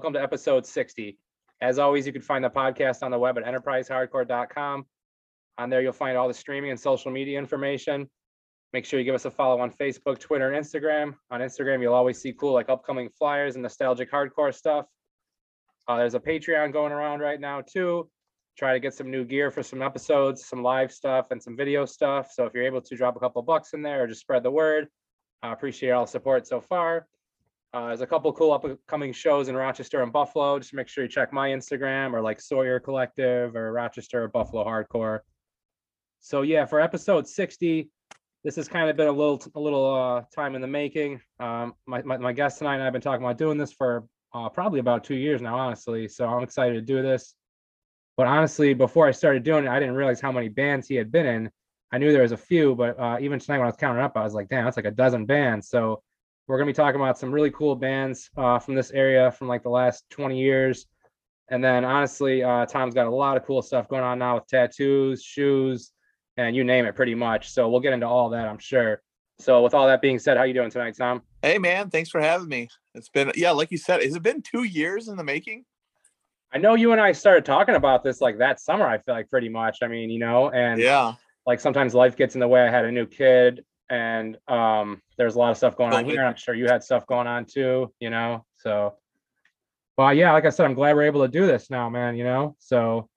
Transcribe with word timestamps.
Welcome 0.00 0.14
to 0.14 0.22
episode 0.22 0.64
60. 0.64 1.18
As 1.60 1.78
always, 1.78 2.06
you 2.06 2.12
can 2.14 2.22
find 2.22 2.42
the 2.42 2.48
podcast 2.48 3.02
on 3.02 3.10
the 3.10 3.18
web 3.18 3.36
at 3.36 3.44
enterprisehardcore.com. 3.44 4.86
On 5.58 5.68
there, 5.68 5.82
you'll 5.82 5.92
find 5.92 6.16
all 6.16 6.26
the 6.26 6.32
streaming 6.32 6.70
and 6.70 6.80
social 6.80 7.10
media 7.10 7.38
information. 7.38 8.08
Make 8.72 8.86
sure 8.86 8.98
you 8.98 9.04
give 9.04 9.14
us 9.14 9.26
a 9.26 9.30
follow 9.30 9.60
on 9.60 9.70
Facebook, 9.70 10.18
Twitter, 10.18 10.50
and 10.50 10.64
Instagram. 10.64 11.16
On 11.30 11.42
Instagram, 11.42 11.82
you'll 11.82 11.92
always 11.92 12.18
see 12.18 12.32
cool 12.32 12.54
like 12.54 12.70
upcoming 12.70 13.10
flyers 13.10 13.56
and 13.56 13.62
nostalgic 13.62 14.10
hardcore 14.10 14.54
stuff. 14.54 14.86
Uh, 15.86 15.98
there's 15.98 16.14
a 16.14 16.18
Patreon 16.18 16.72
going 16.72 16.92
around 16.92 17.20
right 17.20 17.38
now 17.38 17.60
too. 17.60 18.08
Try 18.56 18.72
to 18.72 18.80
get 18.80 18.94
some 18.94 19.10
new 19.10 19.26
gear 19.26 19.50
for 19.50 19.62
some 19.62 19.82
episodes, 19.82 20.46
some 20.46 20.62
live 20.62 20.90
stuff, 20.90 21.30
and 21.30 21.42
some 21.42 21.58
video 21.58 21.84
stuff. 21.84 22.32
So 22.32 22.46
if 22.46 22.54
you're 22.54 22.64
able 22.64 22.80
to 22.80 22.96
drop 22.96 23.16
a 23.16 23.20
couple 23.20 23.42
bucks 23.42 23.74
in 23.74 23.82
there 23.82 24.04
or 24.04 24.06
just 24.06 24.22
spread 24.22 24.44
the 24.44 24.50
word, 24.50 24.88
I 25.42 25.52
appreciate 25.52 25.90
all 25.90 26.06
the 26.06 26.10
support 26.10 26.46
so 26.46 26.62
far. 26.62 27.06
Uh, 27.72 27.88
there's 27.88 28.00
a 28.00 28.06
couple 28.06 28.32
cool 28.32 28.52
upcoming 28.52 29.12
shows 29.12 29.48
in 29.48 29.56
Rochester 29.56 30.02
and 30.02 30.12
Buffalo. 30.12 30.58
Just 30.58 30.74
make 30.74 30.88
sure 30.88 31.04
you 31.04 31.10
check 31.10 31.32
my 31.32 31.50
Instagram 31.50 32.12
or 32.12 32.20
like 32.20 32.40
Sawyer 32.40 32.80
Collective 32.80 33.54
or 33.54 33.72
Rochester 33.72 34.24
or 34.24 34.28
Buffalo 34.28 34.64
Hardcore. 34.64 35.20
So 36.18 36.42
yeah, 36.42 36.66
for 36.66 36.80
episode 36.80 37.28
60, 37.28 37.88
this 38.42 38.56
has 38.56 38.66
kind 38.66 38.90
of 38.90 38.96
been 38.96 39.06
a 39.06 39.12
little 39.12 39.40
a 39.54 39.60
little 39.60 39.94
uh, 39.94 40.22
time 40.34 40.56
in 40.56 40.60
the 40.60 40.66
making. 40.66 41.20
Um, 41.38 41.74
my, 41.86 42.02
my, 42.02 42.16
my 42.16 42.32
guest 42.32 42.58
tonight 42.58 42.74
and 42.74 42.82
I've 42.82 42.92
been 42.92 43.02
talking 43.02 43.24
about 43.24 43.38
doing 43.38 43.56
this 43.56 43.72
for 43.72 44.04
uh, 44.34 44.48
probably 44.48 44.80
about 44.80 45.04
two 45.04 45.16
years 45.16 45.40
now, 45.40 45.56
honestly. 45.56 46.08
So 46.08 46.26
I'm 46.26 46.42
excited 46.42 46.74
to 46.74 46.80
do 46.80 47.02
this. 47.02 47.34
But 48.16 48.26
honestly, 48.26 48.74
before 48.74 49.06
I 49.06 49.12
started 49.12 49.44
doing 49.44 49.64
it, 49.64 49.68
I 49.68 49.78
didn't 49.78 49.94
realize 49.94 50.20
how 50.20 50.32
many 50.32 50.48
bands 50.48 50.88
he 50.88 50.96
had 50.96 51.12
been 51.12 51.26
in. 51.26 51.50
I 51.92 51.98
knew 51.98 52.12
there 52.12 52.22
was 52.22 52.32
a 52.32 52.36
few, 52.36 52.74
but 52.74 52.98
uh, 52.98 53.18
even 53.20 53.38
tonight 53.38 53.58
when 53.58 53.66
I 53.66 53.70
was 53.70 53.76
counting 53.76 54.02
up, 54.02 54.16
I 54.16 54.22
was 54.22 54.34
like, 54.34 54.48
damn, 54.48 54.64
that's 54.64 54.76
like 54.76 54.86
a 54.86 54.90
dozen 54.90 55.26
bands. 55.26 55.68
So 55.68 56.02
we're 56.50 56.58
gonna 56.58 56.66
be 56.66 56.74
talking 56.74 57.00
about 57.00 57.16
some 57.16 57.30
really 57.30 57.52
cool 57.52 57.76
bands 57.76 58.28
uh, 58.36 58.58
from 58.58 58.74
this 58.74 58.90
area 58.90 59.30
from 59.30 59.46
like 59.46 59.62
the 59.62 59.70
last 59.70 60.04
20 60.10 60.36
years. 60.36 60.86
And 61.48 61.62
then 61.62 61.84
honestly, 61.84 62.42
uh, 62.42 62.66
Tom's 62.66 62.92
got 62.92 63.06
a 63.06 63.10
lot 63.10 63.36
of 63.36 63.44
cool 63.44 63.62
stuff 63.62 63.88
going 63.88 64.02
on 64.02 64.18
now 64.18 64.34
with 64.34 64.48
tattoos, 64.48 65.22
shoes, 65.22 65.92
and 66.36 66.56
you 66.56 66.64
name 66.64 66.86
it 66.86 66.96
pretty 66.96 67.14
much. 67.14 67.50
So 67.50 67.68
we'll 67.68 67.80
get 67.80 67.92
into 67.92 68.06
all 68.06 68.30
that, 68.30 68.48
I'm 68.48 68.58
sure. 68.58 69.00
So 69.38 69.62
with 69.62 69.74
all 69.74 69.86
that 69.86 70.02
being 70.02 70.18
said, 70.18 70.36
how 70.36 70.42
you 70.42 70.52
doing 70.52 70.72
tonight, 70.72 70.96
Tom? 70.98 71.22
Hey 71.40 71.56
man, 71.56 71.88
thanks 71.88 72.10
for 72.10 72.20
having 72.20 72.48
me. 72.48 72.68
It's 72.96 73.08
been 73.08 73.30
yeah, 73.36 73.52
like 73.52 73.70
you 73.70 73.78
said, 73.78 74.02
has 74.02 74.16
it 74.16 74.22
been 74.22 74.42
two 74.42 74.64
years 74.64 75.06
in 75.06 75.16
the 75.16 75.24
making? 75.24 75.64
I 76.52 76.58
know 76.58 76.74
you 76.74 76.90
and 76.90 77.00
I 77.00 77.12
started 77.12 77.44
talking 77.44 77.76
about 77.76 78.02
this 78.02 78.20
like 78.20 78.38
that 78.38 78.58
summer, 78.58 78.88
I 78.88 78.98
feel 78.98 79.14
like 79.14 79.30
pretty 79.30 79.48
much. 79.48 79.78
I 79.82 79.86
mean, 79.86 80.10
you 80.10 80.18
know, 80.18 80.50
and 80.50 80.80
yeah, 80.80 81.14
like 81.46 81.60
sometimes 81.60 81.94
life 81.94 82.16
gets 82.16 82.34
in 82.34 82.40
the 82.40 82.48
way. 82.48 82.66
I 82.66 82.70
had 82.70 82.86
a 82.86 82.90
new 82.90 83.06
kid 83.06 83.64
and 83.90 84.38
um, 84.48 85.02
there's 85.18 85.34
a 85.34 85.38
lot 85.38 85.50
of 85.50 85.56
stuff 85.56 85.76
going 85.76 85.92
on 85.92 86.04
here. 86.04 86.24
I'm 86.24 86.36
sure 86.36 86.54
you 86.54 86.66
had 86.66 86.82
stuff 86.82 87.06
going 87.06 87.26
on 87.26 87.44
too, 87.44 87.92
you 87.98 88.08
know. 88.08 88.46
So, 88.56 88.94
well, 89.98 90.14
yeah, 90.14 90.32
like 90.32 90.46
I 90.46 90.50
said, 90.50 90.64
I'm 90.64 90.74
glad 90.74 90.94
we're 90.94 91.02
able 91.02 91.22
to 91.22 91.28
do 91.28 91.46
this 91.46 91.68
now, 91.68 91.90
man. 91.90 92.16
You 92.16 92.24
know, 92.24 92.56
so, 92.60 93.08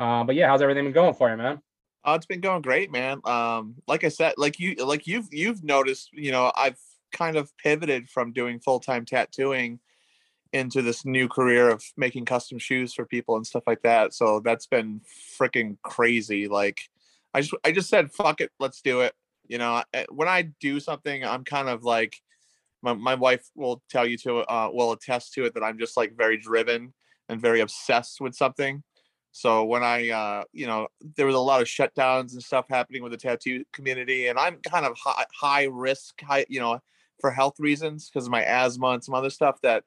uh, 0.00 0.24
but 0.24 0.34
yeah, 0.34 0.48
how's 0.48 0.62
everything 0.62 0.84
been 0.84 0.94
going 0.94 1.14
for 1.14 1.30
you, 1.30 1.36
man? 1.36 1.60
Oh, 2.06 2.14
it's 2.14 2.26
been 2.26 2.40
going 2.40 2.62
great, 2.62 2.90
man. 2.90 3.20
Um, 3.24 3.76
like 3.86 4.02
I 4.02 4.08
said, 4.08 4.34
like 4.38 4.58
you, 4.58 4.74
like 4.76 5.06
you've 5.06 5.28
you've 5.30 5.62
noticed, 5.62 6.10
you 6.12 6.32
know, 6.32 6.50
I've 6.56 6.78
kind 7.12 7.36
of 7.36 7.56
pivoted 7.58 8.08
from 8.08 8.32
doing 8.32 8.58
full 8.58 8.80
time 8.80 9.04
tattooing 9.04 9.78
into 10.54 10.82
this 10.82 11.04
new 11.04 11.28
career 11.28 11.68
of 11.68 11.82
making 11.96 12.24
custom 12.24 12.58
shoes 12.58 12.94
for 12.94 13.04
people 13.04 13.36
and 13.36 13.46
stuff 13.46 13.64
like 13.66 13.82
that. 13.82 14.14
So 14.14 14.40
that's 14.40 14.66
been 14.66 15.00
freaking 15.38 15.76
crazy. 15.82 16.48
Like, 16.48 16.80
I 17.34 17.42
just 17.42 17.54
I 17.62 17.72
just 17.72 17.90
said, 17.90 18.10
fuck 18.10 18.40
it, 18.40 18.50
let's 18.58 18.80
do 18.80 19.00
it. 19.02 19.14
You 19.46 19.58
know, 19.58 19.82
when 20.10 20.28
I 20.28 20.50
do 20.60 20.80
something, 20.80 21.24
I'm 21.24 21.44
kind 21.44 21.68
of 21.68 21.84
like 21.84 22.16
my, 22.82 22.92
my 22.92 23.14
wife 23.14 23.44
will 23.54 23.82
tell 23.90 24.06
you 24.06 24.18
to 24.18 24.38
uh, 24.38 24.70
will 24.72 24.92
attest 24.92 25.32
to 25.34 25.44
it 25.44 25.54
that 25.54 25.62
I'm 25.62 25.78
just 25.78 25.96
like 25.96 26.16
very 26.16 26.36
driven 26.36 26.92
and 27.28 27.40
very 27.40 27.60
obsessed 27.60 28.20
with 28.20 28.34
something. 28.34 28.82
So 29.32 29.64
when 29.64 29.82
I, 29.82 30.10
uh, 30.10 30.44
you 30.52 30.66
know, 30.66 30.86
there 31.16 31.26
was 31.26 31.34
a 31.34 31.40
lot 31.40 31.60
of 31.60 31.66
shutdowns 31.66 32.34
and 32.34 32.42
stuff 32.42 32.66
happening 32.70 33.02
with 33.02 33.10
the 33.10 33.18
tattoo 33.18 33.64
community, 33.72 34.28
and 34.28 34.38
I'm 34.38 34.58
kind 34.68 34.86
of 34.86 34.96
high, 34.96 35.24
high 35.34 35.64
risk, 35.64 36.20
high, 36.22 36.46
you 36.48 36.60
know, 36.60 36.78
for 37.20 37.30
health 37.30 37.58
reasons 37.58 38.08
because 38.08 38.26
of 38.26 38.30
my 38.30 38.44
asthma 38.44 38.88
and 38.88 39.02
some 39.02 39.14
other 39.14 39.30
stuff 39.30 39.58
that 39.62 39.82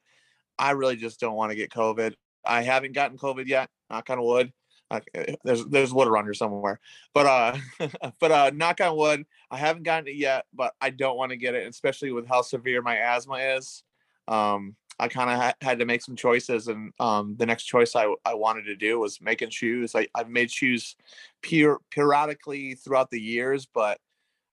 I 0.59 0.71
really 0.71 0.97
just 0.97 1.19
don't 1.19 1.35
want 1.35 1.51
to 1.51 1.55
get 1.55 1.69
COVID. 1.69 2.13
I 2.45 2.63
haven't 2.63 2.93
gotten 2.93 3.17
COVID 3.17 3.47
yet, 3.47 3.69
knock 3.89 4.09
on 4.09 4.21
wood. 4.21 4.51
Eh, 4.91 5.35
there's 5.43 5.65
there's 5.65 5.93
wood 5.93 6.07
around 6.07 6.25
here 6.25 6.33
somewhere, 6.33 6.79
but 7.13 7.25
uh, 7.25 7.57
but 8.19 8.31
uh, 8.31 8.51
knock 8.53 8.79
on 8.81 8.95
wood, 8.95 9.25
I 9.51 9.57
haven't 9.57 9.83
gotten 9.83 10.07
it 10.07 10.15
yet, 10.15 10.45
but 10.53 10.73
I 10.79 10.89
don't 10.89 11.17
want 11.17 11.31
to 11.31 11.37
get 11.37 11.55
it, 11.55 11.67
especially 11.67 12.11
with 12.11 12.27
how 12.27 12.41
severe 12.41 12.81
my 12.81 12.97
asthma 12.97 13.35
is. 13.35 13.83
Um, 14.27 14.75
I 14.99 15.07
kind 15.07 15.29
of 15.29 15.37
ha- 15.37 15.53
had 15.61 15.79
to 15.79 15.85
make 15.85 16.01
some 16.01 16.15
choices, 16.15 16.67
and 16.67 16.91
um, 16.99 17.35
the 17.37 17.45
next 17.45 17.65
choice 17.65 17.95
I, 17.95 18.13
I 18.25 18.33
wanted 18.33 18.63
to 18.63 18.75
do 18.75 18.99
was 18.99 19.21
making 19.21 19.49
shoes. 19.49 19.93
I, 19.93 20.07
I've 20.15 20.29
made 20.29 20.51
shoes 20.51 20.95
pure 21.41 21.79
periodically 21.91 22.75
throughout 22.75 23.11
the 23.11 23.21
years, 23.21 23.65
but 23.65 23.99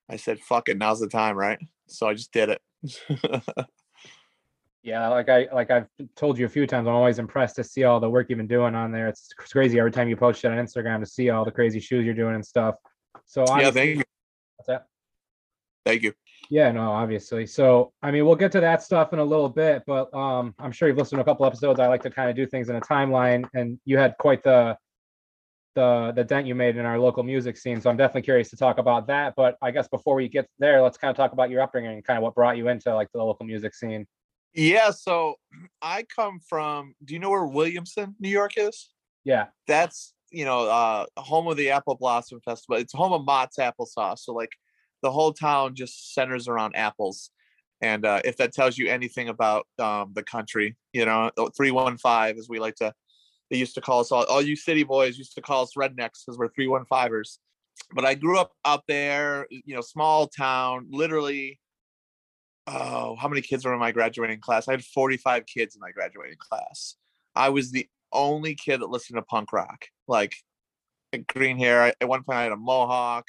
I 0.08 0.16
said, 0.16 0.40
"Fuck 0.40 0.68
it, 0.68 0.78
now's 0.78 1.00
the 1.00 1.08
time," 1.08 1.36
right? 1.36 1.58
So 1.86 2.08
I 2.08 2.14
just 2.14 2.32
did 2.32 2.48
it. 2.50 2.62
Yeah, 4.84 5.08
like 5.08 5.30
I 5.30 5.48
like 5.50 5.70
I've 5.70 5.88
told 6.14 6.38
you 6.38 6.44
a 6.44 6.48
few 6.48 6.66
times, 6.66 6.86
I'm 6.86 6.94
always 6.94 7.18
impressed 7.18 7.56
to 7.56 7.64
see 7.64 7.84
all 7.84 8.00
the 8.00 8.10
work 8.10 8.26
you've 8.28 8.36
been 8.36 8.46
doing 8.46 8.74
on 8.74 8.92
there. 8.92 9.08
It's 9.08 9.32
crazy 9.32 9.78
every 9.78 9.90
time 9.90 10.10
you 10.10 10.16
post 10.16 10.44
it 10.44 10.48
on 10.48 10.58
Instagram 10.58 11.00
to 11.00 11.06
see 11.06 11.30
all 11.30 11.42
the 11.42 11.50
crazy 11.50 11.80
shoes 11.80 12.04
you're 12.04 12.12
doing 12.12 12.34
and 12.34 12.44
stuff. 12.44 12.74
So 13.24 13.46
yeah, 13.58 13.70
thank 13.70 13.96
you. 13.96 14.04
What's 14.56 14.66
that? 14.66 14.86
Thank 15.86 16.02
you. 16.02 16.12
Yeah, 16.50 16.70
no, 16.70 16.92
obviously. 16.92 17.46
So 17.46 17.94
I 18.02 18.10
mean, 18.10 18.26
we'll 18.26 18.36
get 18.36 18.52
to 18.52 18.60
that 18.60 18.82
stuff 18.82 19.14
in 19.14 19.20
a 19.20 19.24
little 19.24 19.48
bit, 19.48 19.84
but 19.86 20.12
um, 20.12 20.54
I'm 20.58 20.70
sure 20.70 20.86
you've 20.86 20.98
listened 20.98 21.16
to 21.16 21.22
a 21.22 21.24
couple 21.24 21.46
episodes. 21.46 21.80
I 21.80 21.86
like 21.86 22.02
to 22.02 22.10
kind 22.10 22.28
of 22.28 22.36
do 22.36 22.46
things 22.46 22.68
in 22.68 22.76
a 22.76 22.80
timeline, 22.82 23.48
and 23.54 23.80
you 23.86 23.96
had 23.96 24.14
quite 24.18 24.42
the 24.42 24.76
the 25.74 26.12
the 26.14 26.24
dent 26.24 26.46
you 26.46 26.54
made 26.54 26.76
in 26.76 26.84
our 26.84 26.98
local 26.98 27.22
music 27.22 27.56
scene. 27.56 27.80
So 27.80 27.88
I'm 27.88 27.96
definitely 27.96 28.22
curious 28.22 28.50
to 28.50 28.56
talk 28.58 28.76
about 28.76 29.06
that. 29.06 29.32
But 29.34 29.56
I 29.62 29.70
guess 29.70 29.88
before 29.88 30.14
we 30.14 30.28
get 30.28 30.46
there, 30.58 30.82
let's 30.82 30.98
kind 30.98 31.10
of 31.10 31.16
talk 31.16 31.32
about 31.32 31.48
your 31.48 31.62
upbringing 31.62 31.92
and 31.92 32.04
kind 32.04 32.18
of 32.18 32.22
what 32.22 32.34
brought 32.34 32.58
you 32.58 32.68
into 32.68 32.94
like 32.94 33.08
the 33.14 33.24
local 33.24 33.46
music 33.46 33.74
scene. 33.74 34.06
Yeah, 34.54 34.90
so 34.90 35.36
I 35.82 36.04
come 36.04 36.40
from. 36.48 36.94
Do 37.04 37.14
you 37.14 37.20
know 37.20 37.30
where 37.30 37.46
Williamson, 37.46 38.14
New 38.18 38.28
York 38.30 38.52
is? 38.56 38.90
Yeah, 39.24 39.46
that's 39.66 40.14
you 40.30 40.44
know 40.44 40.68
uh 40.68 41.06
home 41.16 41.46
of 41.48 41.56
the 41.56 41.70
Apple 41.70 41.96
Blossom 41.96 42.40
Festival. 42.44 42.80
It's 42.80 42.92
home 42.92 43.12
of 43.12 43.24
Mott's 43.24 43.58
applesauce. 43.58 44.20
So 44.20 44.32
like 44.32 44.52
the 45.02 45.10
whole 45.10 45.32
town 45.32 45.74
just 45.74 46.14
centers 46.14 46.48
around 46.48 46.74
apples. 46.74 47.30
And 47.82 48.06
uh, 48.06 48.22
if 48.24 48.38
that 48.38 48.54
tells 48.54 48.78
you 48.78 48.88
anything 48.88 49.28
about 49.28 49.66
um, 49.78 50.12
the 50.14 50.22
country, 50.22 50.76
you 50.94 51.04
know, 51.04 51.30
315, 51.36 52.38
as 52.38 52.48
we 52.48 52.58
like 52.58 52.76
to, 52.76 52.94
they 53.50 53.58
used 53.58 53.74
to 53.74 53.82
call 53.82 54.00
us 54.00 54.10
all, 54.10 54.24
all 54.24 54.40
you 54.40 54.56
city 54.56 54.82
boys 54.82 55.18
used 55.18 55.34
to 55.34 55.42
call 55.42 55.64
us 55.64 55.72
rednecks 55.76 56.24
because 56.24 56.38
we're 56.38 56.48
315ers. 56.48 57.36
But 57.92 58.06
I 58.06 58.14
grew 58.14 58.38
up 58.38 58.52
out 58.64 58.84
there, 58.88 59.46
you 59.50 59.74
know, 59.74 59.82
small 59.82 60.26
town, 60.26 60.86
literally 60.90 61.60
oh, 62.66 63.16
how 63.16 63.28
many 63.28 63.42
kids 63.42 63.64
were 63.64 63.72
in 63.72 63.80
my 63.80 63.92
graduating 63.92 64.40
class? 64.40 64.68
I 64.68 64.72
had 64.72 64.84
45 64.84 65.46
kids 65.46 65.74
in 65.74 65.80
my 65.80 65.90
graduating 65.90 66.38
class. 66.38 66.96
I 67.34 67.50
was 67.50 67.70
the 67.70 67.86
only 68.12 68.54
kid 68.54 68.80
that 68.80 68.90
listened 68.90 69.16
to 69.16 69.22
punk 69.22 69.52
rock, 69.52 69.86
like 70.06 70.34
green 71.28 71.58
hair. 71.58 71.92
At 72.00 72.08
one 72.08 72.22
point, 72.22 72.38
I 72.38 72.42
had 72.44 72.52
a 72.52 72.56
mohawk. 72.56 73.26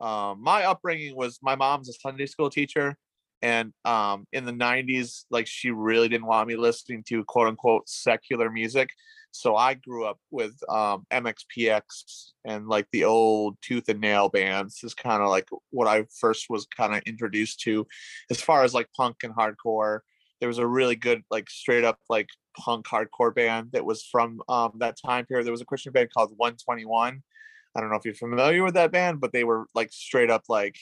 Um, 0.00 0.42
my 0.42 0.64
upbringing 0.64 1.16
was 1.16 1.38
my 1.42 1.56
mom's 1.56 1.88
a 1.88 1.94
Sunday 1.94 2.26
school 2.26 2.50
teacher, 2.50 2.96
and 3.42 3.72
um, 3.84 4.26
in 4.32 4.44
the 4.44 4.52
90s, 4.52 5.24
like 5.30 5.46
she 5.46 5.70
really 5.70 6.08
didn't 6.08 6.26
want 6.26 6.48
me 6.48 6.56
listening 6.56 7.04
to 7.08 7.24
quote 7.24 7.48
unquote 7.48 7.88
secular 7.88 8.50
music. 8.50 8.90
So 9.30 9.54
I 9.54 9.74
grew 9.74 10.06
up 10.06 10.18
with 10.30 10.54
um, 10.68 11.06
MXPX 11.12 12.30
and 12.46 12.68
like 12.68 12.86
the 12.90 13.04
old 13.04 13.58
Tooth 13.60 13.88
and 13.88 14.00
Nail 14.00 14.30
bands 14.30 14.80
is 14.82 14.94
kind 14.94 15.22
of 15.22 15.28
like 15.28 15.48
what 15.70 15.86
I 15.86 16.06
first 16.20 16.46
was 16.48 16.66
kind 16.74 16.94
of 16.94 17.02
introduced 17.02 17.60
to, 17.60 17.86
as 18.30 18.40
far 18.40 18.64
as 18.64 18.72
like 18.72 18.88
punk 18.96 19.16
and 19.24 19.34
hardcore. 19.34 20.00
There 20.40 20.48
was 20.48 20.58
a 20.58 20.66
really 20.66 20.96
good 20.96 21.22
like 21.30 21.50
straight 21.50 21.84
up 21.84 21.98
like 22.08 22.28
punk 22.58 22.86
hardcore 22.86 23.34
band 23.34 23.72
that 23.72 23.84
was 23.84 24.02
from 24.10 24.40
um, 24.48 24.72
that 24.78 24.96
time 25.04 25.26
period. 25.26 25.44
There 25.44 25.52
was 25.52 25.60
a 25.60 25.66
Christian 25.66 25.92
band 25.92 26.08
called 26.12 26.32
121. 26.36 27.22
I 27.74 27.80
don't 27.80 27.90
know 27.90 27.96
if 27.96 28.06
you're 28.06 28.14
familiar 28.14 28.64
with 28.64 28.74
that 28.74 28.92
band, 28.92 29.20
but 29.20 29.32
they 29.32 29.44
were 29.44 29.66
like 29.74 29.92
straight 29.92 30.30
up 30.30 30.44
like 30.48 30.76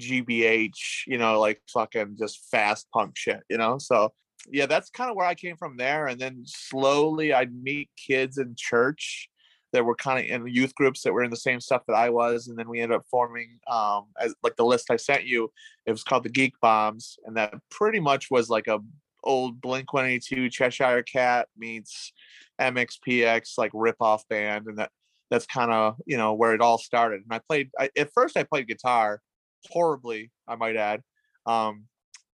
GBH, 0.00 1.06
you 1.06 1.18
know, 1.18 1.38
like 1.38 1.60
fucking 1.72 2.16
just 2.18 2.48
fast 2.50 2.88
punk 2.92 3.16
shit, 3.16 3.42
you 3.48 3.58
know. 3.58 3.78
So 3.78 4.12
yeah, 4.48 4.66
that's 4.66 4.90
kind 4.90 5.10
of 5.10 5.16
where 5.16 5.26
I 5.26 5.34
came 5.34 5.56
from 5.56 5.76
there. 5.76 6.06
And 6.06 6.20
then 6.20 6.42
slowly 6.46 7.32
I'd 7.32 7.54
meet 7.54 7.90
kids 7.96 8.38
in 8.38 8.54
church 8.56 9.28
that 9.72 9.84
were 9.84 9.94
kind 9.94 10.18
of 10.18 10.30
in 10.30 10.52
youth 10.52 10.74
groups 10.74 11.02
that 11.02 11.12
were 11.12 11.22
in 11.22 11.30
the 11.30 11.36
same 11.36 11.60
stuff 11.60 11.82
that 11.86 11.94
I 11.94 12.10
was. 12.10 12.48
And 12.48 12.58
then 12.58 12.68
we 12.68 12.80
ended 12.80 12.96
up 12.96 13.04
forming, 13.10 13.60
um, 13.70 14.06
as 14.20 14.34
like 14.42 14.56
the 14.56 14.64
list 14.64 14.90
I 14.90 14.96
sent 14.96 15.24
you, 15.24 15.52
it 15.86 15.92
was 15.92 16.02
called 16.02 16.24
the 16.24 16.30
Geek 16.30 16.54
Bombs. 16.60 17.18
And 17.24 17.36
that 17.36 17.54
pretty 17.70 18.00
much 18.00 18.30
was 18.30 18.48
like 18.48 18.66
a 18.66 18.80
old 19.22 19.60
Blink 19.60 19.92
182 19.92 20.48
Cheshire 20.50 21.02
Cat 21.02 21.48
meets 21.56 22.12
MXPX, 22.60 23.58
like 23.58 23.70
rip 23.74 23.96
off 24.00 24.26
band. 24.28 24.66
And 24.66 24.78
that, 24.78 24.90
that's 25.30 25.46
kind 25.46 25.70
of, 25.70 25.96
you 26.06 26.16
know, 26.16 26.34
where 26.34 26.54
it 26.54 26.60
all 26.60 26.78
started. 26.78 27.22
And 27.22 27.32
I 27.32 27.38
played, 27.38 27.70
I, 27.78 27.90
at 27.96 28.12
first 28.12 28.36
I 28.36 28.42
played 28.42 28.66
guitar 28.66 29.20
horribly, 29.68 30.30
I 30.48 30.56
might 30.56 30.76
add. 30.76 31.02
Um, 31.46 31.86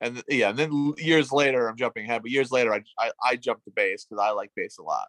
and 0.02 0.16
th- 0.16 0.26
yeah, 0.30 0.50
and 0.50 0.60
then 0.60 0.94
years 0.98 1.32
later, 1.32 1.68
I'm 1.68 1.78
jumping 1.78 2.06
ahead, 2.06 2.22
but 2.22 2.32
years 2.32 2.52
later, 2.52 2.74
I 2.74 2.84
I, 3.00 3.12
I 3.24 3.36
jumped 3.36 3.66
to 3.66 3.72
bass 3.72 4.06
because 4.06 4.22
I 4.22 4.32
like 4.32 4.52
bass 4.56 4.78
a 4.78 4.84
lot. 4.84 5.08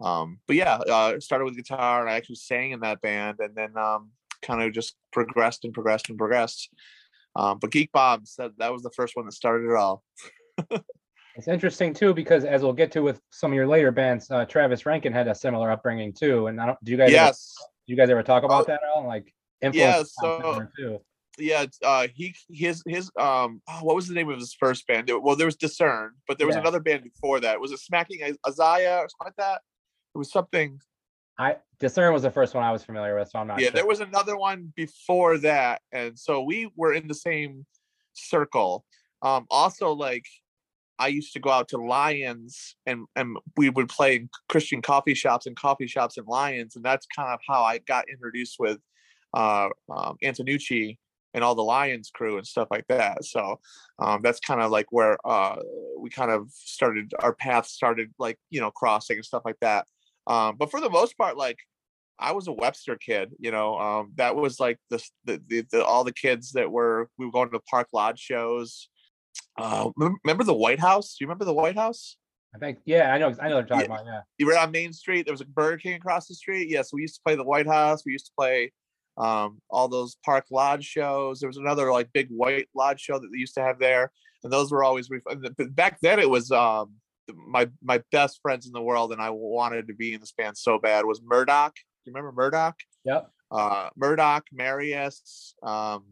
Um, 0.00 0.38
but 0.46 0.56
yeah, 0.56 0.76
uh, 0.76 1.18
started 1.20 1.44
with 1.44 1.56
guitar, 1.56 2.00
and 2.00 2.10
I 2.10 2.14
actually 2.14 2.36
sang 2.36 2.70
in 2.70 2.80
that 2.80 3.00
band, 3.00 3.38
and 3.40 3.54
then 3.54 3.76
um, 3.76 4.10
kind 4.42 4.62
of 4.62 4.72
just 4.72 4.94
progressed 5.12 5.64
and 5.64 5.74
progressed 5.74 6.08
and 6.08 6.18
progressed. 6.18 6.70
Um, 7.34 7.58
but 7.58 7.70
Geek 7.70 7.90
Bombs, 7.92 8.34
that, 8.38 8.52
that 8.58 8.72
was 8.72 8.82
the 8.82 8.90
first 8.90 9.16
one 9.16 9.26
that 9.26 9.32
started 9.32 9.68
it 9.70 9.76
all. 9.76 10.02
It's 11.38 11.46
interesting 11.46 11.94
too, 11.94 12.12
because 12.12 12.44
as 12.44 12.62
we'll 12.62 12.72
get 12.72 12.90
to 12.92 13.00
with 13.00 13.20
some 13.30 13.52
of 13.52 13.54
your 13.54 13.68
later 13.68 13.92
bands, 13.92 14.28
uh, 14.28 14.44
Travis 14.44 14.84
Rankin 14.84 15.12
had 15.12 15.28
a 15.28 15.34
similar 15.36 15.70
upbringing 15.70 16.12
too. 16.12 16.48
And 16.48 16.60
I 16.60 16.66
don't, 16.66 16.84
do 16.84 16.90
you 16.90 16.98
guys, 16.98 17.10
ever, 17.10 17.14
Yes, 17.14 17.54
do 17.86 17.94
you 17.94 17.96
guys 17.96 18.10
ever 18.10 18.24
talk 18.24 18.42
about 18.42 18.62
Oh, 18.62 18.64
that 18.64 18.80
at 18.82 18.88
all? 18.92 19.06
Like 19.06 19.32
yeah. 19.62 19.68
influence 19.68 20.16
on 20.20 20.40
So 20.42 20.66
too. 20.76 20.98
Yeah, 21.38 21.66
uh, 21.84 22.08
he 22.12 22.34
his 22.50 22.82
his 22.86 23.10
um, 23.18 23.62
oh, 23.68 23.80
what 23.82 23.96
was 23.96 24.08
the 24.08 24.14
name 24.14 24.28
of 24.28 24.38
his 24.38 24.54
first 24.54 24.86
band? 24.86 25.10
Well, 25.22 25.36
there 25.36 25.46
was 25.46 25.56
Discern, 25.56 26.12
but 26.26 26.38
there 26.38 26.46
was 26.46 26.56
Yeah. 26.56 26.62
another 26.62 26.80
band 26.80 27.04
before 27.04 27.40
that. 27.40 27.60
Was 27.60 27.72
it 27.72 27.78
Smacking 27.78 28.20
Isaiah 28.46 28.98
or 28.98 29.08
something 29.08 29.26
like 29.26 29.36
that? 29.36 29.62
It 30.14 30.18
was 30.18 30.30
something. 30.30 30.80
I 31.38 31.56
Discern 31.78 32.12
was 32.12 32.22
the 32.22 32.30
first 32.30 32.54
one 32.54 32.64
I 32.64 32.72
was 32.72 32.82
familiar 32.82 33.16
with, 33.16 33.30
so 33.30 33.38
I'm 33.38 33.46
not 33.46 33.60
yeah, 33.60 33.66
sure. 33.66 33.72
there 33.72 33.86
was 33.86 34.00
another 34.00 34.36
one 34.36 34.72
before 34.74 35.38
that, 35.38 35.82
and 35.92 36.18
so 36.18 36.42
we 36.42 36.70
were 36.76 36.92
in 36.92 37.06
the 37.06 37.14
same 37.14 37.64
circle. 38.14 38.84
Um, 39.22 39.46
also, 39.50 39.92
like 39.92 40.26
I 40.98 41.08
used 41.08 41.32
to 41.34 41.40
go 41.40 41.50
out 41.50 41.68
to 41.68 41.78
Lyons, 41.78 42.74
and 42.86 43.06
and 43.14 43.36
we 43.56 43.70
would 43.70 43.88
play 43.88 44.16
in 44.16 44.30
Christian 44.48 44.82
coffee 44.82 45.14
shops 45.14 45.46
and 45.46 45.54
coffee 45.54 45.86
shops 45.86 46.18
in 46.18 46.24
Lyons, 46.24 46.74
and 46.74 46.84
that's 46.84 47.06
kind 47.06 47.32
of 47.32 47.40
how 47.46 47.62
I 47.62 47.78
got 47.78 48.08
introduced 48.08 48.56
with 48.58 48.78
uh, 49.34 49.68
um, 49.90 50.16
Antonucci 50.24 50.98
and 51.38 51.44
all 51.44 51.54
the 51.54 51.62
Lyons 51.62 52.10
crew 52.12 52.36
and 52.36 52.46
stuff 52.46 52.66
like 52.68 52.84
that. 52.88 53.24
So 53.24 53.60
um, 54.00 54.22
that's 54.22 54.40
kind 54.40 54.60
of 54.60 54.72
like 54.72 54.86
where 54.90 55.16
uh, 55.24 55.56
we 55.96 56.10
kind 56.10 56.32
of 56.32 56.50
started 56.50 57.14
our 57.20 57.32
paths 57.32 57.70
started 57.70 58.12
like 58.18 58.38
you 58.50 58.60
know 58.60 58.72
crossing 58.72 59.16
and 59.16 59.24
stuff 59.24 59.42
like 59.44 59.60
that. 59.60 59.86
Um, 60.26 60.56
but 60.58 60.70
for 60.70 60.80
the 60.80 60.90
most 60.90 61.16
part, 61.16 61.36
like 61.36 61.58
I 62.18 62.32
was 62.32 62.48
a 62.48 62.52
Webster 62.52 62.96
kid, 62.96 63.30
you 63.38 63.52
know. 63.52 63.78
Um, 63.78 64.12
that 64.16 64.34
was 64.34 64.58
like 64.58 64.78
the, 64.90 65.02
the, 65.24 65.40
the, 65.46 65.64
the 65.70 65.84
all 65.84 66.02
the 66.02 66.12
kids 66.12 66.52
that 66.52 66.70
were 66.70 67.08
we 67.18 67.26
were 67.26 67.32
going 67.32 67.50
to 67.52 67.60
Park 67.60 67.88
Lodge 67.92 68.18
shows. 68.18 68.88
Uh, 69.56 69.90
remember 69.96 70.42
the 70.44 70.54
White 70.54 70.80
House? 70.80 71.14
Do 71.14 71.24
you 71.24 71.28
remember 71.28 71.44
the 71.44 71.54
White 71.54 71.76
House? 71.76 72.16
I 72.54 72.58
think, 72.58 72.78
yeah, 72.86 73.12
I 73.12 73.18
know, 73.18 73.34
I 73.40 73.48
know 73.48 73.56
what 73.56 73.68
you're 73.68 73.78
talking 73.78 73.90
Yeah. 73.90 73.96
about. 73.96 74.06
Yeah. 74.06 74.20
You 74.38 74.46
were 74.46 74.56
on 74.56 74.70
Main 74.70 74.92
Street. 74.92 75.26
There 75.26 75.34
was 75.34 75.42
a 75.42 75.46
Burger 75.46 75.76
King 75.76 75.94
across 75.94 76.28
the 76.28 76.34
street. 76.34 76.68
Yes, 76.70 76.92
we 76.92 77.02
used 77.02 77.16
to 77.16 77.20
play 77.24 77.34
the 77.36 77.44
White 77.44 77.66
House. 77.66 78.02
We 78.06 78.12
used 78.12 78.26
to 78.26 78.32
play 78.36 78.72
um, 79.18 79.60
all 79.68 79.88
those 79.88 80.16
Park 80.24 80.46
Lodge 80.50 80.84
shows. 80.84 81.40
There 81.40 81.48
was 81.48 81.56
another 81.56 81.90
like 81.92 82.12
big 82.12 82.28
White 82.30 82.68
Lodge 82.74 83.00
show 83.00 83.18
that 83.18 83.28
they 83.32 83.38
used 83.38 83.54
to 83.54 83.62
have 83.62 83.78
there, 83.78 84.12
and 84.44 84.52
those 84.52 84.70
were 84.70 84.84
always 84.84 85.10
really 85.10 85.22
fun. 85.22 85.44
Back 85.72 85.98
then, 86.00 86.18
it 86.20 86.30
was 86.30 86.50
um, 86.50 86.94
my 87.34 87.68
my 87.82 88.02
best 88.12 88.40
friends 88.42 88.66
in 88.66 88.72
the 88.72 88.82
world, 88.82 89.12
and 89.12 89.20
I 89.20 89.30
wanted 89.30 89.88
to 89.88 89.94
be 89.94 90.14
in 90.14 90.20
this 90.20 90.32
band 90.32 90.56
so 90.56 90.78
bad. 90.78 91.04
Was 91.04 91.20
Murdoch? 91.22 91.74
Do 91.74 92.10
you 92.10 92.14
remember 92.14 92.32
Murdoch? 92.32 92.76
Yep. 93.04 93.30
uh 93.50 93.90
Murdoch, 93.96 94.44
Marius, 94.52 95.54
um 95.62 96.04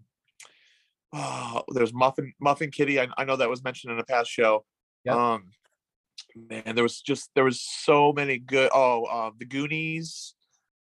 oh, 1.13 1.63
there's 1.69 1.95
Muffin 1.95 2.33
Muffin 2.41 2.71
Kitty. 2.71 3.01
I, 3.01 3.09
I 3.17 3.25
know 3.25 3.37
that 3.37 3.51
was 3.51 3.63
mentioned 3.65 3.93
in 3.93 3.99
a 3.99 4.05
past 4.05 4.31
show. 4.31 4.65
Yep. 5.05 5.15
Um 5.15 5.45
man, 6.35 6.75
there 6.75 6.83
was 6.83 7.01
just 7.01 7.31
there 7.35 7.45
was 7.45 7.61
so 7.61 8.13
many 8.13 8.39
good 8.39 8.71
oh 8.75 9.05
uh, 9.05 9.31
the 9.39 9.45
Goonies. 9.45 10.35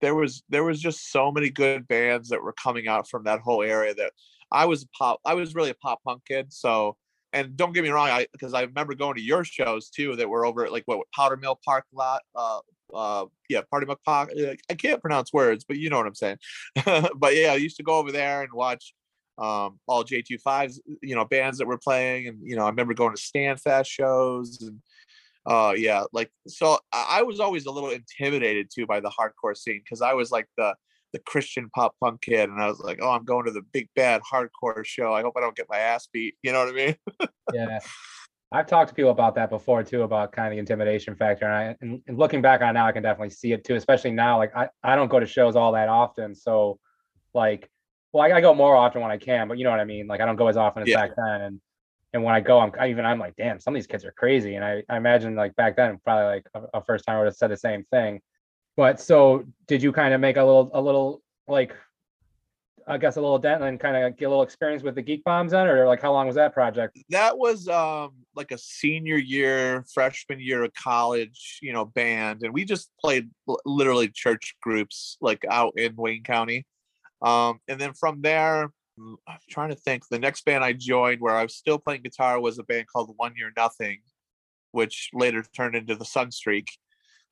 There 0.02 0.14
was 0.14 0.42
there 0.50 0.64
was 0.64 0.80
just 0.80 1.10
so 1.10 1.32
many 1.32 1.48
good 1.48 1.88
bands 1.88 2.28
that 2.28 2.42
were 2.42 2.52
coming 2.52 2.88
out 2.88 3.08
from 3.08 3.24
that 3.24 3.40
whole 3.40 3.62
area 3.62 3.94
that 3.94 4.12
I 4.50 4.66
was 4.66 4.86
pop 4.98 5.20
I 5.24 5.34
was 5.34 5.54
really 5.54 5.70
a 5.70 5.74
pop 5.74 6.00
punk 6.04 6.22
kid. 6.26 6.52
So 6.52 6.96
and 7.32 7.56
don't 7.56 7.72
get 7.72 7.82
me 7.82 7.88
wrong, 7.88 8.10
I 8.10 8.26
because 8.32 8.52
I 8.52 8.62
remember 8.62 8.94
going 8.94 9.14
to 9.14 9.22
your 9.22 9.44
shows 9.44 9.88
too 9.88 10.16
that 10.16 10.28
were 10.28 10.44
over 10.44 10.66
at 10.66 10.72
like 10.72 10.82
what 10.84 11.00
Powder 11.16 11.38
Mill 11.38 11.58
Park 11.64 11.86
lot, 11.94 12.20
uh 12.34 12.58
uh 12.94 13.24
yeah 13.48 13.60
party 13.70 13.86
mcpock 13.86 14.56
i 14.70 14.74
can't 14.74 15.00
pronounce 15.00 15.32
words 15.32 15.64
but 15.66 15.78
you 15.78 15.88
know 15.88 15.96
what 15.96 16.06
i'm 16.06 16.14
saying 16.14 16.36
but 17.16 17.34
yeah 17.34 17.52
i 17.52 17.54
used 17.54 17.76
to 17.76 17.82
go 17.82 17.94
over 17.94 18.12
there 18.12 18.42
and 18.42 18.52
watch 18.52 18.94
um 19.38 19.78
all 19.86 20.04
j25s 20.04 20.78
you 21.02 21.14
know 21.14 21.24
bands 21.24 21.58
that 21.58 21.66
were 21.66 21.78
playing 21.78 22.28
and 22.28 22.38
you 22.42 22.54
know 22.54 22.64
i 22.64 22.68
remember 22.68 22.94
going 22.94 23.14
to 23.14 23.20
standfast 23.20 23.90
shows 23.90 24.60
and 24.60 24.78
uh 25.46 25.74
yeah 25.76 26.04
like 26.12 26.30
so 26.46 26.78
i, 26.92 27.22
was 27.22 27.40
always 27.40 27.66
a 27.66 27.70
little 27.70 27.90
intimidated 27.90 28.68
too 28.72 28.86
by 28.86 29.00
the 29.00 29.10
hardcore 29.10 29.56
scene 29.56 29.80
because 29.84 30.00
i 30.00 30.12
was 30.12 30.30
like 30.30 30.46
the 30.56 30.74
the 31.12 31.18
christian 31.20 31.68
pop 31.74 31.94
punk 32.00 32.22
kid 32.22 32.48
and 32.48 32.60
i 32.60 32.66
was 32.66 32.78
like 32.78 32.98
oh 33.02 33.10
i'm 33.10 33.24
going 33.24 33.44
to 33.44 33.50
the 33.50 33.62
big 33.72 33.88
bad 33.96 34.22
hardcore 34.22 34.84
show 34.84 35.12
i 35.12 35.22
hope 35.22 35.34
i 35.36 35.40
don't 35.40 35.56
get 35.56 35.66
my 35.68 35.78
ass 35.78 36.08
beat 36.12 36.34
you 36.42 36.52
know 36.52 36.64
what 36.64 36.68
i 36.68 36.72
mean 36.72 36.96
Yeah. 37.52 37.80
I've 38.52 38.66
talked 38.66 38.90
to 38.90 38.94
people 38.94 39.10
about 39.10 39.34
that 39.36 39.48
before 39.48 39.82
too, 39.82 40.02
about 40.02 40.32
kind 40.32 40.48
of 40.48 40.52
the 40.52 40.58
intimidation 40.58 41.16
factor. 41.16 41.46
And 41.46 41.54
I 41.54 41.76
and, 41.80 42.02
and 42.06 42.18
looking 42.18 42.42
back 42.42 42.60
on 42.60 42.68
it 42.68 42.72
now, 42.74 42.86
I 42.86 42.92
can 42.92 43.02
definitely 43.02 43.30
see 43.30 43.52
it 43.52 43.64
too, 43.64 43.76
especially 43.76 44.10
now. 44.10 44.36
Like 44.36 44.54
I, 44.54 44.68
I 44.82 44.94
don't 44.94 45.08
go 45.08 45.18
to 45.18 45.26
shows 45.26 45.56
all 45.56 45.72
that 45.72 45.88
often. 45.88 46.34
So 46.34 46.78
like 47.32 47.68
well, 48.12 48.30
I, 48.30 48.36
I 48.36 48.40
go 48.42 48.54
more 48.54 48.76
often 48.76 49.00
when 49.00 49.10
I 49.10 49.16
can, 49.16 49.48
but 49.48 49.56
you 49.56 49.64
know 49.64 49.70
what 49.70 49.80
I 49.80 49.84
mean? 49.84 50.06
Like 50.06 50.20
I 50.20 50.26
don't 50.26 50.36
go 50.36 50.48
as 50.48 50.58
often 50.58 50.82
as 50.82 50.88
Yeah. 50.88 50.96
back 50.96 51.12
then. 51.16 51.40
And 51.40 51.60
and 52.12 52.22
when 52.22 52.34
I 52.34 52.40
go, 52.40 52.58
I'm 52.58 52.72
I 52.78 52.90
even 52.90 53.04
I'm 53.04 53.18
like, 53.18 53.36
damn, 53.36 53.58
some 53.58 53.74
of 53.74 53.78
these 53.78 53.86
kids 53.86 54.04
are 54.04 54.12
crazy. 54.12 54.56
And 54.56 54.64
I, 54.64 54.82
I 54.88 54.96
imagine 54.96 55.34
like 55.34 55.56
back 55.56 55.76
then, 55.76 55.98
probably 56.04 56.26
like 56.26 56.46
a, 56.54 56.78
a 56.78 56.84
first 56.84 57.04
time 57.06 57.16
I 57.16 57.18
would 57.20 57.26
have 57.26 57.36
said 57.36 57.50
the 57.50 57.56
same 57.56 57.84
thing. 57.90 58.20
But 58.76 59.00
so 59.00 59.44
did 59.66 59.82
you 59.82 59.92
kind 59.92 60.14
of 60.14 60.20
make 60.20 60.36
a 60.36 60.44
little 60.44 60.70
a 60.74 60.80
little 60.80 61.22
like 61.48 61.74
I 62.86 62.98
guess 62.98 63.16
a 63.16 63.20
little 63.20 63.38
dent 63.38 63.62
and 63.62 63.78
kind 63.78 63.96
of 63.96 64.16
get 64.16 64.26
a 64.26 64.28
little 64.28 64.42
experience 64.42 64.82
with 64.82 64.96
the 64.96 65.02
geek 65.02 65.22
bombs 65.24 65.52
then, 65.52 65.66
or 65.66 65.86
like 65.86 66.02
how 66.02 66.12
long 66.12 66.26
was 66.26 66.36
that 66.36 66.52
project? 66.52 66.98
that 67.10 67.38
was 67.38 67.68
um 67.68 68.12
like 68.34 68.50
a 68.50 68.58
senior 68.58 69.16
year 69.16 69.84
freshman 69.92 70.40
year 70.40 70.64
of 70.64 70.72
college 70.74 71.58
you 71.62 71.72
know 71.72 71.84
band 71.84 72.42
and 72.42 72.52
we 72.52 72.64
just 72.64 72.90
played 73.00 73.30
literally 73.66 74.08
church 74.08 74.56
groups 74.62 75.18
like 75.20 75.44
out 75.50 75.78
in 75.78 75.94
wayne 75.96 76.22
county 76.22 76.64
um 77.20 77.58
and 77.68 77.78
then 77.78 77.92
from 77.92 78.22
there 78.22 78.70
i'm 79.28 79.38
trying 79.50 79.68
to 79.70 79.74
think 79.76 80.02
the 80.08 80.18
next 80.18 80.44
band 80.44 80.64
i 80.64 80.72
joined 80.72 81.20
where 81.20 81.36
i 81.36 81.42
was 81.42 81.54
still 81.54 81.78
playing 81.78 82.02
guitar 82.02 82.40
was 82.40 82.58
a 82.58 82.62
band 82.64 82.86
called 82.92 83.12
one 83.16 83.32
year 83.36 83.50
nothing 83.56 84.00
which 84.72 85.10
later 85.12 85.44
turned 85.54 85.74
into 85.74 85.94
the 85.94 86.04
sunstreak 86.04 86.66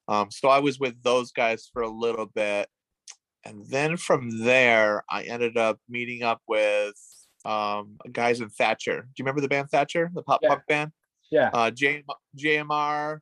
um 0.08 0.30
so 0.30 0.48
i 0.48 0.58
was 0.58 0.78
with 0.78 0.94
those 1.02 1.32
guys 1.32 1.68
for 1.72 1.82
a 1.82 1.88
little 1.88 2.26
bit 2.26 2.68
and 3.44 3.64
then 3.68 3.96
from 3.96 4.42
there 4.44 5.02
i 5.10 5.22
ended 5.22 5.56
up 5.56 5.78
meeting 5.88 6.22
up 6.22 6.40
with 6.48 6.94
um 7.46 7.96
guys 8.12 8.42
in 8.42 8.50
Thatcher. 8.50 9.00
Do 9.00 9.08
you 9.16 9.22
remember 9.24 9.40
the 9.40 9.48
band 9.48 9.70
Thatcher, 9.70 10.10
the 10.12 10.22
pop 10.22 10.40
Yeah. 10.42 10.48
punk 10.50 10.62
band? 10.68 10.92
Yeah. 11.30 11.48
Uh 11.54 11.70
J- 11.70 12.04
JMR, 12.36 13.20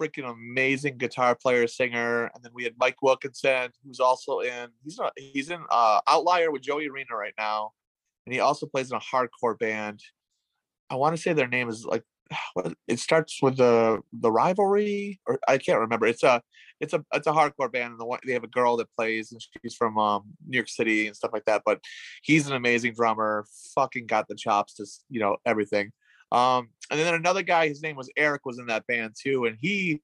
freaking 0.00 0.30
amazing 0.30 0.98
guitar 0.98 1.34
player, 1.34 1.66
singer. 1.66 2.30
And 2.34 2.42
then 2.42 2.52
we 2.54 2.64
had 2.64 2.74
Mike 2.78 3.02
Wilkinson, 3.02 3.70
who's 3.84 4.00
also 4.00 4.40
in 4.40 4.68
he's 4.82 4.98
not 4.98 5.12
he's 5.16 5.50
in 5.50 5.60
uh 5.70 6.00
Outlier 6.06 6.50
with 6.50 6.62
Joey 6.62 6.88
Arena 6.88 7.16
right 7.16 7.34
now. 7.38 7.72
And 8.26 8.34
he 8.34 8.40
also 8.40 8.66
plays 8.66 8.90
in 8.90 8.96
a 8.96 9.00
hardcore 9.00 9.58
band. 9.58 10.00
I 10.90 10.96
want 10.96 11.16
to 11.16 11.22
say 11.22 11.32
their 11.32 11.48
name 11.48 11.68
is 11.68 11.84
like 11.84 12.04
it 12.88 12.98
starts 12.98 13.40
with 13.42 13.56
the 13.56 14.00
the 14.12 14.30
rivalry 14.30 15.20
or 15.26 15.38
I 15.48 15.58
can't 15.58 15.80
remember. 15.80 16.06
It's 16.06 16.22
a 16.22 16.42
it's 16.80 16.92
a 16.92 17.04
it's 17.12 17.26
a 17.26 17.32
hardcore 17.32 17.72
band 17.72 17.92
and 17.92 18.00
the 18.00 18.06
one 18.06 18.20
they 18.26 18.32
have 18.32 18.44
a 18.44 18.48
girl 18.48 18.76
that 18.78 18.92
plays 18.96 19.32
and 19.32 19.40
she's 19.62 19.74
from 19.74 19.98
um 19.98 20.24
New 20.46 20.56
York 20.56 20.68
City 20.68 21.06
and 21.06 21.16
stuff 21.16 21.32
like 21.32 21.44
that. 21.44 21.62
But 21.64 21.80
he's 22.22 22.46
an 22.46 22.54
amazing 22.54 22.94
drummer, 22.94 23.46
fucking 23.74 24.06
got 24.06 24.28
the 24.28 24.34
chops 24.34 24.74
to 24.74 24.86
you 25.08 25.20
know 25.20 25.36
everything. 25.46 25.92
Um 26.34 26.68
and 26.90 27.00
then 27.00 27.14
another 27.14 27.42
guy, 27.42 27.68
his 27.68 27.82
name 27.82 27.96
was 27.96 28.10
Eric, 28.16 28.44
was 28.44 28.58
in 28.58 28.66
that 28.66 28.86
band 28.86 29.14
too, 29.20 29.44
and 29.46 29.56
he 29.60 30.00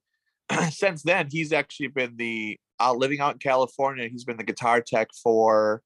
since 0.70 1.02
then 1.02 1.28
he's 1.30 1.52
actually 1.52 1.88
been 1.88 2.16
the 2.16 2.58
out 2.78 2.96
living 2.98 3.20
out 3.20 3.34
in 3.34 3.38
California. 3.38 4.08
He's 4.08 4.24
been 4.24 4.36
the 4.38 4.44
guitar 4.44 4.80
tech 4.80 5.08
for 5.22 5.82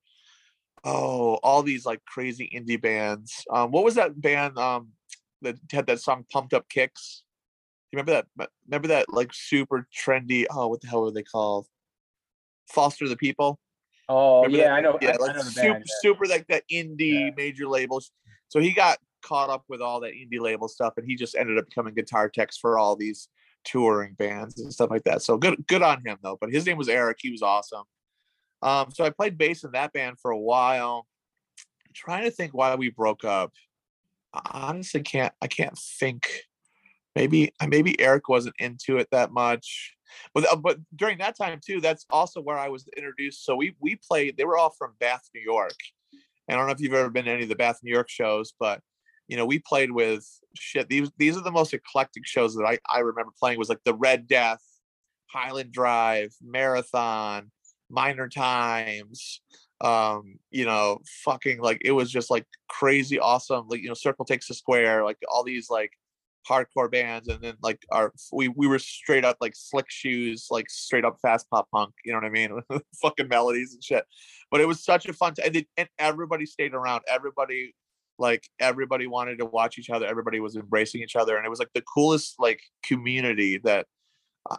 oh 0.85 1.35
all 1.43 1.63
these 1.63 1.87
like 1.87 2.05
crazy 2.05 2.49
indie 2.55 2.81
bands. 2.81 3.45
Um, 3.51 3.71
what 3.73 3.85
was 3.85 3.95
that 3.95 4.21
band 4.21 4.59
um 4.59 4.89
that 5.43 5.57
had 5.73 5.87
that 5.87 6.01
song 6.01 6.25
"Pumped 6.33 6.55
Up 6.55 6.69
Kicks"? 6.69 7.23
You 7.93 7.97
remember 7.99 8.23
that? 8.39 8.49
Remember 8.67 8.89
that 8.89 9.07
like 9.09 9.31
super 9.33 9.87
trendy? 9.97 10.47
Oh, 10.51 10.69
what 10.69 10.81
the 10.81 10.89
hell 10.89 11.03
were 11.03 11.11
they 11.13 11.23
called? 11.23 11.67
Foster 12.73 13.09
the 13.09 13.17
People. 13.17 13.59
Oh 14.09 14.43
Remember 14.43 14.59
yeah, 14.59 14.65
that? 14.65 14.73
I 14.75 14.81
know. 14.81 14.99
Yeah, 15.01 15.11
I, 15.11 15.13
I 15.13 15.17
like 15.17 15.37
know 15.37 15.43
the 15.43 15.51
super, 15.51 15.73
band. 15.73 15.85
yeah. 15.87 15.95
super 16.03 16.27
like 16.27 16.47
that 16.49 16.65
indie 16.71 17.27
Yeah. 17.27 17.31
major 17.37 17.67
labels. 17.69 18.11
So 18.49 18.61
he 18.61 18.73
got 18.73 18.99
caught 19.25 19.51
up 19.51 19.65
with 19.69 19.81
all 19.81 20.01
that 20.01 20.13
indie 20.13 20.41
label 20.41 20.69
stuff, 20.69 20.95
and 20.97 21.07
he 21.07 21.17
just 21.17 21.35
ended 21.35 21.59
up 21.59 21.69
becoming 21.69 21.95
guitar 21.95 22.29
techs 22.29 22.57
for 22.57 22.79
all 22.79 22.95
these 22.95 23.29
touring 23.65 24.15
bands 24.15 24.61
and 24.61 24.73
stuff 24.73 24.91
like 24.91 25.05
that. 25.05 25.23
So 25.23 25.37
good, 25.37 25.67
good 25.67 25.83
on 25.83 26.03
him 26.05 26.19
though. 26.23 26.39
But 26.41 26.51
his 26.51 26.67
name 26.67 26.77
was 26.77 26.89
Eric. 26.89 27.19
He 27.21 27.31
was 27.31 27.43
awesome. 27.43 27.85
Um, 28.63 28.91
so 28.93 29.05
I 29.05 29.11
played 29.11 29.39
bass 29.39 29.65
in 29.65 29.73
that 29.73 29.93
band 29.93 30.19
for 30.21 30.31
a 30.31 30.39
while. 30.39 31.07
I'm 31.87 31.93
trying 31.95 32.25
to 32.25 32.31
think 32.31 32.53
why 32.55 32.75
we 32.75 32.91
broke 32.91 33.25
up. 33.25 33.53
I 34.33 34.69
honestly 34.69 35.03
can't. 35.03 35.33
I 35.43 35.47
can't 35.47 35.79
think. 35.79 36.29
Maybe 37.17 37.53
maybe 37.67 37.99
Eric 38.01 38.29
wasn't 38.29 38.57
into 38.59 38.99
it 38.99 39.09
that 39.13 39.33
much. 39.33 39.95
But 40.33 40.53
uh, 40.53 40.57
but 40.57 40.79
during 40.95 41.19
that 41.19 41.37
time 41.37 41.61
too, 41.65 41.81
that's 41.81 42.07
also 42.11 42.41
where 42.41 42.59
I 42.59 42.69
was 42.69 42.89
introduced. 42.97 43.45
So 43.45 43.57
we 43.57 43.77
we 43.81 43.97
played. 43.97 44.37
They 44.37 44.45
were 44.45 44.57
all 44.57 44.71
from 44.71 44.95
Bath, 44.99 45.23
New 45.35 45.43
York. 45.43 45.77
And 46.49 46.57
I 46.57 46.59
don't 46.59 46.67
know 46.67 46.73
if 46.73 46.81
you've 46.81 46.95
ever 46.95 47.11
been 47.11 47.25
to 47.25 47.31
any 47.31 47.45
of 47.45 47.49
the 47.49 47.55
Bath, 47.55 47.79
New 47.83 47.93
York 47.93 48.11
shows, 48.11 48.53
but 48.59 48.81
you 49.29 49.37
know, 49.37 49.47
we 49.47 49.59
played 49.59 49.91
with 49.91 50.27
shit. 50.55 50.89
These 50.89 51.11
these 51.19 51.37
are 51.37 51.43
the 51.43 51.51
most 51.51 51.73
eclectic 51.75 52.27
shows 52.27 52.55
that 52.55 52.65
I 52.65 52.79
I 52.91 53.01
remember 53.01 53.33
playing 53.39 53.59
was 53.59 53.69
like 53.69 53.85
the 53.85 53.95
Red 53.95 54.27
Death, 54.29 54.63
Highland 55.27 55.73
Drive, 55.73 56.35
Marathon, 56.43 57.51
Minor 57.91 58.29
Times, 58.29 59.41
um, 59.81 60.37
you 60.51 60.65
know, 60.65 61.01
fucking 61.25 61.61
like 61.61 61.81
it 61.85 61.93
was 61.93 62.11
just 62.11 62.31
like 62.31 62.47
crazy 62.69 63.19
awesome. 63.19 63.67
Like, 63.69 63.81
you 63.81 63.89
know, 63.89 63.95
Circle 63.95 64.25
Takes 64.25 64.51
a 64.51 64.55
Square, 64.55 65.05
like 65.05 65.19
all 65.31 65.45
these 65.45 65.69
like 65.71 65.91
hardcore 66.49 66.91
bands, 66.91 67.29
and 67.29 67.41
then 67.41 67.57
like 67.63 67.85
our 67.91 68.13
we 68.33 68.49
we 68.49 68.67
were 68.67 68.79
straight 68.79 69.25
up 69.25 69.37
like 69.41 69.55
slick 69.57 69.87
shoes, 69.89 70.49
like 70.51 70.71
straight 70.71 71.05
up 71.05 71.19
fast 71.21 71.49
pop 71.51 71.69
punk, 71.71 71.93
you 72.05 72.13
know 72.13 72.19
what 72.19 72.27
I 72.27 72.31
mean? 72.31 72.61
fucking 73.03 73.29
melodies 73.29 73.75
and 73.75 73.83
shit. 73.83 74.05
But 74.51 74.61
it 74.61 74.69
was 74.69 74.85
such 74.85 75.07
a 75.07 75.13
fun 75.13 75.35
time, 75.35 75.47
and, 75.47 75.67
and 75.77 75.89
everybody 75.99 76.47
stayed 76.47 76.75
around. 76.75 77.03
Everybody 77.09 77.75
like 78.19 78.49
everybody 78.61 79.07
wanted 79.07 79.39
to 79.39 79.47
watch 79.47 79.79
each 79.79 79.91
other 79.91 80.07
everybody 80.07 80.41
was 80.41 80.57
embracing 80.57 81.03
each 81.03 81.17
other 81.17 81.37
and 81.37 81.47
it 81.47 81.51
was 81.51 81.59
like 81.59 81.73
the 81.75 81.83
coolest 81.83 82.37
like 82.39 82.61
community 82.85 83.59
that 83.59 83.87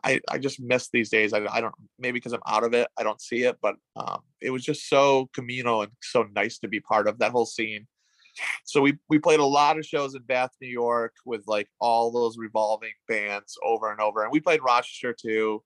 i 0.03 0.19
i 0.29 0.37
just 0.37 0.59
miss 0.59 0.89
these 0.89 1.09
days 1.09 1.33
i, 1.33 1.45
I 1.45 1.61
don't 1.61 1.73
maybe 1.99 2.17
because 2.17 2.33
i'm 2.33 2.41
out 2.47 2.63
of 2.63 2.73
it 2.73 2.87
i 2.97 3.03
don't 3.03 3.21
see 3.21 3.43
it 3.43 3.57
but 3.61 3.75
um 3.95 4.21
it 4.41 4.49
was 4.49 4.63
just 4.63 4.89
so 4.89 5.29
communal 5.33 5.81
and 5.81 5.91
so 6.01 6.27
nice 6.35 6.59
to 6.59 6.67
be 6.67 6.79
part 6.79 7.07
of 7.07 7.19
that 7.19 7.31
whole 7.31 7.45
scene. 7.45 7.87
So 8.65 8.81
we 8.81 8.97
we 9.07 9.17
played 9.17 9.39
a 9.39 9.45
lot 9.45 9.77
of 9.77 9.85
shows 9.85 10.13
in 10.13 10.21
bath 10.23 10.51
new 10.61 10.67
york 10.67 11.13
with 11.25 11.43
like 11.47 11.69
all 11.79 12.11
those 12.11 12.37
revolving 12.37 12.91
bands 13.07 13.57
over 13.63 13.91
and 13.91 14.01
over 14.01 14.23
and 14.23 14.31
we 14.31 14.41
played 14.41 14.59
rochester 14.61 15.13
too. 15.13 15.63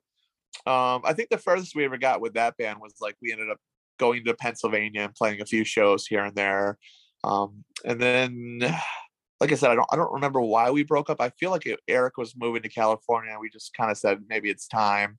Um 0.67 1.01
i 1.03 1.13
think 1.13 1.29
the 1.29 1.39
furthest 1.39 1.75
we 1.75 1.85
ever 1.85 1.97
got 1.97 2.21
with 2.21 2.35
that 2.35 2.57
band 2.57 2.79
was 2.79 2.93
like 3.01 3.15
we 3.23 3.31
ended 3.31 3.49
up 3.49 3.57
going 3.97 4.23
to 4.23 4.35
pennsylvania 4.35 5.01
and 5.01 5.15
playing 5.15 5.41
a 5.41 5.45
few 5.45 5.65
shows 5.65 6.05
here 6.05 6.23
and 6.23 6.35
there 6.35 6.77
um, 7.23 7.63
and 7.85 7.99
then, 7.99 8.59
like 9.39 9.51
I 9.51 9.55
said, 9.55 9.71
I 9.71 9.75
don't 9.75 9.87
I 9.91 9.95
don't 9.95 10.13
remember 10.13 10.41
why 10.41 10.69
we 10.71 10.83
broke 10.83 11.09
up. 11.09 11.21
I 11.21 11.29
feel 11.29 11.51
like 11.51 11.67
Eric 11.87 12.17
was 12.17 12.35
moving 12.35 12.61
to 12.63 12.69
California. 12.69 13.37
We 13.39 13.49
just 13.49 13.73
kind 13.73 13.89
of 13.89 13.97
said 13.97 14.23
maybe 14.27 14.49
it's 14.49 14.67
time. 14.67 15.17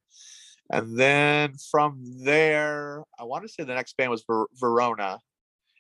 And 0.73 0.97
then 0.97 1.55
from 1.71 2.01
there, 2.23 3.03
I 3.19 3.25
want 3.25 3.45
to 3.45 3.49
say 3.49 3.65
the 3.65 3.75
next 3.75 3.97
band 3.97 4.11
was 4.11 4.25
Ver- 4.27 4.47
Verona. 4.55 5.19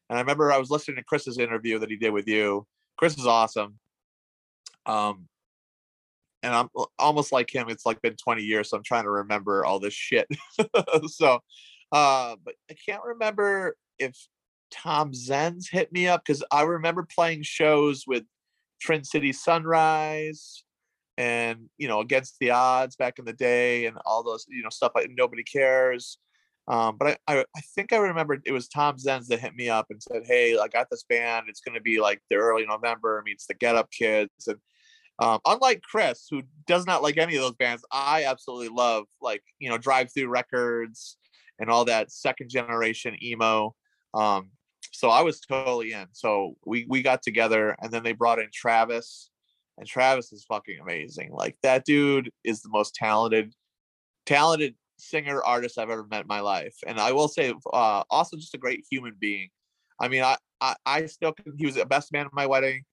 And 0.09 0.19
I 0.19 0.21
remember 0.21 0.51
I 0.51 0.59
was 0.59 0.71
listening 0.71 0.97
to 0.97 1.05
Chris's 1.05 1.39
interview 1.39 1.79
that 1.79 1.91
he 1.91 1.97
did 1.97 2.11
with 2.11 2.27
you. 2.27 2.67
Chris 2.97 3.17
is 3.17 3.27
awesome. 3.27 3.79
Um, 4.87 5.29
and 6.43 6.55
I'm 6.55 6.69
almost 6.99 7.31
like 7.31 7.55
him. 7.55 7.69
It's 7.69 7.87
like 7.87 8.03
been 8.03 8.17
20 8.17 8.43
years, 8.43 8.71
so 8.71 8.77
I'm 8.77 8.83
trying 8.83 9.05
to 9.05 9.11
remember 9.11 9.65
all 9.65 9.79
this 9.79 9.95
shit. 9.95 10.27
so, 11.07 11.39
uh, 11.93 12.37
but 12.45 12.55
I 12.71 12.75
can't 12.87 13.05
remember 13.05 13.77
if 13.99 14.17
Tom 14.71 15.13
Zenz 15.13 15.71
hit 15.71 15.93
me 15.93 16.09
up 16.09 16.23
because 16.25 16.43
I 16.51 16.63
remember 16.63 17.03
playing 17.03 17.43
shows 17.43 18.05
with 18.07 18.25
Twin 18.85 19.05
City 19.05 19.33
Sunrise 19.33 20.65
and 21.19 21.69
you 21.77 21.87
know 21.87 22.01
against 22.01 22.37
the 22.41 22.51
odds 22.51 22.97
back 22.97 23.19
in 23.19 23.25
the 23.25 23.33
day 23.33 23.87
and 23.87 23.99
all 24.07 24.23
those 24.23 24.47
you 24.49 24.63
know 24.63 24.71
stuff 24.71 24.93
like 24.95 25.11
nobody 25.15 25.43
cares. 25.43 26.19
Um, 26.69 26.97
but 26.99 27.19
I, 27.27 27.39
I, 27.39 27.45
I 27.57 27.61
think 27.75 27.93
I 27.93 27.97
remember 27.97 28.39
it 28.45 28.53
was 28.53 28.69
Tom 28.69 28.97
Zenz 28.97 29.27
that 29.27 29.41
hit 29.41 29.55
me 29.55 29.69
up 29.69 29.87
and 29.91 30.03
said, 30.03 30.23
"Hey, 30.25 30.57
I 30.57 30.69
got 30.69 30.89
this 30.91 31.05
band. 31.09 31.47
It's 31.49 31.61
going 31.61 31.75
to 31.75 31.81
be 31.81 32.01
like 32.01 32.21
the 32.31 32.37
early 32.37 32.65
November 32.65 33.23
meets 33.25 33.47
the 33.47 33.55
Get 33.55 33.77
Up 33.77 33.91
Kids." 33.91 34.31
And 34.47 34.59
um, 35.19 35.41
unlike 35.47 35.83
Chris, 35.83 36.27
who 36.31 36.43
does 36.67 36.87
not 36.87 37.03
like 37.03 37.19
any 37.19 37.37
of 37.37 37.43
those 37.43 37.57
bands, 37.57 37.85
I 37.93 38.25
absolutely 38.25 38.69
love 38.69 39.05
like 39.21 39.43
you 39.59 39.69
know 39.69 39.79
Drive 39.79 40.13
Through 40.13 40.29
Records 40.29 41.17
and 41.59 41.71
all 41.71 41.85
that 41.87 42.11
second 42.11 42.51
generation 42.51 43.17
emo. 43.23 43.75
Um, 44.15 44.51
so 44.93 45.11
I 45.11 45.23
was 45.23 45.41
totally 45.41 45.93
in. 45.93 46.07
So 46.13 46.57
we 46.65 46.87
we 46.89 47.03
got 47.03 47.23
together, 47.23 47.77
and 47.81 47.93
then 47.93 48.03
they 48.03 48.13
brought 48.13 48.39
in 48.39 48.49
Travis, 48.53 49.31
and 49.79 49.87
Travis 49.87 50.33
is 50.33 50.45
fucking 50.45 50.79
amazing. 50.81 51.33
Like 51.33 51.57
that 51.63 51.85
dude 51.85 52.31
is 52.45 52.63
the 52.63 52.69
most 52.69 52.95
talented, 52.95 53.55
talented 54.27 54.75
singer 54.99 55.43
artist 55.43 55.79
I've 55.79 55.91
ever 55.91 56.07
met 56.11 56.23
in 56.23 56.27
my 56.27 56.41
life. 56.41 56.77
And 56.87 57.01
I 57.01 57.13
will 57.13 57.29
say, 57.29 57.55
uh, 57.73 58.03
also 58.11 58.37
just 58.37 58.55
a 58.55 58.59
great 58.59 58.85
human 58.91 59.15
being. 59.19 59.49
I 60.01 60.09
mean, 60.09 60.23
I 60.23 60.37
I, 60.61 60.75
I 60.87 61.07
still 61.07 61.35
he 61.57 61.67
was 61.67 61.77
the 61.77 61.87
best 61.87 62.13
man 62.13 62.27
at 62.27 62.33
my 62.33 62.47
wedding. 62.47 62.85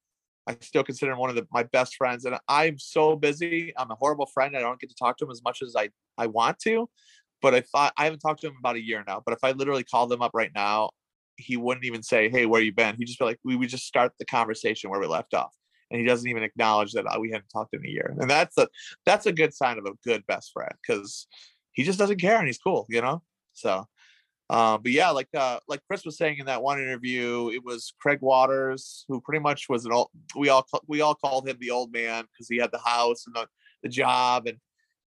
I 0.48 0.56
still 0.62 0.84
consider 0.84 1.12
him 1.12 1.18
one 1.18 1.30
of 1.30 1.36
the, 1.36 1.46
my 1.52 1.64
best 1.64 1.98
friends, 1.98 2.24
and 2.24 2.38
I'm 2.48 2.80
so 2.80 3.18
busy. 3.18 3.74
I'm 3.78 3.92
a 3.92 3.96
horrible 3.96 4.28
friend. 4.28 4.56
I 4.56 4.62
don't 4.62 4.80
get 4.80 4.90
to 4.90 4.96
talk 4.96 5.18
to 5.18 5.26
him 5.26 5.32
as 5.32 5.44
much 5.44 5.62
as 5.62 5.76
I 5.76 5.90
I 6.18 6.28
want 6.28 6.60
to. 6.60 6.90
But 7.42 7.54
if 7.54 7.68
I, 7.76 7.92
I 7.98 8.06
haven't 8.06 8.20
talked 8.20 8.42
to 8.42 8.48
him 8.48 8.56
about 8.60 8.78
a 8.78 8.84
year 8.84 9.04
now, 9.06 9.22
but 9.24 9.34
if 9.34 9.44
I 9.44 9.52
literally 9.52 9.84
called 9.84 10.12
him 10.12 10.22
up 10.22 10.32
right 10.34 10.52
now, 10.56 10.90
he 11.38 11.58
wouldn't 11.58 11.86
even 11.86 12.04
say, 12.04 12.30
"Hey, 12.30 12.46
where 12.46 12.62
you 12.62 12.74
been?" 12.74 12.96
He'd 12.98 13.06
just 13.06 13.20
be 13.20 13.26
like, 13.26 13.40
"We 13.44 13.56
would 13.56 13.70
just 13.70 13.86
start 13.86 14.14
the 14.20 14.26
conversation 14.26 14.90
where 14.90 15.00
we 15.00 15.08
left 15.08 15.34
off," 15.34 15.54
and 15.92 16.00
he 16.00 16.06
doesn't 16.06 16.30
even 16.30 16.44
acknowledge 16.44 16.94
that 16.94 17.06
uh, 17.06 17.20
we 17.20 17.32
hadn't 17.32 17.50
talked 17.50 17.74
in 17.74 17.86
a 17.86 17.90
year. 17.90 18.16
And 18.20 18.30
that's 18.30 18.58
a 18.58 18.68
that's 19.06 19.26
a 19.26 19.32
good 19.32 19.54
sign 19.54 19.78
of 19.78 19.86
a 19.86 19.94
good 20.04 20.26
best 20.28 20.52
friend 20.54 20.74
because 20.86 21.28
he 21.74 21.84
just 21.84 22.00
doesn't 22.00 22.20
care 22.20 22.38
and 22.38 22.48
he's 22.48 22.58
cool, 22.58 22.86
you 22.90 23.02
know. 23.02 23.22
So, 23.54 23.86
um, 24.50 24.82
but 24.82 24.92
yeah, 24.92 25.12
like 25.12 25.30
uh, 25.36 25.60
like 25.68 25.82
Chris 25.88 26.06
was 26.06 26.18
saying 26.18 26.38
in 26.40 26.46
that 26.48 26.64
one 26.64 26.80
interview, 26.80 27.50
it 27.54 27.64
was 27.64 27.94
Craig 28.00 28.20
Waters 28.22 29.06
who 29.08 29.22
pretty 29.22 29.42
much 29.42 29.68
was 29.70 29.86
an 29.86 29.94
old. 29.94 30.10
We 30.36 30.50
all 30.50 30.66
we 30.88 31.02
all 31.02 31.16
called 31.16 31.48
him 31.48 31.58
the 31.60 31.72
old 31.72 31.92
man 31.92 32.26
because 32.26 32.48
he 32.50 32.58
had 32.58 32.72
the 32.72 32.80
house 32.80 33.26
and 33.28 33.36
the 33.36 33.48
the 33.84 33.90
job 33.90 34.48
and 34.48 34.58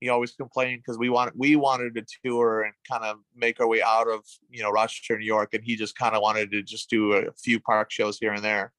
he 0.00 0.08
always 0.08 0.32
complained 0.32 0.82
because 0.84 0.98
we 0.98 1.08
wanted 1.08 1.34
we 1.36 1.56
wanted 1.56 1.94
to 1.94 2.04
tour 2.24 2.62
and 2.62 2.72
kind 2.90 3.04
of 3.04 3.18
make 3.34 3.60
our 3.60 3.66
way 3.66 3.82
out 3.82 4.08
of 4.08 4.20
you 4.50 4.62
know 4.62 4.70
Rochester, 4.70 5.18
New 5.18 5.26
York, 5.26 5.54
and 5.54 5.64
he 5.64 5.76
just 5.76 5.96
kind 5.96 6.14
of 6.14 6.22
wanted 6.22 6.50
to 6.52 6.62
just 6.62 6.88
do 6.88 7.12
a 7.12 7.32
few 7.32 7.60
park 7.60 7.90
shows 7.90 8.18
here 8.18 8.32
and 8.32 8.44
there. 8.44 8.72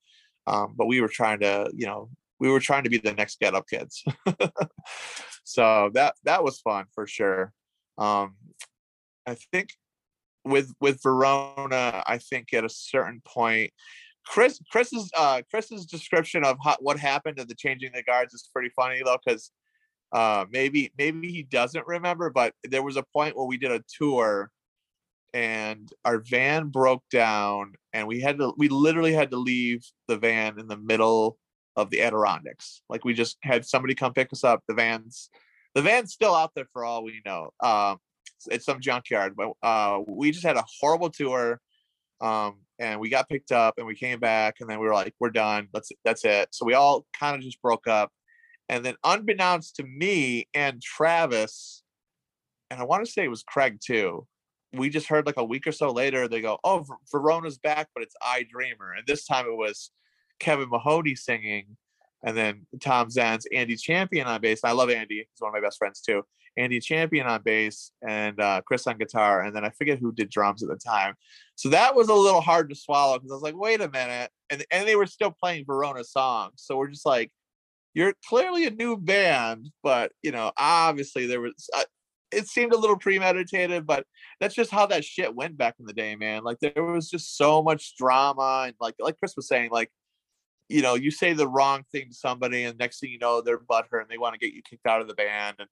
Um, 0.47 0.73
but 0.75 0.88
we 0.88 1.01
were 1.01 1.09
trying 1.09 1.41
to, 1.41 1.69
you 1.75 1.85
know, 1.85 2.09
we 2.39 2.49
were 2.49 2.59
trying 2.59 2.83
to 2.83 2.89
be 2.89 2.97
the 2.97 3.13
next 3.13 3.39
Get 3.39 3.53
Up 3.53 3.67
Kids. 3.67 4.03
so 5.43 5.91
that 5.93 6.15
that 6.23 6.43
was 6.43 6.59
fun 6.59 6.85
for 6.93 7.05
sure. 7.05 7.53
Um, 7.97 8.35
I 9.27 9.35
think 9.51 9.73
with 10.45 10.73
with 10.79 11.03
Verona, 11.03 12.03
I 12.07 12.17
think 12.17 12.53
at 12.53 12.63
a 12.63 12.69
certain 12.69 13.21
point, 13.25 13.71
Chris 14.25 14.59
Chris's 14.71 15.11
uh 15.17 15.41
Chris's 15.51 15.85
description 15.85 16.45
of 16.45 16.57
how, 16.63 16.77
what 16.79 16.97
happened 16.97 17.39
at 17.39 17.47
the 17.47 17.55
changing 17.55 17.91
the 17.93 18.03
guards 18.03 18.33
is 18.33 18.49
pretty 18.53 18.69
funny 18.75 19.01
though 19.03 19.17
because 19.23 19.51
uh 20.12 20.46
maybe 20.50 20.92
maybe 20.98 21.32
he 21.32 21.44
doesn't 21.44 21.86
remember 21.86 22.30
but 22.30 22.54
there 22.63 22.84
was 22.84 22.98
a 22.98 23.04
point 23.13 23.36
where 23.36 23.46
we 23.46 23.58
did 23.58 23.72
a 23.72 23.84
tour 23.98 24.50
and 25.34 25.92
our 26.06 26.20
van 26.20 26.70
broke 26.70 27.04
down 27.12 27.74
and 27.94 28.08
we 28.08 28.20
had 28.20 28.38
to 28.39 28.54
we 28.58 28.68
literally 28.68 29.13
had 29.13 29.32
to 29.32 29.38
leave 29.38 29.86
the 30.08 30.18
van 30.18 30.60
in 30.60 30.68
the 30.68 30.78
middle 30.78 31.38
of 31.75 31.89
the 31.89 32.01
adirondacks. 32.01 32.82
Like 32.89 33.06
we 33.06 33.13
just 33.13 33.38
had 33.42 33.66
somebody 33.66 33.96
come 33.96 34.13
pick 34.13 34.34
us 34.34 34.44
up. 34.44 34.63
The 34.68 34.74
van's 34.74 35.30
the 35.75 35.82
van's 35.82 36.13
still 36.13 36.34
out 36.34 36.51
there 36.56 36.68
for 36.74 36.84
all 36.84 37.04
we 37.04 37.22
know. 37.25 37.51
Um 37.62 37.98
it's 38.50 38.66
some 38.66 38.80
junkyard 38.80 39.36
but 39.36 39.51
uh 39.62 40.00
we 40.08 40.32
just 40.32 40.46
had 40.46 40.56
a 40.56 40.63
horrible 40.80 41.10
tour 41.10 41.60
um 42.22 42.56
and 42.80 43.00
we 43.00 43.10
got 43.10 43.28
picked 43.28 43.51
up 43.51 43.74
and 43.78 43.86
we 43.86 43.96
came 43.96 44.20
back 44.20 44.56
and 44.62 44.70
then 44.70 44.80
we 44.80 44.88
were 44.88 44.94
like 44.94 45.13
we're 45.20 45.30
done. 45.30 45.68
That's 45.74 45.92
that's 46.04 46.25
it. 46.25 46.50
So 46.51 46.66
we 46.66 46.74
all 46.74 47.06
kind 47.18 47.36
of 47.36 47.42
just 47.42 47.62
broke 47.62 47.88
up 47.88 48.12
and 48.69 48.85
then, 48.85 48.95
unbeknownst 49.03 49.75
to 49.77 49.83
me 49.83 50.47
and 50.53 50.81
Travis, 50.81 51.83
and 52.69 52.79
I 52.79 52.83
want 52.83 53.05
to 53.05 53.11
say 53.11 53.23
it 53.23 53.29
was 53.29 53.43
Craig 53.43 53.79
too, 53.83 54.27
we 54.73 54.89
just 54.89 55.07
heard 55.07 55.25
like 55.25 55.38
a 55.38 55.43
week 55.43 55.65
or 55.65 55.71
so 55.71 55.91
later, 55.91 56.27
they 56.27 56.41
go, 56.41 56.59
Oh, 56.63 56.85
Verona's 57.11 57.57
back, 57.57 57.89
but 57.93 58.03
it's 58.03 58.15
I 58.21 58.45
Dreamer. 58.49 58.93
And 58.93 59.05
this 59.07 59.25
time 59.25 59.47
it 59.47 59.55
was 59.55 59.91
Kevin 60.39 60.69
Mahoney 60.69 61.15
singing, 61.15 61.77
and 62.23 62.38
then 62.38 62.67
Tom 62.79 63.09
Zenz, 63.09 63.45
Andy 63.53 63.75
Champion 63.75 64.27
on 64.27 64.41
bass. 64.41 64.61
I 64.63 64.71
love 64.71 64.89
Andy, 64.89 65.17
he's 65.17 65.39
one 65.39 65.49
of 65.49 65.53
my 65.53 65.65
best 65.65 65.77
friends 65.77 66.01
too. 66.01 66.23
Andy 66.57 66.79
Champion 66.79 67.25
on 67.25 67.41
bass 67.41 67.91
and 68.07 68.39
uh, 68.39 68.61
Chris 68.65 68.85
on 68.85 68.97
guitar, 68.97 69.41
and 69.41 69.55
then 69.55 69.63
I 69.63 69.69
forget 69.69 69.99
who 69.99 70.11
did 70.11 70.29
drums 70.29 70.61
at 70.61 70.69
the 70.69 70.75
time. 70.75 71.13
So 71.55 71.69
that 71.69 71.95
was 71.95 72.09
a 72.09 72.13
little 72.13 72.41
hard 72.41 72.69
to 72.69 72.75
swallow 72.75 73.17
because 73.17 73.31
I 73.31 73.35
was 73.35 73.43
like, 73.43 73.55
wait 73.57 73.81
a 73.81 73.89
minute, 73.89 74.29
and 74.49 74.65
and 74.71 74.88
they 74.88 74.95
were 74.95 75.05
still 75.05 75.31
playing 75.31 75.65
Verona 75.65 76.03
songs, 76.03 76.55
so 76.57 76.77
we're 76.77 76.89
just 76.89 77.05
like, 77.05 77.31
you're 77.93 78.13
clearly 78.27 78.65
a 78.65 78.72
new 78.72 78.98
band, 78.98 79.69
but 79.84 80.12
you 80.22 80.31
know, 80.31 80.51
obviously 80.58 81.25
there 81.25 81.41
was. 81.41 81.69
Uh, 81.75 81.84
it 82.31 82.48
seemed 82.48 82.74
a 82.74 82.77
little 82.77 82.98
premeditated, 82.98 83.88
but 83.88 84.05
that's 84.39 84.53
just 84.53 84.69
how 84.69 84.86
that 84.86 85.03
shit 85.03 85.34
went 85.34 85.58
back 85.58 85.74
in 85.79 85.88
the 85.88 85.93
day, 85.93 86.15
man. 86.15 86.43
Like 86.43 86.60
there 86.60 86.84
was 86.84 87.10
just 87.10 87.38
so 87.38 87.63
much 87.63 87.96
drama, 87.98 88.65
and 88.67 88.75
like 88.79 88.96
like 89.00 89.17
Chris 89.17 89.36
was 89.36 89.48
saying, 89.48 89.72
like 89.72 89.89
you 90.69 90.84
know, 90.84 90.93
you 90.93 91.10
say 91.10 91.34
the 91.34 91.48
wrong 91.48 91.84
thing 91.91 92.10
to 92.10 92.13
somebody, 92.13 92.63
and 92.63 92.77
next 92.77 93.00
thing 93.00 93.12
you 93.12 93.17
know, 93.17 93.41
they're 93.41 93.58
butthurt 93.60 94.01
and 94.01 94.10
they 94.10 94.19
want 94.19 94.34
to 94.34 94.39
get 94.39 94.53
you 94.53 94.62
kicked 94.62 94.86
out 94.86 95.01
of 95.01 95.08
the 95.08 95.15
band. 95.15 95.55
And 95.60 95.67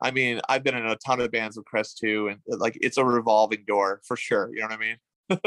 I 0.00 0.10
mean, 0.10 0.40
I've 0.48 0.64
been 0.64 0.74
in 0.74 0.86
a 0.86 0.96
ton 0.96 1.20
of 1.20 1.30
bands 1.30 1.56
with 1.56 1.66
Chris 1.66 1.94
too, 1.94 2.28
and 2.28 2.40
uh, 2.50 2.56
like 2.56 2.78
it's 2.80 2.96
a 2.96 3.04
revolving 3.04 3.64
door 3.66 4.00
for 4.06 4.16
sure. 4.16 4.50
You 4.52 4.60
know 4.60 4.68
what 4.68 4.72
I 4.72 4.78
mean? 4.78 4.96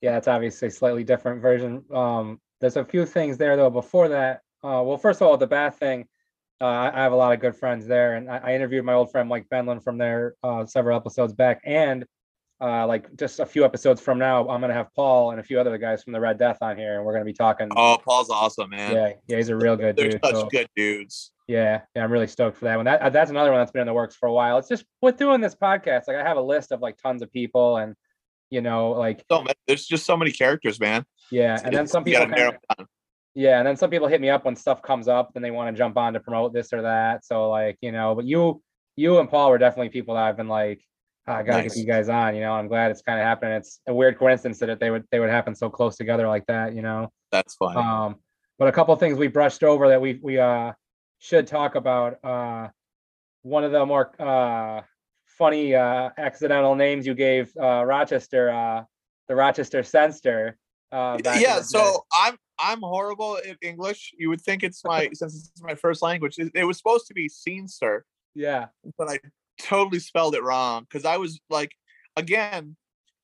yeah, 0.00 0.18
it's 0.18 0.28
obviously 0.28 0.68
a 0.68 0.72
slightly 0.72 1.04
different 1.04 1.40
version. 1.40 1.84
Um, 1.94 2.40
there's 2.60 2.76
a 2.76 2.84
few 2.84 3.06
things 3.06 3.38
there 3.38 3.56
though. 3.56 3.70
Before 3.70 4.08
that, 4.08 4.40
uh, 4.62 4.82
well, 4.84 4.98
first 4.98 5.20
of 5.20 5.26
all, 5.28 5.36
the 5.36 5.46
Bath 5.46 5.78
thing, 5.78 6.06
uh, 6.60 6.66
I, 6.66 6.90
have 7.00 7.12
a 7.12 7.16
lot 7.16 7.32
of 7.32 7.40
good 7.40 7.56
friends 7.56 7.86
there, 7.86 8.16
and 8.16 8.30
I, 8.30 8.38
I 8.38 8.54
interviewed 8.54 8.84
my 8.84 8.92
old 8.92 9.10
friend 9.10 9.28
Mike 9.28 9.46
Benlin 9.48 9.82
from 9.82 9.96
there 9.98 10.34
uh, 10.42 10.66
several 10.66 10.96
episodes 10.96 11.32
back, 11.32 11.60
and 11.64 12.04
uh, 12.60 12.86
like 12.86 13.16
just 13.16 13.40
a 13.40 13.46
few 13.46 13.64
episodes 13.64 14.02
from 14.02 14.18
now, 14.18 14.46
I'm 14.46 14.60
gonna 14.60 14.74
have 14.74 14.92
Paul 14.94 15.30
and 15.30 15.40
a 15.40 15.42
few 15.42 15.58
other 15.58 15.78
guys 15.78 16.02
from 16.02 16.12
the 16.12 16.20
Red 16.20 16.38
Death 16.38 16.58
on 16.60 16.76
here, 16.76 16.96
and 16.96 17.06
we're 17.06 17.14
gonna 17.14 17.24
be 17.24 17.32
talking. 17.32 17.68
Oh, 17.74 17.96
Paul's 18.04 18.28
awesome, 18.28 18.68
man. 18.68 18.94
yeah, 18.94 19.12
yeah, 19.28 19.36
he's 19.38 19.48
a 19.48 19.56
real 19.56 19.76
good 19.76 19.96
dude. 19.96 20.04
They're 20.04 20.18
dude. 20.18 20.24
such 20.24 20.34
so- 20.34 20.48
good 20.48 20.68
dudes. 20.76 21.32
Yeah, 21.48 21.80
yeah, 21.96 22.04
I'm 22.04 22.12
really 22.12 22.28
stoked 22.28 22.58
for 22.58 22.66
that 22.66 22.76
one. 22.76 22.84
That 22.84 23.00
uh, 23.00 23.08
that's 23.08 23.30
another 23.30 23.50
one 23.50 23.60
that's 23.60 23.72
been 23.72 23.80
in 23.80 23.86
the 23.88 23.94
works 23.94 24.14
for 24.14 24.28
a 24.28 24.32
while. 24.32 24.58
It's 24.58 24.68
just 24.68 24.84
with 25.02 25.16
doing 25.16 25.40
this 25.40 25.54
podcast, 25.56 26.02
like 26.06 26.16
I 26.16 26.22
have 26.22 26.36
a 26.36 26.42
list 26.42 26.70
of 26.70 26.80
like 26.80 26.96
tons 26.98 27.22
of 27.22 27.32
people, 27.32 27.78
and 27.78 27.94
you 28.50 28.60
know, 28.60 28.90
like 28.90 29.24
So 29.30 29.42
ma- 29.42 29.52
there's 29.66 29.86
just 29.86 30.04
so 30.04 30.16
many 30.16 30.30
characters, 30.30 30.78
man. 30.78 31.04
yeah, 31.32 31.58
and 31.64 31.74
then 31.74 31.86
some 31.86 32.04
people, 32.04 32.26
kinda- 32.26 32.48
it 32.48 32.60
down. 32.78 32.86
Yeah, 33.34 33.58
and 33.58 33.66
then 33.66 33.76
some 33.76 33.90
people 33.90 34.08
hit 34.08 34.20
me 34.20 34.28
up 34.30 34.44
when 34.44 34.56
stuff 34.56 34.82
comes 34.82 35.08
up, 35.08 35.32
and 35.34 35.44
they 35.44 35.50
want 35.50 35.74
to 35.74 35.78
jump 35.78 35.96
on 35.96 36.12
to 36.14 36.20
promote 36.20 36.52
this 36.52 36.72
or 36.72 36.82
that. 36.82 37.24
So 37.24 37.48
like 37.48 37.78
you 37.80 37.92
know, 37.92 38.14
but 38.14 38.24
you, 38.24 38.62
you 38.96 39.18
and 39.18 39.28
Paul 39.28 39.50
were 39.50 39.58
definitely 39.58 39.90
people 39.90 40.14
that 40.14 40.24
I've 40.24 40.36
been 40.36 40.48
like, 40.48 40.80
"Ah, 41.26 41.36
I 41.36 41.42
gotta 41.42 41.62
Nice. 41.62 41.74
get 41.74 41.80
you 41.80 41.86
guys 41.86 42.08
on. 42.08 42.34
You 42.34 42.40
know, 42.42 42.52
I'm 42.52 42.68
glad 42.68 42.90
it's 42.90 43.02
kind 43.02 43.20
of 43.20 43.24
happening. 43.24 43.54
It's 43.54 43.80
a 43.86 43.94
weird 43.94 44.18
coincidence 44.18 44.58
that 44.58 44.80
they 44.80 44.90
would 44.90 45.04
they 45.10 45.20
would 45.20 45.30
happen 45.30 45.54
so 45.54 45.70
close 45.70 45.96
together 45.96 46.26
like 46.26 46.46
that. 46.46 46.74
You 46.74 46.82
know. 46.82 47.12
That's 47.30 47.54
funny. 47.54 47.76
Um, 47.80 48.16
but 48.58 48.68
a 48.68 48.72
couple 48.72 48.94
things 48.96 49.16
we 49.16 49.28
brushed 49.28 49.62
over 49.62 49.88
that 49.88 50.00
we 50.00 50.18
we 50.22 50.38
uh 50.38 50.72
should 51.18 51.46
talk 51.46 51.74
about. 51.76 52.22
Uh, 52.24 52.68
one 53.42 53.64
of 53.64 53.72
the 53.72 53.86
more 53.86 54.12
uh 54.20 54.82
funny 55.38 55.74
uh 55.74 56.10
accidental 56.18 56.74
names 56.74 57.06
you 57.06 57.14
gave 57.14 57.50
uh 57.56 57.84
Rochester, 57.84 58.50
uh 58.50 58.82
the 59.28 59.36
Rochester 59.36 59.80
Senster. 59.82 60.54
Uh, 60.92 61.16
yeah 61.24 61.56
day. 61.56 61.62
so 61.62 62.04
i'm 62.12 62.36
i'm 62.60 62.80
horrible 62.80 63.38
at 63.48 63.56
english 63.62 64.12
you 64.18 64.28
would 64.28 64.40
think 64.40 64.62
it's 64.62 64.84
my 64.84 65.08
since 65.14 65.50
it's 65.52 65.62
my 65.62 65.74
first 65.74 66.02
language 66.02 66.38
it, 66.38 66.50
it 66.54 66.64
was 66.64 66.76
supposed 66.76 67.06
to 67.06 67.14
be 67.14 67.28
scenester 67.28 68.00
yeah, 68.34 68.66
but 68.96 69.08
i 69.08 69.18
totally 69.60 69.98
spelled 69.98 70.34
it 70.34 70.42
wrong 70.42 70.86
because 70.88 71.04
i 71.04 71.16
was 71.16 71.40
like 71.50 71.72
again 72.16 72.76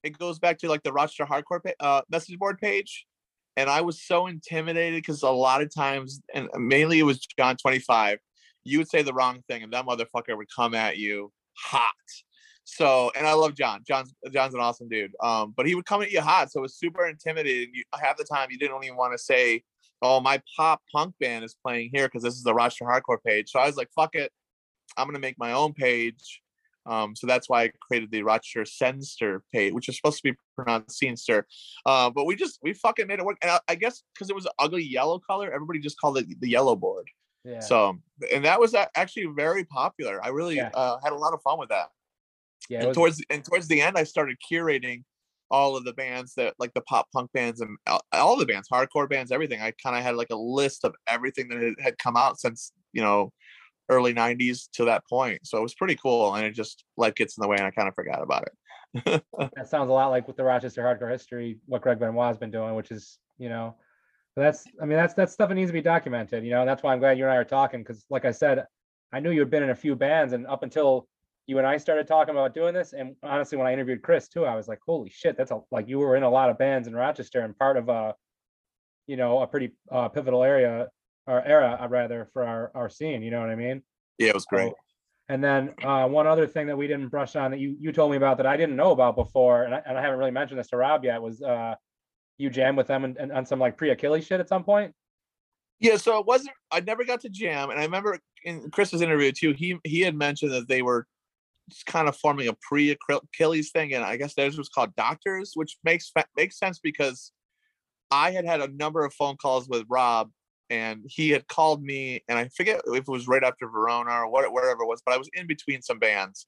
it 0.02 0.19
goes 0.19 0.38
back 0.38 0.59
to 0.59 0.69
like 0.69 0.83
the 0.83 0.93
rochester 0.93 1.25
hardcore 1.25 1.62
pa- 1.62 1.85
uh, 1.85 2.02
message 2.11 2.38
board 2.38 2.59
page 2.59 3.07
and 3.57 3.71
i 3.71 3.81
was 3.81 4.02
so 4.02 4.26
intimidated 4.26 4.99
because 4.99 5.23
a 5.23 5.31
lot 5.31 5.62
of 5.62 5.75
times 5.75 6.21
and 6.35 6.49
mainly 6.57 6.99
it 6.99 7.05
was 7.05 7.21
john 7.38 7.57
25 7.57 8.19
you 8.64 8.78
would 8.78 8.88
say 8.88 9.02
the 9.02 9.14
wrong 9.14 9.43
thing 9.49 9.62
and 9.62 9.73
that 9.73 9.87
motherfucker 9.87 10.37
would 10.37 10.49
come 10.55 10.75
at 10.75 10.99
you 10.99 11.33
hot 11.57 11.83
so, 12.68 13.12
and 13.16 13.26
I 13.28 13.32
love 13.32 13.54
John. 13.54 13.82
John's 13.87 14.12
John's 14.32 14.52
an 14.54 14.61
awesome 14.61 14.88
dude. 14.88 15.12
Um, 15.23 15.54
but 15.56 15.66
he 15.66 15.75
would 15.76 15.87
come 15.87 16.02
at 16.02 16.11
you 16.11 16.20
hot, 16.20 16.50
so 16.50 16.58
it 16.58 16.62
was 16.62 16.76
super 16.76 17.06
intimidating. 17.06 17.73
You 17.73 17.85
half 17.94 18.16
the 18.16 18.25
time 18.25 18.49
you 18.50 18.58
didn't 18.58 18.82
even 18.82 18.96
want 18.96 19.12
to 19.12 19.18
say, 19.18 19.62
"Oh, 20.02 20.20
my 20.20 20.42
pop 20.56 20.82
punk 20.92 21.14
band 21.20 21.44
is 21.44 21.54
playing 21.64 21.90
here" 21.94 22.08
because 22.08 22.25
this 22.25 22.35
is 22.35 22.42
the 22.42 22.52
Rochester 22.52 22.85
Hardcore 22.87 23.23
page. 23.25 23.50
So 23.50 23.61
I 23.61 23.66
was 23.66 23.76
like, 23.76 23.88
"Fuck 23.94 24.16
it, 24.16 24.32
I'm 24.96 25.06
gonna 25.06 25.20
make 25.20 25.38
my 25.38 25.52
own 25.52 25.75
page." 25.75 26.42
Um, 26.87 27.14
so 27.16 27.26
that's 27.26 27.49
why 27.49 27.64
I 27.64 27.70
created 27.80 28.11
the 28.11 28.23
Rochester 28.23 28.62
Senster 28.62 29.40
page, 29.52 29.73
which 29.73 29.88
is 29.88 29.96
supposed 29.96 30.18
to 30.18 30.32
be 30.32 30.37
pronounced 30.56 31.00
Senster. 31.00 31.44
Uh, 31.85 32.11
but 32.11 32.26
we 32.26 32.35
just 32.37 32.58
we 32.62 32.73
fucking 32.75 33.06
made 33.06 33.20
it 33.20 33.25
work. 33.25 33.38
And 33.42 33.50
I, 33.52 33.61
I 33.68 33.75
guess 33.76 34.02
because 34.14 34.28
it 34.28 34.35
was 34.37 34.44
an 34.46 34.52
ugly 34.58 34.82
yellow 34.85 35.18
color, 35.20 35.52
everybody 35.52 35.78
just 35.78 35.99
called 36.00 36.18
it 36.18 36.26
the 36.40 36.49
yellow 36.49 36.75
board. 36.76 37.08
yeah. 37.44 37.61
So, 37.61 37.99
and 38.35 38.44
that 38.44 38.58
was 38.61 38.75
actually 38.96 39.26
very 39.37 39.64
popular. 39.64 40.25
I 40.25 40.28
really 40.28 40.56
Yeah. 40.56 40.70
uh, 40.75 40.99
had 41.02 41.12
a 41.12 41.16
lot 41.16 41.32
of 41.32 41.40
fun 41.42 41.58
with 41.61 41.68
that 41.70 41.90
yeah, 42.68 42.78
and 42.78 42.88
was- 42.88 42.96
towards 42.96 43.25
and 43.30 43.44
towards 43.44 43.68
the 43.68 43.80
end, 43.80 43.96
I 43.96 44.04
started 44.04 44.36
curating 44.50 45.02
all 45.50 45.76
of 45.76 45.84
the 45.84 45.92
bands 45.92 46.34
that 46.34 46.54
like 46.58 46.74
the 46.74 46.81
pop 46.83 47.07
punk 47.12 47.31
bands 47.33 47.61
and 47.61 47.76
all- 48.12 48.37
the 48.37 48.46
bands, 48.46 48.68
hardcore 48.68 49.09
bands, 49.09 49.31
everything. 49.33 49.61
I 49.61 49.72
kind 49.83 49.96
of 49.96 50.02
had 50.02 50.16
like 50.16 50.31
a 50.31 50.37
list 50.37 50.85
of 50.85 50.94
everything 51.07 51.48
that 51.48 51.74
had, 51.81 51.98
come 51.98 52.16
out 52.16 52.40
since 52.40 52.72
you 52.92 53.02
know 53.02 53.33
early 53.88 54.12
'90s 54.14 54.68
to 54.74 54.85
that 54.87 55.02
point. 55.09 55.40
So 55.44 55.59
it 55.59 55.62
was 55.62 55.74
pretty 55.74 55.96
cool, 55.96 56.35
and 56.35 56.44
it 56.44 56.52
just 56.52 56.85
life 56.96 57.14
gets 57.14 57.37
in 57.37 57.42
the 57.42 57.48
way, 57.48 57.57
and 57.57 57.66
I 57.66 57.70
kind 57.70 57.88
of 57.88 57.94
forgot 57.94 58.22
about 58.22 58.44
it. 58.44 58.52
that 59.54 59.68
sounds 59.68 59.90
a 59.90 59.92
lot 59.92 60.09
like 60.09 60.26
with 60.26 60.37
the 60.37 60.44
Rochester 60.44 60.83
Hardcore 60.83 61.11
History, 61.11 61.59
what 61.66 61.83
Greg 61.83 61.98
Benoit's 61.98 62.38
been 62.38 62.50
doing, 62.50 62.74
which 62.74 62.90
is, 62.90 63.18
you 63.38 63.48
know, 63.48 63.74
that's, 64.37 64.64
I 64.81 64.85
mean, 64.85 64.96
that's 64.96 65.14
that's 65.14 65.33
stuff 65.33 65.48
that 65.48 65.54
needs 65.54 65.70
to 65.70 65.74
be 65.74 65.83
documented. 65.83 66.44
You 66.44 66.50
know, 66.50 66.61
and 66.61 66.68
that's 66.68 66.83
why 66.83 66.92
I'm 66.92 66.98
glad 66.98 67.18
you 67.18 67.24
and 67.24 67.33
I 67.33 67.37
are 67.37 67.44
talking 67.44 67.81
because, 67.81 68.04
like 68.11 68.24
I 68.24 68.31
said, 68.31 68.64
I 69.12 69.20
knew 69.20 69.31
you 69.31 69.40
had 69.40 69.50
been 69.50 69.62
in 69.62 69.70
a 69.70 69.74
few 69.74 69.94
bands, 69.96 70.33
and 70.33 70.46
up 70.46 70.62
until 70.62 71.09
you 71.46 71.59
and 71.59 71.66
I 71.66 71.76
started 71.76 72.06
talking 72.06 72.35
about 72.35 72.54
doing 72.54 72.74
this, 72.74 72.92
and 72.92 73.14
honestly, 73.22 73.56
when 73.56 73.66
I 73.66 73.72
interviewed 73.72 74.02
Chris 74.02 74.28
too, 74.28 74.44
I 74.44 74.54
was 74.56 74.66
like, 74.68 74.80
holy 74.87 75.11
shit, 75.11 75.37
that's 75.37 75.50
a 75.52 75.61
like 75.70 75.88
you 75.88 75.98
were 75.98 76.16
in 76.16 76.22
a 76.24 76.30
lot 76.30 76.50
of 76.50 76.59
bands 76.59 76.88
in 76.88 76.94
Rochester 76.94 77.40
and 77.40 77.56
part 77.56 77.76
of 77.76 77.88
a, 77.88 78.14
you 79.06 79.16
know, 79.16 79.40
a 79.40 79.46
pretty 79.46 79.72
uh, 79.90 80.09
pivotal 80.09 80.42
area 80.42 80.88
or 81.26 81.44
era, 81.44 81.78
uh, 81.80 81.88
rather, 81.88 82.28
for 82.32 82.44
our 82.44 82.70
our 82.74 82.88
scene. 82.88 83.22
You 83.22 83.30
know 83.30 83.40
what 83.40 83.50
I 83.50 83.54
mean? 83.56 83.82
yeah, 84.18 84.28
it 84.28 84.35
was 84.35 84.44
great. 84.46 84.70
So- 84.70 84.76
And 85.28 85.42
then 85.42 85.74
uh, 85.82 86.06
one 86.09 86.26
other 86.26 86.46
thing 86.46 86.66
that 86.68 86.76
we 86.76 86.87
didn't 86.87 87.09
brush 87.09 87.37
on 87.37 87.50
that 87.52 87.61
you 87.61 87.76
you 87.80 87.92
told 87.92 88.11
me 88.11 88.16
about 88.16 88.37
that 88.38 88.46
I 88.46 88.56
didn't 88.56 88.76
know 88.76 88.90
about 88.92 89.14
before, 89.16 89.64
and 89.64 89.74
I, 89.74 89.82
and 89.87 89.98
I 89.98 90.02
haven't 90.02 90.18
really 90.18 90.30
mentioned 90.32 90.59
this 90.59 90.68
to 90.68 90.76
Rob 90.76 91.04
yet, 91.04 91.20
was 91.22 91.42
uh, 91.42 91.74
you 92.38 92.50
jam 92.50 92.76
with 92.76 92.87
them 92.88 93.04
and, 93.04 93.16
and 93.16 93.32
on 93.32 93.46
some 93.46 93.59
like 93.59 93.76
pre 93.76 93.90
Achilles 93.90 94.26
shit 94.26 94.40
at 94.40 94.48
some 94.48 94.64
point. 94.64 94.92
Yeah, 95.78 95.96
so 95.96 96.18
it 96.18 96.26
wasn't. 96.26 96.56
I 96.72 96.80
never 96.80 97.04
got 97.04 97.20
to 97.22 97.28
jam, 97.28 97.70
and 97.70 97.78
I 97.78 97.85
remember 97.85 98.18
in 98.44 98.70
Chris's 98.70 99.02
interview 99.02 99.30
too. 99.32 99.52
He 99.52 99.78
he 99.85 100.00
had 100.00 100.14
mentioned 100.14 100.52
that 100.52 100.68
they 100.68 100.82
were 100.82 101.06
kind 101.87 102.09
of 102.09 102.16
forming 102.16 102.48
a 102.48 102.57
pre 102.62 102.90
Achilles 102.90 103.70
thing, 103.70 103.94
and 103.94 104.05
I 104.05 104.16
guess 104.16 104.35
theirs 104.35 104.59
was 104.59 104.68
called 104.68 104.94
Doctors, 104.96 105.52
which 105.55 105.76
makes 105.85 106.12
makes 106.37 106.59
sense 106.59 106.79
because 106.79 107.33
I 108.11 108.31
had 108.31 108.44
had 108.44 108.61
a 108.61 108.68
number 108.68 109.05
of 109.05 109.14
phone 109.14 109.37
calls 109.37 109.68
with 109.68 109.85
Rob, 109.88 110.31
and 110.70 111.05
he 111.07 111.31
had 111.31 111.48
called 111.48 111.83
me, 111.83 112.22
and 112.29 112.38
I 112.38 112.48
forget 112.57 112.81
if 112.87 113.00
it 113.00 113.09
was 113.09 113.29
right 113.29 113.44
after 113.44 113.68
Verona 113.68 114.11
or 114.11 114.29
what 114.29 114.52
wherever 114.52 114.83
it 114.83 114.88
was, 114.88 115.02
but 115.05 115.14
I 115.14 115.18
was 115.18 115.31
in 115.35 115.46
between 115.46 115.83
some 115.83 115.98
bands, 115.98 116.46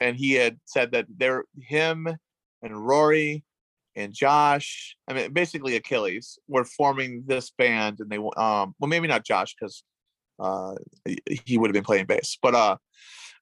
and 0.00 0.16
he 0.16 0.32
had 0.32 0.58
said 0.64 0.92
that 0.92 1.06
they're 1.16 1.44
him 1.60 2.08
and 2.62 2.86
Rory 2.86 3.44
and 3.94 4.12
Josh, 4.12 4.96
I 5.06 5.12
mean, 5.12 5.32
basically 5.32 5.76
Achilles, 5.76 6.38
were 6.48 6.64
forming 6.64 7.24
this 7.26 7.50
band, 7.50 8.00
and 8.00 8.10
they 8.10 8.16
um, 8.16 8.74
well, 8.78 8.88
maybe 8.88 9.08
not 9.08 9.24
Josh 9.24 9.54
because 9.58 9.84
uh, 10.38 10.74
he 11.44 11.58
would 11.58 11.68
have 11.68 11.74
been 11.74 11.84
playing 11.84 12.06
bass, 12.06 12.38
but 12.40 12.54
uh, 12.54 12.76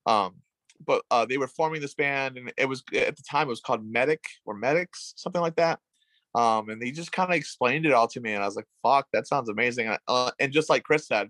um, 0.07 0.37
but 0.85 1.03
uh, 1.11 1.25
they 1.27 1.39
were 1.39 1.49
forming 1.49 1.81
this 1.81 1.95
band, 1.95 2.37
and 2.37 2.53
it 2.57 2.69
was 2.69 2.83
at 2.95 3.17
the 3.17 3.23
time 3.29 3.47
it 3.47 3.51
was 3.51 3.61
called 3.61 3.85
Medic 3.85 4.25
or 4.45 4.55
Medics, 4.55 5.15
something 5.17 5.43
like 5.43 5.57
that. 5.57 5.79
Um, 6.35 6.69
and 6.69 6.81
they 6.81 6.91
just 6.93 7.13
kind 7.13 7.31
of 7.31 7.37
explained 7.37 7.87
it 7.87 7.93
all 7.93 8.09
to 8.09 8.21
me, 8.21 8.35
and 8.35 8.43
I 8.43 8.47
was 8.47 8.57
like, 8.57 8.69
"Fuck, 8.83 9.09
that 9.13 9.27
sounds 9.27 9.49
amazing!" 9.49 9.89
And, 9.89 9.99
uh, 10.09 10.31
and 10.39 10.53
just 10.53 10.71
like 10.71 10.85
Chris 10.85 11.07
said, 11.07 11.29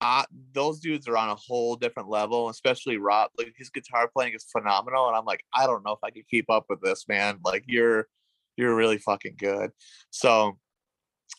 uh, 0.00 0.24
those 0.52 0.80
dudes 0.80 1.08
are 1.08 1.16
on 1.16 1.28
a 1.28 1.34
whole 1.34 1.76
different 1.76 2.08
level, 2.08 2.48
especially 2.48 2.96
Rob. 2.98 3.30
Like 3.36 3.54
his 3.56 3.70
guitar 3.70 4.08
playing 4.08 4.34
is 4.34 4.46
phenomenal, 4.50 5.08
and 5.08 5.16
I'm 5.16 5.24
like, 5.24 5.44
I 5.52 5.66
don't 5.66 5.84
know 5.84 5.92
if 5.92 5.98
I 6.02 6.10
could 6.10 6.28
keep 6.28 6.48
up 6.50 6.66
with 6.68 6.80
this, 6.80 7.06
man. 7.08 7.38
Like 7.44 7.64
you're 7.66 8.08
you're 8.56 8.74
really 8.74 8.98
fucking 8.98 9.36
good. 9.38 9.70
So 10.10 10.58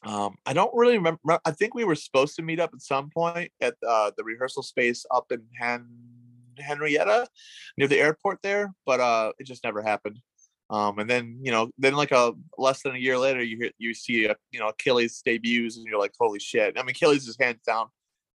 um, 0.04 0.36
I 0.45 0.54
don't 0.54 0.74
really 0.74 0.98
remember. 0.98 1.19
I 1.45 1.52
think 1.52 1.74
we 1.74 1.84
were 1.84 1.95
supposed 1.95 2.36
to 2.36 2.41
meet 2.41 2.60
up 2.60 2.72
at 2.74 2.82
some 2.82 3.10
point 3.10 3.52
at 3.62 3.76
uh, 3.88 4.12
the 4.17 4.24
rehearsal 4.24 4.63
space 4.63 5.06
up 5.12 5.26
in 5.32 5.41
Han- 5.60 5.88
Henrietta 6.60 7.28
near 7.78 7.88
the 7.88 8.00
airport 8.00 8.39
there, 8.41 8.74
but 8.86 9.00
uh, 9.00 9.32
it 9.39 9.45
just 9.45 9.63
never 9.63 9.82
happened. 9.82 10.19
Um, 10.69 11.00
and 11.00 11.10
then 11.10 11.39
you 11.41 11.52
know, 11.52 11.72
then 11.78 11.95
like 11.95 12.12
a 12.12 12.34
less 12.58 12.84
than 12.84 12.95
a 12.95 13.00
year 13.00 13.17
later, 13.17 13.41
you 13.41 13.58
hear 13.58 13.72
you 13.80 13.93
see 13.93 14.26
a, 14.26 14.36
you 14.52 14.60
know 14.60 14.69
Achilles 14.69 15.22
debuts, 15.26 15.78
and 15.78 15.86
you're 15.86 16.00
like, 16.00 16.13
holy 16.19 16.39
shit! 16.39 16.78
I 16.78 16.82
mean, 16.82 16.91
Achilles 16.91 17.28
is 17.28 17.38
hands 17.39 17.62
down 17.65 17.88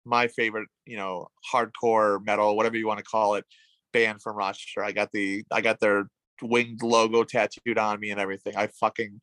my 0.05 0.29
favorite, 0.29 0.69
you 0.87 0.97
know, 0.97 1.29
hardcore 1.53 2.25
metal, 2.25 2.57
whatever 2.57 2.77
you 2.77 2.87
want 2.87 2.99
to 2.99 3.05
call 3.05 3.35
it, 3.35 3.45
band 3.93 4.23
from 4.23 4.37
Rochester. 4.37 4.83
I 4.83 4.93
got 4.93 5.13
the 5.13 5.45
I 5.51 5.61
got 5.61 5.81
their 5.81 6.09
winged 6.41 6.83
logo 6.83 7.25
tattooed 7.25 7.79
on 7.79 8.01
me 8.01 8.11
and 8.11 8.21
everything. 8.21 8.57
I 8.57 8.69
fucking 8.69 9.21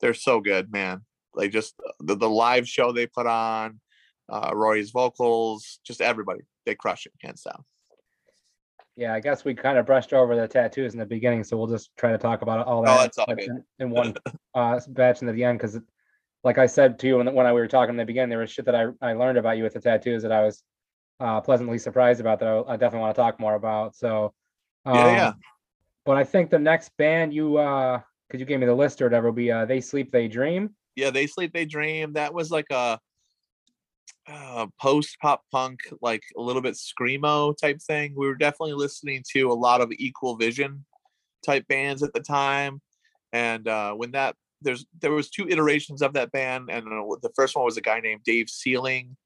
they're 0.00 0.14
so 0.14 0.40
good, 0.40 0.72
man. 0.72 1.02
Like 1.34 1.52
just 1.52 1.74
the, 2.00 2.14
the 2.14 2.28
live 2.28 2.68
show 2.68 2.92
they 2.92 3.06
put 3.06 3.26
on, 3.26 3.80
uh 4.30 4.52
Roy's 4.54 4.90
vocals, 4.90 5.80
just 5.84 6.00
everybody. 6.00 6.40
They 6.66 6.74
crush 6.74 7.06
it, 7.06 7.12
hands 7.20 7.42
down. 7.42 7.64
Yeah, 8.96 9.14
I 9.14 9.20
guess 9.20 9.44
we 9.44 9.54
kind 9.54 9.78
of 9.78 9.86
brushed 9.86 10.12
over 10.12 10.36
the 10.36 10.46
tattoos 10.46 10.92
in 10.92 10.98
the 10.98 11.06
beginning, 11.06 11.44
so 11.44 11.56
we'll 11.56 11.66
just 11.66 11.90
try 11.96 12.12
to 12.12 12.18
talk 12.18 12.42
about 12.42 12.66
all 12.66 12.80
Oh, 12.80 12.84
that 12.84 13.14
that's 13.14 13.18
all 13.18 13.26
in, 13.28 13.64
in 13.78 13.90
one 13.90 14.14
uh, 14.54 14.80
batch 14.88 15.22
into 15.22 15.32
the 15.32 15.44
end. 15.44 15.58
Because, 15.58 15.80
like 16.44 16.58
I 16.58 16.66
said 16.66 16.98
to 16.98 17.06
you 17.06 17.16
when, 17.16 17.32
when 17.34 17.46
I, 17.46 17.52
we 17.52 17.60
were 17.60 17.68
talking 17.68 17.94
in 17.94 17.96
the 17.96 18.04
beginning, 18.04 18.30
there 18.30 18.38
was 18.38 18.50
shit 18.50 18.66
that 18.66 18.74
I, 18.74 18.88
I 19.00 19.14
learned 19.14 19.38
about 19.38 19.56
you 19.56 19.62
with 19.62 19.74
the 19.74 19.80
tattoos 19.80 20.22
that 20.22 20.32
I 20.32 20.42
was 20.42 20.62
uh, 21.20 21.40
pleasantly 21.40 21.78
surprised 21.78 22.20
about 22.20 22.38
that 22.40 22.48
I, 22.48 22.72
I 22.72 22.76
definitely 22.76 23.00
want 23.00 23.14
to 23.14 23.20
talk 23.22 23.40
more 23.40 23.54
about. 23.54 23.96
So, 23.96 24.34
um, 24.84 24.96
Yeah, 24.96 25.14
yeah. 25.14 25.32
But 26.04 26.16
I 26.16 26.24
think 26.24 26.50
the 26.50 26.58
next 26.58 26.90
band 26.98 27.32
you, 27.32 27.56
uh, 27.58 28.00
because 28.28 28.40
you 28.40 28.46
gave 28.46 28.60
me 28.60 28.66
the 28.66 28.74
list 28.74 29.00
or 29.00 29.06
whatever, 29.06 29.28
will 29.28 29.34
be 29.34 29.52
uh, 29.52 29.64
They 29.64 29.80
Sleep, 29.80 30.10
They 30.10 30.28
Dream. 30.28 30.74
Yeah, 30.96 31.10
they 31.10 31.26
sleep, 31.26 31.54
they 31.54 31.64
dream. 31.64 32.12
That 32.12 32.34
was 32.34 32.50
like 32.50 32.66
a 32.70 32.98
uh, 34.28 34.66
post 34.80 35.16
pop 35.20 35.42
punk, 35.50 35.80
like 36.00 36.22
a 36.36 36.40
little 36.40 36.62
bit 36.62 36.74
screamo 36.74 37.56
type 37.56 37.80
thing. 37.80 38.14
We 38.16 38.26
were 38.26 38.34
definitely 38.34 38.74
listening 38.74 39.24
to 39.32 39.50
a 39.50 39.54
lot 39.54 39.80
of 39.80 39.92
Equal 39.92 40.36
Vision 40.36 40.84
type 41.44 41.66
bands 41.68 42.02
at 42.02 42.12
the 42.12 42.20
time, 42.20 42.80
and 43.32 43.66
uh, 43.66 43.94
when 43.94 44.12
that 44.12 44.36
there's 44.60 44.86
there 45.00 45.12
was 45.12 45.28
two 45.28 45.48
iterations 45.48 46.02
of 46.02 46.12
that 46.14 46.32
band, 46.32 46.70
and 46.70 46.86
the 46.86 47.32
first 47.34 47.56
one 47.56 47.64
was 47.64 47.76
a 47.76 47.82
guy 47.82 48.00
named 48.00 48.22
Dave 48.24 48.48
Sealing. 48.48 49.16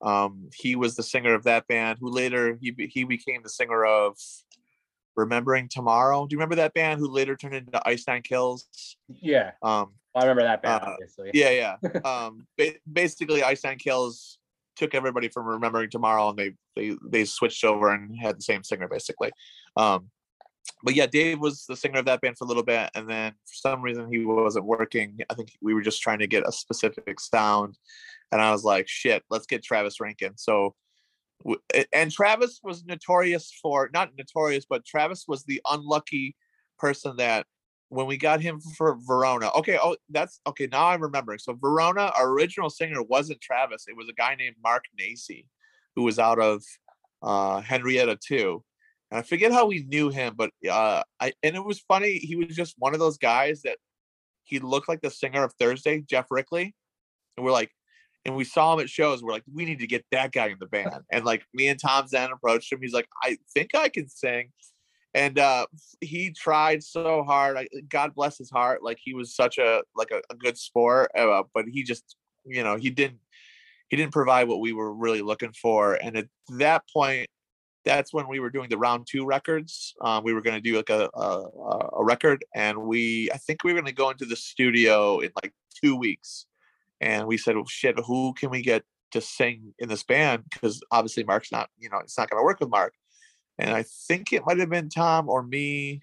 Um, 0.00 0.48
he 0.54 0.76
was 0.76 0.94
the 0.94 1.02
singer 1.02 1.34
of 1.34 1.44
that 1.44 1.66
band, 1.66 1.98
who 2.00 2.10
later 2.10 2.58
he 2.60 2.74
he 2.92 3.04
became 3.04 3.42
the 3.42 3.48
singer 3.50 3.84
of 3.84 4.16
Remembering 5.16 5.68
Tomorrow. 5.68 6.26
Do 6.26 6.34
you 6.34 6.38
remember 6.38 6.56
that 6.56 6.74
band 6.74 7.00
who 7.00 7.08
later 7.08 7.36
turned 7.36 7.54
into 7.54 7.86
Ice 7.86 8.04
Nine 8.06 8.22
Kills? 8.22 8.68
Yeah, 9.08 9.52
Um, 9.62 9.94
I 10.14 10.20
remember 10.22 10.42
that 10.42 10.62
band, 10.62 10.82
Uh, 10.82 10.90
obviously. 10.92 11.30
yeah, 11.34 11.76
yeah. 11.82 12.00
um, 12.04 12.46
ba- 12.56 12.76
basically, 12.90 13.42
Ice 13.42 13.64
Nine 13.64 13.78
Kills 13.78 14.38
took 14.76 14.94
everybody 14.94 15.28
from 15.28 15.46
Remembering 15.46 15.90
Tomorrow, 15.90 16.30
and 16.30 16.38
they 16.38 16.52
they 16.76 16.96
they 17.08 17.24
switched 17.24 17.64
over 17.64 17.92
and 17.92 18.16
had 18.20 18.38
the 18.38 18.42
same 18.42 18.62
singer 18.64 18.88
basically. 18.88 19.30
Um, 19.76 20.10
but 20.82 20.94
yeah, 20.94 21.06
Dave 21.06 21.40
was 21.40 21.64
the 21.66 21.76
singer 21.76 21.98
of 22.00 22.04
that 22.06 22.20
band 22.20 22.36
for 22.38 22.44
a 22.44 22.48
little 22.48 22.62
bit, 22.62 22.90
and 22.94 23.08
then 23.08 23.32
for 23.32 23.54
some 23.54 23.82
reason 23.82 24.10
he 24.12 24.24
wasn't 24.24 24.64
working. 24.66 25.18
I 25.28 25.34
think 25.34 25.50
we 25.60 25.74
were 25.74 25.82
just 25.82 26.02
trying 26.02 26.20
to 26.20 26.26
get 26.26 26.46
a 26.46 26.52
specific 26.52 27.20
sound, 27.20 27.76
and 28.32 28.40
I 28.40 28.50
was 28.52 28.64
like, 28.64 28.88
"Shit, 28.88 29.24
let's 29.30 29.46
get 29.46 29.62
Travis 29.64 30.00
Rankin." 30.00 30.36
So, 30.36 30.74
and 31.92 32.10
Travis 32.12 32.60
was 32.62 32.84
notorious 32.84 33.52
for 33.62 33.90
not 33.92 34.10
notorious, 34.16 34.66
but 34.68 34.84
Travis 34.84 35.24
was 35.26 35.44
the 35.44 35.60
unlucky 35.68 36.36
person 36.78 37.16
that 37.16 37.46
when 37.90 38.06
we 38.06 38.16
got 38.16 38.40
him 38.40 38.60
for 38.60 38.96
Verona. 39.06 39.50
Okay, 39.56 39.78
oh, 39.82 39.96
that's 40.10 40.40
okay. 40.46 40.68
Now 40.70 40.88
I'm 40.88 41.02
remembering. 41.02 41.38
So 41.38 41.54
Verona, 41.54 42.12
our 42.16 42.30
original 42.30 42.70
singer 42.70 43.02
wasn't 43.02 43.40
Travis. 43.40 43.84
It 43.88 43.96
was 43.96 44.08
a 44.08 44.12
guy 44.12 44.34
named 44.34 44.56
Mark 44.62 44.84
Nacy, 45.00 45.46
who 45.96 46.02
was 46.02 46.18
out 46.18 46.38
of 46.38 46.62
uh, 47.22 47.60
Henrietta 47.60 48.18
too. 48.24 48.62
And 49.10 49.18
I 49.18 49.22
forget 49.22 49.52
how 49.52 49.66
we 49.66 49.84
knew 49.84 50.10
him, 50.10 50.34
but 50.36 50.50
uh, 50.70 51.02
I 51.18 51.32
and 51.42 51.56
it 51.56 51.64
was 51.64 51.80
funny. 51.80 52.18
He 52.18 52.36
was 52.36 52.54
just 52.54 52.74
one 52.78 52.92
of 52.92 53.00
those 53.00 53.16
guys 53.16 53.62
that 53.62 53.78
he 54.44 54.58
looked 54.58 54.88
like 54.88 55.00
the 55.00 55.10
singer 55.10 55.42
of 55.42 55.54
Thursday, 55.54 56.02
Geoff 56.02 56.26
Rickly, 56.30 56.74
and 57.36 57.44
we're 57.44 57.52
like, 57.52 57.70
and 58.24 58.36
we 58.36 58.44
saw 58.44 58.74
him 58.74 58.80
at 58.80 58.90
shows. 58.90 59.22
We're 59.22 59.32
like, 59.32 59.44
we 59.52 59.64
need 59.64 59.78
to 59.78 59.86
get 59.86 60.04
that 60.12 60.32
guy 60.32 60.48
in 60.48 60.58
the 60.60 60.66
band. 60.66 60.90
And 61.10 61.24
like 61.24 61.44
me 61.54 61.68
and 61.68 61.80
Tom 61.80 62.06
Zen 62.06 62.30
approached 62.30 62.70
him. 62.70 62.80
He's 62.82 62.92
like, 62.92 63.08
I 63.22 63.38
think 63.54 63.74
I 63.74 63.88
can 63.88 64.08
sing 64.08 64.50
and 65.14 65.38
uh 65.38 65.66
he 66.00 66.30
tried 66.30 66.82
so 66.82 67.22
hard 67.22 67.56
I, 67.56 67.68
god 67.88 68.14
bless 68.14 68.38
his 68.38 68.50
heart 68.50 68.82
like 68.82 68.98
he 69.02 69.14
was 69.14 69.34
such 69.34 69.58
a 69.58 69.82
like 69.96 70.10
a, 70.10 70.20
a 70.30 70.36
good 70.36 70.58
sport 70.58 71.10
uh, 71.16 71.42
but 71.54 71.66
he 71.66 71.82
just 71.82 72.16
you 72.44 72.62
know 72.62 72.76
he 72.76 72.90
didn't 72.90 73.18
he 73.88 73.96
didn't 73.96 74.12
provide 74.12 74.48
what 74.48 74.60
we 74.60 74.72
were 74.72 74.92
really 74.92 75.22
looking 75.22 75.52
for 75.52 75.94
and 75.94 76.16
at 76.16 76.26
that 76.58 76.82
point 76.92 77.28
that's 77.84 78.12
when 78.12 78.28
we 78.28 78.38
were 78.38 78.50
doing 78.50 78.68
the 78.68 78.76
round 78.76 79.06
two 79.08 79.24
records 79.24 79.94
um, 80.02 80.22
we 80.24 80.34
were 80.34 80.42
going 80.42 80.56
to 80.56 80.60
do 80.60 80.76
like 80.76 80.90
a, 80.90 81.08
a 81.14 81.88
a 81.98 82.04
record 82.04 82.44
and 82.54 82.76
we 82.76 83.30
i 83.32 83.36
think 83.38 83.64
we 83.64 83.72
were 83.72 83.80
going 83.80 83.86
to 83.86 83.92
go 83.92 84.10
into 84.10 84.26
the 84.26 84.36
studio 84.36 85.20
in 85.20 85.30
like 85.42 85.52
two 85.82 85.96
weeks 85.96 86.46
and 87.00 87.26
we 87.26 87.38
said 87.38 87.56
well 87.56 87.64
shit 87.66 87.98
who 88.06 88.34
can 88.34 88.50
we 88.50 88.62
get 88.62 88.84
to 89.10 89.20
sing 89.20 89.74
in 89.78 89.88
this 89.88 90.02
band? 90.02 90.44
Because 90.50 90.82
obviously 90.90 91.24
mark's 91.24 91.52
not 91.52 91.70
you 91.78 91.88
know 91.88 91.98
it's 91.98 92.18
not 92.18 92.28
going 92.28 92.40
to 92.40 92.44
work 92.44 92.60
with 92.60 92.70
mark 92.70 92.94
and 93.58 93.70
I 93.70 93.84
think 94.06 94.32
it 94.32 94.44
might 94.46 94.58
have 94.58 94.70
been 94.70 94.88
Tom 94.88 95.28
or 95.28 95.42
me 95.42 96.02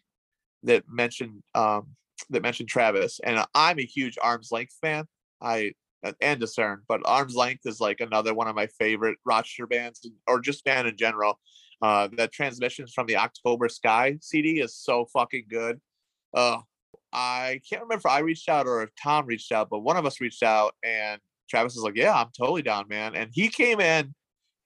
that 0.64 0.84
mentioned 0.90 1.44
um, 1.54 1.88
that 2.30 2.42
mentioned 2.42 2.70
Travis. 2.70 3.20
And 3.24 3.44
I'm 3.54 3.80
a 3.80 3.86
huge 3.86 4.18
Arms 4.22 4.52
Length 4.52 4.78
fan. 4.82 5.06
I 5.42 5.74
and 6.22 6.40
Discern, 6.40 6.84
but 6.88 7.02
Arms 7.06 7.36
Length 7.36 7.66
is 7.66 7.80
like 7.80 8.00
another 8.00 8.34
one 8.34 8.48
of 8.48 8.56
my 8.56 8.68
favorite 8.68 9.18
Rochester 9.26 9.66
bands, 9.66 10.08
or 10.28 10.40
just 10.40 10.64
band 10.64 10.88
in 10.88 10.98
general. 10.98 11.40
Uh, 11.82 12.08
that 12.16 12.32
Transmissions 12.32 12.94
from 12.94 13.06
the 13.06 13.18
October 13.18 13.68
Sky 13.68 14.18
CD 14.22 14.62
is 14.62 14.74
so 14.74 15.06
fucking 15.12 15.46
good. 15.50 15.80
Uh, 16.34 16.60
I 17.12 17.60
can't 17.70 17.82
remember 17.82 18.00
if 18.00 18.06
I 18.06 18.20
reached 18.20 18.48
out 18.48 18.66
or 18.66 18.84
if 18.84 18.92
Tom 19.02 19.26
reached 19.26 19.52
out, 19.52 19.70
but 19.70 19.80
one 19.80 19.98
of 19.98 20.06
us 20.06 20.22
reached 20.22 20.42
out, 20.42 20.74
and 20.84 21.20
Travis 21.50 21.76
was 21.76 21.84
like, 21.84 21.98
"Yeah, 21.98 22.14
I'm 22.14 22.32
totally 22.38 22.62
down, 22.62 22.88
man." 22.88 23.16
And 23.16 23.30
he 23.34 23.50
came 23.50 23.80
in 23.80 24.14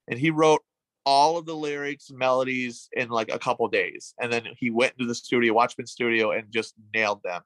and 0.08 0.20
he 0.20 0.30
wrote 0.30 0.62
all 1.10 1.38
of 1.38 1.48
the 1.48 1.56
lyrics 1.56 2.12
melodies 2.12 2.88
in 2.94 3.10
like 3.10 3.34
a 3.34 3.40
couple 3.40 3.68
days. 3.68 4.14
And 4.22 4.32
then 4.32 4.44
he 4.60 4.70
went 4.70 4.94
into 4.94 5.08
the 5.08 5.16
studio 5.16 5.54
Watchmen 5.54 5.88
studio 5.88 6.30
and 6.34 6.52
just 6.52 6.76
nailed 6.94 7.24
them. 7.24 7.42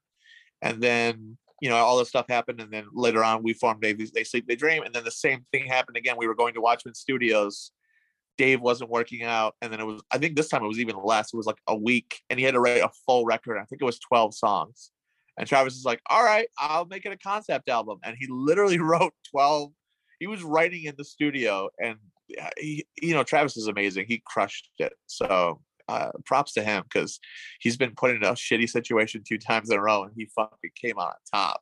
And 0.61 0.83
then 0.83 1.37
you 1.61 1.69
know 1.69 1.77
all 1.77 1.97
this 1.97 2.09
stuff 2.09 2.25
happened 2.27 2.59
and 2.59 2.73
then 2.73 2.87
later 2.91 3.23
on 3.23 3.41
we 3.41 3.53
formed 3.53 3.81
they, 3.81 3.93
they 3.93 4.25
sleep 4.25 4.47
they 4.49 4.57
dream. 4.57 4.83
And 4.83 4.93
then 4.93 5.05
the 5.05 5.11
same 5.11 5.45
thing 5.53 5.65
happened 5.65 5.95
again. 5.95 6.17
We 6.17 6.27
were 6.27 6.35
going 6.35 6.55
to 6.55 6.61
Watchmen 6.61 6.93
studios. 6.93 7.71
Dave 8.37 8.59
wasn't 8.59 8.89
working 8.89 9.23
out. 9.23 9.55
And 9.61 9.71
then 9.71 9.79
it 9.79 9.85
was 9.85 10.01
i 10.11 10.17
think 10.17 10.35
this 10.35 10.49
time 10.49 10.65
it 10.65 10.67
was 10.67 10.79
even 10.79 10.97
less. 11.01 11.33
It 11.33 11.37
was 11.37 11.47
like 11.47 11.61
a 11.67 11.75
week. 11.75 12.19
And 12.29 12.37
he 12.37 12.43
had 12.43 12.55
to 12.55 12.59
write 12.59 12.81
a 12.81 12.91
full 13.05 13.23
record. 13.23 13.57
I 13.57 13.63
think 13.63 13.81
it 13.81 13.85
was 13.85 13.99
12 13.99 14.35
songs. 14.35 14.91
And 15.37 15.47
travis 15.47 15.77
is 15.77 15.85
like 15.85 16.01
all 16.09 16.23
right 16.23 16.47
i'll 16.59 16.85
make 16.85 17.05
it 17.05 17.13
a 17.13 17.17
concept 17.17 17.69
album. 17.69 17.99
And 18.03 18.17
he 18.19 18.27
literally 18.29 18.79
wrote 18.89 19.13
12 19.31 19.71
he 20.19 20.27
was 20.27 20.43
writing 20.43 20.83
in 20.83 20.95
the 20.97 21.05
studio. 21.05 21.69
And 21.81 21.95
he, 22.57 22.85
you 23.01 23.13
know, 23.13 23.23
Travis 23.23 23.57
is 23.57 23.67
amazing. 23.67 24.05
He 24.07 24.21
crushed 24.25 24.69
it. 24.79 24.93
So 25.07 25.61
uh, 25.87 26.11
props 26.25 26.53
to 26.53 26.63
him 26.63 26.83
because 26.83 27.19
he's 27.59 27.77
been 27.77 27.93
put 27.95 28.11
in 28.11 28.23
a 28.23 28.31
shitty 28.31 28.69
situation 28.69 29.23
two 29.27 29.37
times 29.37 29.69
in 29.69 29.77
a 29.77 29.81
row, 29.81 30.03
and 30.03 30.13
he 30.15 30.25
fucking 30.35 30.71
came 30.75 30.97
out 30.99 31.15
on 31.33 31.59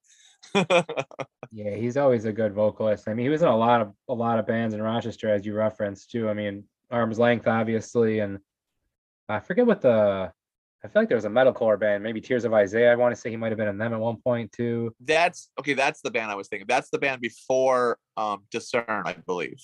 top. 0.56 0.96
Yeah, 1.54 1.76
he's 1.76 1.98
always 1.98 2.24
a 2.24 2.32
good 2.32 2.54
vocalist. 2.54 3.10
I 3.10 3.14
mean, 3.14 3.26
he 3.26 3.30
was 3.30 3.42
in 3.42 3.50
a 3.50 3.58
lot 3.58 3.82
of 3.82 3.94
a 4.08 4.14
lot 4.14 4.40
of 4.40 4.48
bands 4.48 4.74
in 4.74 4.82
Rochester, 4.82 5.30
as 5.30 5.46
you 5.46 5.54
referenced 5.54 6.10
too. 6.10 6.30
I 6.30 6.34
mean, 6.34 6.64
Arms 6.90 7.20
Length, 7.20 7.46
obviously, 7.46 8.20
and 8.20 8.40
I 9.28 9.42
forget 9.42 9.66
what 9.66 9.82
the. 9.82 10.32
I 10.84 10.88
feel 10.88 11.02
like 11.02 11.10
there 11.10 11.18
was 11.18 11.26
a 11.26 11.30
metalcore 11.30 11.78
band, 11.78 12.04
maybe 12.04 12.22
Tears 12.22 12.46
of 12.46 12.54
Isaiah. 12.54 12.92
I 12.92 12.96
want 12.96 13.14
to 13.14 13.20
say 13.20 13.30
he 13.30 13.36
might 13.36 13.50
have 13.50 13.58
been 13.58 13.68
in 13.68 13.78
them 13.78 13.94
at 13.94 14.00
one 14.00 14.16
point 14.16 14.52
too. 14.52 14.96
that's 15.02 15.52
okay. 15.60 15.74
That's 15.74 16.02
the 16.02 16.10
band 16.10 16.32
I 16.32 16.36
was 16.36 16.48
thinking. 16.48 16.68
That's 16.68 16.90
the 16.90 17.00
band 17.00 17.20
before 17.20 17.98
um 18.16 18.44
Discern, 18.50 18.86
I 18.88 19.16
believe. 19.26 19.60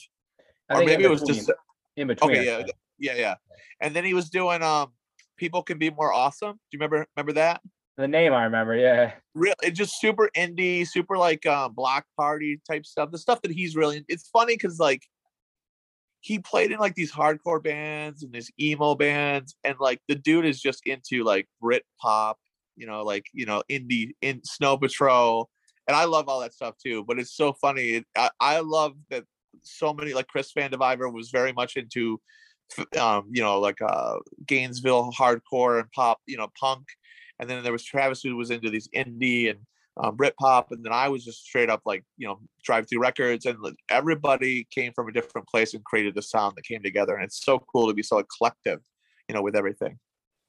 I 0.69 0.82
or 0.82 0.86
maybe 0.86 1.03
it 1.03 1.10
was 1.10 1.21
between- 1.21 1.38
just 1.38 1.51
in 1.95 2.08
between. 2.08 2.32
okay. 2.32 2.45
Yeah, 2.45 2.65
yeah, 2.99 3.15
yeah. 3.15 3.36
And 3.82 3.95
then 3.95 4.03
he 4.03 4.13
was 4.13 4.30
doing 4.30 4.62
um, 4.63 4.91
people 5.38 5.63
can 5.63 5.77
be 5.77 5.89
more 5.89 6.13
awesome. 6.13 6.53
Do 6.53 6.60
you 6.71 6.80
remember 6.80 7.08
remember 7.15 7.34
that? 7.34 7.62
The 7.97 8.08
name 8.08 8.32
I 8.34 8.43
remember, 8.43 8.75
yeah. 8.75 9.13
real 9.34 9.56
it 9.63 9.71
just 9.71 9.99
super 9.99 10.30
indie 10.36 10.88
super 10.88 11.17
like 11.17 11.45
um 11.45 11.73
Bloc 11.73 12.06
Party 12.15 12.60
type 12.69 12.86
stuff 12.86 13.12
the 13.12 13.17
stuff 13.17 13.41
that 13.41 13.51
he's 13.51 13.75
really 13.75 14.06
it's 14.08 14.27
funny 14.30 14.53
because 14.53 14.80
like 14.80 15.03
he 16.21 16.39
played 16.39 16.71
in 16.71 16.80
like 16.80 16.95
these 16.95 17.12
hardcore 17.12 17.63
bands 17.63 18.23
and 18.23 18.34
these 18.34 18.51
emo 18.60 18.95
bands 18.95 19.56
and 19.63 19.75
like 19.80 20.01
the 20.08 20.15
dude 20.15 20.45
is 20.45 20.62
just 20.62 20.86
into 20.86 21.23
like 21.23 21.47
brit 21.62 21.84
pop 22.01 22.38
you 22.75 22.86
know 22.86 23.03
like 23.03 23.25
you 23.34 23.45
know 23.45 23.63
indie 23.69 24.12
in 24.21 24.41
snow 24.43 24.77
patrol 24.77 25.49
and 25.88 25.95
i 25.95 26.06
love 26.06 26.27
all 26.27 26.41
that 26.41 26.53
stuff 26.53 26.75
too 26.84 27.03
but 27.08 27.19
it's 27.19 27.36
so 27.36 27.53
funny 27.53 27.89
it, 27.89 28.06
I, 28.15 28.30
I 28.39 28.60
love 28.60 28.95
that 29.10 29.23
so 29.63 29.93
many 29.93 30.13
like 30.13 30.28
chris 30.28 30.52
van 30.54 30.72
de 30.72 30.78
Viver 30.78 31.10
was 31.10 31.30
very 31.30 31.54
much 31.54 31.76
into 31.76 32.20
um 33.00 33.30
you 33.32 33.41
know 33.41 33.60
like 33.60 33.82
uh 33.82 34.15
gainesville 34.46 35.12
hardcore 35.12 35.80
and 35.80 35.91
pop 35.91 36.20
you 36.26 36.38
know 36.38 36.48
punk. 36.60 36.86
And 37.39 37.50
then 37.50 37.63
there 37.63 37.72
was 37.72 37.84
Travis 37.84 38.22
who 38.22 38.36
was 38.36 38.50
into 38.50 38.70
these 38.70 38.88
indie 38.96 39.50
and 39.50 39.60
um, 40.04 40.15
Britpop, 40.15 40.72
and 40.72 40.84
then 40.84 40.93
I 40.93 41.10
was 41.10 41.26
just 41.26 41.43
straight 41.43 41.70
up 41.70 41.82
like 41.86 42.04
you 42.17 42.28
know 42.28 42.39
drive 42.63 42.88
through 42.88 43.02
records, 43.02 43.46
and 43.46 43.60
like, 43.62 43.78
everybody 43.89 44.67
came 44.70 44.93
from 44.93 45.08
a 45.08 45.12
different 45.12 45.48
place 45.48 45.74
and 45.74 45.84
created 45.84 46.15
the 46.15 46.22
sound 46.22 46.56
that 46.56 46.65
came 46.65 46.84
together, 46.84 47.15
and 47.15 47.24
it's 47.24 47.43
so 47.43 47.60
cool 47.60 47.88
to 47.88 47.93
be 47.93 48.04
so 48.04 48.24
collective, 48.38 48.80
you 49.28 49.36
know, 49.36 49.41
with 49.41 49.56
everything. 49.56 49.98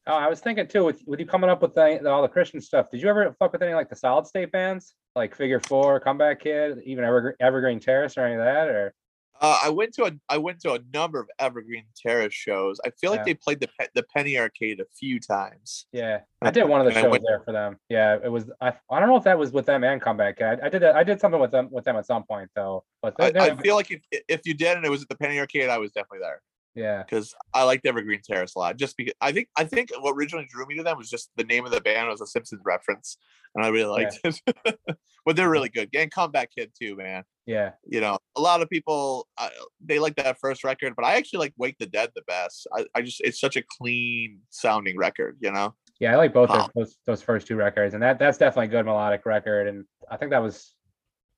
Oh, 0.07 0.15
I 0.15 0.29
was 0.29 0.41
thinking 0.41 0.67
too, 0.67 0.85
with 0.85 1.03
with 1.07 1.21
you 1.21 1.27
coming 1.27 1.51
up 1.51 1.63
with 1.63 1.75
the, 1.75 2.11
all 2.11 2.23
the 2.23 2.29
Christian 2.29 2.61
stuff, 2.61 2.91
did 2.91 3.01
you 3.01 3.09
ever 3.09 3.35
fuck 3.39 3.53
with 3.53 3.63
any 3.63 3.75
like 3.75 3.89
the 3.89 3.97
solid 3.97 4.27
state 4.27 4.53
bands, 4.53 4.95
like 5.17 5.35
Figure 5.35 5.61
Four, 5.61 6.01
Comeback 6.01 6.41
Kid, 6.41 6.79
even 6.85 7.05
Evergreen, 7.05 7.37
Evergreen 7.41 7.81
Terrace, 7.81 8.19
or 8.19 8.25
any 8.25 8.35
of 8.35 8.41
that? 8.41 8.69
Or 8.69 8.95
Uh, 9.41 9.59
I 9.65 9.69
went 9.71 9.93
to 9.95 10.05
a 10.07 10.13
I 10.29 10.39
went 10.39 10.61
to 10.61 10.73
a 10.73 10.81
number 10.93 11.21
of 11.21 11.29
Evergreen 11.39 11.85
Terrace 11.97 12.35
shows. 12.35 12.81
I 12.85 12.91
feel 12.91 13.11
like 13.11 13.21
Yeah. 13.21 13.25
they 13.25 13.35
played 13.35 13.61
the 13.61 13.69
the 13.95 14.03
Penny 14.15 14.39
Arcade 14.39 14.81
a 14.81 14.85
few 14.99 15.21
times. 15.21 15.87
yeah, 15.93 16.21
I 16.43 16.51
did 16.51 16.65
one 16.65 16.81
of 16.81 16.87
the 16.87 16.93
And 16.93 17.01
shows 17.05 17.11
went- 17.13 17.25
there 17.27 17.41
for 17.45 17.53
them. 17.53 17.79
Yeah, 17.89 18.19
it 18.23 18.31
was. 18.31 18.51
I, 18.61 18.73
I 18.91 18.99
don't 19.01 19.09
know 19.09 19.17
if 19.17 19.25
that 19.25 19.39
was 19.39 19.53
with 19.53 19.67
them 19.67 19.85
and 19.85 20.01
Comeback. 20.03 20.43
I, 20.43 20.57
I 20.63 20.69
did 20.69 20.83
that. 20.83 20.97
I 20.97 21.05
did 21.05 21.21
something 21.21 21.41
with 21.41 21.51
them 21.53 21.69
with 21.71 21.85
them 21.85 21.97
at 21.97 22.07
some 22.07 22.25
point 22.25 22.51
though. 22.55 22.85
But 23.03 23.17
they, 23.17 23.33
I, 23.35 23.47
I 23.47 23.57
feel 23.57 23.77
like 23.77 23.91
if 23.91 24.01
if 24.29 24.41
you 24.45 24.55
did 24.55 24.77
and 24.77 24.85
it 24.85 24.91
was 24.91 25.03
at 25.03 25.09
the 25.09 25.17
Penny 25.17 25.39
Arcade, 25.39 25.69
I 25.69 25.79
was 25.79 25.93
definitely 25.93 26.21
there. 26.21 26.43
Yeah, 26.79 27.03
because 27.03 27.35
I 27.53 27.65
liked 27.65 27.87
Evergreen 27.87 28.21
Terrace 28.25 28.55
a 28.55 28.59
lot. 28.61 28.77
Just 28.77 28.97
because 28.97 29.15
I 29.21 29.33
think 29.33 29.49
I 29.57 29.65
think 29.65 29.91
what 30.01 30.13
originally 30.13 30.47
drew 30.49 30.65
me 30.67 30.77
to 30.77 30.83
them 30.83 30.97
was 30.97 31.11
just 31.11 31.31
the 31.37 31.45
name 31.45 31.65
of 31.67 31.73
the 31.73 31.81
band 31.81 32.09
was 32.09 32.21
a 32.21 32.27
Simpsons 32.27 32.63
reference, 32.65 33.19
and 33.55 33.65
I 33.65 33.69
really 33.69 33.91
liked 33.91 34.21
it. 34.25 34.41
but 35.27 35.37
they're 35.37 35.51
really 35.51 35.69
good. 35.69 35.89
And 35.95 36.11
Comeback 36.11 36.51
Kid 36.57 36.71
too, 36.81 36.97
man. 36.97 37.25
yeah. 37.47 37.73
You 37.87 38.01
know, 38.01 38.19
a 38.37 38.41
lot 38.41 38.63
of 38.63 38.71
people 38.71 39.27
uh, 39.37 39.49
they 39.85 39.99
like 39.99 40.15
that 40.17 40.39
first 40.41 40.63
record, 40.65 40.95
but 40.97 41.05
I 41.05 41.17
actually 41.17 41.41
like 41.41 41.55
Wake 41.59 41.77
the 41.79 41.87
Dead 41.87 42.11
the 42.15 42.23
best. 42.29 42.67
I, 42.75 42.87
I 42.95 43.03
just 43.03 43.21
it's 43.23 43.41
such 43.41 43.57
a 43.57 43.63
clean 43.79 44.39
sounding 44.51 44.97
record. 44.97 45.37
You 45.41 45.51
know. 45.51 45.75
Yeah, 46.01 46.13
I 46.13 46.17
like 46.17 46.33
both 46.33 46.51
Wow. 46.51 46.71
those, 46.77 46.97
those 47.07 47.23
first 47.23 47.49
two 47.49 47.57
records, 47.57 47.95
and 47.95 48.03
that 48.05 48.21
that's 48.21 48.39
definitely 48.39 48.67
a 48.67 48.71
good 48.71 48.87
melodic 48.87 49.27
record. 49.27 49.67
And 49.67 49.85
I 50.09 50.17
think 50.17 50.31
that 50.31 50.41
was, 50.41 50.75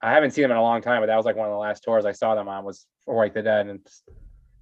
I 0.02 0.12
haven't 0.12 0.32
seen 0.32 0.42
them 0.42 0.50
in 0.50 0.58
a 0.58 0.62
long 0.62 0.82
time, 0.82 1.00
but 1.00 1.06
that 1.06 1.16
was 1.16 1.24
like 1.24 1.34
one 1.34 1.46
of 1.48 1.52
the 1.52 1.58
last 1.58 1.82
tours 1.82 2.04
I 2.04 2.12
saw 2.12 2.34
them 2.34 2.46
on 2.46 2.62
was 2.62 2.84
for 3.06 3.16
Wake 3.16 3.32
the 3.32 3.40
Dead, 3.40 3.68
and 3.68 3.80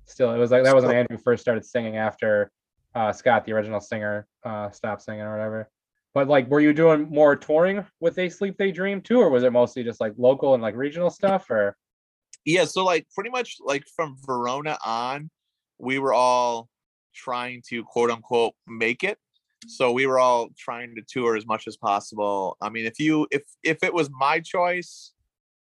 still 0.09 0.33
it 0.33 0.39
was 0.39 0.51
like 0.51 0.65
that 0.65 0.75
was 0.75 0.85
when 0.85 0.97
Andrew 0.97 1.19
first 1.19 1.43
started 1.43 1.65
singing 1.65 1.97
after 1.97 2.51
uh, 2.95 3.13
Scott, 3.13 3.45
the 3.45 3.53
original 3.53 3.81
singer, 3.81 4.27
uh, 4.45 4.71
stopped 4.71 5.03
singing 5.03 5.23
or 5.23 5.33
whatever. 5.33 5.71
But 6.15 6.29
like, 6.29 6.49
were 6.51 6.61
you 6.61 6.73
doing 6.73 7.09
more 7.11 7.37
touring 7.37 7.85
with 8.01 8.15
They 8.15 8.29
Sleep 8.29 8.57
They 8.57 8.73
Dream 8.73 9.01
too, 9.01 9.21
or 9.21 9.31
was 9.31 9.45
it 9.45 9.53
mostly 9.53 9.85
just 9.85 10.01
like 10.01 10.15
local 10.17 10.55
and 10.55 10.63
like 10.63 10.75
regional 10.75 11.11
stuff? 11.11 11.51
Or 11.51 11.77
Yeah, 12.45 12.65
so 12.65 12.85
like 12.85 13.07
pretty 13.15 13.31
much 13.31 13.57
like 13.61 13.85
from 13.95 14.17
Verona 14.27 14.79
on, 14.85 15.31
we 15.79 15.99
were 15.99 16.15
all 16.15 16.69
trying 17.15 17.63
to 17.69 17.85
quote 17.85 18.11
unquote 18.11 18.55
make 18.67 19.05
it. 19.05 19.19
So 19.67 19.93
we 19.93 20.07
were 20.07 20.19
all 20.19 20.49
trying 20.57 20.95
to 20.95 21.03
tour 21.07 21.37
as 21.37 21.47
much 21.47 21.67
as 21.67 21.77
possible. 21.77 22.57
I 22.61 22.69
mean, 22.71 22.87
if 22.87 22.99
you 22.99 23.27
if 23.31 23.43
if 23.63 23.83
it 23.83 23.93
was 23.93 24.09
my 24.11 24.41
choice, 24.41 25.13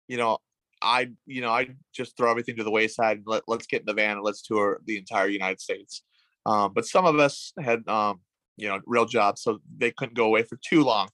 you 0.09 0.17
know, 0.17 0.39
I 0.85 1.11
you 1.27 1.41
know 1.41 1.51
I 1.51 1.69
just 1.93 2.17
throw 2.17 2.31
everything 2.31 2.57
to 2.57 2.65
the 2.65 2.71
wayside 2.71 3.19
and 3.19 3.27
let 3.27 3.43
let's 3.49 3.67
get 3.67 3.81
in 3.81 3.87
the 3.87 3.95
van 3.95 4.17
and 4.17 4.25
let's 4.25 4.43
tour 4.43 4.81
the 4.85 4.99
entire 4.99 5.29
United 5.29 5.61
States. 5.61 6.03
Um, 6.47 6.73
but 6.75 6.85
some 6.85 7.07
of 7.07 7.19
us 7.19 7.53
had 7.59 7.89
um, 7.89 8.21
you 8.57 8.69
know 8.69 8.81
real 8.87 9.07
jobs, 9.07 9.43
so 9.43 9.61
they 9.77 9.91
couldn't 9.91 10.15
go 10.15 10.27
away 10.27 10.43
for 10.43 10.59
too 10.65 10.85
long. 10.85 11.09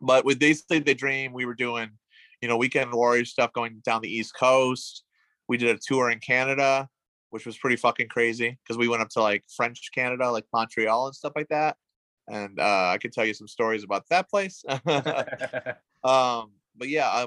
But 0.00 0.24
with 0.24 0.40
They 0.40 0.54
Sleep 0.54 0.86
They 0.86 0.94
Dream, 0.94 1.32
we 1.32 1.44
were 1.44 1.54
doing 1.54 1.90
you 2.40 2.48
know 2.48 2.56
weekend 2.56 2.92
warrior 2.92 3.26
stuff 3.26 3.52
going 3.52 3.82
down 3.84 4.00
the 4.00 4.12
East 4.12 4.34
Coast. 4.34 5.04
We 5.48 5.58
did 5.58 5.76
a 5.76 5.78
tour 5.78 6.10
in 6.10 6.18
Canada, 6.20 6.88
which 7.30 7.46
was 7.46 7.58
pretty 7.58 7.76
fucking 7.76 8.08
crazy 8.08 8.58
because 8.62 8.78
we 8.78 8.88
went 8.88 9.02
up 9.02 9.10
to 9.10 9.20
like 9.20 9.44
French 9.54 9.90
Canada, 9.94 10.30
like 10.30 10.44
Montreal 10.52 11.06
and 11.06 11.14
stuff 11.14 11.32
like 11.36 11.48
that. 11.48 11.76
And 12.26 12.58
uh, 12.58 12.90
I 12.92 12.98
could 12.98 13.12
tell 13.12 13.24
you 13.24 13.32
some 13.32 13.48
stories 13.48 13.84
about 13.84 14.04
that 14.10 14.28
place. 14.28 14.62
um, 16.04 16.52
but 16.78 16.88
yeah, 16.88 17.08
I, 17.08 17.26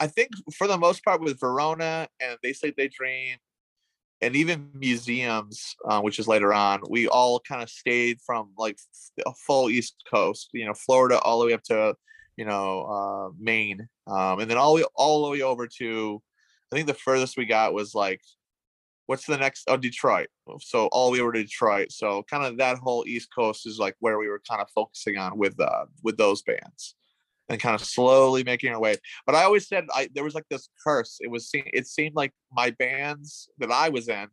I 0.00 0.06
think 0.06 0.30
for 0.54 0.66
the 0.66 0.78
most 0.78 1.04
part 1.04 1.20
with 1.20 1.40
Verona 1.40 2.08
and 2.20 2.38
They 2.42 2.52
Sleep 2.52 2.76
They 2.76 2.88
Dream, 2.88 3.36
and 4.20 4.36
even 4.36 4.70
museums, 4.74 5.74
uh, 5.84 6.00
which 6.00 6.18
is 6.18 6.28
later 6.28 6.54
on, 6.54 6.80
we 6.88 7.08
all 7.08 7.40
kind 7.40 7.62
of 7.62 7.68
stayed 7.68 8.20
from 8.24 8.50
like 8.56 8.78
a 9.26 9.32
full 9.34 9.68
East 9.68 10.02
Coast, 10.10 10.50
you 10.54 10.64
know, 10.64 10.72
Florida 10.74 11.18
all 11.18 11.40
the 11.40 11.46
way 11.46 11.52
up 11.52 11.62
to, 11.64 11.94
you 12.36 12.44
know, 12.44 12.82
uh, 12.84 13.34
Maine, 13.38 13.86
um, 14.06 14.40
and 14.40 14.50
then 14.50 14.56
all 14.56 14.76
the 14.76 14.88
all 14.94 15.24
the 15.24 15.30
way 15.30 15.42
over 15.42 15.66
to, 15.66 16.22
I 16.72 16.76
think 16.76 16.86
the 16.86 16.94
furthest 16.94 17.36
we 17.36 17.44
got 17.44 17.74
was 17.74 17.94
like, 17.94 18.20
what's 19.06 19.26
the 19.26 19.36
next? 19.36 19.64
Oh, 19.68 19.76
Detroit. 19.76 20.28
So 20.60 20.86
all 20.86 21.10
we 21.10 21.20
were 21.20 21.32
to 21.32 21.42
Detroit. 21.42 21.92
So 21.92 22.22
kind 22.30 22.44
of 22.44 22.58
that 22.58 22.78
whole 22.78 23.04
East 23.06 23.28
Coast 23.34 23.66
is 23.66 23.78
like 23.78 23.96
where 24.00 24.18
we 24.18 24.28
were 24.28 24.40
kind 24.48 24.62
of 24.62 24.68
focusing 24.74 25.18
on 25.18 25.36
with 25.36 25.58
uh 25.60 25.86
with 26.02 26.16
those 26.16 26.42
bands 26.42 26.94
and 27.48 27.60
kind 27.60 27.74
of 27.74 27.86
slowly 27.86 28.42
making 28.44 28.72
our 28.72 28.80
way. 28.80 28.96
But 29.26 29.34
I 29.34 29.44
always 29.44 29.68
said 29.68 29.86
I 29.94 30.08
there 30.14 30.24
was 30.24 30.34
like 30.34 30.48
this 30.50 30.68
curse. 30.84 31.18
It 31.20 31.30
was 31.30 31.48
seen. 31.48 31.64
it 31.72 31.86
seemed 31.86 32.14
like 32.14 32.32
my 32.52 32.70
bands 32.70 33.48
that 33.58 33.70
I 33.70 33.88
was 33.90 34.08
in, 34.08 34.28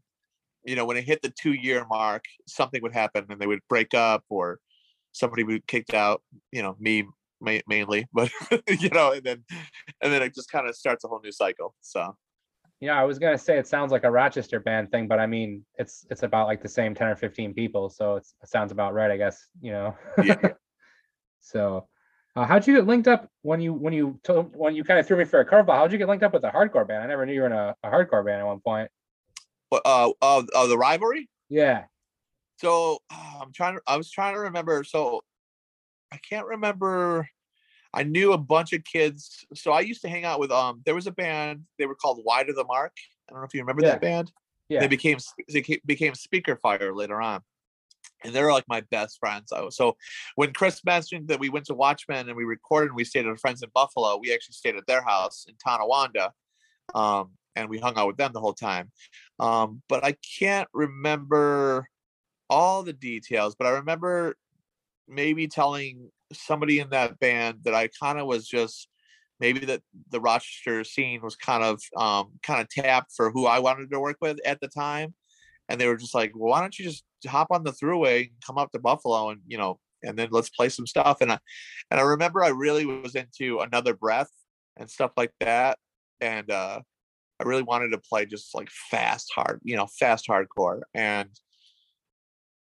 you 0.63 0.75
know, 0.75 0.85
when 0.85 0.97
it 0.97 1.03
hit 1.03 1.21
the 1.21 1.33
two 1.39 1.53
year 1.53 1.85
mark, 1.89 2.23
something 2.47 2.81
would 2.81 2.93
happen 2.93 3.25
and 3.29 3.39
they 3.39 3.47
would 3.47 3.61
break 3.67 3.93
up 3.93 4.23
or 4.29 4.59
somebody 5.11 5.43
would 5.43 5.67
kicked 5.67 5.93
out. 5.93 6.21
You 6.51 6.63
know, 6.63 6.75
me 6.79 7.05
ma- 7.41 7.59
mainly, 7.67 8.07
but 8.13 8.31
you 8.79 8.89
know, 8.89 9.11
and 9.11 9.23
then 9.23 9.43
and 10.01 10.13
then 10.13 10.21
it 10.21 10.33
just 10.33 10.51
kind 10.51 10.67
of 10.67 10.75
starts 10.75 11.03
a 11.03 11.07
whole 11.07 11.21
new 11.23 11.31
cycle. 11.31 11.75
So. 11.81 12.15
Yeah, 12.79 12.99
I 12.99 13.03
was 13.03 13.19
gonna 13.19 13.37
say 13.37 13.59
it 13.59 13.67
sounds 13.67 13.91
like 13.91 14.05
a 14.05 14.09
Rochester 14.09 14.59
band 14.59 14.89
thing, 14.89 15.07
but 15.07 15.19
I 15.19 15.27
mean 15.27 15.63
it's 15.75 16.03
it's 16.09 16.23
about 16.23 16.47
like 16.47 16.63
the 16.63 16.67
same 16.67 16.95
ten 16.95 17.09
or 17.09 17.15
fifteen 17.15 17.53
people, 17.53 17.91
so 17.91 18.15
it's, 18.15 18.33
it 18.41 18.49
sounds 18.49 18.71
about 18.71 18.95
right, 18.95 19.11
I 19.11 19.17
guess. 19.17 19.45
You 19.61 19.71
know. 19.73 19.95
Yeah. 20.23 20.53
so 21.41 21.87
uh, 22.35 22.45
how'd 22.45 22.65
you 22.65 22.75
get 22.75 22.87
linked 22.87 23.07
up 23.07 23.29
when 23.41 23.59
you 23.59 23.73
when 23.73 23.93
you 23.93 24.19
told 24.23 24.55
when 24.55 24.75
you 24.75 24.83
kind 24.83 24.99
of 24.99 25.07
threw 25.07 25.17
me 25.17 25.25
for 25.25 25.39
a 25.41 25.45
curveball? 25.45 25.75
How'd 25.75 25.91
you 25.91 25.97
get 25.97 26.07
linked 26.07 26.23
up 26.23 26.33
with 26.33 26.43
a 26.43 26.49
hardcore 26.49 26.87
band? 26.87 27.03
I 27.03 27.07
never 27.07 27.25
knew 27.25 27.33
you 27.33 27.41
were 27.41 27.47
in 27.47 27.51
a, 27.51 27.75
a 27.83 27.89
hardcore 27.89 28.25
band 28.25 28.41
at 28.41 28.45
one 28.47 28.59
point. 28.59 28.89
But 29.69 29.81
uh, 29.85 30.11
uh, 30.21 30.67
the 30.67 30.77
rivalry. 30.77 31.29
Yeah. 31.49 31.85
So 32.57 32.99
uh, 33.11 33.39
I'm 33.41 33.51
trying 33.53 33.75
to. 33.75 33.81
I 33.87 33.97
was 33.97 34.11
trying 34.11 34.35
to 34.35 34.41
remember. 34.41 34.83
So 34.83 35.21
I 36.11 36.17
can't 36.17 36.47
remember. 36.47 37.27
I 37.93 38.03
knew 38.03 38.31
a 38.31 38.37
bunch 38.37 38.71
of 38.71 38.83
kids. 38.85 39.45
So 39.53 39.73
I 39.73 39.81
used 39.81 40.01
to 40.03 40.09
hang 40.09 40.23
out 40.23 40.39
with. 40.39 40.51
Um, 40.51 40.81
there 40.85 40.95
was 40.95 41.07
a 41.07 41.11
band. 41.11 41.63
They 41.77 41.85
were 41.85 41.95
called 41.95 42.21
Wide 42.23 42.49
of 42.49 42.55
the 42.55 42.63
Mark. 42.63 42.93
I 43.27 43.33
don't 43.33 43.41
know 43.41 43.45
if 43.45 43.53
you 43.53 43.61
remember 43.61 43.83
Yeah. 43.83 43.91
that 43.91 44.01
band. 44.01 44.31
Yeah. 44.69 44.79
They 44.79 44.87
became 44.87 45.17
they 45.51 45.81
became 45.85 46.15
Speaker 46.15 46.55
Fire 46.55 46.93
later 46.93 47.21
on, 47.21 47.41
and 48.23 48.33
they're 48.33 48.51
like 48.51 48.65
my 48.67 48.81
best 48.91 49.17
friends. 49.19 49.51
So 49.69 49.97
when 50.35 50.53
Chris 50.53 50.81
mentioned 50.85 51.27
that 51.29 51.39
we 51.39 51.49
went 51.49 51.65
to 51.65 51.73
Watchmen 51.73 52.27
and 52.27 52.35
we 52.35 52.43
recorded, 52.43 52.89
and 52.89 52.95
we 52.95 53.03
stayed 53.03 53.25
at 53.25 53.39
friends 53.39 53.63
in 53.63 53.69
Buffalo. 53.73 54.17
We 54.17 54.33
actually 54.33 54.53
stayed 54.53 54.75
at 54.75 54.85
their 54.87 55.01
house 55.01 55.45
in 55.47 55.55
Tonawanda, 55.55 56.31
um, 56.93 57.31
and 57.55 57.69
we 57.69 57.79
hung 57.79 57.97
out 57.97 58.07
with 58.07 58.17
them 58.17 58.31
the 58.33 58.39
whole 58.39 58.53
time. 58.53 58.91
Um, 59.39 59.81
but 59.89 60.03
I 60.03 60.15
can't 60.39 60.69
remember 60.73 61.87
all 62.49 62.83
the 62.83 62.93
details, 62.93 63.55
but 63.55 63.67
I 63.67 63.71
remember 63.71 64.35
maybe 65.07 65.47
telling 65.47 66.09
somebody 66.33 66.79
in 66.79 66.89
that 66.91 67.19
band 67.19 67.59
that 67.63 67.73
I 67.73 67.89
kind 67.99 68.19
of 68.19 68.27
was 68.27 68.47
just 68.47 68.87
maybe 69.39 69.59
that 69.65 69.81
the 70.11 70.21
Rochester 70.21 70.83
scene 70.83 71.21
was 71.21 71.35
kind 71.35 71.63
of 71.63 71.81
um 71.97 72.33
kind 72.43 72.61
of 72.61 72.69
tapped 72.69 73.11
for 73.15 73.31
who 73.31 73.45
I 73.45 73.59
wanted 73.59 73.89
to 73.91 73.99
work 73.99 74.17
with 74.21 74.37
at 74.45 74.59
the 74.61 74.67
time. 74.67 75.13
And 75.71 75.79
they 75.79 75.87
were 75.87 75.95
just 75.95 76.13
like, 76.13 76.33
well, 76.35 76.51
why 76.51 76.59
don't 76.59 76.77
you 76.77 76.83
just 76.83 77.05
hop 77.25 77.47
on 77.49 77.63
the 77.63 77.71
throughway 77.71 78.29
come 78.45 78.57
up 78.57 78.71
to 78.73 78.79
Buffalo 78.79 79.29
and 79.29 79.39
you 79.47 79.57
know, 79.57 79.79
and 80.03 80.19
then 80.19 80.27
let's 80.31 80.49
play 80.49 80.67
some 80.67 80.85
stuff. 80.85 81.21
And 81.21 81.31
I 81.31 81.39
and 81.89 81.99
I 81.99 82.03
remember 82.03 82.43
I 82.43 82.49
really 82.49 82.85
was 82.85 83.15
into 83.15 83.59
another 83.59 83.93
breath 83.93 84.29
and 84.77 84.89
stuff 84.89 85.11
like 85.15 85.31
that. 85.39 85.77
And 86.19 86.51
uh 86.51 86.81
I 87.39 87.43
really 87.43 87.63
wanted 87.63 87.89
to 87.91 87.97
play 87.97 88.25
just 88.25 88.53
like 88.53 88.69
fast 88.69 89.31
hard, 89.33 89.61
you 89.63 89.77
know, 89.77 89.87
fast 89.87 90.27
hardcore. 90.27 90.81
And 90.93 91.29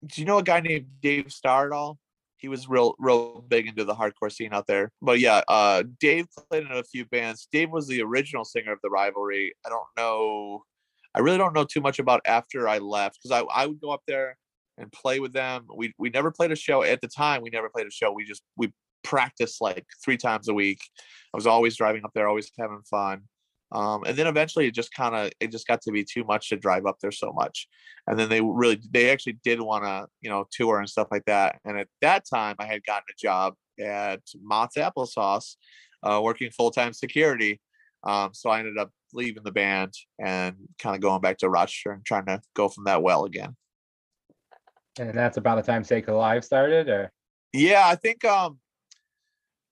do 0.06 0.20
you 0.20 0.26
know 0.26 0.38
a 0.38 0.42
guy 0.42 0.60
named 0.60 0.86
Dave 1.02 1.32
Starr 1.32 1.66
at 1.66 1.72
all? 1.72 1.98
He 2.36 2.48
was 2.48 2.68
real, 2.68 2.94
real 2.98 3.42
big 3.46 3.66
into 3.66 3.84
the 3.84 3.94
hardcore 3.94 4.32
scene 4.32 4.52
out 4.52 4.66
there. 4.66 4.92
But 5.02 5.18
yeah, 5.18 5.42
uh, 5.48 5.82
Dave 5.98 6.26
played 6.48 6.64
in 6.64 6.72
a 6.72 6.84
few 6.84 7.06
bands. 7.06 7.48
Dave 7.50 7.70
was 7.70 7.88
the 7.88 8.02
original 8.02 8.44
singer 8.44 8.72
of 8.72 8.78
the 8.82 8.90
Rivalry. 8.90 9.54
I 9.66 9.70
don't 9.70 9.82
know. 9.96 10.62
I 11.14 11.20
really 11.20 11.38
don't 11.38 11.54
know 11.54 11.64
too 11.64 11.80
much 11.80 11.98
about 11.98 12.20
after 12.26 12.68
I 12.68 12.78
left 12.78 13.18
because 13.22 13.30
I, 13.30 13.46
I 13.54 13.66
would 13.66 13.80
go 13.80 13.90
up 13.90 14.02
there 14.06 14.36
and 14.78 14.90
play 14.90 15.20
with 15.20 15.32
them. 15.32 15.66
We 15.74 15.94
we 15.98 16.10
never 16.10 16.30
played 16.30 16.52
a 16.52 16.56
show 16.56 16.82
at 16.82 17.00
the 17.00 17.08
time. 17.08 17.42
We 17.42 17.50
never 17.50 17.68
played 17.68 17.86
a 17.86 17.90
show. 17.90 18.12
We 18.12 18.24
just 18.24 18.42
we 18.56 18.72
practiced 19.04 19.60
like 19.60 19.84
three 20.04 20.16
times 20.16 20.48
a 20.48 20.54
week. 20.54 20.80
I 21.32 21.36
was 21.36 21.46
always 21.46 21.76
driving 21.76 22.04
up 22.04 22.12
there, 22.14 22.28
always 22.28 22.50
having 22.58 22.82
fun. 22.90 23.22
Um, 23.72 24.04
and 24.06 24.16
then 24.16 24.26
eventually 24.26 24.66
it 24.66 24.74
just 24.74 24.92
kind 24.92 25.14
of 25.14 25.32
it 25.40 25.50
just 25.50 25.66
got 25.66 25.80
to 25.82 25.92
be 25.92 26.04
too 26.04 26.24
much 26.24 26.48
to 26.48 26.56
drive 26.56 26.86
up 26.86 26.96
there 27.00 27.10
so 27.10 27.32
much 27.32 27.68
and 28.06 28.18
then 28.18 28.28
they 28.28 28.40
really 28.40 28.80
they 28.90 29.10
actually 29.10 29.38
did 29.44 29.60
want 29.60 29.84
to 29.84 30.06
you 30.20 30.30
know 30.30 30.46
tour 30.50 30.78
and 30.78 30.88
stuff 30.88 31.08
like 31.10 31.24
that 31.24 31.58
and 31.64 31.78
at 31.78 31.88
that 32.00 32.24
time 32.32 32.56
i 32.58 32.66
had 32.66 32.84
gotten 32.84 33.04
a 33.10 33.20
job 33.20 33.54
at 33.80 34.20
mott's 34.42 34.76
applesauce 34.76 35.56
uh, 36.02 36.20
working 36.22 36.50
full-time 36.50 36.92
security 36.92 37.60
um, 38.04 38.30
so 38.32 38.50
i 38.50 38.58
ended 38.58 38.78
up 38.78 38.90
leaving 39.14 39.42
the 39.44 39.52
band 39.52 39.94
and 40.18 40.56
kind 40.78 40.94
of 40.94 41.00
going 41.00 41.20
back 41.20 41.38
to 41.38 41.48
rochester 41.48 41.92
and 41.92 42.04
trying 42.04 42.26
to 42.26 42.40
go 42.54 42.68
from 42.68 42.84
that 42.84 43.02
well 43.02 43.24
again. 43.24 43.56
And 44.98 45.14
that's 45.14 45.38
about 45.38 45.56
the 45.56 45.62
time 45.62 45.82
Sacred 45.82 46.14
Alive 46.14 46.44
started, 46.44 46.88
or? 46.88 47.12
Yeah 47.54 47.84
i 47.86 47.94
think 47.94 48.24
um 48.24 48.58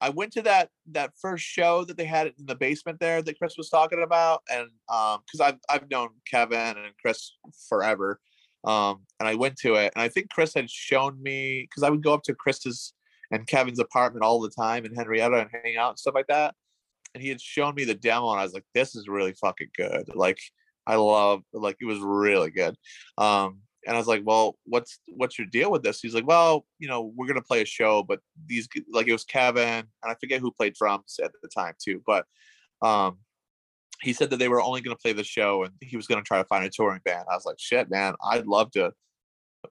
i 0.01 0.09
went 0.09 0.33
to 0.33 0.43
that 0.43 0.69
that 0.93 1.11
first 1.21 1.45
show 1.45 1.85
that 1.85 1.97
they 1.97 2.05
had 2.05 2.29
in 2.29 2.47
the 2.47 2.55
basement 2.55 3.01
there 3.01 3.21
that 3.23 3.39
chris 3.39 3.57
was 3.59 3.69
talking 3.69 4.03
about 4.03 4.43
and 4.51 4.69
um 4.89 5.19
because 5.27 5.41
i've 5.41 5.59
i've 5.69 5.91
known 5.91 6.11
kevin 6.31 6.59
and 6.59 6.97
chris 7.01 7.37
forever 7.69 8.21
um 8.65 9.01
and 9.19 9.29
i 9.29 9.35
went 9.35 9.57
to 9.57 9.75
it 9.75 9.93
and 9.97 10.03
i 10.03 10.09
think 10.09 10.31
chris 10.31 10.55
had 10.55 10.71
shown 10.71 11.21
me 11.21 11.67
because 11.69 11.83
i 11.83 11.91
would 11.91 12.05
go 12.05 12.15
up 12.15 12.23
to 12.23 12.35
chris's 12.35 12.95
and 13.33 13.49
kevin's 13.49 13.81
apartment 13.81 14.25
all 14.25 14.41
the 14.41 14.51
time 14.51 14.85
in 14.85 14.95
henrietta 14.95 15.39
and 15.39 15.51
hang 15.65 15.77
out 15.77 15.91
and 15.91 15.99
stuff 15.99 16.15
like 16.15 16.29
that 16.29 16.55
and 17.15 17.23
he 17.23 17.29
had 17.29 17.41
shown 17.41 17.75
me 17.75 17.85
the 17.85 17.95
demo 17.95 18.31
and 18.31 18.41
i 18.41 18.45
was 18.45 18.55
like 18.55 18.65
this 18.75 18.95
is 18.95 19.09
really 19.09 19.33
fucking 19.35 19.69
good 19.77 20.09
like 20.15 20.39
i 20.87 20.95
love 20.95 21.43
like 21.53 21.77
it 21.81 21.87
was 21.87 21.99
really 22.01 22.51
good 22.51 22.77
um 23.19 23.59
and 23.87 23.97
I 23.97 23.99
was 23.99 24.07
like, 24.07 24.23
"Well, 24.25 24.59
what's 24.65 25.01
what's 25.09 25.39
your 25.39 25.47
deal 25.49 25.71
with 25.71 25.83
this?" 25.83 26.01
He's 26.01 26.15
like, 26.15 26.27
"Well, 26.27 26.67
you 26.79 26.89
know, 26.89 27.13
we're 27.17 27.27
gonna 27.27 27.43
play 27.43 27.63
a 27.63 27.67
show, 27.67 28.03
but 28.03 28.21
these 28.47 28.69
like 28.91 29.09
it 29.09 29.13
was 29.13 29.25
Kevin 29.25 29.65
and 29.65 29.87
I 30.05 30.15
forget 30.21 30.41
who 30.41 30.53
played 30.53 30.75
drums 30.75 31.19
at 31.23 31.33
the 31.43 31.49
time 31.49 31.75
too, 31.83 32.03
but 32.07 32.27
um, 32.81 33.19
he 34.01 34.13
said 34.13 34.31
that 34.31 34.39
they 34.39 34.49
were 34.49 34.63
only 34.63 34.81
gonna 34.81 34.97
play 34.97 35.13
the 35.13 35.25
show 35.25 35.65
and 35.65 35.75
he 35.81 35.97
was 35.97 36.07
gonna 36.07 36.23
try 36.23 36.39
to 36.39 36.45
find 36.45 36.65
a 36.65 36.71
touring 36.71 37.01
band. 37.05 37.27
I 37.31 37.35
was 37.35 37.47
like, 37.47 37.59
"Shit, 37.59 37.91
man, 37.91 38.15
I'd 38.25 38.47
love 38.47 38.71
to 38.73 38.93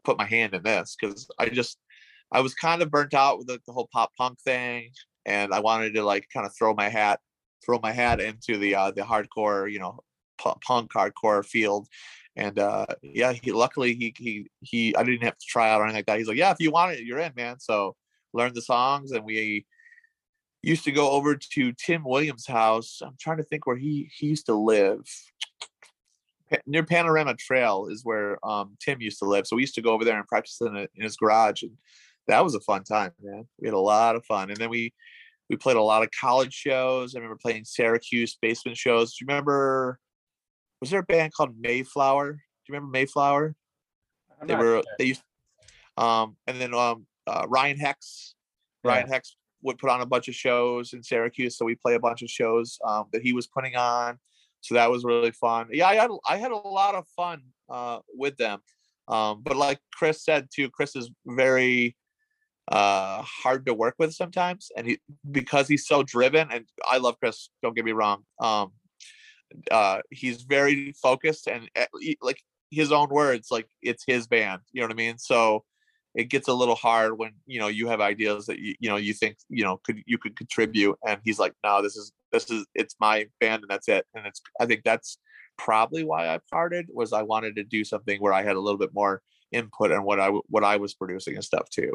put 0.04 0.18
my 0.18 0.26
hand 0.26 0.54
in 0.54 0.64
this 0.64 0.96
because 1.00 1.28
I 1.40 1.50
just 1.50 1.78
I 2.32 2.42
was 2.42 2.54
kind 2.54 2.82
of 2.82 2.92
burnt 2.92 3.14
out 3.14 3.38
with 3.38 3.48
the, 3.48 3.60
the 3.66 3.74
whole 3.74 3.90
pop 3.94 4.12
punk 4.18 4.40
thing, 4.42 4.92
and 5.26 5.54
I 5.54 5.60
wanted 5.60 5.94
to 5.96 6.04
like 6.04 6.28
kind 6.34 6.46
of 6.46 6.54
throw 6.58 6.74
my 6.74 6.90
hat 6.90 7.20
throw 7.66 7.80
my 7.82 7.92
hat 7.92 8.20
into 8.20 8.58
the 8.58 8.76
uh, 8.76 8.92
the 8.92 9.02
hardcore, 9.02 9.72
you 9.72 9.80
know, 9.80 10.00
punk 10.38 10.92
hardcore 10.92 11.46
field." 11.46 11.88
and 12.36 12.60
uh 12.60 12.86
yeah 13.02 13.34
he 13.34 13.52
luckily 13.52 13.94
he 13.94 14.14
he 14.18 14.48
he 14.62 14.96
i 14.96 15.04
didn't 15.04 15.24
have 15.24 15.38
to 15.38 15.46
try 15.46 15.70
out 15.70 15.82
or 15.82 15.84
anything 15.84 15.98
like 16.00 16.06
that. 16.06 16.18
He's 16.18 16.28
like 16.28 16.38
yeah 16.38 16.52
if 16.52 16.60
you 16.60 16.72
want 16.72 16.94
it 16.94 17.04
you're 17.04 17.20
in 17.20 17.34
man. 17.36 17.60
So 17.60 17.96
learned 18.34 18.56
the 18.56 18.62
songs 18.62 19.12
and 19.12 19.26
we 19.26 19.66
used 20.64 20.84
to 20.86 20.92
go 20.92 21.12
over 21.12 21.36
to 21.36 21.74
tim 21.74 22.04
williams 22.04 22.48
house. 22.48 23.02
I'm 23.04 23.18
trying 23.20 23.38
to 23.38 23.44
think 23.44 23.66
where 23.68 23.78
he 23.78 24.10
he 24.18 24.28
used 24.28 24.46
to 24.46 24.56
live. 24.56 25.02
Near 26.66 26.84
panorama 26.84 27.36
trail 27.36 27.88
is 27.90 28.06
where 28.06 28.44
um 28.46 28.78
tim 28.80 29.02
used 29.02 29.20
to 29.20 29.26
live. 29.26 29.46
So 29.46 29.56
we 29.56 29.64
used 29.64 29.76
to 29.76 29.82
go 29.82 29.92
over 29.92 30.06
there 30.06 30.18
and 30.18 30.28
practice 30.28 30.62
in, 30.62 30.76
a, 30.76 30.88
in 30.96 31.04
his 31.04 31.18
garage 31.18 31.64
and 31.64 31.78
that 32.28 32.44
was 32.44 32.56
a 32.56 32.62
fun 32.62 32.84
time 32.84 33.12
man. 33.22 33.46
We 33.60 33.68
had 33.68 33.74
a 33.74 33.80
lot 33.80 34.16
of 34.16 34.26
fun. 34.26 34.52
And 34.52 34.58
then 34.58 34.70
we 34.70 34.94
we 35.52 35.58
played 35.58 35.78
a 35.78 35.82
lot 35.82 36.02
of 36.02 36.10
college 36.20 36.54
shows 36.54 37.14
i 37.14 37.20
remember 37.20 37.38
playing 37.40 37.64
syracuse 37.64 38.38
basement 38.42 38.78
shows 38.78 39.12
do 39.12 39.24
you 39.24 39.28
remember 39.28 40.00
was 40.82 40.90
there 40.90 41.00
a 41.00 41.04
band 41.04 41.32
called 41.34 41.52
Mayflower? 41.60 42.34
Do 42.34 42.40
you 42.68 42.74
remember 42.74 42.92
Mayflower? 42.92 43.56
I'm 44.42 44.48
They 44.48 44.56
were 44.56 44.62
sure. 44.62 44.84
they 44.98 45.06
used 45.06 45.22
um 45.98 46.36
and 46.48 46.60
then 46.60 46.74
um 46.74 47.06
uh, 47.28 47.46
Ryan 47.48 47.78
Hex 47.78 48.34
Ryan 48.84 49.08
Hex 49.08 49.38
would 49.62 49.78
put 49.78 49.92
on 49.92 50.02
a 50.02 50.08
bunch 50.08 50.28
of 50.28 50.34
shows 50.34 50.94
in 50.94 51.04
Syracuse, 51.04 51.56
so 51.56 51.66
we 51.66 51.76
play 51.76 51.94
a 51.94 52.00
bunch 52.00 52.24
of 52.24 52.30
shows 52.30 52.80
um, 52.84 53.06
that 53.14 53.22
he 53.22 53.32
was 53.32 53.46
putting 53.46 53.76
on. 53.76 54.18
So 54.62 54.74
that 54.74 54.90
was 54.90 55.04
really 55.04 55.30
fun. 55.30 55.68
Yeah, 55.72 55.86
I 55.86 55.96
had 55.96 56.10
I 56.28 56.38
had 56.38 56.52
a 56.52 56.56
lot 56.56 56.96
of 56.96 57.06
fun 57.16 57.44
uh, 57.70 58.00
with 58.12 58.38
them. 58.38 58.60
Um, 59.08 59.44
but 59.44 59.56
like 59.56 59.80
Chris 59.94 60.24
said 60.26 60.48
too, 60.52 60.70
Chris 60.72 60.96
is 60.96 61.12
very 61.28 61.96
uh, 62.68 63.22
hard 63.22 63.66
to 63.66 63.74
work 63.74 63.96
with 64.00 64.14
sometimes, 64.14 64.72
and 64.76 64.88
he 64.88 65.00
because 65.30 65.68
he's 65.68 65.88
so 65.88 66.04
driven. 66.04 66.52
And 66.52 66.66
I 66.90 66.98
love 66.98 67.16
Chris. 67.20 67.50
Don't 67.62 67.76
get 67.76 67.86
me 67.86 67.92
wrong. 67.92 68.24
Um, 68.40 68.72
uh, 69.70 70.00
he's 70.10 70.44
very 70.44 70.94
focused 71.02 71.48
and 71.48 71.70
uh, 71.78 71.86
like 72.22 72.42
his 72.70 72.92
own 72.92 73.10
words, 73.10 73.50
like 73.52 73.68
it's 73.82 74.04
his 74.06 74.28
band. 74.28 74.62
You 74.72 74.82
know 74.82 74.88
what 74.88 74.94
I 74.94 74.96
mean? 74.96 75.18
So 75.18 75.66
it 76.16 76.26
gets 76.26 76.48
a 76.48 76.54
little 76.54 76.76
hard 76.76 77.18
when 77.18 77.32
you 77.46 77.60
know 77.60 77.68
you 77.68 77.88
have 77.88 78.02
ideas 78.02 78.46
that 78.46 78.60
you 78.60 78.76
you 78.80 78.90
know 78.90 78.98
you 78.98 79.14
think 79.14 79.38
you 79.50 79.64
know 79.64 79.80
could 79.84 80.02
you 80.06 80.18
could 80.18 80.36
contribute 80.36 80.98
and 81.08 81.20
he's 81.24 81.40
like 81.40 81.54
no 81.64 81.82
this 81.82 81.96
is 81.96 82.12
this 82.32 82.50
is 82.50 82.66
it's 82.76 82.96
my 83.00 83.26
band 83.40 83.62
and 83.62 83.70
that's 83.70 83.88
it 83.88 84.06
and 84.14 84.26
it's 84.26 84.42
i 84.60 84.66
think 84.66 84.82
that's 84.84 85.18
probably 85.58 86.04
why 86.04 86.28
i 86.28 86.40
parted 86.52 86.88
was 86.94 87.14
i 87.14 87.22
wanted 87.22 87.56
to 87.56 87.64
do 87.64 87.84
something 87.84 88.20
where 88.20 88.34
i 88.34 88.44
had 88.44 88.56
a 88.56 88.60
little 88.60 88.78
bit 88.78 88.94
more 88.94 89.22
input 89.52 89.92
on 89.92 90.04
what 90.04 90.20
I, 90.20 90.30
what 90.50 90.64
i 90.64 90.78
was 90.78 90.94
producing 90.94 91.36
and 91.36 91.44
stuff 91.44 91.70
too 91.70 91.94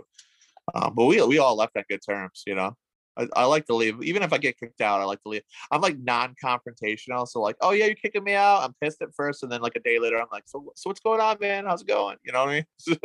um, 0.74 0.94
but 0.94 1.06
we 1.06 1.22
we 1.22 1.38
all 1.38 1.56
left 1.56 1.76
on 1.76 1.84
good 1.88 2.00
terms 2.06 2.42
you 2.46 2.54
know 2.54 2.74
I, 3.16 3.28
I 3.34 3.44
like 3.44 3.66
to 3.66 3.74
leave 3.74 4.02
even 4.02 4.22
if 4.22 4.32
i 4.32 4.38
get 4.38 4.58
kicked 4.58 4.80
out 4.80 5.00
i 5.00 5.04
like 5.04 5.22
to 5.22 5.28
leave 5.28 5.42
i'm 5.70 5.80
like 5.80 5.98
non-confrontational 5.98 7.26
so 7.26 7.40
like 7.40 7.56
oh 7.60 7.70
yeah 7.70 7.86
you're 7.86 7.94
kicking 7.94 8.24
me 8.24 8.34
out 8.34 8.62
i'm 8.62 8.74
pissed 8.80 9.02
at 9.02 9.14
first 9.14 9.42
and 9.42 9.50
then 9.50 9.60
like 9.60 9.76
a 9.76 9.80
day 9.80 9.98
later 9.98 10.18
i'm 10.18 10.28
like 10.32 10.44
so, 10.46 10.72
so 10.76 10.90
what's 10.90 11.00
going 11.00 11.20
on 11.20 11.36
man 11.40 11.64
how's 11.64 11.82
it 11.82 11.88
going 11.88 12.16
you 12.24 12.32
know 12.32 12.44
what 12.44 12.50
i 12.50 12.64
mean 12.90 13.00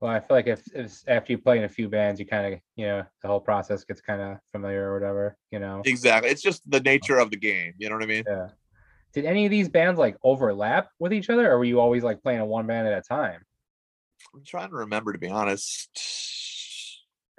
Well, 0.00 0.10
I 0.10 0.20
feel 0.20 0.36
like 0.36 0.46
if, 0.46 0.62
if 0.74 1.02
after 1.08 1.32
you 1.32 1.38
play 1.38 1.58
in 1.58 1.64
a 1.64 1.68
few 1.68 1.88
bands, 1.88 2.18
you 2.18 2.26
kind 2.26 2.54
of, 2.54 2.60
you 2.74 2.86
know, 2.86 3.04
the 3.20 3.28
whole 3.28 3.40
process 3.40 3.84
gets 3.84 4.00
kind 4.00 4.22
of 4.22 4.38
familiar 4.50 4.90
or 4.90 4.94
whatever, 4.98 5.36
you 5.50 5.58
know. 5.58 5.82
Exactly. 5.84 6.30
It's 6.30 6.40
just 6.40 6.62
the 6.70 6.80
nature 6.80 7.18
of 7.18 7.30
the 7.30 7.36
game. 7.36 7.74
You 7.76 7.90
know 7.90 7.96
what 7.96 8.04
I 8.04 8.06
mean? 8.06 8.24
Yeah. 8.26 8.48
Did 9.12 9.26
any 9.26 9.44
of 9.44 9.50
these 9.50 9.68
bands 9.68 9.98
like 9.98 10.16
overlap 10.22 10.88
with 10.98 11.12
each 11.12 11.28
other, 11.28 11.50
or 11.50 11.58
were 11.58 11.64
you 11.64 11.80
always 11.80 12.02
like 12.02 12.22
playing 12.22 12.40
a 12.40 12.46
one 12.46 12.66
band 12.66 12.88
at 12.88 12.96
a 12.96 13.02
time? 13.02 13.42
I'm 14.34 14.44
trying 14.44 14.70
to 14.70 14.76
remember, 14.76 15.12
to 15.12 15.18
be 15.18 15.28
honest. 15.28 15.88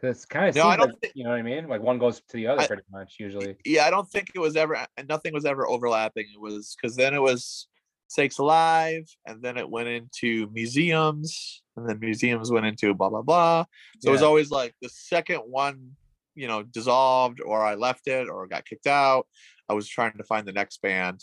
Because 0.01 0.17
it's 0.17 0.25
kind 0.25 0.49
of 0.49 0.55
No, 0.55 0.67
I 0.67 0.77
don't 0.77 0.89
like, 0.89 0.99
thi- 1.01 1.11
you 1.15 1.23
know 1.23 1.29
what 1.31 1.39
I 1.39 1.43
mean. 1.43 1.67
Like 1.67 1.81
one 1.81 1.99
goes 1.99 2.21
to 2.21 2.37
the 2.37 2.47
other 2.47 2.61
I- 2.61 2.67
pretty 2.67 2.83
much 2.91 3.15
usually. 3.19 3.55
Yeah, 3.65 3.85
I 3.85 3.89
don't 3.91 4.09
think 4.09 4.31
it 4.33 4.39
was 4.39 4.55
ever, 4.55 4.85
and 4.97 5.07
nothing 5.07 5.33
was 5.33 5.45
ever 5.45 5.67
overlapping. 5.67 6.25
It 6.33 6.39
was 6.41 6.75
because 6.79 6.95
then 6.95 7.13
it 7.13 7.21
was 7.21 7.67
Sakes 8.07 8.39
Alive, 8.39 9.05
and 9.25 9.41
then 9.41 9.57
it 9.57 9.69
went 9.69 9.87
into 9.89 10.49
museums, 10.51 11.61
and 11.77 11.87
then 11.87 11.99
museums 11.99 12.51
went 12.51 12.65
into 12.65 12.93
blah, 12.93 13.09
blah, 13.09 13.21
blah. 13.21 13.65
So 13.99 14.09
it 14.09 14.11
was 14.11 14.23
always 14.23 14.49
like 14.51 14.73
the 14.81 14.89
second 14.89 15.39
one, 15.41 15.91
you 16.35 16.47
know, 16.47 16.63
dissolved, 16.63 17.39
or 17.39 17.63
I 17.63 17.75
left 17.75 18.07
it, 18.07 18.27
or 18.27 18.47
got 18.47 18.65
kicked 18.65 18.87
out. 18.87 19.27
I 19.69 19.73
was 19.73 19.87
trying 19.87 20.17
to 20.17 20.23
find 20.23 20.45
the 20.47 20.51
next 20.51 20.81
band 20.81 21.21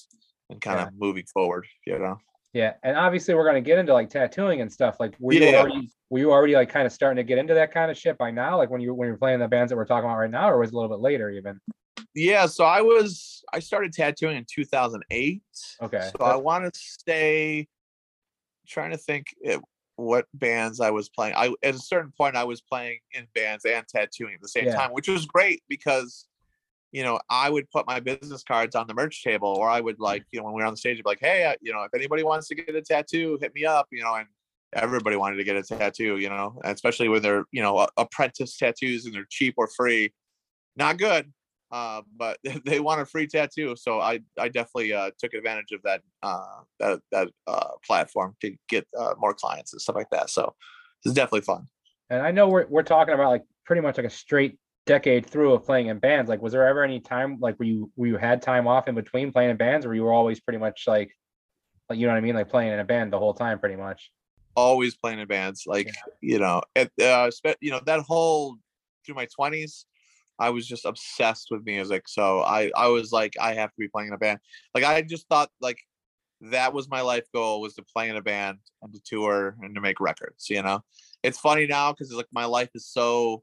and 0.48 0.60
kind 0.60 0.78
Yeah. 0.78 0.86
of 0.86 0.94
moving 0.96 1.26
forward, 1.26 1.66
you 1.86 1.98
know? 1.98 2.18
Yeah, 2.54 2.74
and 2.82 2.96
obviously 2.96 3.34
we're 3.34 3.44
gonna 3.44 3.60
get 3.60 3.78
into 3.78 3.92
like 3.92 4.08
tattooing 4.08 4.60
and 4.60 4.72
stuff. 4.72 4.96
Like, 4.98 5.14
were 5.18 5.32
you 5.34 5.54
already 5.54 5.90
were 6.10 6.18
you 6.18 6.32
already 6.32 6.54
like 6.54 6.70
kind 6.70 6.86
of 6.86 6.92
starting 6.92 7.16
to 7.16 7.22
get 7.22 7.38
into 7.38 7.54
that 7.54 7.72
kind 7.72 7.90
of 7.90 7.98
shit 7.98 8.16
by 8.16 8.30
now? 8.30 8.56
Like 8.56 8.70
when 8.70 8.80
you 8.80 8.94
when 8.94 9.08
you're 9.08 9.18
playing 9.18 9.40
the 9.40 9.48
bands 9.48 9.70
that 9.70 9.76
we're 9.76 9.84
talking 9.84 10.08
about 10.08 10.18
right 10.18 10.30
now, 10.30 10.50
or 10.50 10.58
was 10.58 10.70
it 10.70 10.74
a 10.74 10.76
little 10.76 10.88
bit 10.96 11.02
later 11.02 11.30
even? 11.30 11.60
Yeah, 12.14 12.46
so 12.46 12.64
I 12.64 12.80
was, 12.80 13.44
I 13.52 13.58
started 13.60 13.92
tattooing 13.92 14.36
in 14.36 14.46
2008. 14.50 15.42
Okay, 15.82 16.10
So 16.18 16.24
I 16.24 16.36
want 16.36 16.72
to 16.72 16.80
stay 16.80 17.68
trying 18.66 18.90
to 18.90 18.96
think 18.96 19.26
it, 19.40 19.60
what 19.96 20.26
bands 20.32 20.80
I 20.80 20.90
was 20.90 21.08
playing. 21.08 21.34
I 21.36 21.52
at 21.62 21.74
a 21.74 21.78
certain 21.78 22.12
point 22.16 22.36
I 22.36 22.44
was 22.44 22.60
playing 22.60 23.00
in 23.12 23.26
bands 23.34 23.64
and 23.64 23.86
tattooing 23.86 24.34
at 24.34 24.40
the 24.40 24.48
same 24.48 24.66
Yeah. 24.66 24.76
time, 24.76 24.92
which 24.92 25.08
was 25.08 25.26
great 25.26 25.62
because 25.68 26.27
you 26.92 27.02
know 27.02 27.18
I 27.28 27.50
would 27.50 27.70
put 27.70 27.86
my 27.86 28.00
business 28.00 28.42
cards 28.42 28.74
on 28.74 28.86
the 28.86 28.94
merch 28.94 29.22
table, 29.22 29.48
or 29.48 29.68
I 29.68 29.80
would 29.80 30.00
like 30.00 30.24
you 30.32 30.40
know 30.40 30.44
when 30.44 30.54
we 30.54 30.62
were 30.62 30.66
on 30.66 30.72
the 30.72 30.78
stage, 30.78 30.98
I'd 30.98 31.04
be 31.04 31.10
like, 31.10 31.20
hey, 31.20 31.44
uh, 31.44 31.54
you 31.60 31.72
know, 31.72 31.82
if 31.82 31.94
anybody 31.94 32.22
wants 32.22 32.48
to 32.48 32.54
get 32.54 32.74
a 32.74 32.82
tattoo, 32.82 33.38
hit 33.40 33.54
me 33.54 33.64
up, 33.64 33.86
you 33.90 34.02
know, 34.02 34.14
and 34.14 34.26
everybody 34.74 35.16
wanted 35.16 35.36
to 35.36 35.44
get 35.44 35.56
a 35.56 35.62
tattoo, 35.62 36.18
you 36.18 36.28
know, 36.28 36.60
especially 36.64 37.08
when 37.08 37.22
they're 37.22 37.44
you 37.52 37.62
know 37.62 37.86
apprentice 37.96 38.56
tattoos 38.56 39.06
and 39.06 39.14
they're 39.14 39.26
cheap 39.30 39.54
or 39.56 39.68
free, 39.68 40.12
not 40.76 40.98
good. 40.98 41.32
Uh, 41.70 42.00
but 42.16 42.38
they 42.64 42.80
want 42.80 43.00
a 43.00 43.04
free 43.04 43.26
tattoo, 43.26 43.76
so 43.76 44.00
I 44.00 44.20
I 44.38 44.48
definitely 44.48 44.92
uh, 44.92 45.10
took 45.18 45.34
advantage 45.34 45.72
of 45.72 45.82
that 45.82 46.02
uh, 46.22 46.60
that 46.80 47.00
that 47.12 47.28
uh, 47.46 47.70
platform 47.86 48.36
to 48.40 48.56
get 48.68 48.86
uh, 48.98 49.14
more 49.18 49.34
clients 49.34 49.72
and 49.72 49.80
stuff 49.80 49.96
like 49.96 50.10
that. 50.10 50.30
So 50.30 50.54
it's 51.04 51.14
definitely 51.14 51.42
fun. 51.42 51.66
And 52.10 52.22
I 52.22 52.30
know 52.30 52.48
we're 52.48 52.66
we're 52.68 52.82
talking 52.82 53.14
about 53.14 53.28
like 53.28 53.44
pretty 53.66 53.82
much 53.82 53.98
like 53.98 54.06
a 54.06 54.10
straight 54.10 54.58
decade 54.88 55.26
through 55.26 55.52
of 55.52 55.64
playing 55.64 55.88
in 55.88 55.98
bands. 55.98 56.28
Like, 56.28 56.40
was 56.40 56.52
there 56.52 56.66
ever 56.66 56.82
any 56.82 56.98
time 56.98 57.38
like 57.40 57.56
where 57.56 57.68
you 57.68 57.92
where 57.94 58.08
you 58.08 58.16
had 58.16 58.42
time 58.42 58.66
off 58.66 58.88
in 58.88 58.94
between 58.94 59.30
playing 59.30 59.50
in 59.50 59.56
bands, 59.56 59.86
or 59.86 59.94
you 59.94 60.02
were 60.02 60.12
always 60.12 60.40
pretty 60.40 60.58
much 60.58 60.84
like, 60.88 61.14
like 61.88 61.98
you 61.98 62.06
know 62.06 62.12
what 62.12 62.18
I 62.18 62.22
mean, 62.22 62.34
like 62.34 62.48
playing 62.48 62.72
in 62.72 62.80
a 62.80 62.84
band 62.84 63.12
the 63.12 63.18
whole 63.18 63.34
time, 63.34 63.60
pretty 63.60 63.76
much? 63.76 64.10
Always 64.56 64.96
playing 64.96 65.20
in 65.20 65.28
bands, 65.28 65.64
like 65.66 65.90
you 66.20 66.38
know, 66.38 66.62
at, 66.74 66.90
uh, 67.00 67.30
you 67.60 67.70
know 67.70 67.80
that 67.86 68.00
whole 68.00 68.56
through 69.04 69.14
my 69.14 69.28
twenties. 69.36 69.86
I 70.40 70.50
was 70.50 70.68
just 70.68 70.84
obsessed 70.84 71.48
with 71.50 71.66
music, 71.66 72.08
so 72.08 72.40
I 72.40 72.70
I 72.76 72.88
was 72.88 73.12
like 73.12 73.34
I 73.40 73.54
have 73.54 73.70
to 73.70 73.78
be 73.78 73.88
playing 73.88 74.08
in 74.08 74.14
a 74.14 74.18
band. 74.18 74.38
Like 74.74 74.84
I 74.84 75.02
just 75.02 75.28
thought 75.28 75.50
like 75.60 75.78
that 76.40 76.72
was 76.72 76.88
my 76.88 77.00
life 77.00 77.26
goal 77.34 77.60
was 77.60 77.74
to 77.74 77.82
play 77.82 78.08
in 78.08 78.16
a 78.16 78.22
band 78.22 78.58
and 78.82 78.94
to 78.94 79.00
tour 79.04 79.56
and 79.60 79.74
to 79.74 79.80
make 79.80 80.00
records. 80.00 80.48
You 80.48 80.62
know, 80.62 80.82
it's 81.22 81.38
funny 81.38 81.66
now 81.66 81.92
because 81.92 82.12
like 82.12 82.28
my 82.32 82.44
life 82.44 82.70
is 82.74 82.86
so 82.86 83.42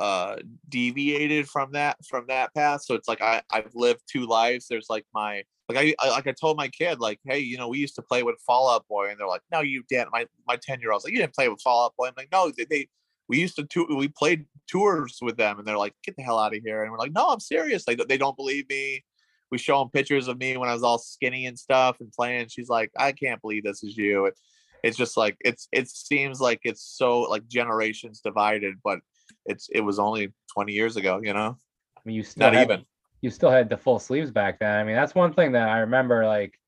uh 0.00 0.36
deviated 0.68 1.48
from 1.48 1.72
that 1.72 1.96
from 2.06 2.26
that 2.28 2.54
path. 2.54 2.82
So 2.84 2.94
it's 2.94 3.08
like 3.08 3.22
i 3.22 3.42
i've 3.50 3.74
lived 3.74 4.02
two 4.10 4.26
lives. 4.26 4.66
There's 4.68 4.88
like 4.90 5.06
my 5.14 5.42
like 5.68 5.78
I, 5.78 5.94
I 5.98 6.10
like 6.10 6.26
i 6.26 6.32
told 6.32 6.56
my 6.56 6.68
kid 6.68 7.00
like 7.00 7.18
hey 7.24 7.40
you 7.40 7.58
know 7.58 7.68
we 7.68 7.78
used 7.78 7.96
to 7.96 8.02
play 8.02 8.22
with 8.22 8.36
fall 8.46 8.68
out 8.70 8.86
boy 8.86 9.08
and 9.10 9.18
they're 9.18 9.26
like 9.26 9.42
no 9.50 9.60
you 9.60 9.82
didn't. 9.88 10.12
My 10.12 10.26
my 10.46 10.56
10 10.56 10.80
year 10.80 10.92
old's 10.92 11.04
like 11.04 11.12
you 11.12 11.20
didn't 11.20 11.34
play 11.34 11.48
with 11.48 11.60
fall 11.62 11.86
out 11.86 11.94
boy. 11.96 12.08
I'm 12.08 12.14
like 12.16 12.28
no 12.32 12.52
they, 12.56 12.66
they 12.68 12.88
we 13.28 13.40
used 13.40 13.56
to 13.56 13.64
tour 13.64 13.86
we 13.96 14.08
played 14.08 14.46
tours 14.70 15.18
with 15.22 15.36
them 15.36 15.58
and 15.58 15.66
they're 15.66 15.78
like 15.78 15.94
get 16.04 16.16
the 16.16 16.22
hell 16.22 16.38
out 16.38 16.54
of 16.54 16.62
here. 16.62 16.82
And 16.82 16.92
we're 16.92 16.98
like 16.98 17.12
no 17.12 17.28
i'm 17.28 17.40
serious. 17.40 17.84
They, 17.84 17.96
they 17.96 18.18
don't 18.18 18.36
believe 18.36 18.68
me. 18.68 19.04
We 19.50 19.58
show 19.58 19.78
them 19.78 19.90
pictures 19.90 20.28
of 20.28 20.38
me 20.38 20.56
when 20.56 20.68
i 20.68 20.74
was 20.74 20.82
all 20.82 20.98
skinny 20.98 21.46
and 21.46 21.58
stuff 21.58 21.96
and 22.00 22.12
playing. 22.12 22.48
She's 22.48 22.68
like 22.68 22.90
i 22.98 23.12
can't 23.12 23.40
believe 23.40 23.64
this 23.64 23.82
is 23.82 23.96
you. 23.96 24.26
It, 24.26 24.34
it's 24.82 24.96
just 24.96 25.16
like 25.16 25.36
it's 25.40 25.68
it 25.72 25.88
seems 25.88 26.40
like 26.40 26.60
it's 26.64 26.82
so 26.82 27.22
like 27.22 27.46
generations 27.48 28.20
divided 28.20 28.74
but 28.84 29.00
it's 29.44 29.68
it 29.72 29.80
was 29.80 29.98
only 29.98 30.32
20 30.52 30.72
years 30.72 30.96
ago 30.96 31.20
you 31.22 31.32
know 31.32 31.56
I 31.96 32.00
mean, 32.04 32.16
you 32.16 32.22
still 32.22 32.46
not 32.46 32.54
had, 32.54 32.70
even 32.70 32.84
you 33.20 33.30
still 33.30 33.50
had 33.50 33.68
the 33.68 33.76
full 33.76 33.98
sleeves 33.98 34.30
back 34.30 34.60
then. 34.60 34.78
I 34.78 34.84
mean, 34.84 34.94
that's 34.94 35.14
one 35.14 35.32
thing 35.32 35.52
that 35.52 35.68
I 35.68 35.78
remember, 35.78 36.24
like, 36.26 36.58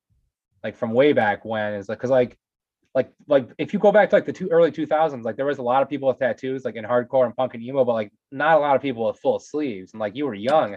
like 0.64 0.76
from 0.76 0.92
way 0.92 1.12
back 1.12 1.44
when 1.44 1.74
is 1.74 1.88
like, 1.88 2.00
cause 2.00 2.10
like, 2.10 2.36
like, 2.94 3.12
like 3.28 3.48
if 3.58 3.72
you 3.72 3.78
go 3.78 3.92
back 3.92 4.10
to 4.10 4.16
like 4.16 4.26
the 4.26 4.32
two 4.32 4.48
early 4.48 4.72
two 4.72 4.86
thousands, 4.86 5.24
like 5.24 5.36
there 5.36 5.46
was 5.46 5.58
a 5.58 5.62
lot 5.62 5.82
of 5.82 5.88
people 5.88 6.08
with 6.08 6.18
tattoos, 6.18 6.64
like 6.64 6.74
in 6.74 6.84
hardcore 6.84 7.26
and 7.26 7.36
punk 7.36 7.54
and 7.54 7.62
emo, 7.62 7.84
but 7.84 7.92
like 7.92 8.10
not 8.32 8.56
a 8.56 8.60
lot 8.60 8.74
of 8.74 8.82
people 8.82 9.06
with 9.06 9.20
full 9.20 9.38
sleeves. 9.38 9.92
And 9.92 10.00
like 10.00 10.16
you 10.16 10.26
were 10.26 10.34
young, 10.34 10.76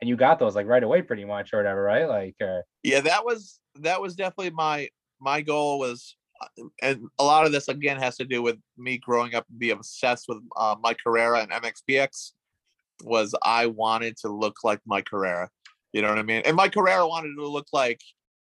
and 0.00 0.08
you 0.08 0.16
got 0.16 0.38
those 0.38 0.54
like 0.54 0.66
right 0.66 0.82
away, 0.82 1.00
pretty 1.00 1.24
much 1.24 1.54
or 1.54 1.58
whatever, 1.58 1.82
right? 1.82 2.06
Like, 2.06 2.36
uh, 2.42 2.60
yeah 2.82 3.00
that 3.00 3.24
was 3.24 3.60
that 3.76 4.02
was 4.02 4.14
definitely 4.14 4.50
my 4.50 4.88
my 5.18 5.40
goal 5.40 5.78
was 5.78 6.16
and 6.82 7.08
a 7.18 7.24
lot 7.24 7.46
of 7.46 7.52
this 7.52 7.68
again 7.68 7.98
has 7.98 8.16
to 8.16 8.24
do 8.24 8.42
with 8.42 8.56
me 8.76 8.98
growing 8.98 9.34
up 9.34 9.46
and 9.48 9.58
be 9.58 9.70
obsessed 9.70 10.26
with 10.28 10.38
uh, 10.56 10.76
Mike 10.82 10.98
Herrera 11.04 11.40
and 11.40 11.50
MXPX 11.50 12.32
was 13.04 13.34
I 13.42 13.66
wanted 13.66 14.16
to 14.18 14.28
look 14.28 14.58
like 14.64 14.80
Mike 14.86 15.08
Herrera. 15.10 15.48
You 15.92 16.02
know 16.02 16.08
what 16.08 16.18
I 16.18 16.22
mean? 16.22 16.42
And 16.44 16.56
Mike 16.56 16.74
Herrera 16.74 17.06
wanted 17.06 17.34
to 17.36 17.46
look 17.46 17.66
like, 17.72 18.00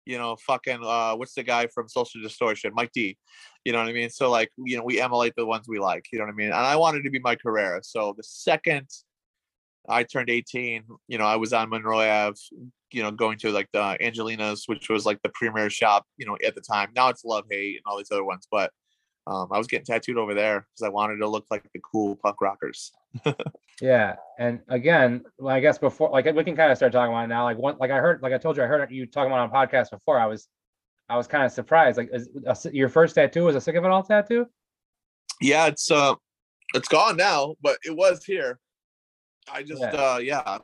you 0.07 0.19
know, 0.19 0.37
fucking 0.47 0.81
uh 0.85 1.15
what's 1.15 1.35
the 1.35 1.43
guy 1.43 1.67
from 1.69 1.89
Social 1.89 2.21
Distortion, 2.21 2.73
Mike 2.75 2.91
D. 2.95 3.17
You 3.65 3.73
know 3.73 3.79
what 3.79 3.89
I 3.89 3.93
mean? 3.93 4.11
So 4.11 4.31
like, 4.31 4.51
you 4.59 4.77
know, 4.77 4.85
we 4.85 5.01
emulate 5.01 5.35
the 5.37 5.47
ones 5.47 5.67
we 5.67 5.79
like, 5.79 6.07
you 6.13 6.19
know 6.19 6.27
what 6.27 6.33
I 6.33 6.37
mean? 6.37 6.49
And 6.49 6.55
I 6.55 6.77
wanted 6.77 7.05
to 7.05 7.11
be 7.11 7.19
Mike 7.19 7.41
Herrera. 7.43 7.83
So 7.83 8.15
the 8.17 8.23
second 8.23 8.89
I 9.89 10.03
turned 10.03 10.31
18, 10.31 10.85
you 11.09 11.19
know, 11.19 11.25
I 11.25 11.37
was 11.37 11.53
on 11.53 11.71
Monroe 11.71 12.01
Ave, 12.01 12.39
you 12.93 13.03
know, 13.03 13.11
going 13.11 13.39
to 13.39 13.51
like 13.51 13.69
the 13.73 13.97
Angelina's, 14.01 14.65
which 14.67 14.89
was 14.89 15.05
like 15.05 15.21
the 15.23 15.31
premier 15.35 15.69
shop, 15.69 16.07
you 16.17 16.27
know, 16.27 16.37
at 16.47 16.55
the 16.55 16.61
time. 16.61 16.91
Now 16.95 17.09
it's 17.09 17.25
Love 17.25 17.45
Hate 17.51 17.77
and 17.77 17.83
all 17.87 17.99
these 17.99 18.11
other 18.11 18.25
ones, 18.25 18.47
but 18.51 18.71
um, 19.27 19.49
I 19.51 19.59
was 19.59 19.67
getting 19.67 19.87
tattooed 19.87 20.19
over 20.19 20.35
there 20.35 20.61
because 20.61 20.87
I 20.87 20.91
wanted 20.91 21.17
to 21.17 21.29
look 21.29 21.47
like 21.51 21.65
the 21.73 21.81
cool 21.81 22.17
punk 22.17 22.41
rockers. 22.41 22.93
yeah. 23.81 24.17
And 24.39 24.61
again, 24.69 25.25
I 25.47 25.61
guess 25.61 25.79
before, 25.79 26.11
like 26.11 26.27
we 26.35 26.45
can 26.45 26.57
kind 26.57 26.71
of 26.71 26.77
start 26.77 26.93
talking 26.93 27.13
about 27.13 27.25
it 27.25 27.29
now. 27.29 27.45
Like 27.45 27.59
one, 27.59 27.77
like 27.79 27.91
I 27.91 27.99
heard, 27.99 28.23
like 28.23 28.33
I 28.33 28.39
told 28.39 28.57
you, 28.57 28.63
I 28.63 28.67
heard 28.67 28.91
you 28.91 29.07
talking 29.07 29.33
about 29.33 29.51
on 29.51 29.51
podcast 29.51 29.91
before. 29.91 30.19
I 30.19 30.27
was, 30.27 30.49
I 31.09 31.17
was 31.17 31.27
kind 31.27 31.45
of 31.45 31.53
surprised. 31.53 31.99
Like, 31.99 32.11
is, 32.13 32.29
a 32.47 32.75
your 32.75 32.89
first 32.89 33.15
tattoo 33.15 33.45
was 33.45 33.57
a 33.57 33.61
sick 33.61 33.77
of 33.77 33.85
it 33.85 33.91
all 33.91 34.03
tattoo? 34.03 34.47
Yeah, 35.41 35.67
it's 35.67 35.91
uh, 35.91 36.15
it's 36.75 36.89
gone 36.89 37.17
now, 37.17 37.57
but 37.63 37.79
it 37.85 37.95
was 37.95 38.25
here. 38.25 38.59
I 39.53 39.63
just 39.63 39.83
Yeah. 39.83 39.91
uh, 40.15 40.19
yeah, 40.19 40.43
I 40.45 40.59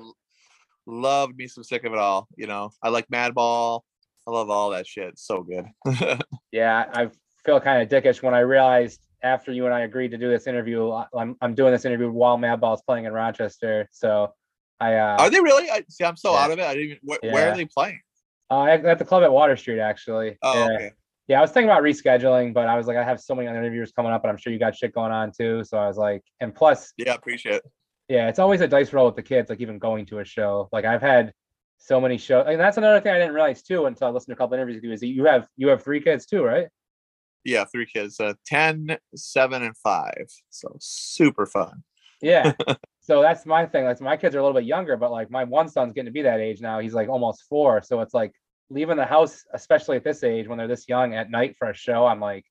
loved 0.87 1.37
me 1.37 1.47
some 1.47 1.65
sick 1.65 1.85
of 1.85 1.93
it 1.93 1.99
all. 1.99 2.29
You 2.37 2.47
know, 2.47 2.71
I 2.83 2.89
like 2.89 3.09
Madball. 3.09 3.83
I 4.27 4.31
love 4.31 4.51
all 4.51 4.71
that 4.71 4.87
shit. 4.87 5.19
So 5.19 5.43
good. 5.43 5.67
Yeah, 6.53 6.87
I've 6.93 7.17
feel 7.45 7.61
kind 7.61 7.81
of 7.81 7.89
dickish 7.89 8.23
when 8.23 8.35
I 8.35 8.41
realized 8.41 9.01
after 9.23 9.53
you 9.53 9.65
and 9.67 9.73
I 9.75 9.81
agreed 9.81 10.11
to 10.11 10.19
do 10.19 10.29
this 10.29 10.47
interview, 10.47 10.91
I- 10.91 11.07
I'm 11.17 11.37
I'm 11.41 11.55
doing 11.55 11.73
this 11.73 11.85
interview 11.85 12.11
while 12.11 12.37
Madball's 12.37 12.83
playing 12.83 13.05
in 13.05 13.13
Rochester. 13.13 13.89
So 13.93 14.33
I 14.81 14.97
uh, 14.97 15.17
Are 15.21 15.31
they 15.31 15.41
really? 15.41 15.71
I 15.71 15.85
see. 15.89 16.05
I'm 16.05 16.17
so 16.17 16.33
Yeah. 16.33 16.39
out 16.45 16.51
of 16.51 16.59
it. 16.59 16.65
I 16.65 16.75
didn't 16.75 16.85
even. 16.87 16.99
Wh- 17.07 17.33
Where 17.33 17.53
are 17.53 17.57
they 17.57 17.67
playing? 17.67 18.01
uh, 18.51 18.65
at 18.65 18.99
the 18.99 19.05
club 19.05 19.23
at 19.23 19.31
Water 19.33 19.57
Street 19.57 19.79
actually. 19.79 20.39
Oh, 20.43 20.55
yeah. 20.59 20.75
okay. 20.77 20.91
Yeah, 21.29 21.39
I 21.39 21.43
was 21.43 21.53
thinking 21.53 21.71
about 21.71 21.85
rescheduling, 21.85 22.53
but 22.53 22.67
I 22.67 22.77
was 22.77 22.89
like, 22.89 22.97
I 22.97 23.05
have 23.05 23.21
so 23.21 23.37
many 23.37 23.47
other 23.47 23.59
interviews 23.61 23.93
coming 23.93 24.11
up, 24.11 24.25
and 24.25 24.31
I'm 24.33 24.37
sure 24.37 24.53
you 24.53 24.59
got 24.59 24.75
shit 24.75 24.93
going 24.93 25.13
on 25.13 25.31
too. 25.31 25.63
So 25.63 25.79
I 25.79 25.87
was 25.87 25.97
like, 25.97 26.23
and 26.41 26.53
plus, 26.53 26.93
Yeah, 26.97 27.15
appreciate 27.15 27.57
it. 27.57 27.63
Yeah, 28.11 28.29
it's 28.29 28.41
always 28.41 28.61
a 28.61 28.67
dice 28.67 28.93
roll 28.93 29.07
with 29.07 29.15
the 29.15 29.23
kids, 29.23 29.49
like 29.49 29.61
even 29.61 29.79
going 29.79 30.05
to 30.07 30.19
a 30.19 30.25
show. 30.25 30.69
Like 30.73 30.85
I've 30.85 31.01
had 31.01 31.33
so 31.79 32.01
many 32.01 32.19
shows, 32.19 32.45
and 32.49 32.59
that's 32.59 32.77
another 32.77 33.01
thing 33.01 33.13
I 33.13 33.19
didn't 33.19 33.35
realize 33.35 33.63
too 33.63 33.87
until 33.87 34.09
I 34.09 34.11
listened 34.11 34.33
to 34.33 34.35
a 34.35 34.37
couple 34.37 34.55
interviews 34.55 34.79
with 34.79 34.85
you 34.85 34.93
is 34.93 35.01
that 35.01 35.07
you 35.07 35.25
have 35.27 35.47
you 35.57 35.69
have 35.69 35.85
three 35.85 36.01
kids 36.01 36.27
too, 36.27 36.43
right? 36.43 36.67
Yeah, 37.45 37.65
three 37.65 37.87
kids. 37.87 38.19
Uh, 38.19 38.35
10, 38.47 38.99
7, 39.15 39.63
and 39.63 39.77
5. 39.77 40.13
So 40.51 40.77
super 40.81 41.47
fun. 41.47 41.85
Yeah. 42.21 42.53
so 43.01 43.23
that's 43.23 43.47
my 43.47 43.65
thing. 43.65 43.85
Like 43.85 44.01
my 44.01 44.17
kids 44.17 44.35
are 44.35 44.41
a 44.41 44.43
little 44.43 44.59
bit 44.59 44.67
younger, 44.67 44.97
but 44.97 45.13
like 45.13 45.31
my 45.31 45.45
one 45.45 45.69
son's 45.69 45.93
getting 45.93 46.07
to 46.07 46.13
be 46.13 46.23
that 46.23 46.41
age 46.41 46.61
now. 46.61 46.81
He's 46.81 46.95
like 46.95 47.09
almost 47.09 47.45
four. 47.49 47.81
So 47.81 48.01
it's 48.01 48.13
like 48.13 48.33
leaving 48.71 48.97
the 48.97 49.07
house, 49.07 49.45
especially 49.55 49.97
at 49.97 50.05
this 50.05 50.25
age 50.25 50.49
when 50.49 50.59
they're 50.59 50.69
this 50.69 50.89
young 50.89 51.15
at 51.15 51.31
night 51.31 51.55
for 51.57 51.71
a 51.71 51.75
show. 51.75 52.07
I'm 52.07 52.21
like, 52.21 52.45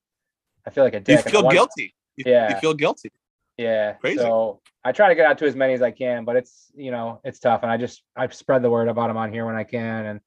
I 0.66 0.70
feel 0.70 0.86
like 0.86 0.94
a 0.94 1.00
You 1.00 1.04
dick. 1.04 1.28
I 1.28 1.30
feel 1.30 1.50
guilty. 1.50 1.94
You, 2.16 2.24
Yeah. 2.28 2.56
You 2.56 2.60
feel 2.62 2.74
guilty. 2.74 3.12
Yeah. 3.60 3.94
Crazy. 3.94 4.20
So 4.20 4.62
I 4.86 4.94
try 4.94 5.10
to 5.10 5.16
get 5.16 5.26
out 5.26 5.38
to 5.40 5.46
as 5.46 5.56
many 5.56 5.74
as 5.74 5.82
I 5.82 5.92
can, 5.92 6.24
but 6.24 6.38
it's 6.38 6.72
you 6.76 6.92
know 6.92 7.20
it's 7.26 7.40
tough, 7.40 7.64
and 7.64 7.72
I 7.72 7.76
just 7.76 8.02
I 8.16 8.28
spread 8.30 8.62
the 8.62 8.70
word 8.70 8.88
about 8.88 9.10
them 9.10 9.18
on 9.18 9.34
here 9.34 9.46
when 9.46 9.56
I 9.56 9.66
can, 9.66 10.06
and 10.06 10.20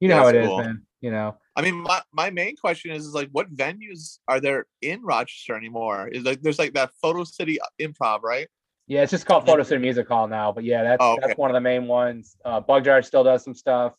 you 0.00 0.08
know 0.08 0.16
how 0.16 0.26
it 0.26 0.32
That's 0.32 0.48
is, 0.50 0.58
man. 0.58 0.82
You 1.00 1.12
know. 1.12 1.36
I 1.54 1.62
mean, 1.62 1.76
my, 1.76 2.00
my 2.12 2.30
main 2.30 2.56
question 2.56 2.90
is, 2.90 3.06
is 3.06 3.14
like, 3.14 3.28
what 3.32 3.54
venues 3.54 4.18
are 4.26 4.40
there 4.40 4.66
in 4.82 5.02
Rochester 5.02 5.54
anymore? 5.54 6.08
Is 6.08 6.24
like 6.24 6.42
there's 6.42 6.58
like 6.58 6.72
that 6.72 6.90
Photo 7.00 7.22
City 7.22 7.58
Improv, 7.80 8.22
right? 8.22 8.48
Yeah, 8.88 9.02
it's 9.02 9.12
just 9.12 9.24
called 9.24 9.46
Photo 9.46 9.62
City 9.62 9.80
Music 9.80 10.08
Hall 10.08 10.26
now, 10.26 10.50
but 10.50 10.64
yeah, 10.64 10.82
that's 10.82 10.98
Oh, 11.00 11.12
okay. 11.12 11.20
that's 11.28 11.38
one 11.38 11.50
of 11.50 11.54
the 11.54 11.60
main 11.60 11.86
ones. 11.86 12.36
Uh, 12.44 12.58
Bug 12.58 12.84
Jar 12.84 13.02
still 13.02 13.22
does 13.22 13.44
some 13.44 13.54
stuff, 13.54 13.92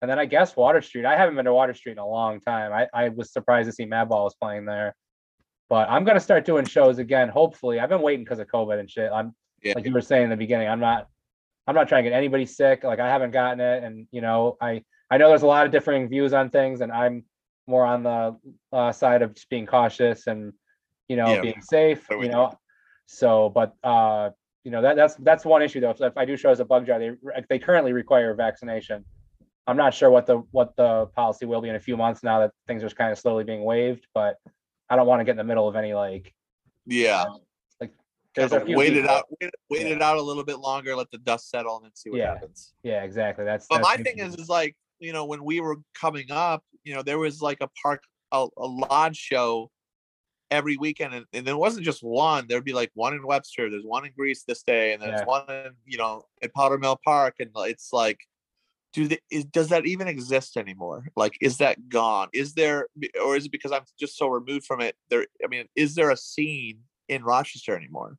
and 0.00 0.10
then 0.10 0.18
I 0.18 0.24
guess 0.26 0.56
Water 0.56 0.82
Street. 0.82 1.04
I 1.04 1.16
haven't 1.16 1.36
been 1.36 1.44
to 1.44 1.54
Water 1.54 1.74
Street 1.74 1.92
in 1.92 1.98
a 1.98 2.08
long 2.08 2.40
time. 2.40 2.72
I 2.72 2.88
I 2.92 3.10
was 3.10 3.32
surprised 3.32 3.68
to 3.68 3.72
see 3.72 3.86
Madball 3.86 4.24
was 4.24 4.34
playing 4.34 4.64
there, 4.64 4.96
but 5.72 5.88
I'm 5.88 6.04
gonna 6.04 6.20
start 6.20 6.44
doing 6.44 6.66
shows 6.66 6.98
again. 6.98 7.30
Hopefully, 7.30 7.80
I've 7.80 7.88
been 7.88 8.02
waiting 8.02 8.24
because 8.26 8.38
of 8.40 8.46
COVID 8.46 8.78
and 8.78 8.90
shit. 8.90 9.10
I'm 9.10 9.34
Yeah. 9.62 9.72
like 9.74 9.86
you 9.86 9.94
were 9.94 10.02
saying 10.02 10.24
in 10.24 10.28
the 10.28 10.36
beginning. 10.36 10.68
I'm 10.68 10.80
not 10.80 11.08
I'm 11.66 11.74
not 11.74 11.88
trying 11.88 12.04
to 12.04 12.10
get 12.10 12.14
anybody 12.14 12.44
sick. 12.44 12.84
Like 12.84 13.00
I 13.00 13.08
haven't 13.08 13.30
gotten 13.30 13.58
it, 13.58 13.82
and 13.82 14.06
you 14.10 14.20
know 14.20 14.58
I 14.60 14.84
I 15.10 15.16
know 15.16 15.30
there's 15.30 15.40
a 15.44 15.46
lot 15.46 15.64
of 15.64 15.72
differing 15.72 16.10
views 16.10 16.34
on 16.34 16.50
things, 16.50 16.82
and 16.82 16.92
I'm 16.92 17.24
more 17.66 17.86
on 17.86 18.02
the 18.02 18.36
uh, 18.70 18.92
side 18.92 19.22
of 19.22 19.32
just 19.34 19.48
being 19.48 19.64
cautious 19.64 20.26
and 20.26 20.52
you 21.08 21.16
know 21.16 21.32
Yeah. 21.36 21.40
being 21.40 21.62
safe. 21.62 22.06
You 22.10 22.20
do. 22.20 22.28
know, 22.28 22.52
so 23.06 23.48
but 23.48 23.74
uh 23.82 24.28
you 24.64 24.72
know 24.72 24.82
that 24.82 24.94
that's 24.96 25.14
that's 25.28 25.46
one 25.46 25.62
issue 25.62 25.80
though. 25.80 25.92
If, 25.96 26.02
if 26.02 26.18
I 26.18 26.26
do 26.26 26.36
shows 26.36 26.60
at 26.60 26.68
Bug 26.68 26.84
Jar, 26.84 26.98
they 26.98 27.12
they 27.48 27.58
currently 27.58 27.94
require 27.94 28.34
vaccination. 28.34 29.06
I'm 29.66 29.78
not 29.78 29.94
sure 29.94 30.10
what 30.10 30.26
the 30.26 30.36
what 30.50 30.76
the 30.76 31.06
policy 31.16 31.46
will 31.46 31.62
be 31.62 31.70
in 31.70 31.76
a 31.76 31.80
few 31.88 31.96
months 31.96 32.22
now 32.22 32.40
that 32.40 32.50
things 32.66 32.84
are 32.84 32.90
kind 32.90 33.10
of 33.10 33.18
slowly 33.18 33.44
being 33.44 33.64
waived, 33.64 34.06
but 34.12 34.36
I 34.92 34.96
don't 34.96 35.06
want 35.06 35.20
to 35.20 35.24
get 35.24 35.30
in 35.30 35.36
the 35.38 35.44
middle 35.44 35.66
of 35.66 35.74
any 35.74 35.94
like 35.94 36.34
Yeah. 36.84 37.24
Uh, 37.80 37.86
there's 38.34 38.50
Kind 38.50 38.52
a 38.52 38.62
of 38.62 38.68
few 38.68 38.76
wait 38.78 38.96
it 38.96 39.06
out, 39.06 39.26
wait, 39.40 39.50
wait 39.68 39.86
it 39.86 40.00
out 40.00 40.16
a 40.16 40.22
little 40.22 40.44
bit 40.44 40.58
longer, 40.58 40.96
let 40.96 41.10
the 41.10 41.18
dust 41.18 41.50
settle, 41.50 41.76
and 41.76 41.84
then 41.84 41.94
see 41.94 42.08
what 42.10 42.18
Yeah. 42.18 42.28
happens. 42.32 42.72
Yeah, 42.82 43.02
exactly. 43.02 43.44
That's 43.44 43.66
But 43.66 43.82
that's 43.82 43.98
my 43.98 44.02
thing 44.02 44.18
is, 44.20 44.34
is 44.36 44.48
like, 44.48 44.74
you 45.00 45.12
know, 45.12 45.26
when 45.26 45.44
we 45.44 45.60
were 45.60 45.76
coming 45.98 46.30
up, 46.30 46.62
you 46.82 46.94
know, 46.94 47.02
there 47.02 47.18
was 47.18 47.42
like 47.42 47.58
a 47.60 47.68
park, 47.82 48.02
a, 48.32 48.46
a 48.56 48.66
lodge 48.66 49.16
show 49.18 49.70
every 50.50 50.78
weekend, 50.78 51.12
and, 51.14 51.26
and 51.34 51.46
there 51.46 51.58
wasn't 51.58 51.84
just 51.84 52.02
one. 52.02 52.46
There'd 52.48 52.64
be 52.64 52.72
like 52.72 52.90
one 52.94 53.12
in 53.14 53.26
Webster, 53.26 53.68
there's 53.70 53.84
one 53.84 54.06
in 54.06 54.12
Greece 54.16 54.44
this 54.44 54.62
day, 54.62 54.94
and 54.94 55.02
there's 55.02 55.20
Yeah. 55.20 55.24
one 55.26 55.50
in, 55.50 55.72
you 55.84 55.98
know, 55.98 56.24
at 56.42 56.54
Powder 56.54 56.78
Mill 56.78 56.98
Park, 57.04 57.36
and 57.38 57.50
it's 57.54 57.92
like, 57.92 58.20
do 58.92 59.08
they, 59.08 59.18
is, 59.30 59.44
does 59.46 59.68
that 59.68 59.86
even 59.86 60.08
exist 60.08 60.56
anymore? 60.56 61.06
Like, 61.16 61.36
is 61.40 61.58
that 61.58 61.88
gone? 61.88 62.28
Is 62.32 62.54
there, 62.54 62.88
or 63.24 63.36
is 63.36 63.46
it 63.46 63.52
because 63.52 63.72
I'm 63.72 63.84
just 63.98 64.16
so 64.16 64.28
removed 64.28 64.66
from 64.66 64.80
it? 64.80 64.94
There, 65.10 65.26
I 65.44 65.48
mean, 65.48 65.66
is 65.74 65.94
there 65.94 66.10
a 66.10 66.16
scene 66.16 66.80
in 67.08 67.24
Rochester 67.24 67.76
anymore 67.76 68.16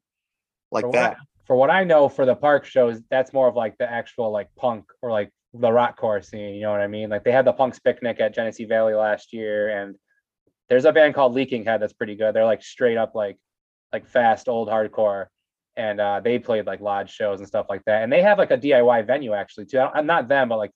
like 0.72 0.86
for 0.86 0.92
that? 0.94 1.14
I, 1.14 1.24
for 1.46 1.56
what 1.56 1.70
I 1.70 1.84
know 1.84 2.10
for 2.10 2.26
the 2.26 2.36
park 2.36 2.66
shows, 2.66 3.02
that's 3.10 3.34
more 3.34 3.48
of 3.48 3.56
like 3.56 3.78
the 3.78 3.90
actual 3.90 4.32
like 4.32 4.50
punk 4.56 4.86
or 5.02 5.12
like 5.12 5.30
the 5.54 5.72
rock 5.72 5.98
core 5.98 6.22
scene. 6.22 6.56
You 6.56 6.62
know 6.62 6.72
what 6.72 6.82
I 6.82 6.88
mean? 6.88 7.10
Like 7.10 7.24
they 7.24 7.32
had 7.32 7.46
the 7.46 7.54
punks 7.54 7.80
picnic 7.80 8.20
at 8.20 8.34
Genesee 8.34 8.66
Valley 8.66 8.94
last 8.94 9.34
year, 9.34 9.70
and 9.70 9.96
there's 10.70 10.86
a 10.86 10.92
band 10.92 11.14
called 11.14 11.34
Leaking 11.34 11.66
Head 11.66 11.82
that's 11.82 11.94
pretty 11.94 12.16
good. 12.16 12.34
They're 12.34 12.46
like 12.46 12.64
straight 12.64 12.98
up 12.98 13.14
like 13.14 13.38
like 13.92 14.08
fast 14.08 14.48
old 14.48 14.70
hardcore, 14.70 15.28
and 15.76 16.00
uh, 16.00 16.20
they 16.24 16.40
played 16.40 16.66
like 16.66 16.82
lodge 16.82 17.12
shows 17.12 17.40
and 17.40 17.48
stuff 17.48 17.68
like 17.70 17.84
that. 17.86 18.04
And 18.04 18.12
they 18.12 18.22
have 18.22 18.38
like 18.38 18.52
a 18.52 18.58
DIY 18.58 19.08
venue 19.08 19.34
actually 19.34 19.66
too. 19.66 19.80
I, 19.80 20.00
am 20.00 20.06
not 20.06 20.28
them, 20.28 20.50
but 20.50 20.58
like 20.58 20.72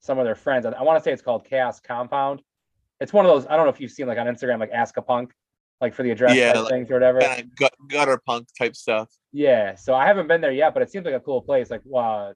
some 0.00 0.18
of 0.18 0.24
their 0.24 0.34
friends. 0.34 0.66
I, 0.66 0.70
I 0.70 0.82
want 0.82 0.98
to 0.98 1.02
say 1.04 1.12
it's 1.12 1.22
called 1.22 1.44
Chaos 1.46 1.80
Compound. 1.80 2.42
It's 3.00 3.12
one 3.12 3.24
of 3.24 3.32
those. 3.32 3.46
I 3.46 3.56
don't 3.56 3.66
know 3.66 3.72
if 3.72 3.80
you've 3.80 3.90
seen 3.90 4.06
like 4.06 4.18
on 4.18 4.26
Instagram 4.26 4.60
like 4.60 4.70
Ask 4.70 4.96
a 4.96 5.02
Punk, 5.02 5.32
like 5.80 5.94
for 5.94 6.02
the 6.02 6.10
address 6.10 6.36
Yeah, 6.36 6.58
like- 6.58 6.70
things 6.70 6.90
or 6.90 6.94
whatever. 6.94 7.20
Kind 7.20 7.50
of 7.60 7.88
gutter 7.88 8.20
punk 8.26 8.48
type 8.58 8.76
stuff. 8.76 9.08
Yeah, 9.32 9.74
so 9.74 9.94
I 9.94 10.06
haven't 10.06 10.28
been 10.28 10.40
there 10.40 10.52
yet, 10.52 10.74
but 10.74 10.82
it 10.82 10.90
seems 10.90 11.04
like 11.04 11.14
a 11.14 11.20
cool 11.20 11.42
place. 11.42 11.70
Like 11.70 11.82
uh, 11.94 12.32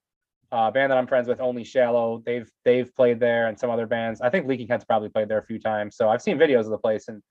uh 0.51 0.71
band 0.71 0.91
that 0.91 0.99
I'm 0.99 1.07
friends 1.07 1.29
with, 1.29 1.41
Only 1.41 1.63
Shallow, 1.65 2.23
they've 2.25 2.51
they've 2.65 2.93
played 2.95 3.21
there, 3.21 3.49
and 3.49 3.59
some 3.59 3.71
other 3.71 3.87
bands. 3.87 4.21
I 4.21 4.31
think 4.31 4.47
Leaking 4.47 4.67
Head's 4.69 4.85
probably 4.85 5.11
played 5.11 5.29
there 5.29 5.39
a 5.39 5.45
few 5.45 5.59
times. 5.61 5.97
So 5.97 6.09
I've 6.09 6.23
seen 6.23 6.39
videos 6.39 6.61
of 6.61 6.71
the 6.71 6.79
place, 6.79 7.09
and 7.09 7.23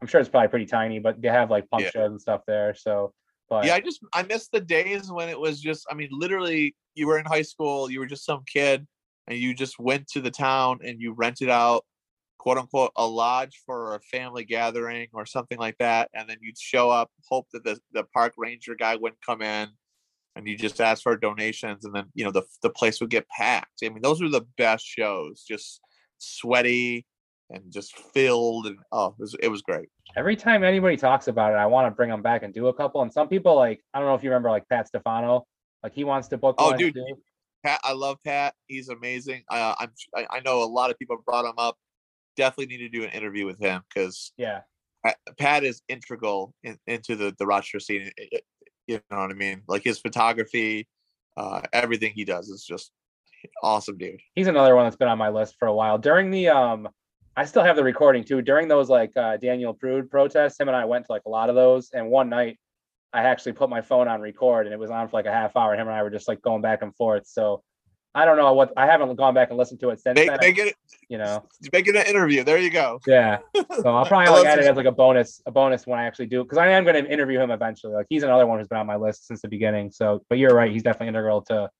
I'm 0.00 0.08
sure 0.08 0.20
it's 0.20 0.28
probably 0.28 0.48
pretty 0.48 0.66
tiny, 0.66 0.98
but 0.98 1.22
they 1.22 1.28
have 1.28 1.50
like 1.50 1.70
punk 1.70 1.84
Yeah. 1.84 1.90
shows 1.90 2.10
and 2.10 2.20
stuff 2.20 2.40
there. 2.46 2.74
So, 2.74 3.12
but 3.52 3.66
yeah 3.66 3.74
i 3.74 3.80
just 3.80 4.00
i 4.14 4.22
miss 4.22 4.48
the 4.48 4.60
days 4.60 5.12
when 5.12 5.28
it 5.28 5.38
was 5.38 5.60
just 5.60 5.86
i 5.90 5.94
mean 5.94 6.08
literally 6.10 6.74
you 6.94 7.06
were 7.06 7.18
in 7.18 7.24
high 7.26 7.42
school 7.42 7.90
you 7.90 8.00
were 8.00 8.06
just 8.06 8.24
some 8.24 8.42
kid 8.50 8.86
and 9.28 9.38
you 9.38 9.54
just 9.54 9.78
went 9.78 10.06
to 10.08 10.20
the 10.20 10.30
town 10.30 10.78
and 10.84 11.00
you 11.00 11.12
rented 11.12 11.50
out 11.50 11.84
quote 12.38 12.58
unquote 12.58 12.90
a 12.96 13.06
lodge 13.06 13.60
for 13.66 13.94
a 13.94 14.00
family 14.00 14.44
gathering 14.44 15.06
or 15.12 15.26
something 15.26 15.58
like 15.58 15.76
that 15.78 16.08
and 16.14 16.28
then 16.28 16.38
you'd 16.40 16.58
show 16.58 16.90
up 16.90 17.10
hope 17.28 17.46
that 17.52 17.62
the, 17.62 17.78
the 17.92 18.04
park 18.14 18.32
ranger 18.36 18.74
guy 18.74 18.96
wouldn't 18.96 19.20
come 19.24 19.42
in 19.42 19.68
and 20.34 20.48
you 20.48 20.56
just 20.56 20.80
ask 20.80 21.02
for 21.02 21.16
donations 21.16 21.84
and 21.84 21.94
then 21.94 22.06
you 22.14 22.24
know 22.24 22.30
the, 22.30 22.42
the 22.62 22.70
place 22.70 23.00
would 23.00 23.10
get 23.10 23.28
packed. 23.28 23.80
I 23.84 23.90
mean 23.90 24.02
those 24.02 24.22
were 24.22 24.28
the 24.28 24.46
best 24.56 24.84
shows 24.86 25.44
just 25.46 25.80
sweaty 26.18 27.06
and 27.52 27.70
just 27.70 27.96
filled 28.14 28.66
and 28.66 28.78
oh 28.92 29.08
it 29.18 29.20
was, 29.20 29.36
it 29.40 29.48
was 29.48 29.62
great 29.62 29.88
every 30.16 30.36
time 30.36 30.64
anybody 30.64 30.96
talks 30.96 31.28
about 31.28 31.52
it, 31.52 31.56
I 31.56 31.66
want 31.66 31.86
to 31.86 31.90
bring 31.90 32.10
them 32.10 32.22
back 32.22 32.42
and 32.42 32.52
do 32.52 32.68
a 32.68 32.74
couple. 32.74 33.02
And 33.02 33.12
some 33.12 33.28
people 33.28 33.56
like 33.56 33.80
I 33.94 33.98
don't 33.98 34.08
know 34.08 34.14
if 34.14 34.22
you 34.22 34.30
remember 34.30 34.50
like 34.50 34.68
Pat 34.68 34.88
Stefano, 34.88 35.46
like 35.82 35.94
he 35.94 36.04
wants 36.04 36.28
to 36.28 36.38
book. 36.38 36.56
Oh, 36.58 36.76
dude, 36.76 36.94
too. 36.94 37.04
Pat, 37.64 37.80
I 37.84 37.92
love 37.92 38.18
Pat. 38.24 38.54
He's 38.66 38.88
amazing. 38.88 39.42
Uh, 39.48 39.74
I'm 39.78 39.90
I, 40.16 40.26
I 40.30 40.40
know 40.40 40.62
a 40.62 40.64
lot 40.64 40.90
of 40.90 40.98
people 40.98 41.16
brought 41.24 41.44
him 41.44 41.54
up. 41.58 41.76
Definitely 42.36 42.76
need 42.76 42.82
to 42.82 42.88
do 42.88 43.04
an 43.04 43.10
interview 43.10 43.46
with 43.46 43.60
him 43.60 43.82
because 43.88 44.32
Yeah, 44.36 44.60
Pat, 45.38 45.64
is 45.64 45.82
integral 45.88 46.54
in, 46.62 46.78
into 46.86 47.16
the 47.16 47.34
the 47.38 47.46
Rochester 47.46 47.80
scene. 47.80 48.10
You 48.88 49.00
know 49.10 49.18
what 49.18 49.30
I 49.30 49.34
mean? 49.34 49.62
Like 49.68 49.84
his 49.84 50.00
photography, 50.00 50.88
uh, 51.36 51.62
everything 51.72 52.12
he 52.14 52.24
does 52.24 52.48
is 52.48 52.64
just 52.64 52.90
awesome, 53.62 53.96
dude. 53.96 54.20
he's 54.34 54.48
another 54.48 54.74
one 54.74 54.86
that's 54.86 54.96
been 54.96 55.08
on 55.08 55.18
my 55.18 55.28
list 55.28 55.56
for 55.58 55.68
a 55.68 55.74
while. 55.74 55.98
During 55.98 56.30
the 56.30 56.48
um, 56.48 56.88
I 57.36 57.44
still 57.44 57.62
have 57.62 57.76
the 57.76 57.84
recording 57.84 58.24
too. 58.24 58.42
During 58.42 58.68
those 58.68 58.88
like 58.88 59.16
uh, 59.16 59.36
Daniel 59.38 59.72
Prude 59.72 60.10
protests, 60.10 60.60
him 60.60 60.68
and 60.68 60.76
I 60.76 60.84
went 60.84 61.06
to 61.06 61.12
like 61.12 61.22
a 61.26 61.30
lot 61.30 61.48
of 61.48 61.54
those. 61.54 61.90
And 61.92 62.10
one 62.10 62.28
night, 62.28 62.58
I 63.12 63.22
actually 63.22 63.52
put 63.52 63.70
my 63.70 63.80
phone 63.80 64.08
on 64.08 64.20
record, 64.20 64.66
and 64.66 64.72
it 64.72 64.78
was 64.78 64.90
on 64.90 65.08
for 65.08 65.16
like 65.16 65.26
a 65.26 65.32
half 65.32 65.56
hour. 65.56 65.74
Him 65.74 65.86
and 65.86 65.96
I 65.96 66.02
were 66.02 66.10
just 66.10 66.28
like 66.28 66.42
going 66.42 66.62
back 66.62 66.82
and 66.82 66.94
forth. 66.94 67.26
So 67.26 67.62
I 68.14 68.26
don't 68.26 68.36
know 68.36 68.52
what 68.52 68.72
I 68.76 68.86
haven't 68.86 69.14
gone 69.16 69.32
back 69.32 69.48
and 69.48 69.58
listened 69.58 69.80
to 69.80 69.90
it 69.90 70.00
since 70.00 70.16
Make, 70.16 70.28
then. 70.28 70.38
make 70.40 70.58
it 70.58 70.74
you 71.08 71.18
know, 71.18 71.44
make 71.72 71.88
it 71.88 71.96
an 71.96 72.06
interview. 72.06 72.44
There 72.44 72.58
you 72.58 72.70
go. 72.70 73.00
yeah. 73.06 73.38
So 73.54 73.86
I'll 73.86 74.04
probably 74.06 74.30
like 74.30 74.46
add 74.46 74.58
it 74.58 74.66
as 74.66 74.76
like 74.76 74.86
a 74.86 74.92
bonus, 74.92 75.40
a 75.46 75.50
bonus 75.50 75.86
when 75.86 75.98
I 75.98 76.04
actually 76.04 76.26
do, 76.26 76.42
because 76.42 76.58
I 76.58 76.68
am 76.68 76.84
going 76.84 77.02
to 77.02 77.10
interview 77.10 77.40
him 77.40 77.50
eventually. 77.50 77.94
Like 77.94 78.06
he's 78.08 78.22
another 78.22 78.46
one 78.46 78.58
who's 78.58 78.68
been 78.68 78.78
on 78.78 78.86
my 78.86 78.96
list 78.96 79.26
since 79.26 79.40
the 79.42 79.48
beginning. 79.48 79.90
So, 79.90 80.22
but 80.28 80.38
you're 80.38 80.54
right, 80.54 80.70
he's 80.70 80.82
definitely 80.82 81.08
integral 81.08 81.42
to 81.42 81.70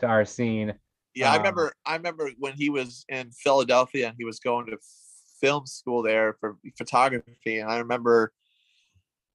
to 0.00 0.06
our 0.06 0.24
scene. 0.24 0.74
Yeah, 1.14 1.30
I 1.30 1.36
Um, 1.36 1.38
remember. 1.38 1.72
I 1.84 1.96
remember 1.96 2.30
when 2.38 2.54
he 2.54 2.70
was 2.70 3.04
in 3.08 3.30
Philadelphia 3.32 4.08
and 4.08 4.16
he 4.18 4.24
was 4.24 4.40
going 4.40 4.66
to 4.66 4.78
film 5.40 5.66
school 5.66 6.02
there 6.02 6.34
for 6.40 6.56
photography, 6.78 7.58
and 7.58 7.70
I 7.70 7.78
remember, 7.78 8.32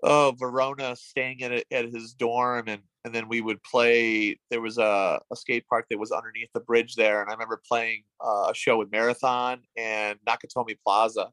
oh, 0.03 0.35
Verona 0.39 0.95
staying 0.95 1.43
at 1.43 1.65
at 1.71 1.85
his 1.85 2.13
dorm, 2.13 2.67
and 2.67 2.81
and 3.05 3.13
then 3.13 3.27
we 3.29 3.41
would 3.41 3.61
play. 3.63 4.39
There 4.49 4.61
was 4.61 4.77
a, 4.77 5.19
a 5.31 5.35
skate 5.35 5.67
park 5.67 5.85
that 5.89 5.99
was 5.99 6.11
underneath 6.11 6.49
the 6.53 6.59
bridge 6.61 6.95
there, 6.95 7.21
and 7.21 7.29
I 7.29 7.33
remember 7.33 7.61
playing 7.67 8.03
uh, 8.23 8.47
a 8.49 8.53
show 8.55 8.77
with 8.77 8.91
Marathon 8.91 9.61
and 9.77 10.17
Nakatomi 10.27 10.77
Plaza, 10.83 11.31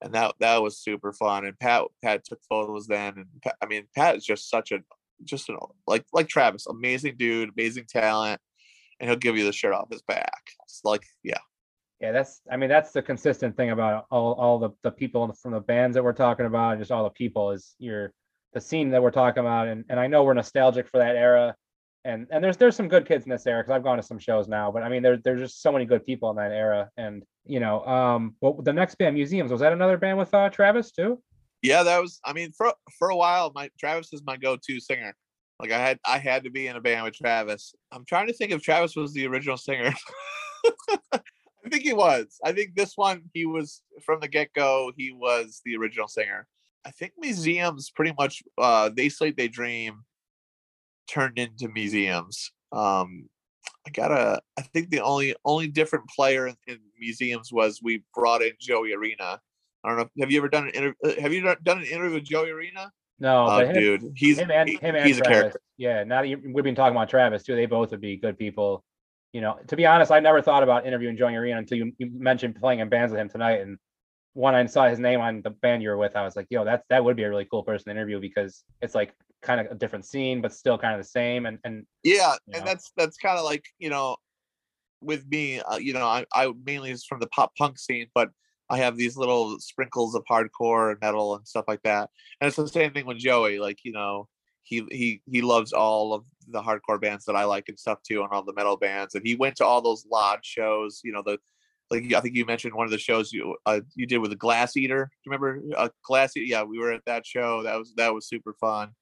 and 0.00 0.14
that 0.14 0.34
that 0.40 0.62
was 0.62 0.78
super 0.78 1.12
fun. 1.12 1.44
And 1.44 1.58
Pat 1.58 1.84
Pat 2.02 2.24
took 2.24 2.40
photos 2.48 2.86
then, 2.86 3.14
and 3.16 3.26
Pat, 3.42 3.56
I 3.60 3.66
mean 3.66 3.88
Pat 3.96 4.16
is 4.16 4.24
just 4.24 4.48
such 4.48 4.70
a 4.72 4.78
just 5.24 5.48
an 5.48 5.56
like 5.86 6.04
like 6.12 6.28
Travis, 6.28 6.66
amazing 6.66 7.16
dude, 7.16 7.50
amazing 7.56 7.86
talent 7.88 8.40
and 9.02 9.10
he'll 9.10 9.18
give 9.18 9.36
you 9.36 9.44
the 9.44 9.52
shirt 9.52 9.74
off 9.74 9.90
his 9.90 10.00
back. 10.02 10.42
It's 10.62 10.80
like, 10.84 11.02
yeah, 11.22 11.40
Yeah, 12.00 12.10
that's, 12.10 12.40
I 12.50 12.56
mean, 12.56 12.68
that's 12.68 12.90
the 12.90 13.00
consistent 13.00 13.56
thing 13.56 13.70
about 13.70 14.06
all, 14.10 14.32
all 14.34 14.58
the, 14.58 14.70
the 14.82 14.90
people 14.90 15.32
from 15.40 15.52
the 15.52 15.60
bands 15.60 15.94
that 15.94 16.02
we're 16.02 16.12
talking 16.12 16.46
about, 16.46 16.72
and 16.72 16.80
just 16.80 16.90
all 16.90 17.04
the 17.04 17.10
people 17.10 17.52
is 17.52 17.76
your, 17.78 18.12
the 18.54 18.60
scene 18.60 18.90
that 18.90 19.02
we're 19.02 19.12
talking 19.12 19.40
about, 19.40 19.68
and, 19.68 19.84
and 19.88 20.00
I 20.00 20.06
know 20.06 20.24
we're 20.24 20.34
nostalgic 20.34 20.88
for 20.88 20.98
that 20.98 21.16
era. 21.16 21.54
And, 22.04 22.26
and 22.32 22.42
there's, 22.42 22.56
there's 22.56 22.74
some 22.74 22.88
good 22.88 23.06
kids 23.06 23.24
in 23.24 23.30
this 23.30 23.46
era, 23.46 23.62
because 23.62 23.74
I've 23.74 23.84
gone 23.84 23.98
to 23.98 24.02
some 24.02 24.18
shows 24.18 24.48
now, 24.48 24.72
but 24.72 24.82
I 24.82 24.88
mean, 24.88 25.02
there, 25.02 25.16
there's 25.16 25.40
just 25.40 25.62
so 25.62 25.70
many 25.70 25.84
good 25.84 26.04
people 26.04 26.30
in 26.30 26.36
that 26.36 26.50
era, 26.50 26.90
and, 26.96 27.22
you 27.44 27.60
know, 27.60 27.84
um, 27.86 28.34
well, 28.40 28.54
the 28.54 28.72
next 28.72 28.96
band, 28.96 29.14
Museums, 29.14 29.52
was 29.52 29.60
that 29.60 29.72
another 29.72 29.96
band 29.96 30.18
with, 30.18 30.34
uh, 30.34 30.48
Travis 30.50 30.90
too? 30.90 31.22
Yeah, 31.62 31.84
that 31.84 32.02
was. 32.02 32.18
I 32.24 32.32
mean, 32.32 32.50
for 32.50 32.74
for 32.98 33.10
a 33.10 33.16
while, 33.16 33.52
my 33.54 33.70
Travis 33.78 34.12
is 34.12 34.20
my 34.26 34.36
go-to 34.36 34.80
singer. 34.80 35.14
Like 35.62 35.70
I 35.70 35.78
had 35.78 36.00
I 36.04 36.18
had 36.18 36.42
to 36.42 36.50
be 36.50 36.66
in 36.66 36.74
a 36.74 36.80
band 36.80 37.04
with 37.04 37.14
Travis. 37.14 37.72
I'm 37.92 38.04
trying 38.04 38.26
to 38.26 38.32
think 38.32 38.50
if 38.50 38.62
Travis 38.62 38.96
was 38.96 39.14
the 39.14 39.28
original 39.28 39.56
singer. 39.56 39.94
I 41.12 41.68
think 41.70 41.84
he 41.84 41.92
was. 41.92 42.40
I 42.44 42.50
think 42.50 42.74
this 42.74 42.94
one 42.96 43.22
he 43.32 43.46
was 43.46 43.80
from 44.04 44.18
the 44.18 44.26
get-go. 44.26 44.90
He 44.96 45.12
was 45.12 45.62
the 45.64 45.76
original 45.76 46.08
singer. 46.08 46.48
I 46.84 46.90
think 46.90 47.12
museums 47.16 47.90
pretty 47.94 48.12
much 48.18 48.42
uh 48.58 48.90
they 48.94 49.08
sleep 49.08 49.36
they 49.36 49.46
dream 49.46 50.02
turned 51.08 51.38
into 51.38 51.68
museums. 51.68 52.50
Um 52.72 53.28
I 53.86 53.90
gotta 53.90 54.42
I 54.58 54.62
think 54.62 54.90
the 54.90 55.00
only 55.00 55.36
only 55.44 55.68
different 55.68 56.08
player 56.08 56.48
in, 56.48 56.56
in 56.66 56.80
museums 56.98 57.52
was 57.52 57.78
we 57.80 58.02
brought 58.12 58.42
in 58.42 58.52
Joey 58.60 58.94
Arena. 58.94 59.40
I 59.84 59.88
don't 59.88 59.98
know. 59.98 60.10
Have 60.18 60.32
you 60.32 60.38
ever 60.38 60.48
done 60.48 60.64
an 60.64 60.74
interview? 60.74 61.20
Have 61.20 61.32
you 61.32 61.42
done 61.62 61.78
an 61.78 61.84
interview 61.84 62.14
with 62.14 62.24
Joey 62.24 62.50
Arena? 62.50 62.90
No, 63.22 63.46
but 63.46 63.68
him, 63.68 63.76
dude, 63.76 64.12
he's 64.16 64.36
him 64.36 64.50
and 64.50 64.68
him 64.68 64.96
and 64.96 65.06
he's 65.06 65.18
a 65.18 65.20
Travis. 65.20 65.32
character. 65.32 65.60
Yeah, 65.76 66.02
now 66.02 66.22
we've 66.22 66.64
been 66.64 66.74
talking 66.74 66.96
about 66.96 67.08
Travis 67.08 67.44
too, 67.44 67.54
they 67.54 67.66
both 67.66 67.92
would 67.92 68.00
be 68.00 68.16
good 68.16 68.36
people. 68.36 68.84
You 69.32 69.40
know, 69.40 69.60
to 69.68 69.76
be 69.76 69.86
honest, 69.86 70.10
I 70.10 70.18
never 70.18 70.42
thought 70.42 70.64
about 70.64 70.86
interviewing 70.86 71.16
Joey 71.16 71.36
Arena 71.36 71.58
until 71.58 71.78
you, 71.78 71.92
you 71.98 72.10
mentioned 72.12 72.56
playing 72.56 72.80
in 72.80 72.88
bands 72.88 73.12
with 73.12 73.20
him 73.20 73.28
tonight. 73.28 73.60
And 73.60 73.78
when 74.32 74.56
I 74.56 74.66
saw 74.66 74.88
his 74.88 74.98
name 74.98 75.20
on 75.20 75.40
the 75.40 75.50
band 75.50 75.84
you 75.84 75.90
were 75.90 75.96
with, 75.96 76.16
I 76.16 76.24
was 76.24 76.34
like, 76.34 76.48
yo, 76.50 76.64
that's 76.64 76.84
that 76.90 77.04
would 77.04 77.16
be 77.16 77.22
a 77.22 77.30
really 77.30 77.46
cool 77.48 77.62
person 77.62 77.84
to 77.84 77.90
interview 77.92 78.20
because 78.20 78.64
it's 78.80 78.96
like 78.96 79.14
kind 79.40 79.60
of 79.60 79.68
a 79.70 79.76
different 79.76 80.04
scene, 80.04 80.40
but 80.40 80.52
still 80.52 80.76
kind 80.76 80.92
of 80.92 81.00
the 81.00 81.08
same. 81.08 81.46
And 81.46 81.60
and 81.62 81.86
Yeah, 82.02 82.34
you 82.48 82.54
and 82.54 82.66
that's 82.66 82.90
that's 82.96 83.16
kind 83.18 83.38
of 83.38 83.44
like 83.44 83.64
you 83.78 83.88
know, 83.88 84.16
with 85.00 85.24
me, 85.28 85.60
uh, 85.60 85.76
you 85.76 85.92
know, 85.92 86.06
I 86.06 86.26
I 86.34 86.52
mainly 86.66 86.90
is 86.90 87.04
from 87.04 87.20
the 87.20 87.28
pop 87.28 87.52
punk 87.56 87.78
scene, 87.78 88.08
but 88.16 88.30
I 88.72 88.78
have 88.78 88.96
these 88.96 89.16
little 89.18 89.58
sprinkles 89.60 90.14
of 90.14 90.24
hardcore 90.24 90.92
and 90.92 91.00
metal 91.00 91.36
and 91.36 91.46
stuff 91.46 91.66
like 91.68 91.82
that. 91.82 92.08
And 92.40 92.48
it's 92.48 92.56
the 92.56 92.66
same 92.66 92.92
thing 92.92 93.04
with 93.04 93.18
Joey. 93.18 93.58
Like 93.58 93.80
you 93.84 93.92
know, 93.92 94.28
he 94.62 94.86
he 94.90 95.20
he 95.30 95.42
loves 95.42 95.72
all 95.72 96.14
of 96.14 96.24
the 96.48 96.62
hardcore 96.62 97.00
bands 97.00 97.26
that 97.26 97.36
I 97.36 97.44
like 97.44 97.68
and 97.68 97.78
stuff 97.78 97.98
too, 98.02 98.22
and 98.22 98.32
all 98.32 98.42
the 98.42 98.54
metal 98.54 98.78
bands. 98.78 99.14
And 99.14 99.26
he 99.26 99.34
went 99.34 99.56
to 99.56 99.66
all 99.66 99.82
those 99.82 100.06
lodge 100.10 100.44
shows. 100.44 101.02
You 101.04 101.12
know, 101.12 101.22
the 101.22 101.38
like 101.90 102.14
I 102.14 102.20
think 102.20 102.34
you 102.34 102.46
mentioned 102.46 102.74
one 102.74 102.86
of 102.86 102.90
the 102.90 102.98
shows 102.98 103.30
you 103.30 103.56
uh, 103.66 103.80
you 103.94 104.06
did 104.06 104.18
with 104.18 104.30
the 104.30 104.36
Glass 104.36 104.74
Eater. 104.76 105.04
Do 105.04 105.30
you 105.30 105.32
remember 105.32 105.62
uh, 105.76 105.90
Glass 106.02 106.34
Eater? 106.36 106.46
Yeah, 106.46 106.62
we 106.62 106.78
were 106.78 106.92
at 106.92 107.04
that 107.04 107.26
show. 107.26 107.62
That 107.62 107.78
was 107.78 107.92
that 107.96 108.14
was 108.14 108.26
super 108.26 108.54
fun. 108.54 108.92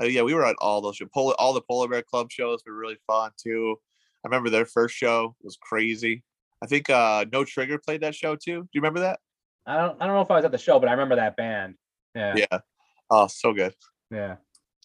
Uh, 0.00 0.06
yeah, 0.06 0.22
we 0.22 0.32
were 0.32 0.46
at 0.46 0.56
all 0.58 0.80
those 0.80 0.96
shows. 0.96 1.08
Polar, 1.12 1.34
all 1.38 1.52
the 1.52 1.60
Polar 1.60 1.88
Bear 1.88 2.02
Club 2.02 2.30
shows 2.30 2.62
were 2.66 2.74
really 2.74 2.96
fun 3.06 3.32
too. 3.36 3.76
I 4.24 4.28
remember 4.28 4.48
their 4.48 4.64
first 4.64 4.94
show 4.94 5.36
was 5.42 5.58
crazy. 5.60 6.22
I 6.62 6.66
think 6.66 6.88
uh 6.88 7.24
No 7.32 7.44
Trigger 7.44 7.78
played 7.78 8.02
that 8.02 8.14
show 8.14 8.36
too. 8.36 8.62
Do 8.62 8.68
you 8.72 8.80
remember 8.80 9.00
that? 9.00 9.18
I 9.66 9.76
don't 9.78 10.00
I 10.00 10.06
don't 10.06 10.14
know 10.14 10.22
if 10.22 10.30
I 10.30 10.36
was 10.36 10.44
at 10.44 10.52
the 10.52 10.58
show, 10.58 10.78
but 10.78 10.88
I 10.88 10.92
remember 10.92 11.16
that 11.16 11.36
band. 11.36 11.74
Yeah, 12.14 12.36
yeah. 12.36 12.58
Oh, 13.10 13.26
so 13.26 13.52
good. 13.52 13.74
Yeah, 14.10 14.36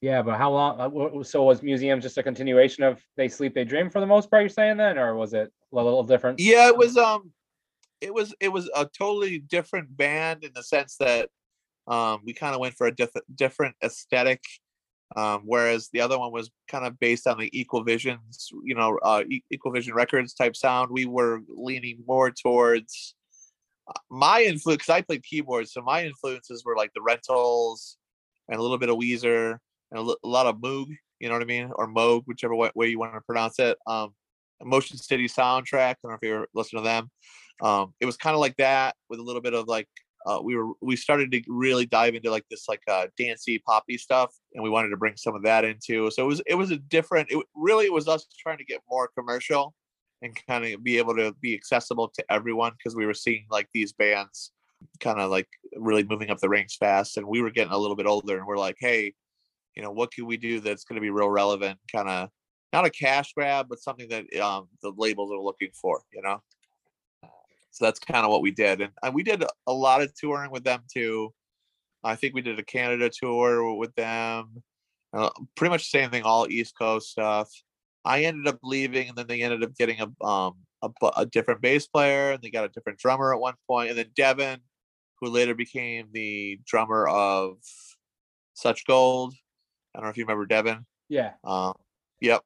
Yeah, 0.02 0.22
but 0.22 0.38
how 0.38 0.52
long? 0.52 0.80
uh, 0.80 1.24
So 1.24 1.44
was 1.44 1.62
museum 1.62 2.02
just 2.02 2.18
a 2.18 2.24
continuation 2.24 2.84
of 2.84 3.02
They 3.16 3.28
Sleep 3.28 3.54
They 3.54 3.66
Dream 3.66 3.90
for 3.90 4.00
the 4.00 4.06
most 4.06 4.32
part? 4.32 4.44
You're 4.44 4.50
saying 4.50 4.78
then, 4.78 4.98
or 4.98 5.16
was 5.16 5.34
it 5.34 5.52
a 5.72 5.76
little 5.76 6.04
different? 6.04 6.40
Yeah, 6.40 6.68
it 6.68 6.78
was 6.78 6.98
um 6.98 7.32
it 8.02 8.14
was 8.14 8.34
it 8.40 8.50
was 8.50 8.70
a 8.76 8.86
totally 8.98 9.40
different 9.40 9.96
band 9.96 10.44
in 10.44 10.52
the 10.54 10.64
sense 10.64 10.98
that 11.00 11.30
um 11.88 12.22
we 12.26 12.34
kind 12.34 12.54
of 12.54 12.60
went 12.62 12.76
for 12.76 12.88
a 12.88 12.96
different 12.96 13.36
different 13.36 13.76
aesthetic. 13.84 14.42
Um, 15.16 15.44
whereas 15.46 15.90
the 15.94 16.02
other 16.02 16.20
one 16.20 16.32
was 16.32 16.52
kind 16.68 16.86
of 16.86 17.00
based 17.00 17.28
on 17.28 17.38
the 17.38 17.50
Equal 17.58 17.84
Visions, 17.84 18.50
you 18.64 18.76
know, 18.76 19.00
uh, 19.02 19.24
Equal 19.50 19.72
Vision 19.72 19.94
Records 19.94 20.34
type 20.34 20.56
sound. 20.56 20.92
We 20.92 21.06
were 21.06 21.42
leaning 21.48 22.04
more 22.06 22.30
towards 22.32 23.16
uh, 23.88 24.00
my 24.10 24.44
influence. 24.44 24.86
'cause 24.86 24.94
I 24.94 25.02
played 25.02 25.24
keyboards, 25.24 25.72
so 25.72 25.82
my 25.82 26.06
influences 26.06 26.66
were 26.66 26.76
like 26.76 26.92
the 26.94 27.02
Rentals 27.02 27.98
and 28.50 28.60
a 28.60 28.62
little 28.62 28.78
bit 28.78 28.90
of 28.90 28.98
Weezer 28.98 29.58
and 29.92 30.00
a, 30.00 30.28
lot 30.28 30.46
of 30.46 30.58
Moog. 30.58 30.88
You 31.20 31.30
know 31.30 31.36
what 31.36 31.42
I 31.42 31.46
mean, 31.46 31.72
or 31.76 31.88
Moog, 31.88 32.24
whichever 32.26 32.54
way, 32.56 32.70
way 32.76 32.88
you 32.88 33.00
want 33.00 33.14
to 33.14 33.22
pronounce 33.22 33.60
it. 33.60 33.78
Um, 33.88 34.14
Motion 34.62 34.98
City 34.98 35.28
soundtrack. 35.28 35.92
I 35.92 35.96
don't 36.04 36.12
know 36.12 36.18
if 36.22 36.28
you 36.28 36.36
ever 36.36 36.48
listen 36.54 36.78
to 36.80 36.84
them. 36.84 37.10
Um, 37.62 37.94
it 38.00 38.06
was 38.06 38.18
kind 38.18 38.34
of 38.34 38.40
like 38.40 38.56
that 38.58 38.96
with 39.10 39.20
a 39.20 39.24
little 39.24 39.42
bit 39.42 39.54
of 39.54 39.68
like 39.68 39.88
uh, 40.28 40.42
we 40.44 40.56
were 40.56 40.74
we 40.82 40.98
started 40.98 41.32
to 41.32 41.42
really 41.48 41.86
dive 41.86 42.14
into 42.14 42.30
like 42.30 42.44
this 42.52 42.66
like 42.68 42.82
uh, 42.90 43.08
dancey 43.18 43.60
poppy 43.60 43.98
stuff, 43.98 44.36
and 44.54 44.64
we 44.64 44.70
wanted 44.70 44.90
to 44.90 44.98
bring 44.98 45.16
some 45.16 45.36
of 45.36 45.44
that 45.44 45.64
into. 45.64 46.12
So 46.12 46.24
it 46.24 46.28
was 46.28 46.42
it 46.46 46.56
was 46.56 46.72
a 46.72 46.78
different. 46.78 47.32
It 47.32 47.44
really 47.56 47.90
was 47.90 48.08
us 48.08 48.28
trying 48.38 48.58
to 48.58 48.66
get 48.66 48.82
more 48.90 49.10
commercial 49.18 49.74
and 50.22 50.38
kind 50.48 50.66
of 50.66 50.84
be 50.84 50.98
able 50.98 51.16
to 51.16 51.34
be 51.42 51.54
accessible 51.54 52.10
to 52.10 52.26
everyone 52.30 52.74
because 52.78 52.96
we 52.96 53.06
were 53.06 53.14
seeing 53.14 53.46
like 53.50 53.70
these 53.74 53.94
bands 53.94 54.52
kind 55.00 55.20
of 55.20 55.32
like 55.32 55.48
really 55.78 56.04
moving 56.04 56.30
up 56.30 56.40
the 56.40 56.50
ranks 56.50 56.76
fast, 56.76 57.16
and 57.16 57.26
we 57.26 57.42
were 57.42 57.52
getting 57.52 57.74
a 57.74 57.78
little 57.78 57.96
bit 57.96 58.06
older, 58.06 58.38
and 58.38 58.46
we're 58.46 58.58
like, 58.58 58.78
hey, 58.80 59.14
you 59.76 59.82
know, 59.82 59.92
what 59.92 60.12
can 60.12 60.26
we 60.26 60.36
do 60.36 60.60
that's 60.60 60.84
going 60.84 60.96
to 60.96 61.02
be 61.02 61.10
real 61.10 61.30
relevant? 61.30 61.80
Kind 61.90 62.10
of 62.10 62.30
not 62.74 62.86
a 62.86 62.90
cash 62.90 63.32
grab, 63.34 63.68
but 63.70 63.80
something 63.80 64.10
that 64.10 64.26
um, 64.42 64.68
the 64.82 64.92
labels 64.98 65.32
are 65.32 65.40
looking 65.40 65.70
for. 65.82 66.02
You 66.12 66.22
know. 66.22 66.42
So 67.72 67.86
that's 67.86 68.00
kind 68.00 68.26
of 68.26 68.32
what 68.32 68.42
we 68.42 68.52
did, 68.52 68.82
and, 68.82 68.92
and 69.04 69.14
we 69.14 69.24
did 69.24 69.44
a- 69.44 69.74
lot 69.74 70.02
of 70.02 70.14
touring 70.16 70.52
with 70.52 70.64
them 70.64 70.82
too. 70.92 71.34
I 72.04 72.16
think 72.16 72.34
we 72.34 72.42
did 72.42 72.60
a 72.60 72.64
Canada 72.64 73.10
tour 73.10 73.74
with 73.76 73.94
them. 73.96 74.64
Uh, 75.14 75.30
pretty 75.56 75.70
much 75.72 75.92
the 75.92 76.00
same 76.00 76.10
thing, 76.10 76.24
all 76.24 76.48
East 76.50 76.78
Coast 76.78 77.12
stuff. 77.12 77.50
I 78.06 78.24
ended 78.24 78.48
up 78.48 78.60
leaving, 78.64 79.10
and 79.10 79.18
then 79.18 79.28
they 79.28 79.42
ended 79.42 79.64
up 79.64 79.76
getting 79.76 80.00
a 80.02 80.26
um 80.26 80.54
a, 80.82 80.90
a 81.18 81.26
different 81.26 81.62
bass 81.62 81.88
player, 81.88 82.32
and 82.32 82.42
they 82.42 82.50
got 82.50 82.66
a 82.66 82.70
different 82.70 83.00
drummer 83.00 83.34
at 83.34 83.40
one 83.40 83.56
point, 83.68 83.90
and 83.90 83.98
then 83.98 84.12
Devin, 84.16 84.60
who 85.20 85.30
later 85.30 85.56
became 85.56 86.08
the 86.12 86.60
drummer 86.66 87.08
of 87.08 87.58
Such 88.54 88.86
Gold. 88.86 89.34
I 89.94 90.00
don't 90.00 90.06
know 90.06 90.10
if 90.12 90.18
you 90.18 90.24
remember 90.26 90.46
Devin. 90.46 90.86
Yeah, 91.10 91.34
Um, 91.44 91.74
yep. 92.22 92.44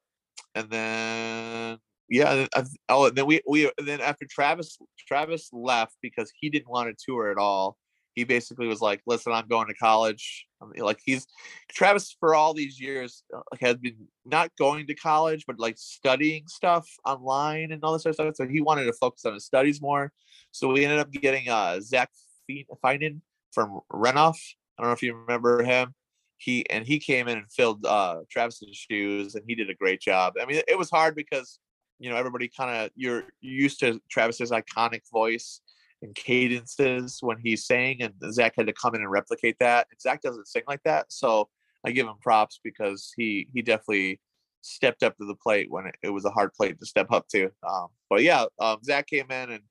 And 0.56 0.70
then 0.70 1.80
yeah, 2.12 2.46
oh, 2.90 3.06
and 3.06 3.16
then 3.16 3.26
we 3.26 3.40
we 3.48 3.72
and 3.78 3.88
then 3.88 4.02
after 4.02 4.26
Travis 4.30 4.78
Travis 5.08 5.50
left 5.54 5.96
because 6.02 6.30
he 6.38 6.50
didn't 6.50 6.70
want 6.70 6.90
to 6.90 7.06
tour 7.06 7.32
at 7.32 7.38
all. 7.38 7.78
He 8.16 8.26
basically 8.26 8.68
was 8.68 8.82
like, 8.82 9.02
"Listen, 9.08 9.32
I'm 9.32 9.48
going 9.48 9.70
to 9.70 9.74
college." 9.76 10.46
I 10.62 10.66
mean, 10.66 10.84
like 10.84 11.00
he's 11.06 11.26
Travis 11.72 12.14
for 12.20 12.36
all 12.36 12.54
these 12.54 12.82
years 12.82 13.24
uh, 13.34 13.40
has 13.62 13.78
been 13.78 13.96
not 14.26 14.52
going 14.60 14.88
to 14.88 14.94
college, 14.94 15.46
but 15.48 15.58
like 15.58 15.78
studying 15.78 16.44
stuff 16.48 16.86
online 17.06 17.72
and 17.72 17.82
all 17.82 17.94
this 17.94 18.06
other 18.06 18.14
stuff. 18.14 18.36
So 18.36 18.46
he 18.46 18.60
wanted 18.60 18.84
to 18.86 18.94
focus 18.94 19.24
on 19.24 19.34
his 19.34 19.46
studies 19.46 19.82
more. 19.82 20.12
So 20.52 20.68
we 20.68 20.84
ended 20.84 21.00
up 21.00 21.12
getting 21.12 21.48
uh 21.48 21.80
Zach 21.80 22.10
Finan 22.50 23.22
from 23.54 23.80
Renoff. 23.90 24.38
I 24.78 24.84
don't 24.84 24.90
know 24.90 24.94
if 24.94 25.02
you 25.02 25.16
remember 25.16 25.64
him 25.64 25.94
he 26.40 26.68
and 26.72 26.86
he 26.86 26.98
came 26.98 27.28
in 27.28 27.38
and 27.38 27.52
filled 27.52 27.86
uh 27.86 28.18
Travis's 28.30 28.76
shoes 28.76 29.36
and 29.36 29.46
he 29.48 29.56
did 29.56 29.70
a 29.70 29.76
great 29.76 30.02
job. 30.02 30.34
I 30.42 30.46
mean, 30.46 30.62
it 30.68 30.78
was 30.78 30.90
hard 30.90 31.16
because 31.16 31.60
you 32.02 32.10
know 32.10 32.16
everybody 32.16 32.50
kind 32.50 32.76
of 32.76 32.90
you're 32.96 33.26
used 33.42 33.80
to 33.82 34.02
Travis's 34.10 34.50
iconic 34.52 35.02
voice 35.12 35.62
and 36.02 36.16
cadences 36.16 37.20
when 37.22 37.38
he's 37.44 37.68
saying, 37.68 38.02
and 38.02 38.14
Zach 38.34 38.54
had 38.58 38.66
to 38.66 38.74
come 38.74 38.96
in 38.96 39.02
and 39.02 39.12
replicate 39.12 39.58
that. 39.60 39.86
And 39.92 40.02
Zach 40.02 40.22
doesn't 40.22 40.48
sing 40.48 40.64
like 40.68 40.82
that, 40.84 41.06
so 41.10 41.48
I 41.86 41.92
give 41.92 42.08
him 42.08 42.16
props 42.20 42.60
because 42.64 43.14
he 43.16 43.48
he 43.54 43.62
definitely 43.62 44.20
stepped 44.62 45.04
up 45.04 45.16
to 45.18 45.26
the 45.26 45.36
plate 45.36 45.70
when 45.70 45.86
it, 45.86 45.96
it 46.02 46.10
was 46.10 46.26
a 46.26 46.32
hard 46.32 46.54
plate 46.54 46.80
to 46.80 46.86
step 46.88 47.12
up 47.12 47.28
to. 47.30 47.52
Um, 47.68 47.88
but 48.10 48.24
yeah, 48.24 48.46
um, 48.60 48.78
Zach 48.84 49.08
came 49.08 49.30
in 49.30 49.52
and 49.52 49.64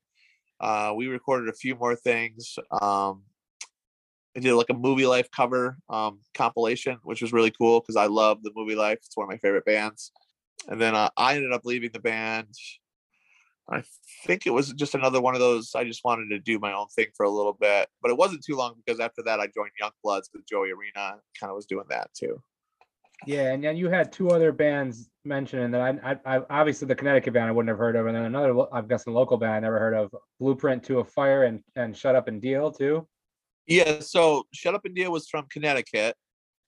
uh, 0.61 0.93
we 0.95 1.07
recorded 1.07 1.49
a 1.49 1.53
few 1.53 1.75
more 1.75 1.95
things. 1.97 2.57
Um, 2.81 3.23
I 4.37 4.39
did 4.39 4.53
like 4.53 4.69
a 4.69 4.73
movie 4.73 5.05
life 5.05 5.29
cover 5.35 5.77
um, 5.89 6.19
compilation, 6.33 6.97
which 7.03 7.21
was 7.21 7.33
really 7.33 7.51
cool 7.51 7.81
because 7.81 7.97
I 7.97 8.05
love 8.05 8.41
the 8.43 8.51
movie 8.55 8.75
life. 8.75 8.99
It's 9.05 9.17
one 9.17 9.25
of 9.25 9.29
my 9.29 9.37
favorite 9.37 9.65
bands. 9.65 10.11
And 10.67 10.79
then 10.79 10.95
uh, 10.95 11.09
I 11.17 11.35
ended 11.35 11.51
up 11.53 11.65
leaving 11.65 11.91
the 11.91 11.99
band. 11.99 12.47
I 13.69 13.83
think 14.25 14.45
it 14.45 14.51
was 14.51 14.73
just 14.73 14.95
another 14.95 15.21
one 15.21 15.33
of 15.33 15.39
those. 15.39 15.75
I 15.75 15.83
just 15.83 16.03
wanted 16.03 16.29
to 16.29 16.39
do 16.39 16.59
my 16.59 16.73
own 16.73 16.87
thing 16.95 17.07
for 17.15 17.25
a 17.25 17.29
little 17.29 17.53
bit, 17.53 17.87
but 18.01 18.11
it 18.11 18.17
wasn't 18.17 18.43
too 18.43 18.55
long 18.55 18.75
because 18.83 18.99
after 18.99 19.23
that 19.23 19.39
I 19.39 19.47
joined 19.47 19.71
Young 19.79 19.91
Bloods 20.03 20.29
with 20.33 20.45
Joey 20.47 20.71
Arena. 20.71 21.19
Kind 21.39 21.49
of 21.49 21.55
was 21.55 21.65
doing 21.65 21.85
that 21.89 22.09
too. 22.13 22.41
yeah, 23.25 23.53
and 23.53 23.63
then 23.63 23.77
you 23.77 23.89
had 23.89 24.11
two 24.11 24.29
other 24.29 24.51
bands 24.51 25.09
mentioned, 25.23 25.73
that 25.73 25.81
I, 25.81 26.11
I, 26.11 26.37
I 26.37 26.41
obviously 26.49 26.87
the 26.87 26.95
Connecticut 26.95 27.33
band 27.33 27.47
I 27.47 27.51
wouldn't 27.51 27.69
have 27.69 27.77
heard 27.77 27.95
of, 27.95 28.07
and 28.07 28.15
then 28.15 28.25
another 28.25 28.65
I've 28.73 28.87
got 28.87 29.01
some 29.01 29.13
local 29.13 29.37
band 29.37 29.53
I 29.53 29.59
never 29.59 29.79
heard 29.79 29.93
of, 29.93 30.13
Blueprint 30.39 30.83
to 30.85 30.99
a 30.99 31.05
Fire 31.05 31.43
and 31.43 31.61
and 31.75 31.95
Shut 31.95 32.15
Up 32.15 32.27
and 32.27 32.41
Deal 32.41 32.71
too. 32.71 33.07
Yeah, 33.67 33.99
so 33.99 34.47
Shut 34.53 34.75
Up 34.75 34.85
and 34.85 34.95
Deal 34.95 35.11
was 35.11 35.29
from 35.29 35.45
Connecticut, 35.51 36.15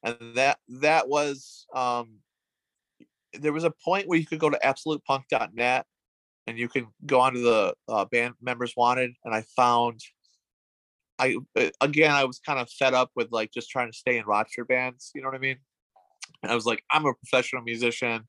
and 0.03 0.17
that 0.35 0.59
that 0.79 1.09
was 1.09 1.65
um 1.75 2.19
there 3.33 3.53
was 3.53 3.63
a 3.63 3.73
point 3.83 4.07
where 4.07 4.19
you 4.19 4.25
could 4.25 4.39
go 4.39 4.49
to 4.49 4.59
absolutepunk.net 4.63 5.85
and 6.47 6.57
you 6.57 6.67
can 6.67 6.87
go 7.05 7.19
onto 7.19 7.41
the 7.41 7.73
uh, 7.87 8.05
band 8.05 8.35
members 8.41 8.73
wanted, 8.75 9.13
and 9.23 9.33
I 9.33 9.43
found. 9.55 10.01
I 11.19 11.37
uh, 11.55 11.69
again, 11.79 12.11
I 12.11 12.25
was 12.25 12.39
kind 12.39 12.59
of 12.59 12.69
fed 12.69 12.93
up 12.93 13.11
with 13.15 13.31
like 13.31 13.51
just 13.51 13.69
trying 13.69 13.91
to 13.91 13.97
stay 13.97 14.17
in 14.17 14.25
roster 14.25 14.65
bands. 14.65 15.11
You 15.13 15.21
know 15.21 15.27
what 15.27 15.35
I 15.35 15.39
mean? 15.39 15.57
And 16.41 16.51
I 16.51 16.55
was 16.55 16.65
like, 16.65 16.83
I'm 16.91 17.05
a 17.05 17.13
professional 17.13 17.61
musician. 17.61 18.27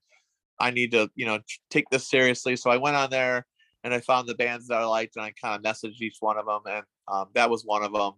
I 0.61 0.71
need 0.71 0.93
to, 0.93 1.11
you 1.17 1.27
know, 1.27 1.41
take 1.71 1.89
this 1.91 2.09
seriously. 2.09 2.57
So 2.57 2.71
I 2.71 2.77
went 2.77 2.95
on 2.95 3.11
there 3.11 3.47
and 3.83 3.93
I 3.93 4.01
found 4.01 4.29
the 4.29 4.35
bands 4.35 4.69
that 4.69 4.79
I 4.79 4.85
liked, 4.85 5.17
and 5.17 5.25
I 5.25 5.33
kind 5.41 5.55
of 5.55 5.63
messaged 5.63 6.01
each 6.01 6.17
one 6.21 6.39
of 6.39 6.47
them, 6.47 6.61
and 6.67 6.85
um, 7.09 7.27
that 7.35 7.51
was 7.51 7.65
one 7.65 7.83
of 7.83 7.93
them. 7.93 8.13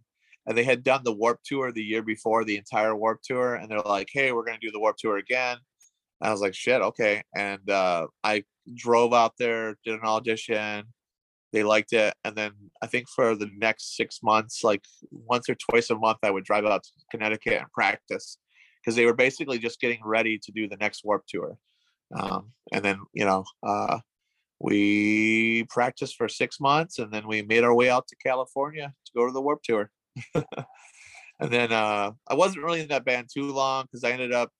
And 0.47 0.57
they 0.57 0.62
had 0.62 0.84
done 0.84 1.03
the 1.03 1.12
Warp 1.12 1.41
Tour 1.45 1.72
the 1.72 1.82
year 1.82 2.03
before, 2.03 2.45
the 2.45 2.57
entire 2.57 2.95
Warp 2.95 3.20
Tour, 3.22 3.57
and 3.57 3.68
they're 3.68 3.80
like, 3.80 4.09
"Hey, 4.12 4.30
we're 4.30 4.45
gonna 4.45 4.59
do 4.61 4.70
the 4.70 4.78
Warp 4.78 4.97
Tour 4.97 5.16
again." 5.16 5.59
I 6.20 6.30
was 6.30 6.40
like, 6.40 6.54
"Shit, 6.54 6.82
okay." 6.82 7.22
And 7.34 7.68
uh, 7.70 8.06
I 8.24 8.44
drove 8.74 9.12
out 9.12 9.34
there, 9.38 9.76
did 9.84 9.94
an 9.94 10.04
audition. 10.04 10.84
They 11.52 11.62
liked 11.62 11.92
it, 11.92 12.14
and 12.24 12.34
then 12.34 12.52
I 12.82 12.86
think 12.86 13.08
for 13.08 13.34
the 13.34 13.50
next 13.56 13.96
six 13.96 14.20
months, 14.22 14.64
like 14.64 14.82
once 15.10 15.48
or 15.48 15.54
twice 15.54 15.90
a 15.90 15.96
month, 15.96 16.18
I 16.22 16.30
would 16.30 16.44
drive 16.44 16.64
out 16.64 16.82
to 16.84 16.90
Connecticut 17.10 17.60
and 17.60 17.72
practice 17.72 18.38
because 18.80 18.96
they 18.96 19.06
were 19.06 19.14
basically 19.14 19.58
just 19.58 19.80
getting 19.80 20.00
ready 20.04 20.38
to 20.38 20.52
do 20.52 20.68
the 20.68 20.76
next 20.76 21.04
Warp 21.04 21.24
Tour. 21.28 21.56
Um, 22.14 22.52
and 22.72 22.84
then 22.84 23.00
you 23.12 23.24
know, 23.24 23.44
uh, 23.62 23.98
we 24.60 25.64
practiced 25.68 26.16
for 26.16 26.28
six 26.28 26.60
months, 26.60 26.98
and 26.98 27.12
then 27.12 27.26
we 27.26 27.42
made 27.42 27.64
our 27.64 27.74
way 27.74 27.90
out 27.90 28.08
to 28.08 28.16
California 28.16 28.92
to 29.06 29.12
go 29.16 29.26
to 29.26 29.32
the 29.32 29.40
Warp 29.40 29.62
Tour. 29.62 29.90
and 30.34 30.44
then 31.50 31.72
uh, 31.72 32.12
I 32.28 32.34
wasn't 32.34 32.64
really 32.64 32.80
in 32.80 32.88
that 32.88 33.04
band 33.04 33.28
too 33.32 33.52
long 33.52 33.84
because 33.84 34.04
I 34.04 34.12
ended 34.12 34.32
up 34.32 34.50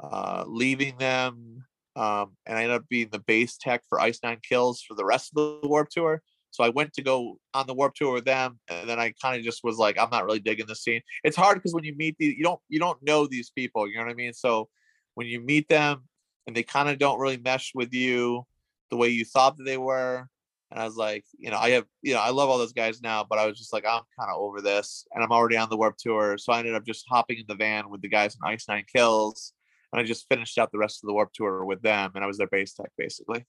uh, 0.00 0.44
leaving 0.46 0.96
them, 0.98 1.64
um, 1.94 2.36
and 2.46 2.58
I 2.58 2.62
ended 2.62 2.76
up 2.76 2.88
being 2.88 3.08
the 3.10 3.20
bass 3.20 3.56
tech 3.56 3.82
for 3.88 4.00
Ice 4.00 4.20
Nine 4.22 4.38
Kills 4.46 4.82
for 4.86 4.94
the 4.94 5.04
rest 5.04 5.30
of 5.30 5.62
the 5.62 5.68
Warp 5.68 5.88
Tour. 5.90 6.22
So 6.50 6.64
I 6.64 6.70
went 6.70 6.94
to 6.94 7.02
go 7.02 7.38
on 7.52 7.66
the 7.66 7.74
Warp 7.74 7.94
Tour 7.94 8.14
with 8.14 8.24
them, 8.24 8.58
and 8.68 8.88
then 8.88 8.98
I 8.98 9.12
kind 9.20 9.38
of 9.38 9.44
just 9.44 9.64
was 9.64 9.76
like, 9.76 9.98
I'm 9.98 10.10
not 10.10 10.24
really 10.24 10.40
digging 10.40 10.66
the 10.66 10.76
scene. 10.76 11.02
It's 11.24 11.36
hard 11.36 11.58
because 11.58 11.74
when 11.74 11.84
you 11.84 11.94
meet 11.96 12.16
these, 12.18 12.36
you 12.36 12.44
don't 12.44 12.60
you 12.68 12.78
don't 12.78 13.02
know 13.02 13.26
these 13.26 13.50
people. 13.50 13.88
You 13.88 13.96
know 13.96 14.04
what 14.04 14.10
I 14.10 14.14
mean? 14.14 14.32
So 14.32 14.68
when 15.14 15.26
you 15.26 15.40
meet 15.40 15.68
them, 15.68 16.04
and 16.46 16.56
they 16.56 16.62
kind 16.62 16.88
of 16.88 16.98
don't 16.98 17.18
really 17.18 17.38
mesh 17.38 17.72
with 17.74 17.92
you 17.92 18.46
the 18.90 18.96
way 18.96 19.08
you 19.08 19.24
thought 19.24 19.56
that 19.56 19.64
they 19.64 19.78
were. 19.78 20.28
And 20.70 20.80
I 20.80 20.84
was 20.84 20.96
like, 20.96 21.24
you 21.38 21.50
know, 21.50 21.58
I 21.58 21.70
have, 21.70 21.84
you 22.02 22.14
know, 22.14 22.20
I 22.20 22.30
love 22.30 22.48
all 22.48 22.58
those 22.58 22.72
guys 22.72 23.00
now, 23.00 23.24
but 23.28 23.38
I 23.38 23.46
was 23.46 23.58
just 23.58 23.72
like, 23.72 23.84
I'm 23.84 24.02
kind 24.18 24.30
of 24.30 24.38
over 24.38 24.60
this, 24.60 25.06
and 25.12 25.22
I'm 25.22 25.30
already 25.30 25.56
on 25.56 25.68
the 25.68 25.76
Warp 25.76 25.96
Tour, 25.96 26.38
so 26.38 26.52
I 26.52 26.58
ended 26.58 26.74
up 26.74 26.84
just 26.84 27.04
hopping 27.08 27.38
in 27.38 27.44
the 27.46 27.54
van 27.54 27.88
with 27.88 28.02
the 28.02 28.08
guys 28.08 28.34
in 28.34 28.48
Ice 28.48 28.66
Nine 28.68 28.84
Kills, 28.92 29.52
and 29.92 30.00
I 30.00 30.04
just 30.04 30.26
finished 30.28 30.58
out 30.58 30.72
the 30.72 30.78
rest 30.78 31.02
of 31.02 31.08
the 31.08 31.14
Warp 31.14 31.32
Tour 31.32 31.64
with 31.64 31.82
them, 31.82 32.12
and 32.14 32.24
I 32.24 32.26
was 32.26 32.38
their 32.38 32.48
bass 32.48 32.74
tech 32.74 32.90
basically. 32.96 33.44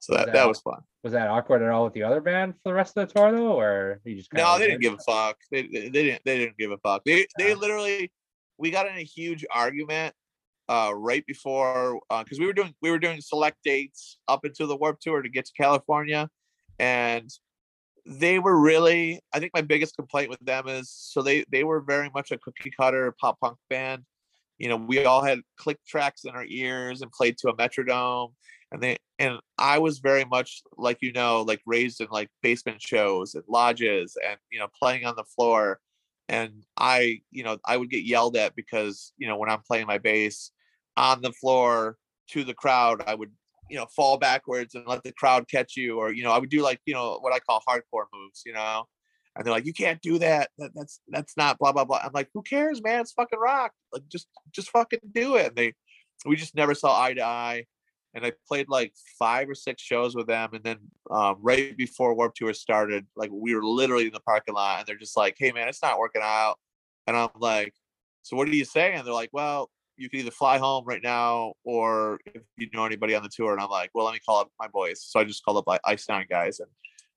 So 0.00 0.14
that, 0.14 0.32
that 0.32 0.48
was 0.48 0.60
fun. 0.60 0.80
Was 1.02 1.14
that 1.14 1.28
awkward 1.28 1.62
at 1.62 1.70
all 1.70 1.84
with 1.84 1.94
the 1.94 2.02
other 2.02 2.20
band 2.20 2.54
for 2.54 2.60
the 2.64 2.74
rest 2.74 2.96
of 2.96 3.08
the 3.08 3.14
tour 3.14 3.32
though, 3.32 3.58
or 3.58 4.00
you 4.04 4.16
just 4.16 4.32
No, 4.34 4.58
they 4.58 4.66
didn't 4.66 4.82
give 4.82 4.92
a 4.94 4.98
fuck. 4.98 5.38
They, 5.50 5.62
they, 5.62 5.88
they 5.88 6.04
didn't 6.04 6.22
they 6.24 6.38
didn't 6.38 6.58
give 6.58 6.72
a 6.72 6.78
fuck. 6.78 7.02
They 7.04 7.26
they 7.38 7.54
literally 7.54 8.12
we 8.58 8.70
got 8.70 8.86
in 8.86 8.96
a 8.96 9.04
huge 9.04 9.44
argument 9.50 10.14
uh 10.68 10.92
right 10.94 11.24
before 11.26 12.00
because 12.10 12.38
we 12.38 12.46
were 12.46 12.52
doing 12.52 12.74
we 12.80 12.90
were 12.90 12.98
doing 12.98 13.20
select 13.20 13.58
dates 13.64 14.18
up 14.28 14.44
into 14.44 14.66
the 14.66 14.76
warp 14.76 14.98
tour 15.00 15.20
to 15.20 15.28
get 15.28 15.44
to 15.44 15.52
california 15.52 16.28
and 16.78 17.28
they 18.06 18.38
were 18.38 18.58
really 18.58 19.20
i 19.34 19.38
think 19.38 19.52
my 19.54 19.60
biggest 19.60 19.94
complaint 19.96 20.30
with 20.30 20.40
them 20.40 20.66
is 20.66 20.90
so 20.90 21.20
they 21.20 21.44
they 21.50 21.64
were 21.64 21.80
very 21.80 22.10
much 22.14 22.30
a 22.30 22.38
cookie 22.38 22.72
cutter 22.78 23.14
pop 23.20 23.38
punk 23.40 23.58
band 23.68 24.04
you 24.58 24.68
know 24.68 24.76
we 24.76 25.04
all 25.04 25.22
had 25.22 25.40
click 25.56 25.78
tracks 25.86 26.24
in 26.24 26.30
our 26.30 26.44
ears 26.46 27.02
and 27.02 27.10
played 27.12 27.36
to 27.38 27.48
a 27.48 27.56
metronome 27.56 28.30
and 28.72 28.82
they 28.82 28.96
and 29.18 29.38
i 29.58 29.78
was 29.78 29.98
very 29.98 30.24
much 30.24 30.62
like 30.76 30.98
you 31.00 31.12
know 31.12 31.42
like 31.42 31.60
raised 31.66 32.00
in 32.00 32.08
like 32.10 32.28
basement 32.42 32.80
shows 32.80 33.34
and 33.34 33.44
lodges 33.48 34.16
and 34.26 34.36
you 34.50 34.58
know 34.58 34.68
playing 34.80 35.04
on 35.04 35.14
the 35.16 35.24
floor 35.24 35.80
and 36.28 36.64
i 36.76 37.20
you 37.30 37.44
know 37.44 37.58
i 37.66 37.76
would 37.76 37.90
get 37.90 38.04
yelled 38.04 38.36
at 38.36 38.54
because 38.54 39.12
you 39.16 39.26
know 39.26 39.36
when 39.36 39.50
i'm 39.50 39.62
playing 39.66 39.86
my 39.86 39.98
bass 39.98 40.50
on 40.96 41.20
the 41.20 41.32
floor 41.32 41.96
to 42.28 42.44
the 42.44 42.54
crowd 42.54 43.02
i 43.06 43.14
would 43.14 43.30
you 43.70 43.76
know 43.76 43.86
fall 43.94 44.18
backwards 44.18 44.74
and 44.74 44.86
let 44.86 45.02
the 45.02 45.12
crowd 45.12 45.48
catch 45.48 45.76
you 45.76 45.98
or 45.98 46.12
you 46.12 46.22
know 46.22 46.32
i 46.32 46.38
would 46.38 46.50
do 46.50 46.62
like 46.62 46.80
you 46.86 46.94
know 46.94 47.18
what 47.20 47.32
i 47.32 47.38
call 47.38 47.62
hardcore 47.68 48.06
moves 48.12 48.42
you 48.44 48.52
know 48.52 48.84
and 49.36 49.44
they're 49.44 49.52
like 49.52 49.66
you 49.66 49.72
can't 49.72 50.00
do 50.00 50.18
that, 50.18 50.50
that 50.58 50.70
that's 50.74 51.00
that's 51.08 51.36
not 51.36 51.58
blah 51.58 51.72
blah 51.72 51.84
blah. 51.84 52.00
I'm 52.04 52.12
like 52.12 52.28
who 52.34 52.42
cares 52.42 52.82
man? 52.82 53.00
It's 53.00 53.12
fucking 53.12 53.38
rock. 53.38 53.72
Like 53.92 54.06
just 54.08 54.28
just 54.52 54.70
fucking 54.70 55.00
do 55.12 55.36
it. 55.36 55.48
And 55.48 55.56
they 55.56 55.72
we 56.24 56.36
just 56.36 56.54
never 56.54 56.74
saw 56.74 57.00
eye 57.00 57.14
to 57.14 57.22
eye. 57.22 57.64
And 58.16 58.24
i 58.24 58.32
played 58.46 58.68
like 58.68 58.92
five 59.18 59.48
or 59.48 59.56
six 59.56 59.82
shows 59.82 60.14
with 60.14 60.28
them. 60.28 60.50
And 60.52 60.62
then 60.62 60.78
um, 61.10 61.36
right 61.40 61.76
before 61.76 62.14
warp 62.14 62.34
tour 62.34 62.54
started 62.54 63.06
like 63.16 63.30
we 63.32 63.54
were 63.54 63.64
literally 63.64 64.06
in 64.06 64.12
the 64.12 64.20
parking 64.20 64.54
lot. 64.54 64.80
And 64.80 64.86
they're 64.86 64.96
just 64.96 65.16
like 65.16 65.34
hey 65.38 65.52
man 65.52 65.68
it's 65.68 65.82
not 65.82 65.98
working 65.98 66.22
out. 66.22 66.56
And 67.06 67.16
i'm 67.16 67.30
like 67.38 67.74
so 68.22 68.36
what 68.36 68.48
are 68.48 68.54
you 68.54 68.64
saying 68.64 68.96
And 68.96 69.06
they're 69.06 69.12
like 69.12 69.30
well 69.32 69.70
you 69.96 70.08
can 70.08 70.20
either 70.20 70.30
fly 70.30 70.58
home 70.58 70.84
right 70.86 71.02
now 71.02 71.54
or 71.64 72.18
if 72.26 72.42
you 72.56 72.68
know 72.72 72.84
anybody 72.84 73.14
on 73.14 73.22
the 73.24 73.28
tour. 73.28 73.52
And 73.52 73.60
i'm 73.60 73.68
like 73.68 73.90
well 73.94 74.06
let 74.06 74.14
me 74.14 74.20
call 74.24 74.38
up 74.38 74.50
my 74.60 74.68
boys. 74.68 75.02
So 75.02 75.18
i 75.18 75.24
just 75.24 75.44
called 75.44 75.56
up 75.56 75.66
like 75.66 75.80
ice 75.84 76.08
nine 76.08 76.26
guys. 76.30 76.60
And 76.60 76.70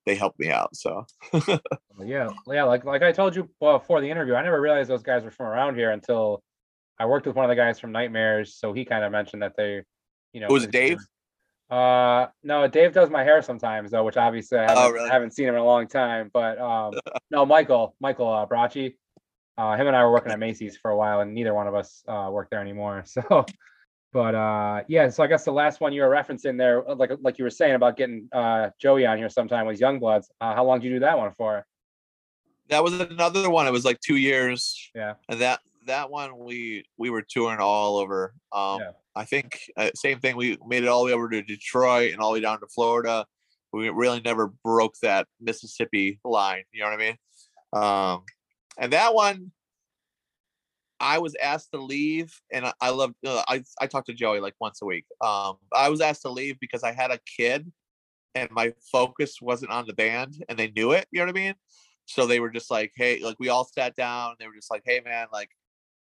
they 0.08 0.16
helped 0.16 0.40
me 0.40 0.50
out 0.50 0.76
so 0.76 1.06
Yeah, 2.06 2.30
yeah, 2.48 2.64
like 2.64 2.86
like 2.86 3.02
I 3.02 3.12
told 3.12 3.36
you 3.36 3.50
before 3.60 4.02
the 4.02 4.10
interview, 4.10 4.36
I 4.36 4.44
never 4.44 4.62
realized 4.62 4.90
those 4.90 5.02
guys 5.02 5.24
were 5.24 5.32
from 5.32 5.48
around 5.48 5.76
here 5.76 5.92
until 5.92 6.44
I 7.00 7.06
worked 7.06 7.26
with 7.26 7.36
one 7.36 7.46
of 7.46 7.50
the 7.50 7.56
guys 7.56 7.80
from 7.80 7.92
Nightmares. 7.92 8.56
So 8.56 8.74
he 8.74 8.86
kind 8.86 9.04
of 9.04 9.12
mentioned 9.12 9.42
that 9.42 9.54
they, 9.58 9.84
you 10.34 10.42
know, 10.42 10.48
it 10.48 10.52
Was 10.52 10.64
it 10.66 10.72
Dave? 10.72 11.00
Uh, 11.70 12.28
no, 12.44 12.68
Dave 12.68 12.94
does 12.94 13.10
my 13.10 13.24
hair 13.24 13.42
sometimes 13.42 13.92
though, 13.92 14.04
which 14.04 14.18
obviously 14.18 14.60
I 14.60 14.64
haven't, 14.64 14.78
Oh, 14.78 14.90
really? 14.92 15.10
haven't 15.10 15.32
seen 15.34 15.48
him 15.48 15.56
in 15.56 15.62
a 15.62 15.66
long 15.66 15.88
time. 15.88 16.30
But 16.34 16.60
um, 16.60 16.94
no, 17.32 17.46
Michael, 17.46 17.96
Michael 18.00 18.32
uh, 18.32 18.46
Bracci, 18.46 18.96
uh, 19.58 19.76
him 19.76 19.88
and 19.88 19.96
I 19.96 20.04
were 20.04 20.12
working 20.12 20.32
at 20.32 20.40
Macy's 20.40 20.78
for 20.78 20.92
a 20.92 20.98
while, 20.98 21.22
and 21.22 21.34
neither 21.34 21.54
one 21.54 21.68
of 21.68 21.74
us 21.76 22.04
uh, 22.08 22.30
work 22.32 22.50
there 22.52 22.62
anymore. 22.62 23.04
So, 23.18 23.46
but 24.14 24.36
uh, 24.36 24.84
yeah, 24.88 25.10
so 25.10 25.24
I 25.24 25.28
guess 25.28 25.44
the 25.46 25.52
last 25.52 25.82
one 25.82 25.94
you 25.94 26.02
were 26.02 26.10
referencing 26.10 26.58
there, 26.58 26.88
uh, 26.90 26.96
like 26.96 27.12
like 27.22 27.38
you 27.38 27.44
were 27.44 27.50
saying 27.50 27.76
about 27.76 27.98
getting 27.98 28.28
uh 28.32 28.70
Joey 28.80 29.06
on 29.06 29.18
here 29.18 29.30
sometime 29.30 29.66
was 29.68 29.80
Youngbloods. 29.80 30.26
Uh, 30.42 30.56
how 30.56 30.66
long 30.66 30.80
did 30.80 30.88
you 30.88 30.94
do 30.96 31.00
that 31.02 31.18
one 31.18 31.32
for? 31.38 31.66
that 32.70 32.84
was 32.84 33.00
another 33.00 33.50
one 33.50 33.66
it 33.66 33.72
was 33.72 33.86
like 33.86 33.98
two 34.02 34.18
years 34.18 34.92
Yeah. 34.94 35.14
and 35.30 35.40
that 35.40 35.62
that 35.86 36.10
one 36.10 36.38
we 36.38 36.84
we 36.98 37.10
were 37.10 37.22
touring 37.22 37.60
all 37.62 37.96
over 37.96 38.34
um 38.52 38.82
Yeah. 38.82 38.92
i 39.16 39.24
think 39.24 39.58
uh, 39.78 39.92
same 39.96 40.20
thing 40.20 40.36
we 40.36 40.58
made 40.68 40.84
it 40.84 40.90
all 40.90 41.00
the 41.00 41.06
way 41.06 41.14
over 41.14 41.30
to 41.30 41.42
detroit 41.42 42.12
and 42.12 42.20
all 42.20 42.32
the 42.32 42.40
way 42.40 42.42
down 42.42 42.60
to 42.60 42.68
florida 42.68 43.26
we 43.72 43.90
really 43.90 44.20
never 44.20 44.52
broke 44.66 44.96
that 45.02 45.28
mississippi 45.40 46.20
line 46.26 46.64
you 46.74 46.82
know 46.82 46.90
what 46.90 47.00
i 47.00 47.06
mean 47.06 47.16
um 47.72 48.24
and 48.78 48.92
that 48.92 49.14
one 49.14 49.50
i 51.00 51.18
was 51.18 51.36
asked 51.42 51.72
to 51.74 51.82
leave 51.82 52.34
and 52.52 52.66
i, 52.66 52.74
I 52.82 52.90
love 52.90 53.14
uh, 53.26 53.44
i 53.48 53.64
i 53.80 53.88
talk 53.88 54.06
to 54.06 54.14
joey 54.14 54.40
like 54.40 54.56
once 54.60 54.82
a 54.82 54.86
week 54.86 55.06
um 55.22 55.58
i 55.74 55.90
was 55.90 56.02
asked 56.02 56.24
to 56.24 56.30
leave 56.30 56.60
because 56.60 56.84
i 56.84 56.92
had 56.92 57.12
a 57.12 57.20
kid 57.38 57.72
and 58.36 58.50
my 58.52 58.74
focus 58.92 59.42
wasn't 59.42 59.72
on 59.72 59.88
the 59.88 59.94
band 59.94 60.44
and 60.48 60.58
they 60.58 60.72
knew 60.76 60.92
it 60.92 61.08
you 61.12 61.20
know 61.20 61.26
what 61.26 61.36
i 61.36 61.40
mean? 61.40 61.56
So 62.06 62.26
they 62.26 62.40
were 62.40 62.52
just 62.52 62.72
like 62.72 62.94
hey 62.96 63.20
like 63.22 63.38
we 63.40 63.50
all 63.50 63.66
sat 63.66 63.96
down 63.96 64.36
they 64.40 64.48
were 64.48 64.56
just 64.56 64.72
like 64.72 64.84
hey 64.86 65.02
man 65.04 65.28
like 65.34 65.50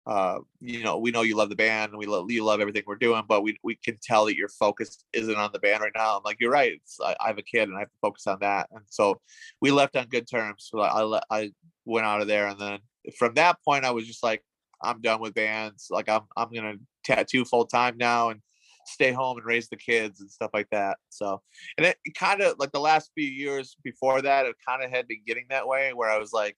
uh 0.06 0.40
you 0.60 0.82
know 0.82 0.98
we 0.98 1.12
know 1.12 1.22
you 1.22 1.36
love 1.36 1.48
the 1.48 1.54
band 1.54 1.90
and 1.90 1.98
we 1.98 2.06
love 2.06 2.28
you 2.28 2.42
love 2.42 2.60
everything 2.60 2.82
we're 2.86 2.96
doing 2.96 3.22
but 3.28 3.42
we 3.42 3.56
we 3.62 3.76
can 3.76 3.96
tell 4.02 4.24
that 4.24 4.34
your 4.34 4.48
focus 4.48 5.04
isn't 5.12 5.36
on 5.36 5.50
the 5.52 5.60
band 5.60 5.80
right 5.80 5.92
now. 5.94 6.16
I'm 6.16 6.22
like 6.24 6.38
you're 6.40 6.50
right 6.50 6.72
it's, 6.72 6.98
I, 7.00 7.14
I 7.20 7.28
have 7.28 7.38
a 7.38 7.42
kid 7.42 7.68
and 7.68 7.76
i 7.76 7.80
have 7.80 7.88
to 7.88 7.98
focus 8.02 8.26
on 8.26 8.38
that. 8.40 8.68
And 8.72 8.82
so 8.88 9.20
we 9.60 9.70
left 9.70 9.94
on 9.94 10.06
good 10.08 10.28
terms 10.28 10.68
so 10.70 10.80
i 10.80 11.02
le- 11.02 11.22
i 11.30 11.52
went 11.84 12.06
out 12.06 12.20
of 12.20 12.26
there 12.26 12.48
and 12.48 12.58
then 12.58 12.78
from 13.16 13.34
that 13.34 13.58
point 13.64 13.84
i 13.84 13.92
was 13.92 14.06
just 14.06 14.24
like 14.24 14.42
i'm 14.82 15.00
done 15.00 15.20
with 15.20 15.34
bands 15.34 15.88
like 15.90 16.08
i'm 16.08 16.22
i'm 16.36 16.50
gonna 16.52 16.74
tattoo 17.04 17.44
full 17.44 17.66
time 17.66 17.96
now 17.96 18.30
and 18.30 18.40
stay 18.84 19.12
home 19.12 19.36
and 19.36 19.46
raise 19.46 19.68
the 19.68 19.76
kids 19.76 20.20
and 20.20 20.30
stuff 20.30 20.50
like 20.52 20.68
that 20.70 20.98
so 21.08 21.40
and 21.78 21.86
it, 21.86 21.96
kind 22.16 22.40
of 22.40 22.54
like 22.58 22.72
the 22.72 22.80
last 22.80 23.10
few 23.14 23.28
years 23.28 23.76
before 23.84 24.20
that 24.20 24.46
it 24.46 24.56
kind 24.66 24.82
of 24.82 24.90
had 24.90 25.06
been 25.06 25.22
getting 25.26 25.46
that 25.48 25.66
way 25.66 25.92
where 25.92 26.10
i 26.10 26.18
was 26.18 26.32
like 26.32 26.56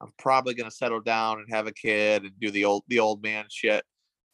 i'm 0.00 0.12
probably 0.18 0.54
to 0.54 0.70
settle 0.70 1.00
down 1.00 1.38
and 1.38 1.52
have 1.52 1.66
a 1.66 1.72
kid 1.72 2.22
and 2.22 2.32
do 2.40 2.50
the 2.50 2.64
old 2.64 2.82
the 2.88 2.98
old 2.98 3.22
man 3.22 3.44
shit 3.50 3.84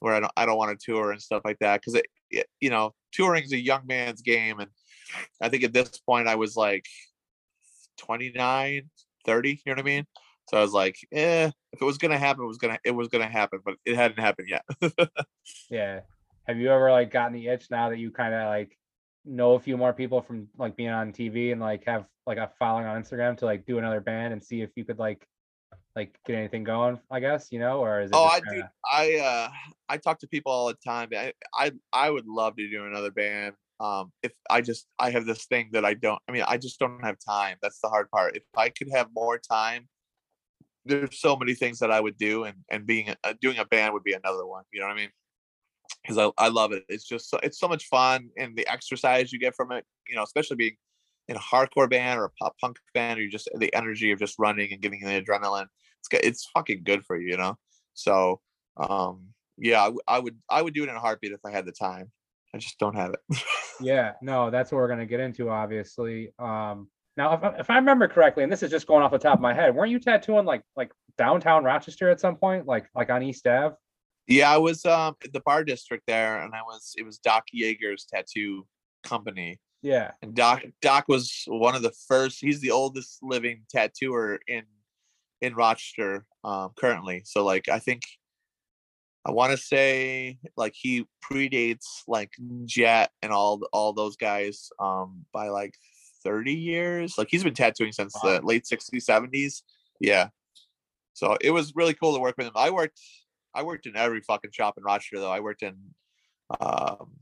where 0.03 0.15
i 0.15 0.21
don't 0.21 0.33
i 0.37 0.45
don't 0.45 0.59
want 0.59 0.79
to 0.79 0.85
tour 0.85 1.13
and 1.13 1.23
stuff 1.23 1.43
like 1.45 1.59
that. 1.61 1.81
Because 1.81 1.95
it, 1.95 2.07
it 2.31 2.47
you 2.61 2.71
know 2.71 2.93
touring's 3.13 3.53
a 3.53 3.59
young 3.59 3.83
man's 3.87 4.21
game 4.21 4.59
and 4.59 4.71
i 5.41 5.49
think 5.49 5.63
at 5.63 5.73
this 5.73 5.99
point 5.99 6.29
i 6.29 6.35
was 6.35 6.57
like 6.57 6.85
29 7.99 8.91
30 9.25 9.51
you 9.51 9.57
know 9.67 9.73
what 9.73 9.79
i 9.79 9.83
mean 9.83 10.07
so 10.53 10.59
i 10.59 10.63
was 10.63 10.73
like 10.73 10.97
eh 11.13 11.51
if 11.73 11.81
it 11.81 11.85
was 11.85 11.99
to 11.99 12.19
happen 12.19 12.45
it 12.45 12.47
was 12.47 12.59
to 12.59 12.79
it 12.85 12.91
was 12.91 13.09
to 13.09 13.25
happen 13.25 13.61
but 13.65 13.75
it 13.87 13.97
hadn't 13.97 14.19
happened 14.21 14.49
yet 14.49 14.65
Yeah. 15.71 16.01
Have 16.47 16.59
you 16.59 16.71
ever 16.71 16.91
like 16.91 17.11
gotten 17.11 17.33
the 17.33 17.49
itch 17.49 17.71
now 17.71 17.89
that 17.91 17.99
you 17.99 18.11
kind 18.11 18.35
of 18.35 18.49
like 18.49 18.77
know 19.25 19.55
a 19.55 19.61
few 19.61 19.77
more 19.77 19.93
people 19.93 20.21
from 20.21 20.49
like 20.59 20.77
being 20.77 20.91
on 20.91 21.13
TV 21.13 21.53
and 21.53 21.61
like 21.61 21.85
have 21.87 22.05
like 22.27 22.39
a 22.39 22.51
following 22.59 22.87
on 22.87 23.01
Instagram 23.01 23.37
to 23.39 23.45
like 23.45 23.65
do 23.65 23.79
another 23.79 24.01
band 24.01 24.33
and 24.33 24.43
see 24.43 24.61
if 24.61 24.71
you 24.77 24.85
could 24.85 24.99
like 24.99 25.27
like 25.95 26.19
get 26.27 26.37
anything 26.37 26.65
going? 26.65 26.99
I 27.11 27.21
guess 27.21 27.53
you 27.53 27.59
know, 27.59 27.79
or 27.81 28.01
is 28.01 28.11
it? 28.11 28.17
Oh, 28.17 28.25
I 28.27 28.41
do. 28.41 28.47
kinda- 28.51 28.71
I 28.91 29.17
uh, 29.19 29.49
I 29.89 29.97
talk 29.99 30.19
to 30.21 30.29
people 30.29 30.53
all 30.53 30.67
the 30.67 30.77
time. 30.85 31.09
I, 31.17 31.33
I 31.57 31.73
I 31.93 32.11
would 32.11 32.27
love 32.27 32.57
to 32.57 32.69
do 32.69 32.87
another 32.87 33.11
band. 33.11 33.55
Um, 33.79 34.13
if 34.23 34.33
I 34.51 34.61
just 34.61 34.87
I 34.99 35.11
have 35.11 35.27
this 35.27 35.47
thing 35.47 35.71
that 35.73 35.85
I 35.85 35.95
don't. 35.95 36.21
I 36.29 36.33
mean, 36.33 36.45
I 36.47 36.57
just 36.57 36.79
don't 36.79 37.05
have 37.05 37.17
time. 37.25 37.57
That's 37.63 37.81
the 37.81 37.89
hard 37.89 38.11
part. 38.11 38.37
If 38.37 38.45
I 38.57 38.69
could 38.69 38.89
have 38.93 39.09
more 39.15 39.39
time, 39.39 39.89
there's 40.85 41.21
so 41.21 41.37
many 41.37 41.55
things 41.55 41.79
that 41.81 41.91
I 41.91 42.01
would 42.01 42.17
do, 42.17 42.45
and 42.45 42.57
and 42.71 42.87
being 42.87 43.15
uh, 43.25 43.35
doing 43.41 43.59
a 43.59 43.65
band 43.65 43.95
would 43.95 44.05
be 44.05 44.15
another 44.15 44.47
one. 44.47 44.65
You 44.73 44.81
know 44.81 44.87
what 44.87 44.95
I 44.95 44.97
mean? 44.97 45.11
Because 46.03 46.19
I 46.19 46.45
I 46.45 46.49
love 46.49 46.73
it. 46.73 46.85
It's 46.89 47.05
just 47.05 47.31
so, 47.31 47.39
it's 47.43 47.59
so 47.59 47.69
much 47.69 47.87
fun, 47.87 48.31
and 48.39 48.57
the 48.57 48.67
exercise 48.69 49.33
you 49.33 49.39
get 49.39 49.55
from 49.55 49.73
it. 49.73 49.85
You 50.09 50.17
know, 50.17 50.23
especially 50.23 50.57
being 50.57 50.77
in 51.29 51.37
a 51.37 51.41
hardcore 51.41 51.89
band 51.89 52.19
or 52.19 52.25
a 52.25 52.31
pop 52.31 52.57
punk 52.61 52.79
band, 52.95 53.21
or 53.21 53.29
just 53.29 53.49
the 53.55 53.73
energy 53.75 54.11
of 54.11 54.19
just 54.19 54.39
running 54.39 54.73
and 54.73 54.83
giving 54.83 55.01
the 55.01 55.23
adrenaline. 55.23 55.67
It's 56.01 56.25
it's 56.27 56.51
fucking 56.55 56.83
good 56.85 57.05
for 57.05 57.17
you, 57.17 57.31
you 57.31 57.37
know. 57.37 57.57
So 57.95 58.41
um 58.77 59.29
yeah, 59.59 59.91
I 60.09 60.19
would 60.19 60.37
I 60.49 60.63
would 60.63 60.75
do 60.75 60.83
it 60.83 60.89
in 60.89 60.97
a 60.97 61.01
heartbeat 61.01 61.33
if 61.33 61.45
I 61.45 61.51
had 61.51 61.67
the 61.67 61.73
time. 61.73 62.11
I 62.55 62.59
just 62.59 62.79
don't 62.79 62.97
have 62.97 63.15
it. 63.15 63.43
Yeah, 63.81 64.13
no, 64.23 64.51
that's 64.51 64.71
what 64.71 64.79
we're 64.79 64.89
gonna 64.89 65.07
get 65.07 65.19
into, 65.19 65.49
obviously. 65.49 66.33
Um, 66.39 66.89
now, 67.17 67.35
if, 67.35 67.43
I- 67.45 67.59
if 67.59 67.71
I 67.71 67.77
remember 67.77 68.09
correctly, 68.09 68.43
and 68.43 68.53
this 68.53 68.63
is 68.63 68.71
just 68.71 68.87
going 68.87 69.03
off 69.03 69.11
the 69.11 69.19
top 69.19 69.35
of 69.35 69.41
my 69.41 69.53
head, 69.55 69.75
weren't 69.75 69.91
you 69.91 69.99
tattooing 69.99 70.45
like 70.47 70.63
like 70.77 70.91
downtown 71.19 71.65
Rochester 71.65 72.11
at 72.11 72.21
some 72.21 72.37
point, 72.37 72.67
like 72.67 72.87
like 72.95 73.11
on 73.11 73.23
East 73.23 73.47
Ave? 73.47 73.75
yeah, 74.29 74.51
I 74.53 74.57
was 74.59 74.85
um 74.87 75.17
the 75.33 75.41
bar 75.41 75.65
district 75.65 76.05
there, 76.07 76.43
and 76.43 76.55
I 76.55 76.63
was 76.63 76.95
it 76.97 77.05
was 77.05 77.19
Doc 77.19 77.45
Yeager's 77.55 78.07
tattoo 78.07 78.67
company, 79.03 79.59
Yeah, 79.83 80.13
and 80.23 80.35
Doc 80.35 80.63
Doc 80.81 81.05
was 81.09 81.45
one 81.49 81.75
of 81.75 81.83
the 81.83 81.93
first. 82.09 82.39
He's 82.41 82.61
the 82.61 82.71
oldest 82.71 83.19
living 83.23 83.63
tattooer 83.69 84.39
in 84.47 84.63
in 85.41 85.55
Rochester 85.55 86.25
um, 86.45 86.71
currently. 86.79 87.23
So 87.25 87.45
like 87.45 87.69
I 87.69 87.79
think 87.81 88.03
I 89.27 89.33
want 89.33 89.51
to 89.53 89.57
say 89.59 90.39
like 90.57 90.75
he 90.77 91.07
predates 91.23 92.03
like 92.09 92.33
Jet 92.65 93.11
and 93.23 93.33
all 93.33 93.61
all 93.73 93.93
those 93.93 94.17
guys 94.17 94.71
um 94.79 95.25
by 95.33 95.49
like 95.49 95.75
30 96.25 96.53
years. 96.53 97.15
Like 97.19 97.29
he's 97.31 97.45
been 97.45 97.55
tattooing 97.55 97.93
since 97.93 98.15
Wow. 98.23 98.39
the 98.41 98.47
late 98.47 98.65
60s 98.65 99.05
70s. 99.05 99.63
Yeah. 100.01 100.29
So 101.15 101.37
it 101.41 101.51
was 101.51 101.75
really 101.77 101.95
cool 101.95 102.15
to 102.15 102.21
work 102.21 102.37
with 102.37 102.47
him. 102.47 102.53
I 102.57 102.71
worked 102.71 103.01
I 103.55 103.63
worked 103.63 103.87
in 103.87 103.97
every 103.97 104.23
fucking 104.23 104.51
shop 104.53 104.79
in 104.79 104.85
Rochester 104.85 105.19
though. 105.19 105.31
I 105.31 105.41
worked 105.41 105.63
in 105.63 105.77
um 106.61 107.19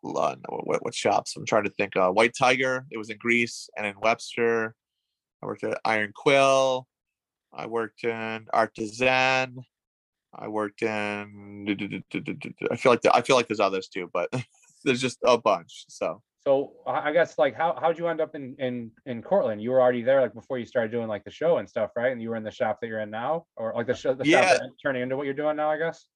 what, 0.00 0.38
what 0.84 0.94
shops? 0.94 1.36
I'm 1.36 1.44
trying 1.44 1.64
to 1.64 1.70
think. 1.70 1.96
Uh, 1.96 2.10
White 2.10 2.34
Tiger. 2.38 2.86
It 2.90 2.98
was 2.98 3.10
in 3.10 3.18
Greece 3.18 3.68
and 3.76 3.86
in 3.86 3.94
Webster. 4.00 4.74
I 5.42 5.46
worked 5.46 5.64
at 5.64 5.80
Iron 5.84 6.12
Quill. 6.14 6.86
I 7.52 7.66
worked 7.66 8.04
in 8.04 8.46
Artisan. 8.52 9.56
I 10.34 10.48
worked 10.48 10.82
in. 10.82 11.66
I 12.70 12.76
feel 12.76 12.92
like 12.92 13.02
the, 13.02 13.10
I 13.14 13.22
feel 13.22 13.36
like 13.36 13.48
there's 13.48 13.60
others 13.60 13.88
too, 13.88 14.10
but 14.12 14.28
there's 14.84 15.00
just 15.00 15.18
a 15.24 15.38
bunch. 15.38 15.84
So 15.88 16.22
so 16.40 16.72
I 16.86 17.08
I 17.08 17.12
guess 17.12 17.38
like 17.38 17.54
how 17.54 17.76
how'd 17.80 17.98
you 17.98 18.08
end 18.08 18.20
up 18.20 18.34
in 18.34 18.54
in 18.58 18.90
in 19.06 19.22
Cortland? 19.22 19.62
You 19.62 19.70
were 19.70 19.80
already 19.80 20.02
there 20.02 20.20
like 20.20 20.34
before 20.34 20.58
you 20.58 20.66
started 20.66 20.90
doing 20.92 21.08
like 21.08 21.24
the 21.24 21.30
show 21.30 21.58
and 21.58 21.68
stuff, 21.68 21.90
right? 21.96 22.12
And 22.12 22.22
you 22.22 22.30
were 22.30 22.36
in 22.36 22.44
the 22.44 22.50
shop 22.50 22.78
that 22.80 22.86
you're 22.88 23.00
in 23.00 23.10
now, 23.10 23.46
or 23.56 23.72
like 23.74 23.86
the 23.86 23.94
show 23.94 24.14
the 24.14 24.24
shop 24.24 24.44
Yeah. 24.44 24.54
that 24.54 24.70
turning 24.82 25.02
into 25.02 25.16
what 25.16 25.24
you're 25.24 25.34
doing 25.34 25.56
now, 25.56 25.70
I 25.70 25.78
guess. 25.78 26.06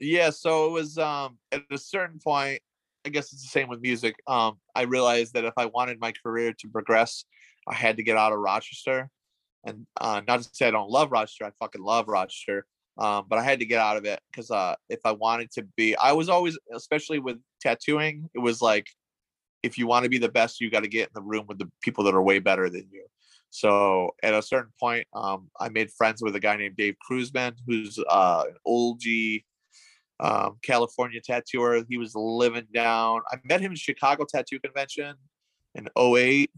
yeah, 0.00 0.30
so 0.30 0.66
it 0.66 0.72
was 0.72 0.98
um 0.98 1.38
at 1.52 1.62
a 1.70 1.78
certain 1.78 2.18
point. 2.18 2.60
I 3.04 3.10
guess 3.10 3.32
it's 3.32 3.42
the 3.42 3.48
same 3.48 3.68
with 3.68 3.80
music. 3.80 4.16
Um, 4.26 4.58
I 4.74 4.82
realized 4.82 5.34
that 5.34 5.44
if 5.44 5.54
I 5.56 5.66
wanted 5.66 5.98
my 6.00 6.12
career 6.22 6.52
to 6.52 6.68
progress, 6.68 7.24
I 7.66 7.74
had 7.74 7.96
to 7.96 8.02
get 8.02 8.16
out 8.16 8.32
of 8.32 8.38
Rochester. 8.40 9.08
And 9.64 9.86
uh, 10.00 10.20
not 10.26 10.42
to 10.42 10.50
say 10.52 10.68
I 10.68 10.70
don't 10.72 10.90
love 10.90 11.10
Rochester, 11.12 11.44
I 11.44 11.52
fucking 11.60 11.82
love 11.82 12.08
Rochester. 12.08 12.66
Um, 12.98 13.26
but 13.28 13.38
I 13.38 13.44
had 13.44 13.60
to 13.60 13.64
get 13.66 13.80
out 13.80 13.96
of 13.96 14.04
it 14.04 14.20
because 14.30 14.50
uh, 14.50 14.74
if 14.88 14.98
I 15.04 15.12
wanted 15.12 15.52
to 15.52 15.62
be, 15.76 15.94
I 15.96 16.12
was 16.12 16.28
always, 16.28 16.58
especially 16.74 17.20
with 17.20 17.38
tattooing, 17.60 18.28
it 18.34 18.40
was 18.40 18.60
like, 18.60 18.86
if 19.62 19.78
you 19.78 19.86
want 19.86 20.04
to 20.04 20.08
be 20.08 20.18
the 20.18 20.28
best, 20.28 20.60
you 20.60 20.70
got 20.70 20.82
to 20.82 20.88
get 20.88 21.08
in 21.08 21.14
the 21.14 21.22
room 21.22 21.46
with 21.46 21.58
the 21.58 21.70
people 21.82 22.04
that 22.04 22.14
are 22.14 22.22
way 22.22 22.38
better 22.38 22.68
than 22.68 22.86
you. 22.90 23.04
So 23.50 24.14
at 24.22 24.34
a 24.34 24.42
certain 24.42 24.72
point, 24.78 25.06
um, 25.14 25.50
I 25.58 25.68
made 25.68 25.90
friends 25.90 26.22
with 26.22 26.36
a 26.36 26.40
guy 26.40 26.56
named 26.56 26.76
Dave 26.76 26.96
Cruzman, 27.08 27.54
who's 27.66 27.98
uh, 28.08 28.44
an 28.48 28.56
OG 28.66 29.42
um, 30.20 30.58
California 30.62 31.20
tattooer. 31.20 31.84
He 31.88 31.98
was 31.98 32.14
living 32.14 32.66
down. 32.72 33.20
I 33.30 33.36
met 33.44 33.60
him 33.60 33.72
in 33.72 33.76
Chicago 33.76 34.24
Tattoo 34.24 34.60
Convention 34.60 35.14
in 35.74 35.88
08, 35.96 36.50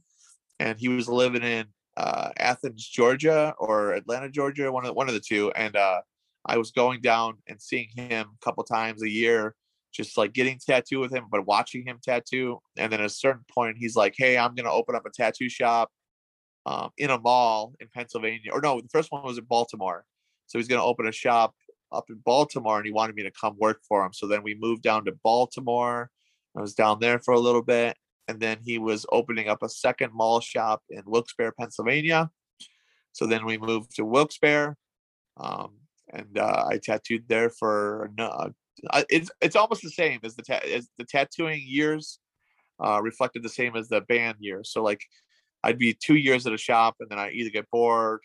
and 0.58 0.78
he 0.78 0.88
was 0.88 1.08
living 1.08 1.42
in 1.42 1.66
uh, 1.96 2.30
Athens, 2.38 2.86
Georgia, 2.86 3.54
or 3.58 3.92
Atlanta, 3.92 4.28
Georgia, 4.28 4.72
one 4.72 4.86
of 4.86 4.94
one 4.94 5.08
of 5.08 5.14
the 5.14 5.20
two. 5.20 5.50
And 5.52 5.76
uh, 5.76 6.00
I 6.46 6.56
was 6.56 6.70
going 6.70 7.00
down 7.00 7.38
and 7.46 7.60
seeing 7.60 7.88
him 7.94 8.28
a 8.34 8.44
couple 8.44 8.64
times 8.64 9.02
a 9.02 9.10
year, 9.10 9.54
just 9.92 10.16
like 10.16 10.32
getting 10.32 10.58
tattoo 10.58 11.00
with 11.00 11.12
him, 11.12 11.24
but 11.30 11.46
watching 11.46 11.84
him 11.84 11.98
tattoo. 12.02 12.60
And 12.76 12.92
then 12.92 13.00
at 13.00 13.06
a 13.06 13.10
certain 13.10 13.44
point, 13.52 13.76
he's 13.78 13.96
like, 13.96 14.14
"Hey, 14.16 14.38
I'm 14.38 14.54
gonna 14.54 14.72
open 14.72 14.94
up 14.94 15.06
a 15.06 15.10
tattoo 15.10 15.48
shop 15.48 15.90
um, 16.66 16.90
in 16.96 17.10
a 17.10 17.18
mall 17.18 17.74
in 17.80 17.88
Pennsylvania." 17.92 18.52
Or 18.52 18.60
no, 18.60 18.80
the 18.80 18.88
first 18.88 19.10
one 19.12 19.24
was 19.24 19.38
in 19.38 19.44
Baltimore. 19.44 20.04
So 20.46 20.58
he's 20.58 20.68
gonna 20.68 20.84
open 20.84 21.06
a 21.06 21.12
shop 21.12 21.54
up 21.92 22.04
in 22.08 22.16
Baltimore, 22.24 22.76
and 22.78 22.86
he 22.86 22.92
wanted 22.92 23.16
me 23.16 23.22
to 23.24 23.32
come 23.32 23.56
work 23.58 23.80
for 23.88 24.04
him. 24.04 24.12
So 24.12 24.26
then 24.26 24.42
we 24.42 24.54
moved 24.54 24.82
down 24.82 25.04
to 25.06 25.12
Baltimore. 25.24 26.10
I 26.56 26.60
was 26.60 26.74
down 26.74 26.98
there 27.00 27.18
for 27.18 27.34
a 27.34 27.40
little 27.40 27.62
bit, 27.62 27.96
and 28.28 28.40
then 28.40 28.58
he 28.64 28.78
was 28.78 29.06
opening 29.12 29.48
up 29.48 29.62
a 29.62 29.68
second 29.68 30.12
mall 30.12 30.40
shop 30.40 30.82
in 30.90 31.02
Wilkes-Barre, 31.06 31.52
Pennsylvania. 31.58 32.30
So 33.12 33.26
then 33.26 33.44
we 33.44 33.58
moved 33.58 33.96
to 33.96 34.04
Wilkes-Barre, 34.04 34.76
um, 35.36 35.78
and 36.12 36.38
uh, 36.38 36.66
I 36.68 36.78
tattooed 36.78 37.28
there 37.28 37.50
for 37.50 38.10
I- 38.18 38.50
it's 39.08 39.30
it's 39.40 39.56
almost 39.56 39.82
the 39.82 39.90
same 39.90 40.20
as 40.24 40.36
the 40.36 40.42
ta- 40.42 40.60
as 40.72 40.88
the 40.98 41.04
tattooing 41.04 41.62
years 41.64 42.18
uh, 42.84 43.00
reflected 43.02 43.42
the 43.42 43.48
same 43.48 43.76
as 43.76 43.88
the 43.88 44.00
band 44.02 44.36
years. 44.40 44.70
So 44.72 44.82
like 44.82 45.02
I'd 45.62 45.78
be 45.78 45.94
two 45.94 46.16
years 46.16 46.46
at 46.46 46.52
a 46.52 46.58
shop, 46.58 46.96
and 47.00 47.08
then 47.10 47.18
I 47.18 47.30
either 47.30 47.50
get 47.50 47.70
bored 47.70 48.20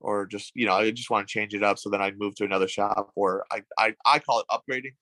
or 0.00 0.26
just 0.26 0.52
you 0.54 0.66
know 0.66 0.74
I 0.74 0.90
just 0.90 1.10
want 1.10 1.26
to 1.26 1.32
change 1.32 1.54
it 1.54 1.62
up. 1.62 1.78
So 1.78 1.90
then 1.90 2.00
I'd 2.00 2.18
move 2.18 2.34
to 2.36 2.44
another 2.44 2.68
shop, 2.68 3.10
or 3.14 3.44
I 3.50 3.62
I, 3.78 3.94
I 4.06 4.18
call 4.18 4.40
it 4.40 4.46
upgrading. 4.50 4.94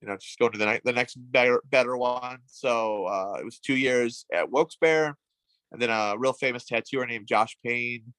You 0.00 0.08
know, 0.08 0.16
just 0.16 0.38
go 0.38 0.48
to 0.48 0.58
the 0.58 0.66
next 0.66 0.84
the 0.84 0.92
next 0.92 1.16
better 1.16 1.62
better 1.68 1.96
one. 1.96 2.38
So 2.46 3.06
uh, 3.06 3.38
it 3.40 3.44
was 3.44 3.58
two 3.58 3.76
years 3.76 4.26
at 4.32 4.50
Wilkes-Barre, 4.50 5.14
and 5.72 5.82
then 5.82 5.90
a 5.90 6.14
real 6.18 6.34
famous 6.34 6.64
tattooer 6.64 7.06
named 7.06 7.26
Josh 7.26 7.56
Payne, 7.64 8.12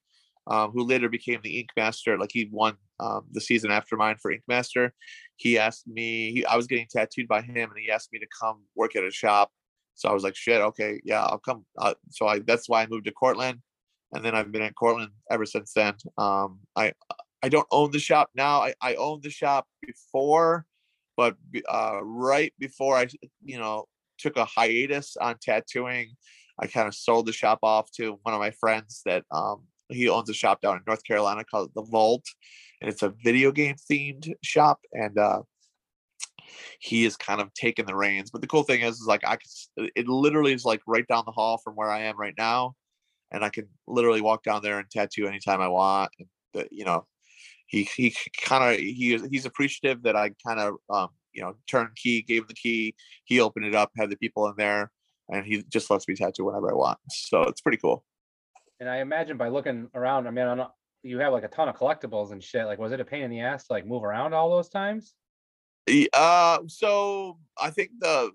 um, 0.48 0.72
who 0.72 0.84
later 0.84 1.08
became 1.08 1.40
the 1.42 1.60
Ink 1.60 1.68
Master. 1.76 2.18
Like 2.18 2.30
he 2.32 2.48
won 2.50 2.76
um, 3.00 3.26
the 3.32 3.40
season 3.40 3.70
after 3.70 3.96
mine 3.96 4.16
for 4.20 4.32
Ink 4.32 4.42
Master. 4.48 4.92
He 5.36 5.58
asked 5.58 5.86
me. 5.86 6.32
He, 6.32 6.44
I 6.44 6.56
was 6.56 6.66
getting 6.66 6.86
tattooed 6.90 7.28
by 7.28 7.42
him, 7.42 7.70
and 7.70 7.78
he 7.78 7.90
asked 7.90 8.12
me 8.12 8.18
to 8.18 8.26
come 8.40 8.62
work 8.74 8.96
at 8.96 9.04
a 9.04 9.10
shop. 9.10 9.50
So 9.94 10.08
I 10.08 10.12
was 10.12 10.24
like, 10.24 10.36
"Shit, 10.36 10.60
okay, 10.60 11.00
yeah, 11.04 11.22
I'll 11.24 11.38
come." 11.38 11.64
Uh, 11.76 11.94
so 12.10 12.26
I 12.26 12.40
that's 12.40 12.68
why 12.68 12.82
I 12.82 12.86
moved 12.86 13.04
to 13.04 13.12
Cortland, 13.12 13.60
and 14.12 14.24
then 14.24 14.34
I've 14.34 14.50
been 14.50 14.62
in 14.62 14.72
Cortland 14.72 15.10
ever 15.30 15.46
since 15.46 15.72
then. 15.74 15.94
Um, 16.16 16.60
I 16.74 16.92
I 17.42 17.48
don't 17.48 17.68
own 17.70 17.90
the 17.90 17.98
shop 17.98 18.30
now. 18.34 18.62
I 18.62 18.74
I 18.80 18.94
owned 18.94 19.22
the 19.22 19.30
shop 19.30 19.66
before, 19.86 20.66
but 21.16 21.36
uh, 21.68 22.00
right 22.02 22.52
before 22.58 22.96
I 22.96 23.08
you 23.44 23.58
know 23.58 23.86
took 24.18 24.36
a 24.36 24.44
hiatus 24.44 25.16
on 25.20 25.36
tattooing, 25.40 26.16
I 26.58 26.66
kind 26.66 26.88
of 26.88 26.94
sold 26.94 27.26
the 27.26 27.32
shop 27.32 27.60
off 27.62 27.90
to 27.92 28.18
one 28.22 28.34
of 28.34 28.40
my 28.40 28.50
friends 28.50 29.02
that 29.04 29.24
um 29.30 29.67
he 29.88 30.08
owns 30.08 30.28
a 30.30 30.34
shop 30.34 30.60
down 30.60 30.76
in 30.76 30.82
North 30.86 31.04
Carolina 31.04 31.44
called 31.44 31.70
the 31.74 31.82
Vault, 31.82 32.24
and 32.80 32.90
it's 32.90 33.02
a 33.02 33.14
video 33.24 33.52
game 33.52 33.76
themed 33.90 34.32
shop. 34.42 34.80
And 34.92 35.18
uh, 35.18 35.42
he 36.80 37.04
is 37.04 37.16
kind 37.16 37.40
of 37.40 37.52
taking 37.54 37.86
the 37.86 37.96
reins. 37.96 38.30
But 38.30 38.40
the 38.40 38.46
cool 38.46 38.62
thing 38.62 38.82
is, 38.82 38.96
is 38.96 39.06
like 39.06 39.22
I 39.26 39.36
could, 39.36 39.90
it 39.96 40.08
literally 40.08 40.52
is 40.52 40.64
like 40.64 40.80
right 40.86 41.06
down 41.06 41.24
the 41.26 41.32
hall 41.32 41.58
from 41.58 41.74
where 41.74 41.90
I 41.90 42.02
am 42.02 42.18
right 42.18 42.34
now, 42.36 42.74
and 43.30 43.44
I 43.44 43.48
can 43.48 43.68
literally 43.86 44.20
walk 44.20 44.42
down 44.44 44.62
there 44.62 44.78
and 44.78 44.90
tattoo 44.90 45.26
anytime 45.26 45.60
I 45.60 45.68
want. 45.68 46.10
And 46.18 46.28
the, 46.54 46.68
you 46.70 46.84
know, 46.84 47.06
he 47.66 47.84
he 47.96 48.14
kind 48.42 48.74
of 48.74 48.80
he 48.80 49.18
he's 49.30 49.46
appreciative 49.46 50.02
that 50.02 50.16
I 50.16 50.30
kind 50.46 50.60
of 50.60 50.74
um 50.90 51.08
you 51.32 51.42
know 51.42 51.54
turned 51.68 51.94
key, 51.96 52.22
gave 52.22 52.42
him 52.42 52.48
the 52.48 52.54
key, 52.54 52.94
he 53.24 53.40
opened 53.40 53.66
it 53.66 53.74
up, 53.74 53.90
had 53.96 54.10
the 54.10 54.16
people 54.16 54.48
in 54.48 54.54
there, 54.56 54.90
and 55.28 55.46
he 55.46 55.62
just 55.68 55.90
lets 55.90 56.08
me 56.08 56.14
tattoo 56.14 56.44
whenever 56.44 56.70
I 56.70 56.74
want. 56.74 56.98
So 57.10 57.42
it's 57.42 57.60
pretty 57.60 57.78
cool. 57.78 58.04
And 58.80 58.88
I 58.88 58.98
imagine 58.98 59.36
by 59.36 59.48
looking 59.48 59.88
around, 59.94 60.26
I 60.26 60.30
mean, 60.30 60.46
I 60.46 60.54
don't, 60.54 60.70
you 61.02 61.18
have 61.18 61.32
like 61.32 61.44
a 61.44 61.48
ton 61.48 61.68
of 61.68 61.76
collectibles 61.76 62.32
and 62.32 62.42
shit. 62.42 62.66
Like, 62.66 62.78
was 62.78 62.92
it 62.92 63.00
a 63.00 63.04
pain 63.04 63.22
in 63.22 63.30
the 63.30 63.40
ass 63.40 63.66
to 63.66 63.72
like 63.72 63.86
move 63.86 64.04
around 64.04 64.34
all 64.34 64.50
those 64.50 64.68
times? 64.68 65.14
Uh, 66.12 66.58
so 66.66 67.38
I 67.58 67.70
think 67.70 67.90
the 67.98 68.30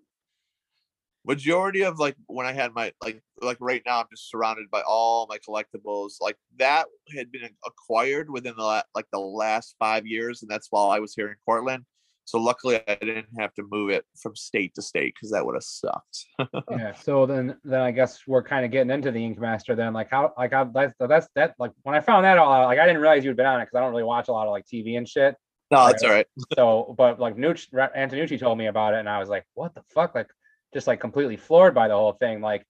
majority 1.26 1.84
of 1.84 2.00
like 2.00 2.16
when 2.28 2.46
I 2.46 2.52
had 2.52 2.74
my 2.74 2.91
like 3.02 3.22
like 3.41 3.58
right 3.60 3.82
now 3.86 4.00
I'm 4.00 4.08
just 4.12 4.30
surrounded 4.30 4.70
by 4.70 4.82
all 4.82 5.28
my 5.30 5.38
collectibles. 5.38 6.14
Like 6.20 6.38
that 6.58 6.88
had 7.16 7.32
been 7.32 7.50
acquired 7.66 8.30
within 8.30 8.56
the 8.58 8.64
la- 8.64 8.82
like 8.96 9.08
the 9.12 9.20
last 9.20 9.76
five 9.80 10.06
years, 10.06 10.41
and 10.41 10.52
that's 10.52 10.68
while 10.70 10.89
I 10.89 11.00
was 11.00 11.14
here 11.14 11.30
in 11.30 11.36
Cortland. 11.46 11.86
So 12.26 12.39
luckily, 12.39 12.80
I 12.88 12.95
didn't 12.95 13.28
have 13.38 13.53
to 13.55 13.63
move 13.69 13.89
it 13.89 14.05
from 14.17 14.36
state 14.36 14.76
to 14.76 14.82
state 14.82 15.13
because 15.15 15.32
that 15.32 15.45
would 15.45 15.55
have 15.55 15.63
sucked. 15.63 16.26
Yeah, 16.71 16.93
so 16.93 17.26
then, 17.26 17.57
then 17.63 17.82
I 17.82 17.91
guess 17.91 18.21
we're 18.26 18.43
kind 18.43 18.65
of 18.65 18.71
getting 18.71 18.91
into 18.91 19.11
the 19.11 19.24
Ink 19.24 19.39
Master 19.39 19.76
then, 19.76 19.93
like 19.93 20.09
how, 20.09 20.34
like 20.38 20.51
how, 20.51 20.63
that's, 20.65 20.93
that's, 20.99 21.28
that, 21.36 21.53
like, 21.59 21.71
when 21.84 21.95
I 21.95 21.99
found 21.99 22.26
that 22.26 22.38
all 22.38 22.51
out, 22.51 22.65
like, 22.65 22.80
I 22.80 22.86
didn't 22.86 23.01
realize 23.01 23.24
you'd 23.26 23.36
been 23.38 23.45
on 23.45 23.59
it, 23.61 23.65
because 23.65 23.78
I 23.78 23.82
don't 23.82 23.91
really 23.91 24.03
watch 24.03 24.28
a 24.30 24.32
lot 24.32 24.47
of 24.47 24.51
like 24.51 24.65
TV 24.65 24.97
and 24.97 25.07
shit. 25.07 25.36
no, 25.71 25.88
that's 25.88 26.03
all 26.03 26.11
right. 26.11 26.28
So, 26.55 26.95
but 26.97 27.19
like 27.19 27.36
Nucci, 27.36 27.67
Ra- 27.71 27.89
Antonucci 27.95 28.39
told 28.39 28.57
me 28.57 28.67
about 28.67 28.93
it, 28.93 28.99
and 28.99 29.09
I 29.09 29.19
was 29.19 29.30
like, 29.30 29.45
what 29.53 29.76
the 29.76 29.82
fuck? 29.93 30.15
Like, 30.15 30.30
just 30.74 30.88
like 30.88 30.99
completely 30.99 31.38
floored 31.38 31.76
by 31.76 31.88
the 31.88 31.95
whole 31.95 32.13
thing. 32.13 32.41
Like, 32.41 32.65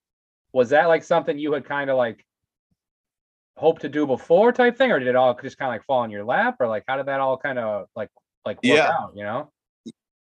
was 0.52 0.70
that 0.70 0.88
like 0.88 1.04
something 1.04 1.38
you 1.38 1.54
had 1.54 1.66
kind 1.66 1.90
of 1.90 1.98
like 1.98 2.26
hoped 3.56 3.82
to 3.82 3.90
do 3.90 4.06
before 4.08 4.52
type 4.52 4.78
thing, 4.78 4.92
or 4.92 5.00
did 5.00 5.08
it 5.08 5.16
all 5.16 5.38
just 5.42 5.58
kind 5.58 5.70
of 5.70 5.74
like 5.74 5.86
fall 5.86 6.04
in 6.04 6.12
your 6.12 6.26
lap, 6.26 6.58
or 6.60 6.68
like 6.68 6.84
how 6.88 6.98
did 6.98 7.06
that 7.06 7.20
all 7.20 7.38
kind 7.38 7.60
of 7.60 7.86
like 7.96 8.10
like 8.46 8.58
work 8.58 8.64
Yeah. 8.64 8.90
out? 8.90 9.14
You 9.16 9.24
know? 9.24 9.52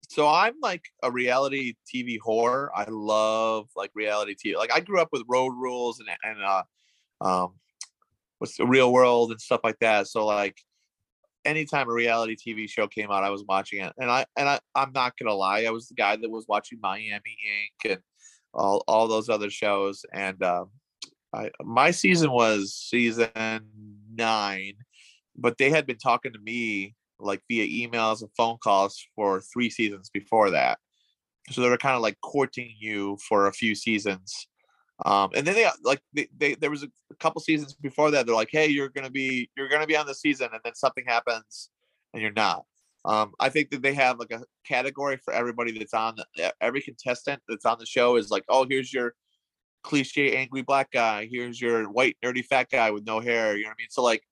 So 0.09 0.27
I'm 0.27 0.55
like 0.61 0.83
a 1.01 1.11
reality 1.11 1.73
TV 1.91 2.19
whore. 2.19 2.69
I 2.75 2.85
love 2.87 3.69
like 3.75 3.91
reality 3.95 4.35
TV. 4.35 4.55
Like 4.55 4.71
I 4.71 4.79
grew 4.79 5.01
up 5.01 5.09
with 5.11 5.23
Road 5.27 5.53
Rules 5.55 5.99
and 5.99 6.09
and 6.23 6.43
uh, 6.43 6.63
um, 7.21 7.55
what's 8.37 8.57
the 8.57 8.67
Real 8.67 8.93
World 8.93 9.31
and 9.31 9.41
stuff 9.41 9.61
like 9.63 9.79
that. 9.79 10.07
So 10.07 10.25
like 10.25 10.57
anytime 11.45 11.89
a 11.89 11.93
reality 11.93 12.35
TV 12.35 12.69
show 12.69 12.87
came 12.87 13.09
out, 13.11 13.23
I 13.23 13.29
was 13.29 13.43
watching 13.47 13.79
it. 13.83 13.93
And 13.97 14.11
I 14.11 14.25
and 14.37 14.47
I 14.47 14.59
I'm 14.75 14.91
not 14.93 15.17
gonna 15.17 15.33
lie, 15.33 15.63
I 15.63 15.71
was 15.71 15.87
the 15.87 15.95
guy 15.95 16.15
that 16.15 16.29
was 16.29 16.45
watching 16.47 16.79
Miami 16.81 17.11
Ink 17.25 17.93
and 17.93 18.01
all 18.53 18.83
all 18.87 19.07
those 19.07 19.29
other 19.29 19.49
shows. 19.49 20.05
And 20.13 20.41
um, 20.43 20.69
I 21.33 21.49
my 21.61 21.91
season 21.91 22.31
was 22.31 22.73
season 22.73 23.61
nine, 24.13 24.73
but 25.35 25.57
they 25.57 25.69
had 25.69 25.87
been 25.87 25.97
talking 25.97 26.33
to 26.33 26.39
me 26.39 26.93
like 27.19 27.41
via 27.49 27.67
emails 27.67 28.21
and 28.21 28.29
phone 28.35 28.57
calls 28.63 29.05
for 29.15 29.41
three 29.41 29.69
seasons 29.69 30.09
before 30.09 30.49
that. 30.51 30.79
So 31.51 31.61
they 31.61 31.69
were 31.69 31.77
kind 31.77 31.95
of 31.95 32.01
like 32.01 32.17
courting 32.21 32.73
you 32.79 33.17
for 33.27 33.47
a 33.47 33.53
few 33.53 33.75
seasons. 33.75 34.47
Um, 35.05 35.31
and 35.35 35.45
then 35.45 35.55
they 35.55 35.67
like 35.83 36.01
they, 36.13 36.27
they 36.37 36.55
there 36.55 36.69
was 36.69 36.83
a, 36.83 36.87
couple 37.19 37.39
seasons 37.41 37.75
before 37.75 38.09
that. 38.09 38.25
They're 38.25 38.35
like, 38.35 38.49
hey, 38.51 38.67
you're 38.67 38.89
gonna 38.89 39.09
be 39.09 39.49
you're 39.55 39.69
gonna 39.69 39.85
be 39.85 39.95
on 39.95 40.07
the 40.07 40.15
season, 40.15 40.49
and 40.51 40.61
then 40.63 40.73
something 40.73 41.03
happens 41.05 41.69
and 42.13 42.21
you're 42.21 42.31
not. 42.31 42.63
Um, 43.05 43.33
I 43.39 43.49
think 43.49 43.69
that 43.71 43.81
they 43.81 43.93
have 43.93 44.17
like 44.17 44.31
a 44.31 44.43
category 44.65 45.17
for 45.17 45.33
everybody 45.33 45.77
that's 45.77 45.93
on 45.93 46.15
every 46.61 46.81
contestant 46.81 47.41
that's 47.47 47.65
on 47.65 47.77
the 47.79 47.85
show 47.85 48.15
is 48.15 48.31
like, 48.31 48.45
oh, 48.49 48.65
here's 48.67 48.93
your 48.93 49.13
cliche 49.83 50.37
angry 50.37 50.61
black 50.61 50.89
guy, 50.91 51.27
here's 51.29 51.59
your 51.59 51.89
white 51.91 52.17
nerdy 52.23 52.45
fat 52.45 52.69
guy 52.71 52.91
with 52.91 53.05
no 53.05 53.19
hair. 53.19 53.57
You 53.57 53.63
know 53.63 53.69
what 53.69 53.75
I 53.79 53.81
mean? 53.81 53.87
So 53.89 54.03
like 54.03 54.23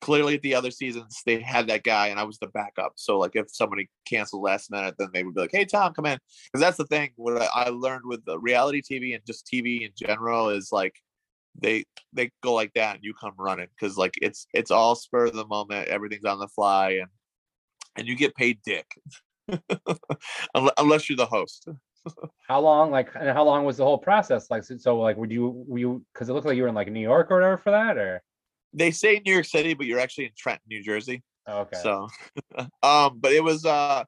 clearly 0.00 0.34
at 0.34 0.42
the 0.42 0.54
other 0.54 0.70
seasons 0.70 1.22
they 1.26 1.40
had 1.40 1.68
that 1.68 1.82
guy 1.82 2.08
and 2.08 2.18
I 2.18 2.24
was 2.24 2.38
the 2.38 2.48
backup. 2.48 2.92
So 2.96 3.18
like 3.18 3.32
if 3.34 3.46
somebody 3.50 3.88
canceled 4.06 4.42
last 4.42 4.70
minute, 4.70 4.94
then 4.98 5.08
they 5.12 5.24
would 5.24 5.34
be 5.34 5.40
like, 5.42 5.50
"Hey 5.52 5.64
Tom, 5.64 5.92
come 5.94 6.06
in." 6.06 6.18
Because 6.46 6.64
that's 6.64 6.76
the 6.76 6.86
thing. 6.86 7.10
What 7.16 7.40
I 7.42 7.46
I 7.46 7.68
learned 7.70 8.04
with 8.04 8.24
the 8.24 8.38
reality 8.38 8.82
TV 8.82 9.14
and 9.14 9.24
just 9.26 9.46
TV 9.46 9.82
in 9.82 9.90
general 9.96 10.50
is 10.50 10.70
like 10.72 10.94
they 11.60 11.84
they 12.12 12.30
go 12.42 12.54
like 12.54 12.72
that 12.74 12.96
and 12.96 13.04
you 13.04 13.14
come 13.14 13.34
running 13.38 13.68
because 13.78 13.96
like 13.96 14.14
it's 14.22 14.46
it's 14.54 14.70
all 14.70 14.94
spur 14.94 15.26
of 15.26 15.34
the 15.34 15.46
moment. 15.46 15.88
Everything's 15.88 16.24
on 16.24 16.38
the 16.38 16.48
fly 16.48 16.90
and 17.00 17.08
and 17.96 18.08
you 18.08 18.16
get 18.16 18.34
paid 18.34 18.58
dick 18.64 18.86
unless 20.78 21.08
you're 21.08 21.16
the 21.16 21.26
host. 21.26 21.68
How 22.48 22.60
long, 22.60 22.90
like, 22.90 23.10
and 23.14 23.28
how 23.28 23.44
long 23.44 23.64
was 23.66 23.76
the 23.76 23.84
whole 23.84 23.98
process? 23.98 24.50
Like, 24.50 24.64
so, 24.64 24.78
so 24.78 24.98
like, 24.98 25.18
would 25.18 25.30
you, 25.30 25.64
were 25.68 25.78
you, 25.78 26.04
because 26.12 26.30
it 26.30 26.32
looked 26.32 26.46
like 26.46 26.56
you 26.56 26.62
were 26.62 26.68
in 26.68 26.74
like 26.74 26.90
New 26.90 27.00
York 27.00 27.30
or 27.30 27.36
whatever 27.36 27.58
for 27.58 27.70
that, 27.72 27.98
or? 27.98 28.22
They 28.72 28.90
say 28.90 29.20
New 29.24 29.32
York 29.32 29.46
City, 29.46 29.74
but 29.74 29.86
you're 29.86 30.00
actually 30.00 30.24
in 30.26 30.32
Trenton, 30.36 30.62
New 30.68 30.82
Jersey. 30.82 31.22
Okay. 31.48 31.76
So, 31.82 32.08
um, 32.82 33.18
but 33.20 33.32
it 33.32 33.42
was 33.42 33.64
uh, 33.64 34.04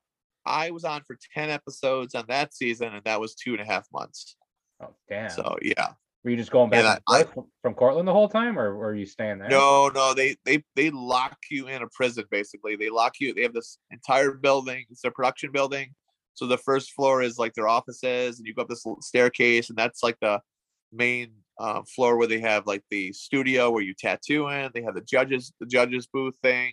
I 0.46 0.70
was 0.70 0.84
on 0.84 1.02
for 1.06 1.18
ten 1.34 1.50
episodes 1.50 2.14
on 2.14 2.24
that 2.28 2.54
season, 2.54 2.94
and 2.94 3.04
that 3.04 3.20
was 3.20 3.34
two 3.34 3.52
and 3.52 3.60
a 3.60 3.64
half 3.64 3.86
months. 3.92 4.36
oh, 4.82 4.94
damn. 5.08 5.30
So 5.30 5.56
yeah, 5.62 5.88
were 6.24 6.30
you 6.30 6.36
just 6.36 6.52
going 6.52 6.70
back 6.70 7.02
I- 7.08 7.24
from- 7.24 7.48
from 7.62 7.74
Cortland 7.74 8.06
the 8.06 8.12
whole 8.12 8.28
time, 8.28 8.58
or 8.58 8.76
were 8.76 8.94
you 8.94 9.06
staying 9.06 9.38
there? 9.38 9.48
no, 9.48 9.88
no, 9.88 10.14
they 10.14 10.36
they 10.44 10.62
they 10.76 10.90
lock 10.90 11.36
you 11.50 11.66
in 11.68 11.82
a 11.82 11.88
prison 11.88 12.24
basically. 12.30 12.76
They 12.76 12.90
lock 12.90 13.14
you. 13.20 13.34
They 13.34 13.42
have 13.42 13.54
this 13.54 13.78
entire 13.90 14.32
building. 14.32 14.84
It's 14.90 15.02
their 15.02 15.10
production 15.10 15.50
building. 15.52 15.94
So 16.34 16.46
the 16.46 16.58
first 16.58 16.92
floor 16.92 17.22
is 17.22 17.38
like 17.38 17.54
their 17.54 17.68
offices, 17.68 18.38
and 18.38 18.46
you 18.46 18.54
go 18.54 18.62
up 18.62 18.68
this 18.68 18.84
staircase, 19.00 19.68
and 19.68 19.76
that's 19.76 20.02
like 20.02 20.16
the 20.20 20.40
main 20.92 21.32
uh, 21.58 21.82
floor 21.82 22.16
where 22.16 22.26
they 22.26 22.40
have 22.40 22.66
like 22.66 22.82
the 22.90 23.12
studio 23.12 23.70
where 23.70 23.82
you 23.82 23.94
tattoo 23.94 24.48
in. 24.48 24.70
They 24.74 24.82
have 24.82 24.94
the 24.94 25.00
judges, 25.00 25.52
the 25.60 25.66
judges 25.66 26.06
booth 26.06 26.36
thing. 26.42 26.72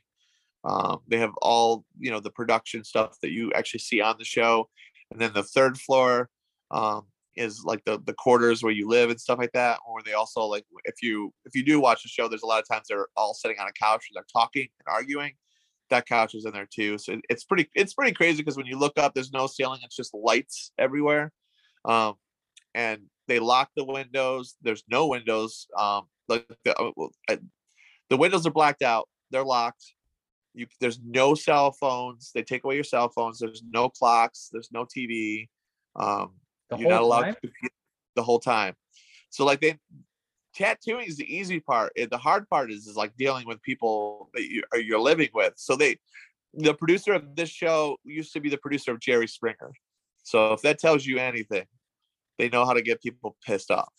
Um, 0.64 1.00
they 1.08 1.18
have 1.18 1.32
all 1.42 1.86
you 1.98 2.12
know 2.12 2.20
the 2.20 2.32
production 2.32 2.84
stuff 2.84 3.18
that 3.22 3.32
you 3.32 3.52
actually 3.54 3.80
see 3.80 4.02
on 4.02 4.16
the 4.18 4.26
show, 4.26 4.68
and 5.12 5.20
then 5.20 5.32
the 5.34 5.44
third 5.44 5.78
floor 5.78 6.30
um, 6.72 7.04
is 7.36 7.64
like 7.64 7.84
the 7.86 8.00
the 8.06 8.14
quarters 8.14 8.62
where 8.62 8.74
you 8.74 8.88
live 8.88 9.10
and 9.10 9.20
stuff 9.20 9.40
like 9.40 9.54
that. 9.54 9.80
Or 9.88 10.02
they 10.04 10.14
also 10.14 10.42
like 10.42 10.66
if 10.86 11.02
you 11.02 11.34
if 11.46 11.56
you 11.56 11.64
do 11.64 11.80
watch 11.80 12.04
the 12.04 12.10
show, 12.10 12.28
there's 12.28 12.44
a 12.44 12.48
lot 12.48 12.62
of 12.62 12.68
times 12.68 12.88
they're 12.90 13.08
all 13.16 13.34
sitting 13.34 13.58
on 13.60 13.68
a 13.68 13.74
couch 13.74 14.08
and 14.10 14.16
they're 14.16 14.26
talking 14.32 14.68
and 14.80 14.94
arguing. 14.94 15.34
That 15.90 16.06
couch 16.06 16.36
is 16.36 16.46
in 16.46 16.54
there 16.54 16.68
too, 16.72 16.98
so 17.00 17.20
it's 17.30 17.46
pretty 17.46 17.70
it's 17.74 17.94
pretty 17.94 18.12
crazy 18.12 18.42
because 18.44 18.58
when 18.58 18.68
you 18.68 18.78
look 18.78 19.00
up, 19.00 19.14
there's 19.14 19.32
no 19.32 19.48
ceiling; 19.48 19.80
it's 19.84 19.96
just 19.96 20.14
lights 20.14 20.72
everywhere. 20.78 21.32
Um, 21.86 22.16
and 22.76 23.02
they 23.30 23.40
lock 23.40 23.70
the 23.76 23.86
windows. 23.86 24.56
There's 24.62 24.84
no 24.90 25.08
windows. 25.08 25.68
Um, 25.78 26.04
like 26.28 26.46
the, 26.66 26.78
uh, 26.78 26.92
uh, 27.30 27.38
the 28.10 28.18
windows 28.18 28.46
are 28.46 28.52
blacked 28.52 28.82
out. 28.82 29.08
They're 29.32 29.44
locked. 29.44 29.94
You 30.54 30.66
there's 30.82 31.00
no 31.04 31.36
cell 31.36 31.72
phones. 31.72 32.32
They 32.34 32.42
take 32.42 32.64
away 32.64 32.76
your 32.76 32.84
cell 32.84 33.10
phones. 33.10 33.40
There's 33.40 33.64
no 33.70 33.90
clocks. 33.90 34.50
There's 34.52 34.70
no 34.72 34.86
TV. 34.86 35.48
Um, 35.96 36.32
you're 36.78 36.90
not 36.90 37.02
allowed 37.02 37.22
time? 37.22 37.36
to 37.44 37.70
the 38.16 38.24
whole 38.24 38.40
time. 38.40 38.76
So 39.30 39.46
like 39.46 39.62
they 39.62 39.78
tattooing 40.56 41.08
is 41.08 41.18
the 41.18 41.34
easy 41.34 41.60
part. 41.60 41.94
Eh, 41.96 42.08
The 42.10 42.18
hard 42.18 42.50
part 42.50 42.72
is 42.72 42.88
is 42.88 42.96
like 42.96 43.16
dealing 43.16 43.46
with 43.48 43.62
people 43.62 44.30
that 44.34 44.44
you 44.44 44.64
are 44.74 44.80
you're 44.80 45.00
living 45.00 45.30
with. 45.34 45.54
So 45.58 45.76
they 45.76 45.98
the 46.54 46.74
producer 46.74 47.14
of 47.14 47.36
this 47.36 47.50
show 47.50 47.98
used 48.04 48.34
to 48.34 48.40
be 48.40 48.50
the 48.50 48.58
producer 48.58 48.92
of 48.92 49.00
Jerry 49.00 49.28
Springer. 49.28 49.72
So 50.24 50.54
if 50.54 50.62
that 50.64 50.80
tells 50.80 51.06
you 51.06 51.18
anything, 51.20 51.66
they 52.40 52.50
know 52.50 52.66
how 52.66 52.74
to 52.74 52.82
get 52.82 53.04
people 53.04 53.38
pissed 53.46 53.70
off. 53.70 53.94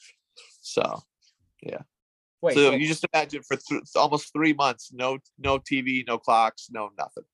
So 0.60 1.02
Wait, 2.42 2.54
so 2.54 2.70
so- 2.70 2.76
you 2.76 2.86
just 2.86 3.06
imagine 3.12 3.42
for 3.42 3.56
th- 3.56 3.82
almost 3.94 4.32
three 4.32 4.54
months, 4.54 4.92
no 4.92 5.18
no 5.38 5.58
TV, 5.58 6.04
no 6.06 6.18
clocks, 6.18 6.68
no 6.70 6.90
nothing. 6.98 7.24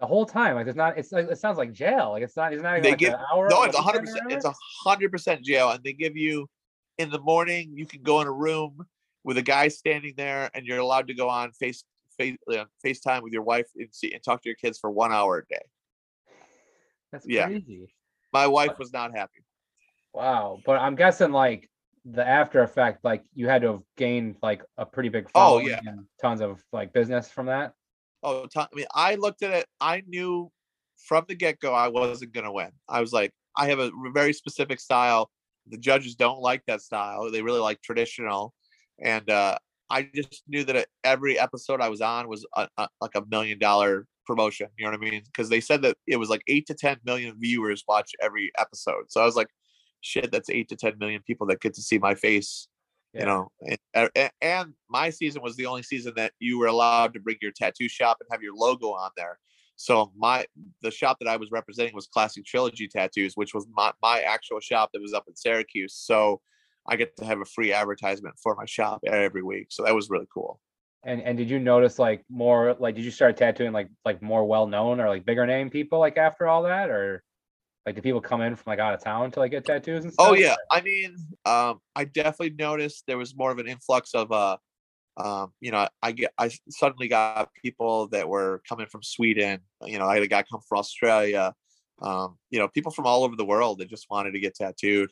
the 0.00 0.06
whole 0.06 0.26
time, 0.26 0.56
like, 0.56 0.66
there's 0.66 0.76
not. 0.76 0.98
It's 0.98 1.12
like 1.12 1.30
it 1.30 1.38
sounds 1.38 1.56
like 1.56 1.72
jail. 1.72 2.10
Like, 2.10 2.24
it's 2.24 2.36
not. 2.36 2.52
It's 2.52 2.62
not 2.62 2.72
even 2.72 2.82
They 2.82 2.90
like 2.90 2.98
give- 2.98 3.14
an 3.14 3.20
hour. 3.32 3.48
No, 3.48 3.62
it's 3.62 3.78
a 3.78 3.82
hundred 3.82 4.00
percent. 4.00 4.32
It's 4.32 4.44
a 4.44 4.54
hundred 4.84 5.12
percent 5.12 5.42
jail, 5.42 5.70
and 5.70 5.82
they 5.84 5.92
give 5.92 6.16
you 6.16 6.48
in 6.98 7.10
the 7.10 7.20
morning. 7.20 7.72
You 7.74 7.86
can 7.86 8.02
go 8.02 8.20
in 8.20 8.26
a 8.26 8.32
room 8.32 8.84
with 9.22 9.38
a 9.38 9.42
guy 9.42 9.68
standing 9.68 10.14
there, 10.16 10.50
and 10.52 10.66
you're 10.66 10.78
allowed 10.78 11.06
to 11.08 11.14
go 11.14 11.28
on 11.28 11.52
face 11.52 11.84
face 12.18 12.36
uh, 12.52 12.64
FaceTime 12.84 13.22
with 13.22 13.32
your 13.32 13.42
wife 13.42 13.66
and 13.76 13.88
see 13.92 14.12
and 14.12 14.22
talk 14.22 14.42
to 14.42 14.48
your 14.48 14.56
kids 14.56 14.78
for 14.80 14.90
one 14.90 15.12
hour 15.12 15.38
a 15.38 15.46
day. 15.46 15.62
That's 17.12 17.26
yeah. 17.28 17.46
crazy. 17.46 17.94
My 18.32 18.48
wife 18.48 18.76
was 18.80 18.92
not 18.92 19.14
happy. 19.14 19.43
Wow. 20.14 20.60
But 20.64 20.78
I'm 20.78 20.94
guessing 20.94 21.32
like 21.32 21.68
the 22.04 22.26
after 22.26 22.62
effect, 22.62 23.04
like 23.04 23.24
you 23.34 23.48
had 23.48 23.62
to 23.62 23.72
have 23.72 23.82
gained 23.96 24.36
like 24.42 24.62
a 24.78 24.86
pretty 24.86 25.08
big 25.08 25.26
Oh, 25.28 25.30
following 25.58 25.68
yeah. 25.68 25.80
and 25.86 26.06
tons 26.20 26.40
of 26.40 26.62
like 26.72 26.92
business 26.92 27.30
from 27.30 27.46
that. 27.46 27.72
Oh, 28.22 28.46
to- 28.46 28.60
I 28.60 28.66
mean, 28.74 28.86
I 28.94 29.16
looked 29.16 29.42
at 29.42 29.52
it. 29.52 29.66
I 29.80 30.02
knew 30.06 30.50
from 30.96 31.24
the 31.28 31.34
get 31.34 31.58
go 31.60 31.74
I 31.74 31.88
wasn't 31.88 32.32
gonna 32.32 32.52
win. 32.52 32.70
I 32.88 33.00
was 33.00 33.12
like, 33.12 33.32
I 33.56 33.68
have 33.68 33.78
a 33.78 33.90
very 34.12 34.32
specific 34.32 34.80
style. 34.80 35.30
The 35.68 35.78
judges 35.78 36.14
don't 36.14 36.40
like 36.40 36.62
that 36.66 36.80
style. 36.82 37.30
They 37.30 37.42
really 37.42 37.60
like 37.60 37.80
traditional, 37.82 38.52
and 39.02 39.28
uh, 39.30 39.56
I 39.88 40.10
just 40.14 40.42
knew 40.46 40.62
that 40.64 40.86
every 41.04 41.38
episode 41.38 41.80
I 41.80 41.88
was 41.88 42.00
on 42.02 42.28
was 42.28 42.46
a, 42.54 42.68
a, 42.76 42.88
like 43.00 43.14
a 43.14 43.24
million 43.30 43.58
dollar 43.58 44.06
promotion. 44.26 44.68
You 44.76 44.84
know 44.84 44.90
what 44.90 45.00
I 45.06 45.10
mean? 45.10 45.22
Because 45.24 45.48
they 45.48 45.60
said 45.60 45.80
that 45.82 45.96
it 46.06 46.16
was 46.16 46.28
like 46.28 46.42
eight 46.48 46.66
to 46.66 46.74
ten 46.74 46.98
million 47.04 47.36
viewers 47.38 47.82
watch 47.88 48.10
every 48.20 48.52
episode. 48.58 49.04
So 49.08 49.22
I 49.22 49.24
was 49.24 49.36
like, 49.36 49.48
shit, 50.04 50.30
that's 50.30 50.50
eight 50.50 50.68
to 50.68 50.76
ten 50.76 50.94
million 50.98 51.22
people 51.26 51.46
that 51.48 51.60
get 51.60 51.74
to 51.74 51.82
see 51.82 51.98
my 51.98 52.14
face 52.14 52.68
Yeah. 53.14 53.20
you 53.20 53.26
know 53.26 53.48
and, 53.68 53.78
uh, 53.94 54.08
and, 54.14 54.30
and 54.40 54.72
my 54.88 55.10
season 55.10 55.42
was 55.42 55.56
the 55.56 55.66
only 55.66 55.82
season 55.82 56.12
that 56.16 56.32
you 56.38 56.58
were 56.58 56.66
allowed 56.66 57.14
to 57.14 57.20
bring 57.20 57.36
your 57.40 57.52
tattoo 57.52 57.88
shop 57.88 58.18
and 58.20 58.28
have 58.30 58.42
your 58.42 58.54
logo 58.54 58.88
on 59.04 59.10
there. 59.16 59.38
So 59.76 60.12
my 60.16 60.46
the 60.82 60.90
shop 60.90 61.16
that 61.20 61.28
i 61.28 61.36
was 61.36 61.50
representing 61.50 61.94
was 61.94 62.06
classic 62.06 62.44
trilogy 62.44 62.86
tattoos 62.88 63.32
which 63.34 63.54
was 63.54 63.66
my, 63.80 63.90
my 64.02 64.20
actual 64.20 64.60
shop 64.60 64.90
that 64.92 65.02
was 65.02 65.14
up 65.14 65.24
in 65.28 65.34
syracuse. 65.34 65.94
So 65.94 66.40
i 66.86 66.96
get 66.96 67.16
to 67.16 67.24
have 67.24 67.40
a 67.40 67.44
free 67.54 67.72
advertisement 67.72 68.34
for 68.42 68.54
my 68.54 68.66
shop 68.66 69.00
every 69.06 69.42
week. 69.42 69.68
So 69.70 69.82
that 69.84 69.94
was 69.94 70.10
really 70.10 70.28
cool. 70.32 70.60
And 71.06 71.20
and 71.22 71.36
did 71.38 71.48
you 71.50 71.58
notice 71.58 71.98
like 71.98 72.20
more 72.30 72.76
like 72.78 72.94
did 72.94 73.04
you 73.04 73.10
start 73.10 73.36
tattooing 73.36 73.72
like 73.72 73.88
like 74.04 74.20
more 74.22 74.44
well 74.44 74.66
known 74.66 75.00
or 75.00 75.08
like 75.08 75.24
bigger 75.26 75.46
name 75.46 75.70
people 75.70 75.98
like 75.98 76.16
after 76.28 76.46
all 76.46 76.62
that 76.64 76.88
or 76.90 77.22
like 77.86 77.94
do 77.94 78.02
people 78.02 78.20
come 78.20 78.40
in 78.40 78.56
from 78.56 78.70
like 78.70 78.78
out 78.78 78.94
of 78.94 79.02
town 79.02 79.30
to 79.32 79.40
like 79.40 79.50
get 79.50 79.64
tattoos 79.64 80.04
and 80.04 80.12
stuff? 80.12 80.28
Oh 80.30 80.34
yeah, 80.34 80.56
I 80.70 80.80
mean, 80.80 81.16
um, 81.44 81.80
I 81.94 82.04
definitely 82.04 82.56
noticed 82.58 83.04
there 83.06 83.18
was 83.18 83.36
more 83.36 83.50
of 83.50 83.58
an 83.58 83.66
influx 83.66 84.14
of 84.14 84.32
uh 84.32 84.56
um, 85.16 85.52
you 85.60 85.70
know, 85.70 85.86
I 86.02 86.12
get 86.12 86.32
I 86.38 86.50
suddenly 86.70 87.08
got 87.08 87.50
people 87.54 88.08
that 88.08 88.28
were 88.28 88.62
coming 88.68 88.86
from 88.86 89.02
Sweden. 89.02 89.60
You 89.84 89.98
know, 89.98 90.06
I 90.06 90.14
had 90.14 90.22
a 90.22 90.28
guy 90.28 90.42
come 90.42 90.60
from 90.68 90.78
Australia. 90.78 91.54
Um, 92.02 92.36
you 92.50 92.58
know, 92.58 92.68
people 92.68 92.90
from 92.90 93.06
all 93.06 93.22
over 93.22 93.36
the 93.36 93.44
world 93.44 93.78
that 93.78 93.88
just 93.88 94.06
wanted 94.10 94.32
to 94.32 94.40
get 94.40 94.56
tattooed. 94.56 95.10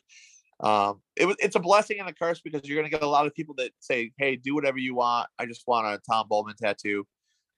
Um, 0.59 1.01
it 1.15 1.25
was 1.25 1.37
it's 1.39 1.55
a 1.55 1.59
blessing 1.59 1.99
and 1.99 2.09
a 2.09 2.13
curse 2.13 2.41
because 2.41 2.61
you're 2.65 2.77
gonna 2.77 2.89
get 2.89 3.03
a 3.03 3.07
lot 3.07 3.27
of 3.27 3.33
people 3.33 3.55
that 3.55 3.71
say, 3.79 4.11
"Hey, 4.17 4.35
do 4.35 4.53
whatever 4.55 4.77
you 4.77 4.95
want. 4.95 5.29
I 5.39 5.45
just 5.45 5.63
want 5.67 5.87
a 5.87 5.99
Tom 6.09 6.27
Bowman 6.27 6.55
tattoo." 6.61 7.05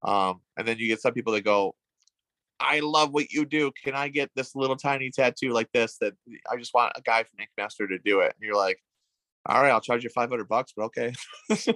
Um, 0.03 0.41
and 0.57 0.67
then 0.67 0.77
you 0.77 0.87
get 0.87 1.01
some 1.01 1.13
people 1.13 1.33
that 1.33 1.43
go, 1.43 1.75
"I 2.59 2.79
love 2.79 3.13
what 3.13 3.31
you 3.31 3.45
do. 3.45 3.71
Can 3.83 3.95
I 3.95 4.09
get 4.09 4.31
this 4.35 4.55
little 4.55 4.75
tiny 4.75 5.11
tattoo 5.11 5.51
like 5.51 5.69
this? 5.73 5.97
That 5.99 6.13
I 6.51 6.57
just 6.57 6.73
want 6.73 6.93
a 6.95 7.01
guy 7.01 7.23
from 7.23 7.39
Ink 7.39 7.49
Master 7.57 7.87
to 7.87 7.99
do 7.99 8.21
it." 8.21 8.35
And 8.35 8.45
you're 8.45 8.55
like, 8.55 8.79
"All 9.45 9.61
right, 9.61 9.71
I'll 9.71 9.81
charge 9.81 10.03
you 10.03 10.09
500 10.09 10.47
bucks, 10.47 10.73
but 10.75 10.85
okay." 10.85 11.13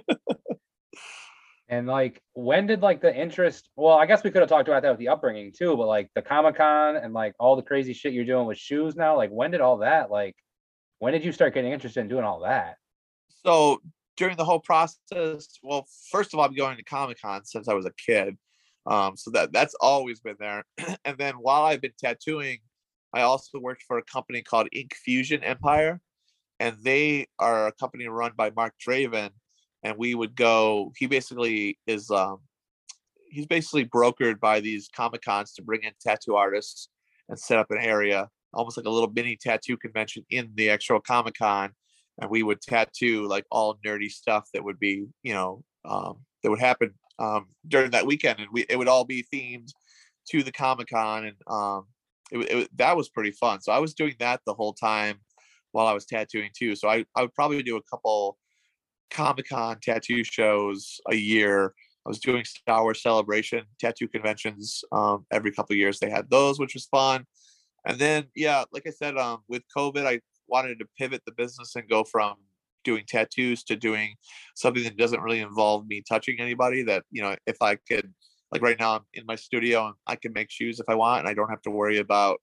And 1.70 1.86
like, 1.86 2.20
when 2.32 2.66
did 2.66 2.82
like 2.82 3.00
the 3.00 3.16
interest? 3.16 3.70
Well, 3.76 3.96
I 3.96 4.04
guess 4.04 4.24
we 4.24 4.32
could 4.32 4.40
have 4.40 4.48
talked 4.48 4.66
about 4.66 4.82
that 4.82 4.90
with 4.90 4.98
the 4.98 5.08
upbringing 5.08 5.52
too, 5.52 5.76
but 5.76 5.86
like 5.86 6.10
the 6.16 6.20
Comic 6.20 6.56
Con 6.56 6.96
and 6.96 7.14
like 7.14 7.32
all 7.38 7.54
the 7.54 7.62
crazy 7.62 7.92
shit 7.92 8.12
you're 8.12 8.24
doing 8.24 8.46
with 8.46 8.58
shoes 8.58 8.96
now, 8.96 9.16
like 9.16 9.30
when 9.30 9.52
did 9.52 9.60
all 9.60 9.78
that 9.78 10.10
like? 10.10 10.34
When 10.98 11.12
did 11.12 11.24
you 11.24 11.30
start 11.30 11.54
getting 11.54 11.72
interested 11.72 12.00
in 12.00 12.08
doing 12.08 12.24
all 12.24 12.40
that? 12.40 12.76
so 13.44 13.80
during 14.16 14.36
the 14.36 14.44
whole 14.44 14.60
process, 14.60 15.58
well, 15.62 15.86
first 16.10 16.34
of 16.34 16.38
all, 16.38 16.44
I'm 16.44 16.54
going 16.54 16.76
to 16.76 16.82
Comic 16.82 17.20
Con 17.20 17.44
since 17.44 17.68
I 17.68 17.74
was 17.74 17.86
a 17.86 17.92
kid. 17.92 18.36
Um, 18.86 19.16
so 19.16 19.30
that 19.32 19.52
that's 19.52 19.74
always 19.80 20.20
been 20.20 20.36
there. 20.38 20.64
and 21.04 21.18
then 21.18 21.34
while 21.34 21.62
I've 21.62 21.80
been 21.80 21.92
tattooing, 21.98 22.58
I 23.12 23.22
also 23.22 23.58
worked 23.58 23.82
for 23.82 23.98
a 23.98 24.02
company 24.04 24.42
called 24.42 24.68
Ink 24.72 24.94
Fusion 24.94 25.42
Empire, 25.42 26.00
and 26.58 26.76
they 26.82 27.26
are 27.38 27.68
a 27.68 27.72
company 27.72 28.06
run 28.08 28.32
by 28.36 28.50
Mark 28.50 28.74
Draven. 28.86 29.30
And 29.82 29.96
we 29.96 30.14
would 30.14 30.36
go. 30.36 30.92
He 30.96 31.06
basically 31.06 31.78
is. 31.86 32.10
Um, 32.10 32.40
he's 33.30 33.46
basically 33.46 33.86
brokered 33.86 34.40
by 34.40 34.60
these 34.60 34.88
Comic 34.94 35.22
Cons 35.22 35.54
to 35.54 35.62
bring 35.62 35.82
in 35.84 35.92
tattoo 36.00 36.34
artists 36.34 36.88
and 37.28 37.38
set 37.38 37.58
up 37.58 37.70
an 37.70 37.78
area, 37.80 38.28
almost 38.52 38.76
like 38.76 38.86
a 38.86 38.90
little 38.90 39.10
mini 39.10 39.38
tattoo 39.40 39.76
convention 39.76 40.24
in 40.30 40.50
the 40.54 40.68
actual 40.68 41.00
Comic 41.00 41.34
Con 41.38 41.70
and 42.20 42.30
we 42.30 42.42
would 42.42 42.60
tattoo 42.60 43.26
like 43.26 43.44
all 43.50 43.78
nerdy 43.84 44.10
stuff 44.10 44.48
that 44.52 44.62
would 44.62 44.78
be 44.78 45.06
you 45.22 45.32
know 45.32 45.62
um, 45.84 46.18
that 46.42 46.50
would 46.50 46.60
happen 46.60 46.92
um, 47.20 47.46
during 47.68 47.90
that 47.92 48.06
weekend 48.06 48.40
and 48.40 48.48
we 48.52 48.64
it 48.68 48.76
would 48.76 48.88
all 48.88 49.04
be 49.04 49.24
themed 49.32 49.68
to 50.28 50.42
the 50.42 50.52
comic-con 50.52 51.26
and 51.26 51.36
um, 51.46 51.84
it, 52.32 52.38
it, 52.38 52.78
that 52.78 52.96
was 52.96 53.08
pretty 53.08 53.30
fun. 53.32 53.60
So 53.60 53.72
i 53.72 53.78
was 53.78 53.94
doing 53.94 54.14
that 54.18 54.40
the 54.46 54.54
whole 54.54 54.72
time 54.72 55.20
while 55.72 55.86
i 55.86 55.92
was 55.92 56.06
tattooing 56.06 56.50
too. 56.56 56.74
So 56.74 56.88
i, 56.88 57.04
I 57.14 57.22
would 57.22 57.34
probably 57.34 57.62
do 57.62 57.76
a 57.76 57.82
couple 57.82 58.38
comic-con 59.10 59.78
tattoo 59.82 60.24
shows 60.24 61.00
a 61.08 61.14
year. 61.14 61.74
I 62.06 62.08
was 62.08 62.20
doing 62.20 62.44
star 62.44 62.82
wars 62.82 63.02
celebration 63.02 63.64
tattoo 63.78 64.08
conventions 64.08 64.82
um, 64.90 65.26
every 65.30 65.52
couple 65.52 65.76
years. 65.76 65.98
They 65.98 66.10
had 66.10 66.30
those 66.30 66.58
which 66.58 66.74
was 66.74 66.86
fun. 66.86 67.26
And 67.86 67.98
then 67.98 68.26
yeah 68.34 68.64
like 68.72 68.86
i 68.86 68.90
said 68.90 69.16
um, 69.16 69.38
with 69.48 69.62
covid 69.76 70.06
i 70.06 70.20
wanted 70.48 70.78
to 70.80 70.86
pivot 70.98 71.22
the 71.26 71.32
business 71.32 71.76
and 71.76 71.88
go 71.88 72.02
from 72.04 72.34
doing 72.84 73.04
tattoos 73.06 73.62
to 73.64 73.76
doing 73.76 74.14
something 74.54 74.84
that 74.84 74.96
doesn't 74.96 75.20
really 75.20 75.40
involve 75.40 75.86
me 75.86 76.02
touching 76.08 76.40
anybody 76.40 76.82
that 76.82 77.04
you 77.10 77.22
know 77.22 77.34
if 77.46 77.56
i 77.60 77.76
could 77.88 78.12
like 78.52 78.62
right 78.62 78.78
now 78.78 78.96
i'm 78.96 79.02
in 79.14 79.24
my 79.26 79.36
studio 79.36 79.86
and 79.86 79.94
i 80.06 80.16
can 80.16 80.32
make 80.32 80.50
shoes 80.50 80.80
if 80.80 80.88
i 80.88 80.94
want 80.94 81.20
and 81.20 81.28
i 81.28 81.34
don't 81.34 81.50
have 81.50 81.62
to 81.62 81.70
worry 81.70 81.98
about 81.98 82.40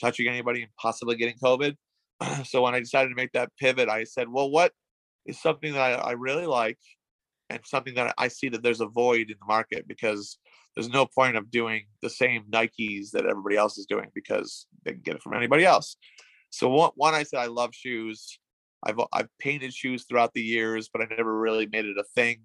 touching 0.00 0.28
anybody 0.28 0.62
and 0.62 0.70
possibly 0.80 1.16
getting 1.16 1.36
covid 1.42 1.76
so 2.44 2.62
when 2.62 2.74
i 2.74 2.80
decided 2.80 3.08
to 3.08 3.14
make 3.14 3.32
that 3.32 3.50
pivot 3.58 3.88
i 3.88 4.04
said 4.04 4.28
well 4.28 4.50
what 4.50 4.72
is 5.26 5.40
something 5.40 5.72
that 5.72 5.80
i, 5.80 5.92
I 5.92 6.12
really 6.12 6.46
like 6.46 6.78
and 7.50 7.60
something 7.64 7.94
that 7.94 8.14
i 8.18 8.28
see 8.28 8.48
that 8.48 8.62
there's 8.62 8.80
a 8.80 8.86
void 8.86 9.30
in 9.30 9.36
the 9.40 9.46
market 9.46 9.86
because 9.86 10.38
there's 10.74 10.90
no 10.90 11.06
point 11.06 11.36
of 11.36 11.50
doing 11.50 11.86
the 12.02 12.10
same 12.10 12.44
nikes 12.52 13.10
that 13.10 13.26
everybody 13.26 13.56
else 13.56 13.78
is 13.78 13.86
doing 13.86 14.10
because 14.14 14.66
they 14.84 14.92
can 14.92 15.00
get 15.00 15.16
it 15.16 15.22
from 15.22 15.34
anybody 15.34 15.64
else 15.64 15.96
so 16.50 16.68
one, 16.68 16.90
one 16.94 17.14
I 17.14 17.22
said 17.22 17.40
I 17.40 17.46
love 17.46 17.74
shoes. 17.74 18.38
I've 18.84 19.00
I've 19.12 19.28
painted 19.38 19.74
shoes 19.74 20.04
throughout 20.04 20.34
the 20.34 20.42
years, 20.42 20.88
but 20.92 21.02
I 21.02 21.06
never 21.16 21.38
really 21.38 21.66
made 21.66 21.84
it 21.84 21.98
a 21.98 22.04
thing. 22.14 22.42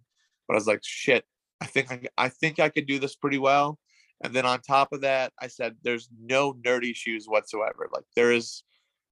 But 0.47 0.55
I 0.55 0.57
was 0.57 0.67
like, 0.67 0.81
shit, 0.83 1.25
I 1.61 1.65
think 1.65 1.91
I, 1.91 2.01
I 2.17 2.29
think 2.29 2.59
I 2.59 2.69
could 2.69 2.87
do 2.87 2.99
this 2.99 3.15
pretty 3.15 3.37
well. 3.37 3.79
And 4.23 4.33
then 4.33 4.45
on 4.45 4.61
top 4.61 4.93
of 4.93 5.01
that, 5.01 5.33
I 5.39 5.47
said, 5.47 5.75
there's 5.83 6.09
no 6.17 6.53
nerdy 6.53 6.95
shoes 6.95 7.25
whatsoever. 7.27 7.89
Like 7.91 8.05
there 8.15 8.31
is, 8.31 8.63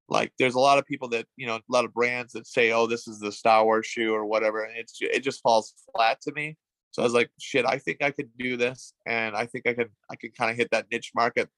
like 0.07 0.32
there's 0.39 0.55
a 0.55 0.59
lot 0.59 0.78
of 0.78 0.86
people 0.86 1.09
that 1.09 1.26
you 1.36 1.47
know, 1.47 1.55
a 1.55 1.61
lot 1.69 1.86
of 1.86 1.93
brands 1.93 2.34
that 2.34 2.47
say, 2.47 2.72
oh, 2.72 2.88
this 2.88 3.07
is 3.07 3.19
the 3.19 3.32
Star 3.32 3.63
Wars 3.65 3.86
shoe 3.86 4.13
or 4.13 4.26
whatever, 4.26 4.63
and 4.63 4.78
it's 4.78 4.97
it 5.01 5.22
just 5.22 5.41
falls 5.41 5.74
flat 5.95 6.22
to 6.22 6.34
me. 6.34 6.57
So 6.91 7.01
I 7.01 7.05
was 7.05 7.13
like, 7.13 7.30
shit, 7.39 7.65
I 7.65 7.78
think 7.78 8.03
I 8.03 8.11
could 8.11 8.30
do 8.38 8.57
this, 8.57 8.93
and 9.05 9.36
I 9.36 9.45
think 9.45 9.67
I 9.67 9.74
can 9.74 9.89
I 10.09 10.15
can 10.15 10.32
kind 10.32 10.51
of 10.51 10.57
hit 10.57 10.69
that 10.72 10.88
niche 10.91 11.11
market 11.15 11.49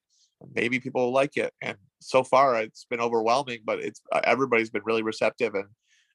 maybe 0.54 0.80
people 0.80 1.06
will 1.06 1.14
like 1.14 1.38
it. 1.38 1.54
And 1.62 1.78
so 2.00 2.24
far, 2.24 2.56
it's 2.62 2.86
been 2.90 3.00
overwhelming, 3.00 3.60
but 3.66 3.80
it's 3.80 4.02
uh, 4.12 4.22
everybody's 4.24 4.70
been 4.70 4.84
really 4.86 5.04
receptive, 5.04 5.56
and 5.56 5.68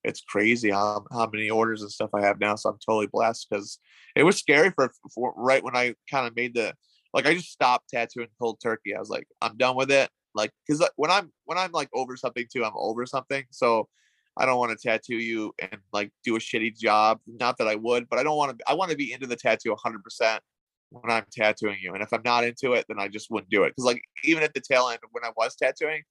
it's 0.05 0.20
crazy 0.20 0.70
how 0.70 1.05
how 1.11 1.29
many 1.33 1.51
orders 1.51 1.83
and 1.83 1.91
stuff 1.91 2.11
I 2.14 2.22
have 2.22 2.41
now. 2.41 2.55
So 2.57 2.70
I'm 2.70 2.79
totally 2.85 3.09
blessed 3.09 3.47
because 3.51 3.79
it 4.16 4.22
was 4.22 4.37
scary 4.37 4.70
for, 4.70 4.91
for 5.14 5.33
right 5.37 5.62
when 5.62 5.76
I 5.76 5.95
kind 6.11 6.26
of 6.26 6.37
made 6.37 6.55
the 6.55 6.74
like 7.14 7.26
I 7.26 7.35
just 7.35 7.51
stopped 7.51 7.89
tattooing 7.91 8.29
cold 8.41 8.59
turkey. 8.62 8.95
I 8.95 8.99
was 8.99 9.11
like, 9.11 9.26
I'm 9.41 9.57
done 9.57 9.76
with 9.76 9.91
it. 9.91 10.11
Like, 10.35 10.53
because 10.66 10.87
when 10.97 11.11
I'm 11.11 11.33
when 11.45 11.59
I'm 11.59 11.72
like 11.72 11.89
over 11.95 12.16
something 12.16 12.47
too, 12.53 12.64
I'm 12.64 12.72
over 12.76 13.07
something. 13.07 13.45
So 13.51 13.89
I 14.37 14.47
don't 14.47 14.59
want 14.59 14.79
to 14.79 14.89
tattoo 14.89 15.16
you 15.16 15.53
and 15.59 15.81
like 15.93 16.12
do 16.22 16.37
a 16.37 16.39
shitty 16.39 16.79
job. 16.79 17.18
Not 17.26 17.59
that 17.59 17.68
I 17.68 17.74
would, 17.74 18.09
but 18.09 18.18
I 18.18 18.22
don't 18.22 18.37
want 18.37 18.59
to. 18.59 18.64
I 18.70 18.74
want 18.74 18.91
to 18.91 18.97
be 18.97 19.12
into 19.12 19.26
the 19.26 19.37
tattoo 19.37 19.70
100 19.70 20.05
percent 20.05 20.43
when 20.91 21.11
I'm 21.11 21.24
tattooing 21.32 21.78
you. 21.82 21.95
And 21.95 22.03
if 22.03 22.12
I'm 22.12 22.22
not 22.24 22.45
into 22.45 22.72
it, 22.72 22.86
then 22.89 22.99
I 22.99 23.09
just 23.09 23.30
wouldn't 23.30 23.51
do 23.51 23.64
it. 23.64 23.70
Because 23.70 23.84
like 23.84 24.03
even 24.24 24.43
at 24.43 24.55
the 24.55 24.61
tail 24.61 24.89
end 24.89 25.01
when 25.12 25.24
I 25.24 25.30
was 25.36 25.55
tattooing, 25.57 26.03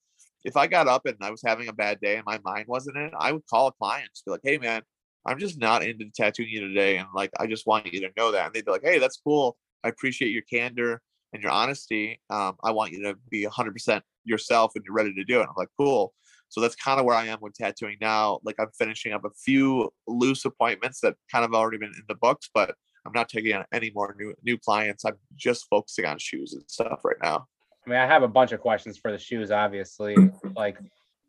if 0.44 0.56
I 0.56 0.68
got 0.68 0.88
up 0.88 1.06
and 1.06 1.18
I 1.22 1.32
was 1.32 1.42
having 1.46 1.68
a 1.68 1.74
bad 1.74 2.00
day 2.00 2.16
and 2.16 2.26
my 2.26 2.40
mind 2.44 2.66
wasn't 2.68 2.98
in 2.98 3.06
it, 3.06 3.14
I 3.20 3.32
would 3.32 3.46
call 3.50 3.68
a 3.68 3.72
client, 3.74 4.10
just 4.14 4.26
be 4.26 4.32
like, 4.32 4.42
"Hey 4.44 4.58
man, 4.58 4.82
I'm 5.26 5.40
just 5.40 5.60
not 5.60 5.84
into 5.84 6.06
tattooing 6.16 6.50
you 6.50 6.62
today, 6.62 6.98
and 6.98 7.08
like 7.16 7.32
I 7.40 7.48
just 7.48 7.68
want 7.68 7.92
you 7.94 8.02
to 8.02 8.12
know 8.18 8.32
that." 8.32 8.46
And 8.46 8.54
they'd 8.54 8.66
be 8.66 8.72
like, 8.72 8.84
"Hey, 8.84 9.00
that's 9.00 9.18
cool. 9.18 9.58
I 9.84 9.90
appreciate 9.90 10.32
your 10.32 10.44
candor 10.44 11.02
and 11.34 11.42
your 11.44 11.52
honesty. 11.52 12.22
Um, 12.30 12.56
I 12.64 12.72
want 12.72 12.92
you 12.94 13.04
to 13.04 13.16
be 13.30 13.46
100% 13.46 14.04
yourself 14.26 14.72
and 14.76 14.84
you're 14.86 14.94
ready 14.96 15.14
to 15.14 15.24
do 15.24 15.40
it." 15.42 15.44
I'm 15.44 15.56
like, 15.58 15.70
"Cool." 15.78 16.14
So 16.50 16.62
that's 16.62 16.76
kind 16.76 17.00
of 17.00 17.06
where 17.06 17.16
I 17.16 17.26
am 17.28 17.40
with 17.42 17.54
tattooing 17.56 17.98
now. 18.00 18.40
Like 18.44 18.56
I'm 18.60 18.72
finishing 18.78 19.14
up 19.14 19.26
a 19.26 19.32
few 19.32 19.92
loose 20.08 20.46
appointments 20.46 21.02
that 21.02 21.16
kind 21.32 21.44
of 21.46 21.54
already 21.54 21.78
been 21.78 21.90
in 21.90 22.04
the 22.08 22.16
books, 22.16 22.50
but 22.54 22.76
I'm 23.08 23.14
not 23.14 23.30
taking 23.30 23.56
on 23.56 23.64
any 23.72 23.90
more 23.96 24.16
new 24.20 24.34
new 24.44 24.58
clients. 24.58 25.06
I'm 25.06 25.16
just 25.36 25.66
focusing 25.70 26.06
on 26.06 26.18
shoes 26.20 26.54
and 26.54 26.64
stuff 26.68 27.00
right 27.06 27.16
now. 27.24 27.48
I 27.86 27.90
mean, 27.90 28.00
I 28.00 28.06
have 28.06 28.22
a 28.22 28.28
bunch 28.28 28.52
of 28.52 28.60
questions 28.60 28.98
for 28.98 29.12
the 29.12 29.18
shoes, 29.18 29.50
obviously. 29.50 30.16
Like, 30.56 30.80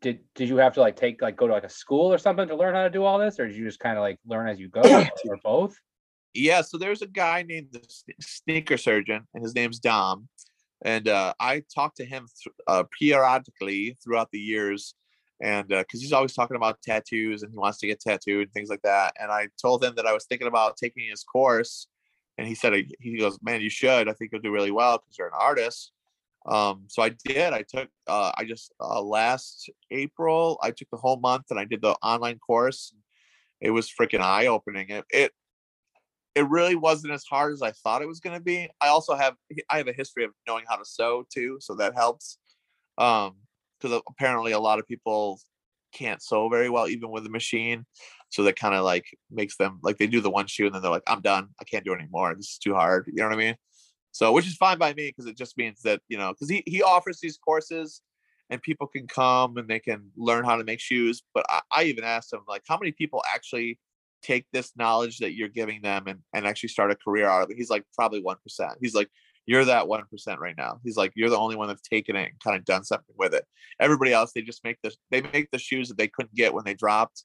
did 0.01 0.19
did 0.33 0.49
you 0.49 0.57
have 0.57 0.73
to 0.73 0.81
like 0.81 0.95
take 0.95 1.21
like 1.21 1.37
go 1.37 1.47
to 1.47 1.53
like 1.53 1.63
a 1.63 1.69
school 1.69 2.11
or 2.11 2.17
something 2.17 2.47
to 2.47 2.55
learn 2.55 2.73
how 2.75 2.83
to 2.83 2.89
do 2.89 3.03
all 3.05 3.19
this, 3.19 3.39
or 3.39 3.47
did 3.47 3.55
you 3.55 3.63
just 3.63 3.79
kind 3.79 3.97
of 3.97 4.01
like 4.01 4.19
learn 4.25 4.47
as 4.47 4.59
you 4.59 4.67
go, 4.67 4.81
or 5.29 5.37
both? 5.43 5.75
Yeah, 6.33 6.61
so 6.61 6.77
there's 6.77 7.01
a 7.01 7.07
guy 7.07 7.43
named 7.43 7.69
the 7.71 7.81
Sneaker 8.19 8.77
Surgeon, 8.77 9.27
and 9.33 9.43
his 9.43 9.55
name's 9.55 9.79
Dom. 9.79 10.27
And 10.83 11.07
uh, 11.07 11.33
I 11.39 11.63
talked 11.73 11.97
to 11.97 12.05
him 12.05 12.27
th- 12.43 12.53
uh, 12.67 12.83
periodically 12.97 13.97
throughout 14.03 14.29
the 14.31 14.39
years, 14.39 14.95
and 15.41 15.67
because 15.67 16.01
he's 16.01 16.13
always 16.13 16.33
talking 16.33 16.57
about 16.57 16.81
tattoos 16.81 17.43
and 17.43 17.51
he 17.51 17.57
wants 17.57 17.79
to 17.79 17.87
get 17.87 18.01
tattooed 18.01 18.43
and 18.43 18.53
things 18.53 18.69
like 18.69 18.81
that. 18.81 19.13
And 19.19 19.31
I 19.31 19.47
told 19.61 19.83
him 19.83 19.93
that 19.95 20.05
I 20.05 20.13
was 20.13 20.25
thinking 20.25 20.47
about 20.47 20.77
taking 20.77 21.09
his 21.09 21.23
course, 21.23 21.87
and 22.37 22.47
he 22.47 22.55
said 22.55 22.73
he 22.99 23.17
goes, 23.17 23.39
"Man, 23.41 23.61
you 23.61 23.69
should. 23.69 24.09
I 24.09 24.13
think 24.13 24.31
you'll 24.31 24.41
do 24.41 24.51
really 24.51 24.71
well 24.71 24.97
because 24.97 25.17
you're 25.17 25.27
an 25.27 25.33
artist." 25.37 25.91
Um, 26.45 26.85
so 26.87 27.01
I 27.01 27.09
did. 27.09 27.53
I 27.53 27.63
took. 27.63 27.89
Uh, 28.07 28.31
I 28.37 28.45
just 28.45 28.73
uh, 28.79 29.01
last 29.01 29.69
April 29.91 30.57
I 30.61 30.71
took 30.71 30.89
the 30.89 30.97
whole 30.97 31.17
month 31.17 31.45
and 31.49 31.59
I 31.59 31.65
did 31.65 31.81
the 31.81 31.95
online 32.03 32.39
course. 32.39 32.93
It 33.61 33.71
was 33.71 33.89
freaking 33.89 34.21
eye 34.21 34.47
opening. 34.47 34.89
It, 34.89 35.05
it 35.09 35.31
it 36.35 36.47
really 36.47 36.75
wasn't 36.75 37.13
as 37.13 37.25
hard 37.25 37.53
as 37.53 37.61
I 37.61 37.71
thought 37.71 38.01
it 38.01 38.07
was 38.07 38.19
going 38.19 38.37
to 38.37 38.43
be. 38.43 38.69
I 38.79 38.87
also 38.87 39.15
have 39.15 39.35
I 39.69 39.77
have 39.77 39.87
a 39.87 39.93
history 39.93 40.23
of 40.23 40.31
knowing 40.47 40.65
how 40.67 40.77
to 40.77 40.85
sew 40.85 41.25
too, 41.33 41.57
so 41.59 41.75
that 41.75 41.95
helps. 41.95 42.37
Um, 42.97 43.35
because 43.79 44.01
apparently 44.09 44.51
a 44.51 44.59
lot 44.59 44.79
of 44.79 44.87
people 44.87 45.39
can't 45.91 46.21
sew 46.21 46.49
very 46.49 46.69
well 46.69 46.87
even 46.87 47.09
with 47.09 47.25
a 47.25 47.29
machine, 47.29 47.85
so 48.29 48.43
that 48.43 48.55
kind 48.55 48.75
of 48.75 48.83
like 48.83 49.05
makes 49.31 49.57
them 49.57 49.79
like 49.83 49.97
they 49.97 50.07
do 50.07 50.21
the 50.21 50.29
one 50.29 50.47
shoe 50.47 50.65
and 50.65 50.75
then 50.75 50.81
they're 50.81 50.91
like, 50.91 51.03
I'm 51.07 51.21
done, 51.21 51.49
I 51.59 51.63
can't 51.63 51.85
do 51.85 51.93
it 51.93 51.99
anymore. 51.99 52.33
This 52.35 52.51
is 52.51 52.57
too 52.57 52.73
hard. 52.73 53.05
You 53.07 53.15
know 53.15 53.29
what 53.29 53.35
I 53.35 53.37
mean? 53.37 53.55
So 54.11 54.31
which 54.31 54.47
is 54.47 54.55
fine 54.55 54.77
by 54.77 54.93
me 54.93 55.09
because 55.09 55.27
it 55.27 55.37
just 55.37 55.57
means 55.57 55.81
that 55.83 56.01
you 56.07 56.17
know 56.17 56.31
because 56.31 56.49
he 56.49 56.63
he 56.65 56.81
offers 56.81 57.19
these 57.19 57.37
courses 57.37 58.01
and 58.49 58.61
people 58.61 58.87
can 58.87 59.07
come 59.07 59.57
and 59.57 59.67
they 59.67 59.79
can 59.79 60.09
learn 60.17 60.43
how 60.43 60.57
to 60.57 60.63
make 60.63 60.79
shoes. 60.79 61.21
But 61.33 61.45
I, 61.49 61.61
I 61.71 61.83
even 61.83 62.03
asked 62.03 62.33
him 62.33 62.39
like, 62.47 62.63
how 62.67 62.77
many 62.77 62.91
people 62.91 63.23
actually 63.31 63.79
take 64.21 64.45
this 64.51 64.73
knowledge 64.75 65.19
that 65.19 65.33
you're 65.33 65.49
giving 65.49 65.81
them 65.81 66.07
and, 66.07 66.19
and 66.33 66.45
actually 66.45 66.69
start 66.69 66.91
a 66.91 66.95
career 66.95 67.27
out 67.27 67.43
of 67.43 67.51
it. 67.51 67.57
He's 67.57 67.69
like, 67.69 67.85
probably 67.95 68.21
1%. 68.21 68.35
He's 68.81 68.95
like, 68.95 69.09
you're 69.49 69.65
that 69.65 69.85
1% 69.85 70.37
right 70.37 70.55
now. 70.57 70.79
He's 70.83 70.95
like, 70.95 71.11
you're 71.15 71.29
the 71.29 71.37
only 71.37 71.55
one 71.55 71.67
that's 71.67 71.81
taken 71.81 72.15
it 72.15 72.29
and 72.29 72.39
kind 72.43 72.55
of 72.55 72.65
done 72.65 72.83
something 72.83 73.15
with 73.17 73.33
it. 73.33 73.45
Everybody 73.79 74.13
else, 74.13 74.31
they 74.31 74.41
just 74.41 74.63
make 74.63 74.77
the, 74.83 74.93
they 75.09 75.21
make 75.21 75.49
the 75.51 75.57
shoes 75.57 75.87
that 75.89 75.97
they 75.97 76.07
couldn't 76.07 76.35
get 76.35 76.53
when 76.53 76.65
they 76.65 76.75
dropped 76.75 77.23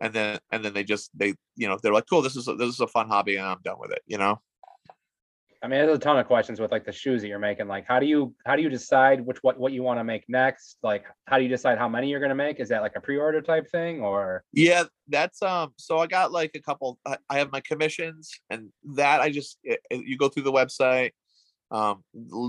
and 0.00 0.12
then 0.12 0.38
and 0.50 0.64
then 0.64 0.72
they 0.72 0.82
just 0.82 1.10
they 1.14 1.34
you 1.56 1.68
know 1.68 1.78
they're 1.82 1.92
like 1.92 2.06
cool 2.08 2.22
this 2.22 2.34
is 2.34 2.48
a, 2.48 2.54
this 2.54 2.70
is 2.70 2.80
a 2.80 2.86
fun 2.86 3.06
hobby 3.06 3.36
and 3.36 3.46
i'm 3.46 3.58
done 3.62 3.76
with 3.78 3.90
it 3.92 4.00
you 4.06 4.16
know 4.16 4.40
I 5.62 5.66
mean, 5.68 5.78
there's 5.84 5.94
a 5.94 6.00
ton 6.00 6.18
of 6.18 6.26
questions 6.26 6.58
with 6.58 6.72
like 6.72 6.86
the 6.86 6.92
shoes 6.92 7.20
that 7.20 7.28
you're 7.28 7.38
making. 7.38 7.68
Like, 7.68 7.86
how 7.86 8.00
do 8.00 8.06
you 8.06 8.34
how 8.46 8.56
do 8.56 8.62
you 8.62 8.70
decide 8.70 9.20
which 9.20 9.36
what 9.42 9.58
what 9.60 9.72
you 9.72 9.82
want 9.82 10.00
to 10.00 10.04
make 10.04 10.24
next? 10.26 10.78
Like, 10.82 11.04
how 11.26 11.36
do 11.36 11.42
you 11.42 11.50
decide 11.50 11.76
how 11.76 11.86
many 11.86 12.08
you're 12.08 12.18
gonna 12.20 12.34
make? 12.34 12.60
Is 12.60 12.70
that 12.70 12.80
like 12.80 12.96
a 12.96 13.00
pre-order 13.00 13.42
type 13.42 13.70
thing 13.70 14.00
or? 14.00 14.42
yeah 14.54 14.84
that's 15.08 15.42
um 15.42 15.72
so 15.76 15.98
i 15.98 16.06
got 16.06 16.32
like 16.32 16.52
a 16.54 16.60
couple 16.62 16.98
i, 17.04 17.16
I 17.28 17.38
have 17.38 17.52
my 17.52 17.60
commissions 17.60 18.30
and 18.48 18.70
that 18.94 19.20
i 19.20 19.30
just 19.30 19.58
it, 19.62 19.80
it- 19.90 20.06
you 20.06 20.16
go 20.16 20.28
through 20.28 20.44
the 20.44 20.52
website 20.52 21.10
um 21.70 22.02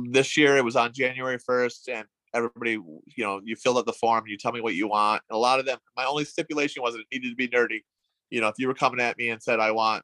this 0.09 0.36
year 0.38 0.57
it 0.57 0.63
was 0.63 0.76
on 0.76 0.91
january 0.93 1.38
1st 1.38 1.89
and 1.93 2.07
everybody 2.34 2.72
you 2.72 3.24
know 3.24 3.41
you 3.43 3.55
filled 3.55 3.78
out 3.78 3.86
the 3.86 3.93
form 3.93 4.26
you 4.28 4.38
tell 4.38 4.51
me 4.51 4.61
what 4.61 4.76
you 4.76 4.88
want 4.88 5.22
and 5.30 5.36
a 5.36 5.39
lot 5.39 5.59
of 5.59 5.65
them 5.65 5.78
my 5.95 6.05
only 6.05 6.26
stipulation 6.26 6.82
was 6.82 6.95
it 6.95 7.05
needed 7.11 7.30
to 7.30 7.36
be 7.36 7.47
nerdy. 7.47 7.82
You 8.30 8.41
know 8.41 8.47
if 8.47 8.55
you 8.57 8.67
were 8.67 8.74
coming 8.74 9.01
at 9.01 9.17
me 9.17 9.30
and 9.30 9.41
said 9.41 9.59
i 9.59 9.72
want 9.72 10.03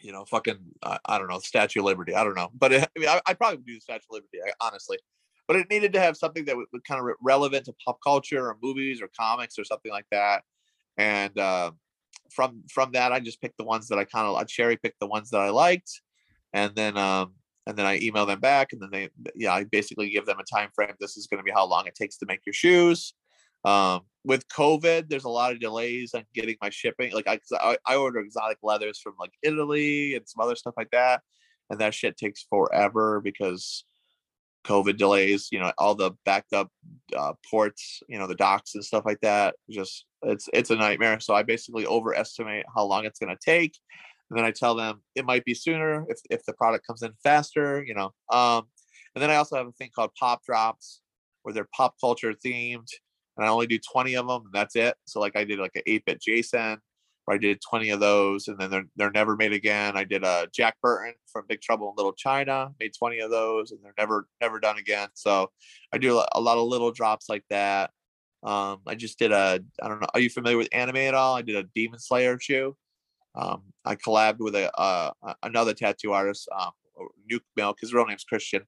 you 0.00 0.12
know 0.12 0.24
fucking 0.24 0.58
i 0.82 1.18
don't 1.18 1.28
know 1.28 1.40
statue 1.40 1.80
of 1.80 1.86
liberty 1.86 2.14
i 2.14 2.24
don't 2.24 2.36
know 2.36 2.50
but 2.54 2.72
it, 2.72 2.82
I 2.96 3.00
mean, 3.00 3.08
I, 3.08 3.20
i'd 3.26 3.38
probably 3.38 3.58
do 3.58 3.74
the 3.74 3.80
statue 3.80 4.04
of 4.10 4.14
liberty 4.14 4.38
I, 4.44 4.52
honestly 4.66 4.98
but 5.48 5.56
it 5.56 5.68
needed 5.68 5.92
to 5.94 6.00
have 6.00 6.16
something 6.16 6.44
that 6.44 6.56
was 6.56 6.66
kind 6.86 7.00
of 7.00 7.06
re- 7.06 7.14
relevant 7.20 7.64
to 7.64 7.74
pop 7.84 7.98
culture 8.04 8.46
or 8.46 8.56
movies 8.62 9.02
or 9.02 9.10
comics 9.18 9.58
or 9.58 9.64
something 9.64 9.90
like 9.90 10.06
that 10.12 10.44
and 10.96 11.36
uh, 11.38 11.72
from 12.30 12.62
from 12.70 12.92
that 12.92 13.12
i 13.12 13.18
just 13.18 13.40
picked 13.40 13.58
the 13.58 13.64
ones 13.64 13.88
that 13.88 13.98
i 13.98 14.04
kind 14.04 14.26
of 14.26 14.36
i 14.36 14.44
cherry 14.44 14.76
picked 14.76 15.00
the 15.00 15.06
ones 15.06 15.30
that 15.30 15.40
i 15.40 15.50
liked 15.50 16.00
and 16.52 16.74
then 16.76 16.96
um 16.96 17.32
and 17.70 17.78
then 17.78 17.86
i 17.86 17.98
email 18.00 18.26
them 18.26 18.40
back 18.40 18.72
and 18.72 18.82
then 18.82 18.90
they 18.90 19.08
yeah 19.34 19.52
i 19.52 19.64
basically 19.64 20.10
give 20.10 20.26
them 20.26 20.38
a 20.38 20.44
time 20.44 20.68
frame 20.74 20.92
this 21.00 21.16
is 21.16 21.26
going 21.26 21.38
to 21.38 21.44
be 21.44 21.52
how 21.52 21.64
long 21.64 21.86
it 21.86 21.94
takes 21.94 22.16
to 22.18 22.26
make 22.26 22.40
your 22.44 22.52
shoes. 22.52 23.14
Um 23.64 24.00
with 24.24 24.48
covid 24.48 25.08
there's 25.08 25.24
a 25.24 25.30
lot 25.30 25.52
of 25.52 25.60
delays 25.60 26.12
on 26.14 26.24
getting 26.34 26.56
my 26.60 26.70
shipping 26.70 27.12
like 27.12 27.26
i, 27.26 27.38
I 27.86 27.96
order 27.96 28.20
exotic 28.20 28.58
leathers 28.62 29.00
from 29.00 29.14
like 29.18 29.32
italy 29.42 30.14
and 30.14 30.28
some 30.28 30.42
other 30.42 30.56
stuff 30.56 30.74
like 30.76 30.90
that 30.90 31.22
and 31.70 31.80
that 31.80 31.94
shit 31.94 32.18
takes 32.18 32.42
forever 32.50 33.20
because 33.22 33.84
covid 34.66 34.98
delays 34.98 35.48
you 35.52 35.58
know 35.58 35.72
all 35.78 35.94
the 35.94 36.10
backed 36.26 36.52
up 36.52 36.68
uh, 37.16 37.32
ports 37.50 38.02
you 38.08 38.18
know 38.18 38.26
the 38.26 38.34
docks 38.34 38.74
and 38.74 38.84
stuff 38.84 39.04
like 39.06 39.20
that 39.20 39.54
just 39.70 40.04
it's 40.22 40.48
it's 40.52 40.70
a 40.70 40.76
nightmare. 40.76 41.20
So 41.20 41.34
i 41.34 41.42
basically 41.42 41.86
overestimate 41.86 42.66
how 42.74 42.84
long 42.84 43.04
it's 43.04 43.18
going 43.18 43.34
to 43.34 43.44
take 43.44 43.74
and 44.30 44.38
then 44.38 44.44
i 44.44 44.50
tell 44.50 44.74
them 44.74 45.00
it 45.14 45.24
might 45.24 45.44
be 45.44 45.54
sooner 45.54 46.04
if 46.08 46.20
if 46.30 46.44
the 46.44 46.52
product 46.52 46.86
comes 46.86 47.02
in 47.02 47.12
faster 47.22 47.84
you 47.84 47.94
know 47.94 48.12
um 48.32 48.64
and 49.14 49.22
then 49.22 49.30
i 49.30 49.36
also 49.36 49.56
have 49.56 49.66
a 49.66 49.72
thing 49.72 49.90
called 49.94 50.10
pop 50.18 50.44
drops 50.44 51.00
where 51.42 51.52
they're 51.52 51.68
pop 51.74 51.94
culture 52.00 52.32
themed 52.32 52.88
and 53.36 53.46
i 53.46 53.48
only 53.48 53.66
do 53.66 53.78
20 53.78 54.14
of 54.16 54.26
them 54.26 54.42
and 54.44 54.52
that's 54.52 54.76
it 54.76 54.94
so 55.04 55.20
like 55.20 55.36
i 55.36 55.44
did 55.44 55.58
like 55.58 55.74
an 55.74 55.82
8-bit 55.86 56.20
jason 56.20 56.78
where 57.24 57.34
i 57.34 57.38
did 57.38 57.60
20 57.60 57.90
of 57.90 58.00
those 58.00 58.48
and 58.48 58.58
then 58.58 58.70
they're, 58.70 58.86
they're 58.96 59.10
never 59.12 59.36
made 59.36 59.52
again 59.52 59.96
i 59.96 60.04
did 60.04 60.24
a 60.24 60.48
jack 60.54 60.76
burton 60.82 61.14
from 61.32 61.44
big 61.48 61.60
trouble 61.60 61.90
in 61.90 61.94
little 61.96 62.12
china 62.12 62.70
made 62.78 62.92
20 62.98 63.20
of 63.20 63.30
those 63.30 63.72
and 63.72 63.80
they're 63.82 63.94
never 63.98 64.28
never 64.40 64.60
done 64.60 64.78
again 64.78 65.08
so 65.14 65.50
i 65.92 65.98
do 65.98 66.22
a 66.32 66.40
lot 66.40 66.58
of 66.58 66.66
little 66.66 66.92
drops 66.92 67.28
like 67.28 67.44
that 67.50 67.90
um, 68.42 68.80
I 68.86 68.94
just 68.94 69.18
did 69.18 69.32
a, 69.32 69.60
I 69.82 69.88
don't 69.88 70.00
know, 70.00 70.06
are 70.14 70.20
you 70.20 70.30
familiar 70.30 70.56
with 70.56 70.68
anime 70.72 70.96
at 70.96 71.14
all? 71.14 71.36
I 71.36 71.42
did 71.42 71.56
a 71.56 71.64
Demon 71.74 71.98
Slayer 71.98 72.38
shoe. 72.40 72.76
Um, 73.34 73.62
I 73.84 73.96
collabed 73.96 74.38
with 74.38 74.54
a, 74.54 74.76
uh, 74.78 75.12
another 75.42 75.74
tattoo 75.74 76.12
artist, 76.12 76.48
um, 76.58 76.70
Nuke 77.30 77.40
Milk. 77.56 77.78
His 77.80 77.94
real 77.94 78.06
name's 78.06 78.24
Christian, 78.24 78.62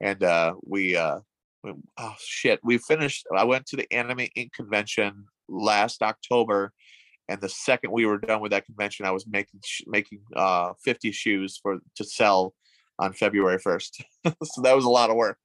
and 0.00 0.22
uh, 0.22 0.54
we, 0.64 0.96
uh, 0.96 1.20
we, 1.62 1.72
oh 1.98 2.14
shit, 2.18 2.60
we 2.64 2.78
finished. 2.78 3.26
I 3.34 3.44
went 3.44 3.66
to 3.66 3.76
the 3.76 3.90
Anime 3.92 4.28
Inc. 4.36 4.52
convention 4.52 5.26
last 5.48 6.02
October, 6.02 6.72
and 7.28 7.40
the 7.40 7.48
second 7.48 7.92
we 7.92 8.06
were 8.06 8.18
done 8.18 8.40
with 8.40 8.52
that 8.52 8.66
convention, 8.66 9.06
I 9.06 9.10
was 9.10 9.26
making 9.26 9.60
making 9.86 10.20
uh 10.34 10.72
50 10.84 11.12
shoes 11.12 11.58
for 11.62 11.78
to 11.96 12.04
sell 12.04 12.54
on 12.98 13.12
February 13.12 13.58
1st. 13.58 14.02
so 14.42 14.62
that 14.62 14.74
was 14.74 14.84
a 14.84 14.90
lot 14.90 15.10
of 15.10 15.16
work. 15.16 15.38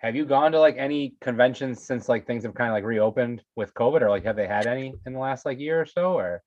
Have 0.00 0.14
you 0.14 0.24
gone 0.24 0.52
to 0.52 0.60
like 0.60 0.76
any 0.78 1.14
conventions 1.20 1.82
since 1.82 2.08
like 2.08 2.26
things 2.26 2.44
have 2.44 2.54
kind 2.54 2.70
of 2.70 2.74
like 2.74 2.84
reopened 2.84 3.42
with 3.56 3.72
COVID 3.74 4.02
or 4.02 4.10
like 4.10 4.24
have 4.24 4.36
they 4.36 4.46
had 4.46 4.66
any 4.66 4.92
in 5.06 5.12
the 5.12 5.18
last 5.18 5.46
like 5.46 5.58
year 5.58 5.80
or 5.80 5.86
so 5.86 6.14
or? 6.14 6.42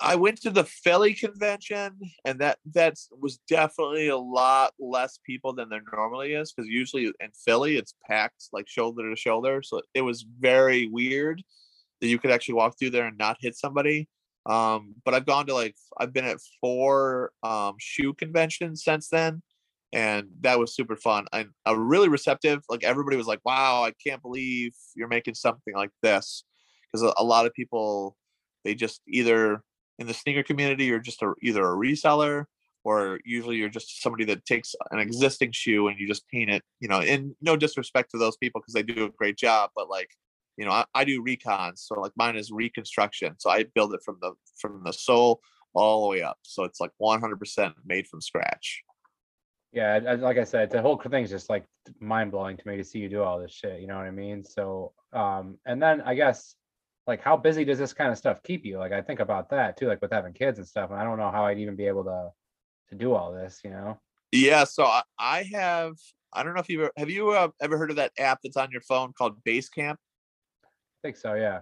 I 0.00 0.16
went 0.16 0.40
to 0.42 0.50
the 0.50 0.64
Philly 0.64 1.14
convention, 1.14 1.98
and 2.24 2.40
that 2.40 2.58
that 2.74 2.96
was 3.18 3.38
definitely 3.48 4.08
a 4.08 4.16
lot 4.16 4.74
less 4.78 5.18
people 5.24 5.52
than 5.52 5.68
there 5.68 5.82
normally 5.92 6.34
is. 6.34 6.52
Because 6.52 6.68
usually 6.68 7.06
in 7.06 7.30
Philly, 7.44 7.76
it's 7.76 7.94
packed 8.08 8.48
like 8.52 8.68
shoulder 8.68 9.08
to 9.08 9.16
shoulder. 9.16 9.62
So 9.62 9.82
it 9.94 10.02
was 10.02 10.26
very 10.40 10.88
weird 10.88 11.42
that 12.00 12.08
you 12.08 12.18
could 12.18 12.30
actually 12.30 12.54
walk 12.54 12.78
through 12.78 12.90
there 12.90 13.06
and 13.06 13.18
not 13.18 13.38
hit 13.40 13.56
somebody. 13.56 14.08
Um, 14.46 14.94
but 15.04 15.14
I've 15.14 15.26
gone 15.26 15.46
to 15.46 15.54
like 15.54 15.76
I've 15.98 16.12
been 16.12 16.24
at 16.24 16.38
four 16.60 17.32
um, 17.42 17.74
shoe 17.78 18.14
conventions 18.14 18.82
since 18.82 19.08
then, 19.08 19.42
and 19.92 20.28
that 20.40 20.58
was 20.58 20.74
super 20.74 20.96
fun. 20.96 21.26
And 21.32 21.50
a 21.66 21.78
really 21.78 22.08
receptive. 22.08 22.62
Like 22.68 22.84
everybody 22.84 23.16
was 23.16 23.26
like, 23.26 23.40
"Wow, 23.44 23.84
I 23.84 23.92
can't 24.04 24.22
believe 24.22 24.72
you're 24.96 25.08
making 25.08 25.34
something 25.34 25.74
like 25.74 25.90
this," 26.02 26.44
because 26.90 27.02
a, 27.02 27.12
a 27.18 27.24
lot 27.24 27.46
of 27.46 27.54
people 27.54 28.16
they 28.64 28.74
just 28.74 29.02
either 29.06 29.62
in 29.98 30.06
the 30.06 30.14
sneaker 30.14 30.42
community 30.42 30.84
you're 30.84 30.98
just 30.98 31.22
a, 31.22 31.34
either 31.42 31.62
a 31.62 31.76
reseller 31.76 32.44
or 32.84 33.18
usually 33.24 33.56
you're 33.56 33.68
just 33.68 34.02
somebody 34.02 34.24
that 34.24 34.44
takes 34.44 34.74
an 34.90 34.98
existing 34.98 35.52
shoe 35.52 35.88
and 35.88 35.98
you 35.98 36.06
just 36.06 36.28
paint 36.28 36.50
it 36.50 36.62
you 36.80 36.88
know 36.88 37.00
and 37.00 37.34
no 37.40 37.56
disrespect 37.56 38.10
to 38.10 38.18
those 38.18 38.36
people 38.36 38.60
because 38.60 38.74
they 38.74 38.82
do 38.82 39.04
a 39.04 39.10
great 39.10 39.36
job 39.36 39.70
but 39.74 39.88
like 39.88 40.10
you 40.56 40.64
know 40.64 40.72
I, 40.72 40.84
I 40.94 41.04
do 41.04 41.22
recons 41.22 41.78
so 41.78 42.00
like 42.00 42.12
mine 42.16 42.36
is 42.36 42.50
reconstruction 42.50 43.34
so 43.38 43.50
i 43.50 43.64
build 43.74 43.94
it 43.94 44.00
from 44.04 44.18
the 44.20 44.32
from 44.60 44.82
the 44.84 44.92
sole 44.92 45.40
all 45.74 46.02
the 46.02 46.08
way 46.08 46.22
up 46.22 46.38
so 46.42 46.64
it's 46.64 46.80
like 46.80 46.92
100% 47.00 47.72
made 47.84 48.06
from 48.06 48.20
scratch 48.20 48.82
Yeah, 49.72 49.98
like 50.18 50.38
I 50.38 50.44
said, 50.44 50.70
the 50.70 50.80
whole 50.80 50.96
thing's 50.96 51.30
just 51.30 51.50
like 51.50 51.64
mind 52.00 52.30
blowing 52.30 52.56
to 52.56 52.68
me 52.68 52.78
to 52.78 52.84
see 52.84 53.00
you 53.00 53.08
do 53.08 53.22
all 53.22 53.38
this 53.38 53.52
shit. 53.52 53.80
You 53.80 53.86
know 53.86 53.96
what 53.96 54.06
I 54.06 54.10
mean? 54.10 54.42
So, 54.42 54.92
um, 55.12 55.58
and 55.66 55.80
then 55.80 56.00
I 56.00 56.14
guess, 56.14 56.56
like, 57.08 57.20
how 57.20 57.36
busy 57.36 57.64
does 57.64 57.78
this 57.78 57.92
kind 57.92 58.12
of 58.12 58.18
stuff 58.18 58.40
keep 58.44 58.64
you? 58.64 58.78
Like, 58.78 58.92
I 58.92 59.02
think 59.02 59.18
about 59.18 59.50
that 59.50 59.76
too, 59.76 59.88
like 59.88 60.00
with 60.00 60.12
having 60.12 60.32
kids 60.32 60.58
and 60.58 60.68
stuff, 60.68 60.90
and 60.90 61.00
I 61.00 61.04
don't 61.04 61.18
know 61.18 61.30
how 61.32 61.46
I'd 61.46 61.58
even 61.58 61.74
be 61.74 61.86
able 61.86 62.04
to 62.04 62.30
to 62.90 62.94
do 62.94 63.14
all 63.14 63.32
this. 63.32 63.60
You 63.64 63.70
know? 63.70 63.98
yeah 64.32 64.64
so 64.64 64.84
i, 64.84 65.02
I 65.18 65.42
have 65.54 65.94
i 66.32 66.42
don't 66.42 66.54
know 66.54 66.60
if 66.60 66.68
you've 66.68 66.90
have 66.96 67.10
you 67.10 67.30
uh, 67.30 67.48
ever 67.60 67.78
heard 67.78 67.90
of 67.90 67.96
that 67.96 68.12
app 68.18 68.40
that's 68.42 68.56
on 68.56 68.70
your 68.70 68.82
phone 68.82 69.12
called 69.16 69.42
basecamp 69.44 69.96
I 70.64 71.00
think 71.02 71.16
so. 71.16 71.34
Yeah. 71.34 71.60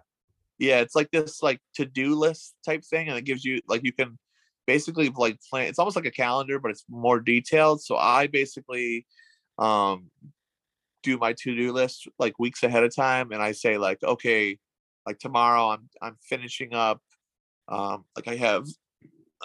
yeah 0.58 0.80
it's 0.80 0.94
like 0.94 1.10
this 1.10 1.42
like 1.42 1.60
to-do 1.74 2.14
list 2.14 2.54
type 2.64 2.82
thing 2.84 3.08
and 3.08 3.18
it 3.18 3.24
gives 3.24 3.44
you 3.44 3.60
like 3.68 3.84
you 3.84 3.92
can 3.92 4.18
basically 4.66 5.10
like 5.10 5.38
plan 5.48 5.68
it's 5.68 5.78
almost 5.78 5.94
like 5.94 6.06
a 6.06 6.10
calendar 6.10 6.58
but 6.58 6.70
it's 6.70 6.84
more 6.88 7.20
detailed 7.20 7.82
so 7.82 7.96
i 7.96 8.26
basically 8.26 9.06
um 9.58 10.10
do 11.02 11.18
my 11.18 11.34
to-do 11.34 11.72
list 11.72 12.08
like 12.18 12.38
weeks 12.38 12.62
ahead 12.64 12.82
of 12.82 12.94
time 12.94 13.30
and 13.30 13.42
i 13.42 13.52
say 13.52 13.78
like 13.78 14.02
okay 14.02 14.58
like 15.06 15.18
tomorrow 15.18 15.70
i'm 15.70 15.88
i'm 16.02 16.16
finishing 16.28 16.74
up 16.74 17.00
um 17.68 18.04
like 18.16 18.28
i 18.28 18.36
have 18.36 18.66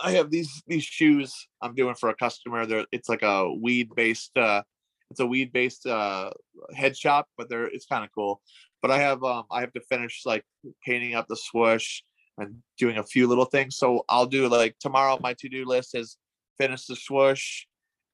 i 0.04 0.12
have 0.12 0.30
these 0.30 0.62
these 0.68 0.84
shoes 0.84 1.34
i'm 1.62 1.76
doing 1.76 1.96
for 1.96 2.10
a 2.10 2.16
customer 2.16 2.66
they're 2.66 2.86
it's 2.92 3.10
like 3.10 3.24
a 3.24 3.54
weed 3.54 3.90
based 3.96 4.36
uh 4.38 4.62
it's 5.10 5.20
a 5.20 5.26
weed 5.26 5.52
based 5.52 5.86
uh 5.86 6.32
head 6.74 6.98
shop 6.98 7.28
but 7.38 7.50
they're 7.50 7.66
it's 7.66 7.86
kind 7.86 8.04
of 8.04 8.10
cool. 8.16 8.42
But 8.82 8.92
i 8.92 8.98
have 8.98 9.24
um 9.24 9.44
i 9.52 9.62
have 9.62 9.74
to 9.74 9.82
finish 9.82 10.22
like 10.26 10.44
painting 10.86 11.14
up 11.14 11.28
the 11.28 11.36
swoosh 11.36 12.02
and 12.38 12.56
doing 12.78 12.98
a 12.98 13.04
few 13.04 13.28
little 13.28 13.46
things 13.46 13.76
so 13.78 14.04
i'll 14.10 14.26
do 14.26 14.48
like 14.48 14.76
tomorrow 14.80 15.20
my 15.22 15.34
to-do 15.34 15.66
list 15.66 15.96
is 15.96 16.18
finish 16.58 16.86
the 16.86 16.96
swoosh 16.96 17.66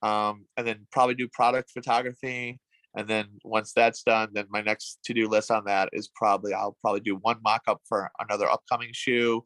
um 0.01 0.45
and 0.57 0.67
then 0.67 0.87
probably 0.91 1.15
do 1.15 1.27
product 1.29 1.71
photography 1.71 2.59
and 2.97 3.07
then 3.07 3.25
once 3.45 3.71
that's 3.73 4.03
done 4.03 4.27
then 4.33 4.45
my 4.49 4.61
next 4.61 4.99
to-do 5.05 5.29
list 5.29 5.49
on 5.51 5.63
that 5.65 5.87
is 5.93 6.09
probably 6.15 6.51
i'll 6.53 6.75
probably 6.81 6.99
do 6.99 7.15
one 7.15 7.37
mock-up 7.43 7.79
for 7.87 8.09
another 8.19 8.49
upcoming 8.49 8.89
shoe 8.91 9.45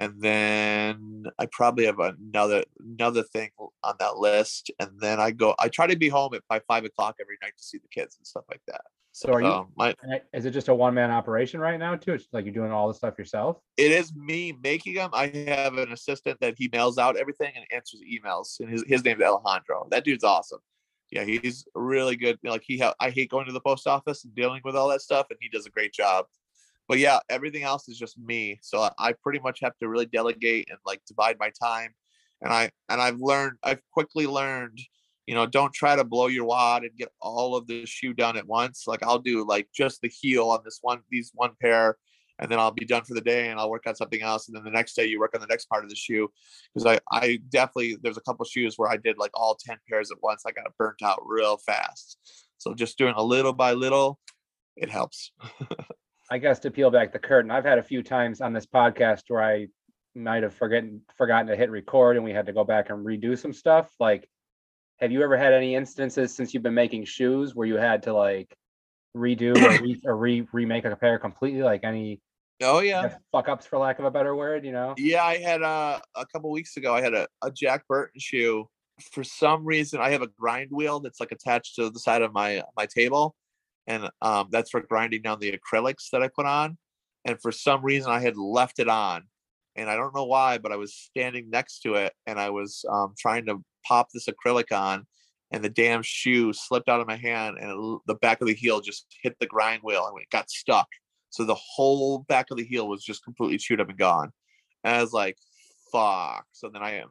and 0.00 0.14
then 0.20 1.24
i 1.38 1.46
probably 1.52 1.84
have 1.86 2.00
another 2.00 2.64
another 2.80 3.22
thing 3.22 3.50
on 3.84 3.94
that 4.00 4.16
list 4.16 4.70
and 4.80 4.90
then 4.98 5.20
i 5.20 5.30
go 5.30 5.54
i 5.60 5.68
try 5.68 5.86
to 5.86 5.96
be 5.96 6.08
home 6.08 6.34
at 6.34 6.42
by 6.48 6.60
five 6.66 6.84
o'clock 6.84 7.14
every 7.20 7.36
night 7.42 7.52
to 7.56 7.62
see 7.62 7.78
the 7.78 7.88
kids 7.88 8.16
and 8.18 8.26
stuff 8.26 8.44
like 8.50 8.62
that 8.66 8.82
So 9.12 9.32
are 9.32 9.40
you? 9.40 9.48
um, 9.48 9.72
my, 9.76 9.94
Is 10.32 10.44
it 10.44 10.52
just 10.52 10.68
a 10.68 10.74
one 10.74 10.94
man 10.94 11.10
operation 11.10 11.58
right 11.60 11.78
now 11.78 11.96
too? 11.96 12.12
It's 12.14 12.28
like 12.32 12.44
you're 12.44 12.54
doing 12.54 12.70
all 12.70 12.86
the 12.88 12.94
stuff 12.94 13.18
yourself. 13.18 13.56
it 13.76 13.90
is 13.90 14.14
me 14.14 14.52
making 14.62 14.94
them. 14.94 15.10
I 15.12 15.26
have 15.48 15.76
an 15.78 15.90
assistant 15.92 16.38
that 16.40 16.54
he 16.56 16.68
mails 16.72 16.98
out 16.98 17.16
everything 17.16 17.52
and 17.56 17.64
answers 17.72 18.00
emails, 18.14 18.60
and 18.60 18.68
his 18.70 18.84
his 18.86 19.02
name's 19.04 19.22
Alejandro. 19.22 19.88
That 19.90 20.04
dude's 20.04 20.22
awesome. 20.24 20.60
Yeah, 21.10 21.24
he's 21.24 21.66
really 21.74 22.16
good. 22.16 22.38
Like 22.44 22.62
he, 22.66 22.78
ha- 22.78 22.94
I 23.00 23.10
hate 23.10 23.30
going 23.30 23.46
to 23.46 23.52
the 23.52 23.60
post 23.60 23.86
office 23.86 24.24
and 24.24 24.34
dealing 24.34 24.60
with 24.64 24.76
all 24.76 24.88
that 24.88 25.00
stuff, 25.00 25.26
and 25.30 25.38
he 25.40 25.48
does 25.48 25.66
a 25.66 25.70
great 25.70 25.92
job. 25.92 26.26
But 26.88 26.98
yeah, 26.98 27.18
everything 27.28 27.62
else 27.62 27.88
is 27.88 27.98
just 27.98 28.18
me. 28.18 28.58
So 28.62 28.88
I, 28.98 29.12
pretty 29.22 29.40
much 29.40 29.60
have 29.60 29.76
to 29.78 29.88
really 29.88 30.06
delegate 30.06 30.68
and 30.70 30.78
like 30.86 31.02
divide 31.06 31.36
my 31.38 31.50
time. 31.62 31.94
And 32.40 32.52
I 32.52 32.70
and 32.88 33.00
I've 33.00 33.20
learned, 33.20 33.58
I've 33.62 33.82
quickly 33.92 34.26
learned, 34.26 34.78
you 35.26 35.34
know, 35.34 35.44
don't 35.44 35.72
try 35.72 35.96
to 35.96 36.04
blow 36.04 36.28
your 36.28 36.44
wad 36.44 36.84
and 36.84 36.96
get 36.96 37.10
all 37.20 37.56
of 37.56 37.66
the 37.66 37.84
shoe 37.84 38.14
done 38.14 38.36
at 38.36 38.46
once. 38.46 38.84
Like 38.86 39.02
I'll 39.02 39.18
do 39.18 39.46
like 39.46 39.68
just 39.74 40.00
the 40.00 40.08
heel 40.08 40.48
on 40.48 40.60
this 40.64 40.78
one, 40.80 41.00
these 41.10 41.30
one 41.34 41.52
pair, 41.60 41.98
and 42.38 42.50
then 42.50 42.58
I'll 42.58 42.70
be 42.70 42.84
done 42.84 43.04
for 43.04 43.14
the 43.14 43.20
day 43.20 43.48
and 43.48 43.58
I'll 43.58 43.70
work 43.70 43.86
on 43.86 43.96
something 43.96 44.22
else. 44.22 44.48
And 44.48 44.56
then 44.56 44.64
the 44.64 44.70
next 44.70 44.94
day 44.94 45.06
you 45.06 45.18
work 45.18 45.34
on 45.34 45.40
the 45.40 45.46
next 45.46 45.66
part 45.66 45.84
of 45.84 45.90
the 45.90 45.96
shoe. 45.96 46.30
Because 46.74 46.86
I, 46.86 47.16
I 47.16 47.40
definitely 47.48 47.96
there's 48.00 48.16
a 48.16 48.22
couple 48.22 48.44
shoes 48.44 48.74
where 48.76 48.90
I 48.90 48.96
did 48.96 49.18
like 49.18 49.32
all 49.34 49.58
10 49.60 49.76
pairs 49.88 50.10
at 50.10 50.18
once. 50.22 50.44
I 50.46 50.52
got 50.52 50.76
burnt 50.78 51.02
out 51.02 51.20
real 51.26 51.56
fast. 51.56 52.18
So 52.58 52.74
just 52.74 52.98
doing 52.98 53.14
a 53.16 53.22
little 53.22 53.52
by 53.52 53.72
little, 53.72 54.18
it 54.76 54.90
helps. 54.90 55.32
I 56.30 56.38
guess 56.38 56.58
to 56.60 56.70
peel 56.70 56.90
back 56.90 57.12
the 57.12 57.18
curtain, 57.18 57.50
I've 57.50 57.64
had 57.64 57.78
a 57.78 57.82
few 57.82 58.02
times 58.02 58.40
on 58.40 58.52
this 58.52 58.66
podcast 58.66 59.22
where 59.28 59.42
I 59.42 59.68
might 60.14 60.42
have 60.42 60.54
forgotten 60.54 61.00
forgotten 61.16 61.46
to 61.46 61.56
hit 61.56 61.70
record 61.70 62.16
and 62.16 62.24
we 62.24 62.32
had 62.32 62.46
to 62.46 62.52
go 62.52 62.64
back 62.64 62.90
and 62.90 63.04
redo 63.04 63.38
some 63.38 63.52
stuff. 63.52 63.90
Like, 63.98 64.28
have 65.00 65.10
you 65.10 65.22
ever 65.22 65.36
had 65.36 65.52
any 65.52 65.74
instances 65.74 66.34
since 66.34 66.52
you've 66.52 66.62
been 66.62 66.74
making 66.74 67.04
shoes 67.04 67.54
where 67.54 67.66
you 67.66 67.76
had 67.76 68.02
to 68.04 68.12
like 68.12 68.54
redo 69.16 69.56
or, 69.56 69.82
re, 69.82 70.00
or 70.04 70.16
re, 70.16 70.46
remake 70.52 70.84
a 70.84 70.96
pair 70.96 71.18
completely? 71.18 71.62
Like 71.62 71.84
any 71.84 72.20
Oh 72.62 72.80
yeah. 72.80 73.14
fuck 73.30 73.48
ups 73.48 73.66
for 73.66 73.78
lack 73.78 73.98
of 73.98 74.04
a 74.04 74.10
better 74.10 74.34
word, 74.34 74.64
you 74.64 74.72
know? 74.72 74.94
Yeah, 74.96 75.22
I 75.22 75.38
had 75.38 75.62
uh, 75.62 76.00
a 76.16 76.26
couple 76.26 76.50
weeks 76.50 76.76
ago. 76.76 76.94
I 76.94 77.00
had 77.00 77.14
a, 77.14 77.28
a 77.42 77.50
Jack 77.50 77.86
Burton 77.88 78.18
shoe. 78.18 78.68
For 79.12 79.22
some 79.22 79.64
reason, 79.64 80.00
I 80.00 80.10
have 80.10 80.22
a 80.22 80.26
grind 80.26 80.70
wheel 80.72 80.98
that's 80.98 81.20
like 81.20 81.30
attached 81.30 81.76
to 81.76 81.88
the 81.88 82.00
side 82.00 82.22
of 82.22 82.32
my 82.32 82.62
my 82.76 82.86
table, 82.86 83.36
and 83.86 84.08
um, 84.22 84.48
that's 84.50 84.70
for 84.70 84.80
grinding 84.80 85.22
down 85.22 85.38
the 85.38 85.56
acrylics 85.56 86.10
that 86.12 86.22
I 86.22 86.28
put 86.28 86.46
on. 86.46 86.76
And 87.24 87.40
for 87.40 87.52
some 87.52 87.84
reason, 87.84 88.10
I 88.10 88.20
had 88.20 88.36
left 88.36 88.80
it 88.80 88.88
on, 88.88 89.22
and 89.76 89.88
I 89.88 89.94
don't 89.94 90.14
know 90.14 90.24
why, 90.24 90.58
but 90.58 90.72
I 90.72 90.76
was 90.76 90.94
standing 90.94 91.48
next 91.48 91.80
to 91.80 91.94
it, 91.94 92.12
and 92.26 92.40
I 92.40 92.50
was 92.50 92.84
um, 92.90 93.14
trying 93.16 93.46
to 93.46 93.62
pop 93.86 94.08
this 94.12 94.26
acrylic 94.26 94.72
on, 94.76 95.06
and 95.52 95.62
the 95.62 95.68
damn 95.68 96.02
shoe 96.02 96.52
slipped 96.52 96.88
out 96.88 97.00
of 97.00 97.06
my 97.06 97.16
hand, 97.16 97.56
and 97.60 97.70
it, 97.70 98.00
the 98.06 98.16
back 98.16 98.40
of 98.40 98.48
the 98.48 98.54
heel 98.54 98.80
just 98.80 99.06
hit 99.22 99.36
the 99.38 99.46
grind 99.46 99.82
wheel, 99.84 100.08
and 100.08 100.20
it 100.20 100.30
got 100.30 100.50
stuck. 100.50 100.88
So 101.30 101.44
the 101.44 101.54
whole 101.54 102.20
back 102.20 102.46
of 102.50 102.56
the 102.56 102.64
heel 102.64 102.88
was 102.88 103.04
just 103.04 103.24
completely 103.24 103.58
chewed 103.58 103.80
up 103.80 103.88
and 103.88 103.98
gone. 103.98 104.32
And 104.84 104.96
I 104.96 105.00
was 105.00 105.12
like, 105.12 105.36
fuck. 105.92 106.46
So 106.52 106.68
then 106.68 106.82
I 106.82 107.00
am 107.00 107.08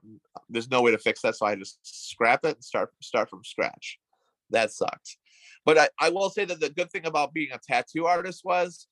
there's 0.50 0.70
no 0.70 0.82
way 0.82 0.92
to 0.92 0.98
fix 0.98 1.22
that. 1.22 1.36
So 1.36 1.46
I 1.46 1.56
just 1.56 1.80
scrap 1.84 2.46
it 2.46 2.56
and 2.56 2.64
start 2.64 2.92
start 3.02 3.30
from 3.30 3.44
scratch. 3.44 4.00
That 4.50 4.72
sucked. 4.72 5.18
But 5.66 5.78
I, 5.78 5.90
I 6.00 6.10
will 6.10 6.30
say 6.30 6.46
that 6.46 6.60
the 6.60 6.70
good 6.70 6.92
thing 6.92 7.06
about 7.06 7.34
being 7.34 7.50
a 7.54 7.60
tattoo 7.60 8.06
artist 8.06 8.42
was, 8.46 8.88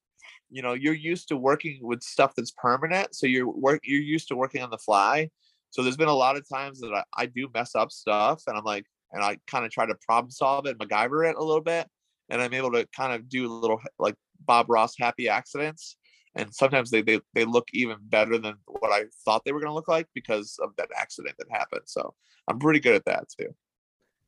you 0.50 0.62
know, 0.62 0.74
you're 0.74 0.94
used 0.94 1.30
to 1.30 1.38
working 1.38 1.80
with 1.82 2.04
stuff 2.04 2.34
that's 2.36 2.52
permanent. 2.52 3.16
So 3.16 3.28
you're 3.28 3.50
work 3.50 3.82
you're 3.84 4.02
used 4.02 4.28
to 4.30 4.36
working 4.36 4.62
on 4.62 4.70
the 4.70 4.78
fly. 4.78 5.30
So 5.70 5.84
there's 5.84 5.98
been 5.98 6.08
a 6.08 6.14
lot 6.14 6.38
of 6.38 6.48
times 6.48 6.80
that 6.82 6.94
I, 6.94 7.04
I 7.18 7.26
do 7.26 7.50
mess 7.54 7.76
up 7.76 7.92
stuff 7.92 8.44
and 8.48 8.58
I'm 8.58 8.64
like, 8.64 8.86
and 9.12 9.24
I 9.24 9.38
kind 9.48 9.66
of 9.66 9.72
try 9.72 9.86
to 9.86 9.96
problem 10.06 10.32
solve 10.32 10.68
it, 10.68 10.78
MacGyver 10.78 11.30
it 11.30 11.36
a 11.38 11.44
little 11.44 11.62
bit. 11.62 11.88
And 12.30 12.42
I'm 12.42 12.54
able 12.54 12.72
to 12.72 12.88
kind 12.96 13.14
of 13.14 13.30
do 13.30 13.46
a 13.46 13.54
little 13.54 13.82
like 14.00 14.16
Bob 14.40 14.70
Ross 14.70 14.96
happy 14.98 15.30
accidents. 15.30 15.98
And 16.36 16.54
sometimes 16.54 16.92
they, 16.92 17.02
they 17.02 17.22
they 17.34 17.46
look 17.46 17.68
even 17.74 17.98
better 18.02 18.38
than 18.38 18.56
what 18.66 18.92
I 18.92 19.06
thought 19.24 19.44
they 19.46 19.54
were 19.54 19.62
gonna 19.62 19.74
look 19.74 19.88
like 19.88 20.08
because 20.14 20.58
of 20.62 20.72
that 20.78 20.90
accident 20.96 21.36
that 21.40 21.48
happened. 21.50 21.84
So 21.86 22.14
I'm 22.48 22.60
pretty 22.60 22.80
good 22.80 22.96
at 22.96 23.06
that 23.06 23.26
too. 23.30 23.56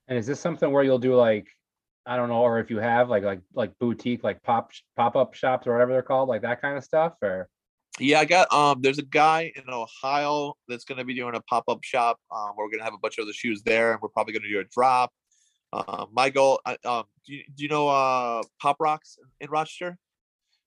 And 0.08 0.18
is 0.18 0.26
this 0.26 0.40
something 0.40 0.72
where 0.72 0.84
you'll 0.84 1.00
do 1.00 1.16
like, 1.16 1.48
I 2.06 2.16
don't 2.16 2.30
know, 2.30 2.42
or 2.42 2.60
if 2.60 2.70
you 2.70 2.78
have 2.80 3.10
like 3.10 3.24
like 3.24 3.42
like 3.54 3.78
boutique, 3.80 4.24
like 4.24 4.42
pop 4.44 4.72
pop 4.96 5.16
up 5.18 5.34
shops 5.34 5.68
or 5.68 5.74
whatever 5.74 5.92
they're 5.92 6.02
called, 6.02 6.30
like 6.30 6.44
that 6.44 6.62
kind 6.62 6.78
of 6.78 6.84
stuff, 6.84 7.14
or 7.22 7.50
Yeah, 8.00 8.20
I 8.20 8.26
got 8.26 8.52
um 8.54 8.82
there's 8.82 9.00
a 9.00 9.04
guy 9.04 9.52
in 9.56 9.64
Ohio 9.70 10.54
that's 10.70 10.86
gonna 10.86 11.04
be 11.04 11.14
doing 11.14 11.36
a 11.36 11.42
pop-up 11.42 11.84
shop. 11.84 12.20
Um 12.34 12.52
we're 12.58 12.70
gonna 12.70 12.86
have 12.86 12.94
a 12.94 13.00
bunch 13.00 13.18
of 13.18 13.28
the 13.28 13.34
shoes 13.34 13.64
there 13.64 13.92
and 13.92 14.02
we're 14.02 14.10
probably 14.10 14.34
gonna 14.34 14.48
do 14.48 14.60
a 14.60 14.64
drop. 14.66 15.12
Uh, 15.74 16.06
my 16.14 16.30
goal, 16.30 16.62
um, 16.86 17.04
do 17.26 17.36
you, 17.36 17.44
do 17.56 17.64
you 17.64 17.70
know 17.70 17.88
uh 17.90 18.42
Pop 18.62 18.78
Rocks 18.80 19.18
in 19.42 19.50
Rochester? 19.50 19.98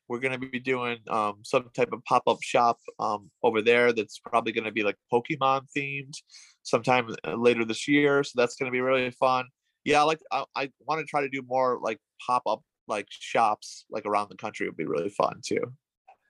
We're 0.08 0.20
gonna 0.20 0.38
be 0.38 0.60
doing 0.60 0.98
um 1.08 1.38
some 1.42 1.70
type 1.74 1.92
of 1.92 2.04
pop-up 2.04 2.38
shop 2.42 2.78
um 2.98 3.30
over 3.42 3.62
there 3.62 3.92
that's 3.92 4.18
probably 4.18 4.52
gonna 4.52 4.72
be 4.72 4.82
like 4.82 4.96
Pokemon 5.12 5.62
themed 5.76 6.14
sometime 6.62 7.14
uh, 7.24 7.34
later 7.34 7.64
this 7.64 7.88
year. 7.88 8.22
So 8.24 8.32
that's 8.36 8.56
gonna 8.56 8.70
be 8.70 8.80
really 8.80 9.10
fun. 9.12 9.46
Yeah, 9.84 10.00
I 10.00 10.04
like 10.04 10.20
I, 10.30 10.44
I 10.54 10.70
want 10.86 11.00
to 11.00 11.06
try 11.06 11.22
to 11.22 11.28
do 11.28 11.42
more 11.46 11.78
like 11.82 11.98
pop-up 12.26 12.62
like 12.86 13.06
shops 13.08 13.86
like 13.90 14.04
around 14.04 14.28
the 14.30 14.36
country 14.36 14.66
would 14.66 14.76
be 14.76 14.84
really 14.84 15.10
fun 15.10 15.40
too. 15.44 15.72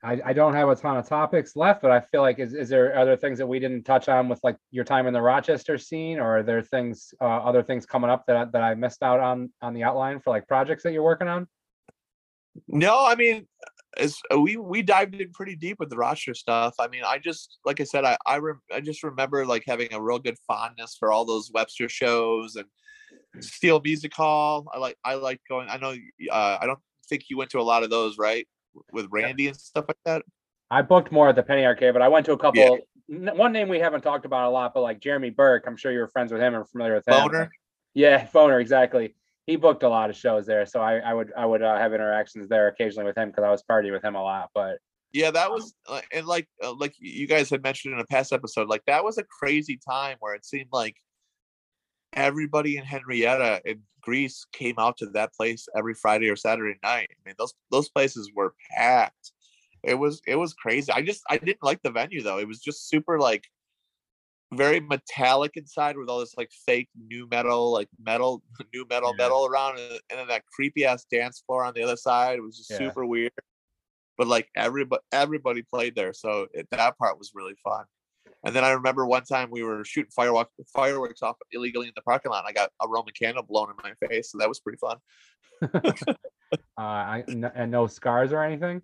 I, 0.03 0.19
I 0.25 0.33
don't 0.33 0.55
have 0.55 0.69
a 0.69 0.77
ton 0.77 0.97
of 0.97 1.07
topics 1.07 1.57
left, 1.57 1.83
but 1.83 1.91
I 1.91 2.01
feel 2.01 2.23
like 2.23 2.39
is, 2.39 2.55
is 2.55 2.71
there 2.71 2.97
other 2.97 3.17
things 3.17 3.39
that 3.39 3.47
we 3.47 3.59
didn't 3.59 3.85
touch 3.85 4.09
on 4.09 4.29
with 4.29 4.41
like 4.43 4.57
your 4.71 4.85
time 4.85 5.07
in 5.07 5.13
the 5.13 5.21
Rochester 5.21 5.77
scene, 5.77 6.19
or 6.19 6.39
are 6.39 6.43
there 6.43 6.63
things, 6.63 7.13
uh, 7.21 7.25
other 7.25 7.63
things 7.63 7.85
coming 7.85 8.09
up 8.09 8.25
that 8.27 8.37
I, 8.37 8.45
that 8.47 8.63
I 8.63 8.75
missed 8.75 9.03
out 9.03 9.21
on 9.21 9.53
on 9.61 9.75
the 9.75 9.83
outline 9.83 10.21
for 10.21 10.31
like 10.31 10.49
projects 10.49 10.85
that 10.85 10.93
you're 10.93 11.03
working 11.03 11.29
on? 11.29 11.47
No, 12.67 13.05
I 13.07 13.15
mean, 13.15 13.47
as 13.99 14.19
uh, 14.33 14.41
we 14.41 14.57
we 14.57 14.81
dived 14.83 15.15
in 15.15 15.33
pretty 15.33 15.55
deep 15.55 15.77
with 15.79 15.91
the 15.91 15.97
Rochester 15.97 16.35
stuff. 16.35 16.75
I 16.79 16.89
mean, 16.89 17.03
I 17.05 17.19
just 17.19 17.59
like 17.67 17.81
I 17.81 17.85
said, 17.85 18.05
I 18.05 18.17
I, 18.27 18.39
rem- 18.39 18.63
I 18.73 18.81
just 18.81 19.03
remember 19.03 19.45
like 19.45 19.65
having 19.67 19.93
a 19.93 20.01
real 20.01 20.19
good 20.19 20.37
fondness 20.47 20.97
for 20.99 21.13
all 21.13 21.27
those 21.27 21.51
Webster 21.53 21.91
shows 21.91 22.57
and 22.57 22.67
Steel 23.43 23.81
Music 23.85 24.15
Hall. 24.15 24.67
I 24.73 24.79
like 24.79 24.97
I 25.05 25.15
like 25.15 25.41
going. 25.49 25.69
I 25.69 25.77
know 25.77 25.95
uh, 26.33 26.59
I 26.61 26.67
don't 26.67 26.79
think 27.09 27.25
you 27.29 27.37
went 27.37 27.51
to 27.51 27.61
a 27.61 27.63
lot 27.63 27.83
of 27.83 27.91
those, 27.91 28.17
right? 28.17 28.47
With 28.93 29.09
Randy 29.11 29.49
and 29.49 29.57
stuff 29.57 29.87
like 29.89 29.99
that. 30.05 30.23
I 30.71 30.83
booked 30.83 31.11
more 31.11 31.29
at 31.29 31.37
the 31.37 31.43
Penny 31.43 31.65
Arcade, 31.65 31.93
but 31.93 32.03
I 32.03 32.09
went 32.09 32.27
to 32.27 32.33
a 32.33 32.39
couple. 32.39 32.61
Yeah. 33.09 33.31
n- 33.31 33.37
One 33.37 33.53
name 33.53 33.69
we 33.69 33.81
haven't 33.81 34.03
talked 34.03 34.25
about 34.25 34.49
a 34.49 34.51
lot, 34.51 34.73
but 34.73 34.83
like 34.83 35.01
Jeremy 35.01 35.31
Burke, 35.31 35.65
I'm 35.67 35.77
sure 35.77 35.91
you 35.91 35.99
were 35.99 36.09
friends 36.09 36.33
with 36.33 36.41
him 36.41 36.55
and 36.55 36.69
familiar 36.69 36.95
with 36.95 37.09
him. 37.09 37.15
Boner. 37.15 37.51
Yeah, 37.95 38.25
Phoner, 38.35 38.61
exactly. 38.61 39.15
He 39.47 39.57
booked 39.57 39.83
a 39.83 39.89
lot 39.89 40.11
of 40.11 40.17
shows 40.17 40.47
there, 40.47 40.65
so 40.65 40.81
I, 40.81 40.99
I 40.99 41.13
would 41.13 41.33
I 41.37 41.45
would 41.45 41.63
uh, 41.63 41.77
have 41.77 41.93
interactions 41.93 42.49
there 42.49 42.69
occasionally 42.69 43.07
with 43.07 43.19
him 43.19 43.31
because 43.31 43.43
I 43.43 43.51
was 43.51 43.65
partying 43.69 43.93
with 43.93 44.05
him 44.05 44.15
a 44.15 44.23
lot. 44.23 44.51
But 44.55 44.79
Yeah, 45.13 45.33
that 45.33 45.51
was 45.51 45.75
uh, 45.89 46.03
and 46.13 46.25
like 46.27 46.47
uh, 46.63 46.73
like 46.75 46.95
you 46.99 47.27
guys 47.27 47.51
had 47.51 47.63
mentioned 47.63 47.95
in 47.95 48.01
a 48.01 48.07
past 48.07 48.33
episode, 48.33 48.69
like 48.69 48.85
that 48.87 49.03
was 49.03 49.19
a 49.19 49.25
crazy 49.25 49.81
time 49.89 50.19
where 50.21 50.35
it 50.35 50.45
seemed 50.45 50.69
like 50.73 50.95
everybody 52.13 52.77
in 52.77 52.85
Henrietta 52.85 53.61
in 53.65 53.83
Greece 54.01 54.47
came 54.53 54.75
out 54.79 54.97
to 54.99 55.07
that 55.11 55.35
place 55.35 55.69
every 55.77 55.95
Friday 55.95 56.29
or 56.29 56.37
Saturday 56.37 56.79
night. 56.83 57.09
I 57.11 57.29
mean, 57.29 57.35
those 57.39 57.55
those 57.71 57.89
places 57.89 58.31
were 58.35 58.55
packed. 58.71 59.33
It 59.83 59.95
was 59.95 60.21
it 60.27 60.37
was 60.37 60.55
crazy. 60.55 60.91
I 60.93 61.03
just 61.03 61.23
I 61.29 61.39
didn't 61.39 61.63
like 61.63 61.83
the 61.83 61.91
venue 61.91 62.23
though. 62.23 62.39
It 62.39 62.49
was 62.49 62.61
just 62.61 62.89
super 62.89 63.19
like 63.19 63.45
very 64.53 64.81
metallic 64.81 65.53
inside 65.57 65.97
with 65.97 66.09
all 66.09 66.19
this 66.21 66.37
like 66.37 66.51
fake 66.67 66.89
new 67.09 67.29
metal, 67.31 67.73
like 67.73 67.89
metal, 68.05 68.43
new 68.75 68.85
metal, 68.91 69.15
Yeah. 69.17 69.25
metal 69.25 69.47
around, 69.47 69.79
and, 69.79 70.01
and 70.11 70.19
then 70.19 70.29
that 70.29 70.45
creepy 70.47 70.85
ass 70.85 71.05
dance 71.11 71.43
floor 71.47 71.65
on 71.65 71.73
the 71.75 71.83
other 71.83 71.97
side. 71.97 72.39
It 72.39 72.43
was 72.43 72.57
just 72.57 72.71
Yeah. 72.71 72.79
super 72.79 73.07
weird. 73.07 73.33
But 74.19 74.27
like 74.27 74.49
everybody, 74.57 75.03
everybody 75.13 75.63
played 75.63 75.95
there, 75.95 76.13
so 76.13 76.47
it, 76.53 76.69
that 76.73 76.99
part 76.99 77.19
was 77.19 77.31
really 77.35 77.55
fun. 77.65 77.85
And 78.45 78.57
then 78.57 78.65
I 78.65 78.71
remember 78.71 79.07
one 79.07 79.25
time 79.25 79.49
we 79.51 79.63
were 79.63 79.85
shooting 79.85 80.11
fireworks 80.11 80.53
fireworks 80.75 81.23
off 81.23 81.37
illegally 81.53 81.89
in 81.89 81.93
the 81.95 82.03
parking 82.03 82.31
lot. 82.31 82.45
And 82.47 82.49
I 82.49 82.53
got 82.53 82.71
a 82.81 82.89
Roman 82.89 83.13
candle 83.13 83.43
blown 83.43 83.71
in 83.71 83.77
my 83.83 84.09
face, 84.09 84.33
so 84.33 84.39
that 84.39 84.49
was 84.49 84.61
pretty 84.61 84.79
fun. 84.79 84.97
uh, 85.75 86.57
I 86.79 87.25
n- 87.29 87.53
and 87.55 87.71
no 87.71 87.87
scars 87.87 88.33
or 88.33 88.43
anything. 88.43 88.83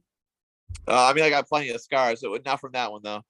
Uh, 0.87 1.07
I 1.07 1.13
mean, 1.15 1.25
I 1.25 1.31
got 1.31 1.49
plenty 1.49 1.71
of 1.71 1.81
scars, 1.81 2.21
so 2.21 2.39
not 2.45 2.61
from 2.61 2.73
that 2.73 2.93
one 2.93 3.01
though. 3.03 3.23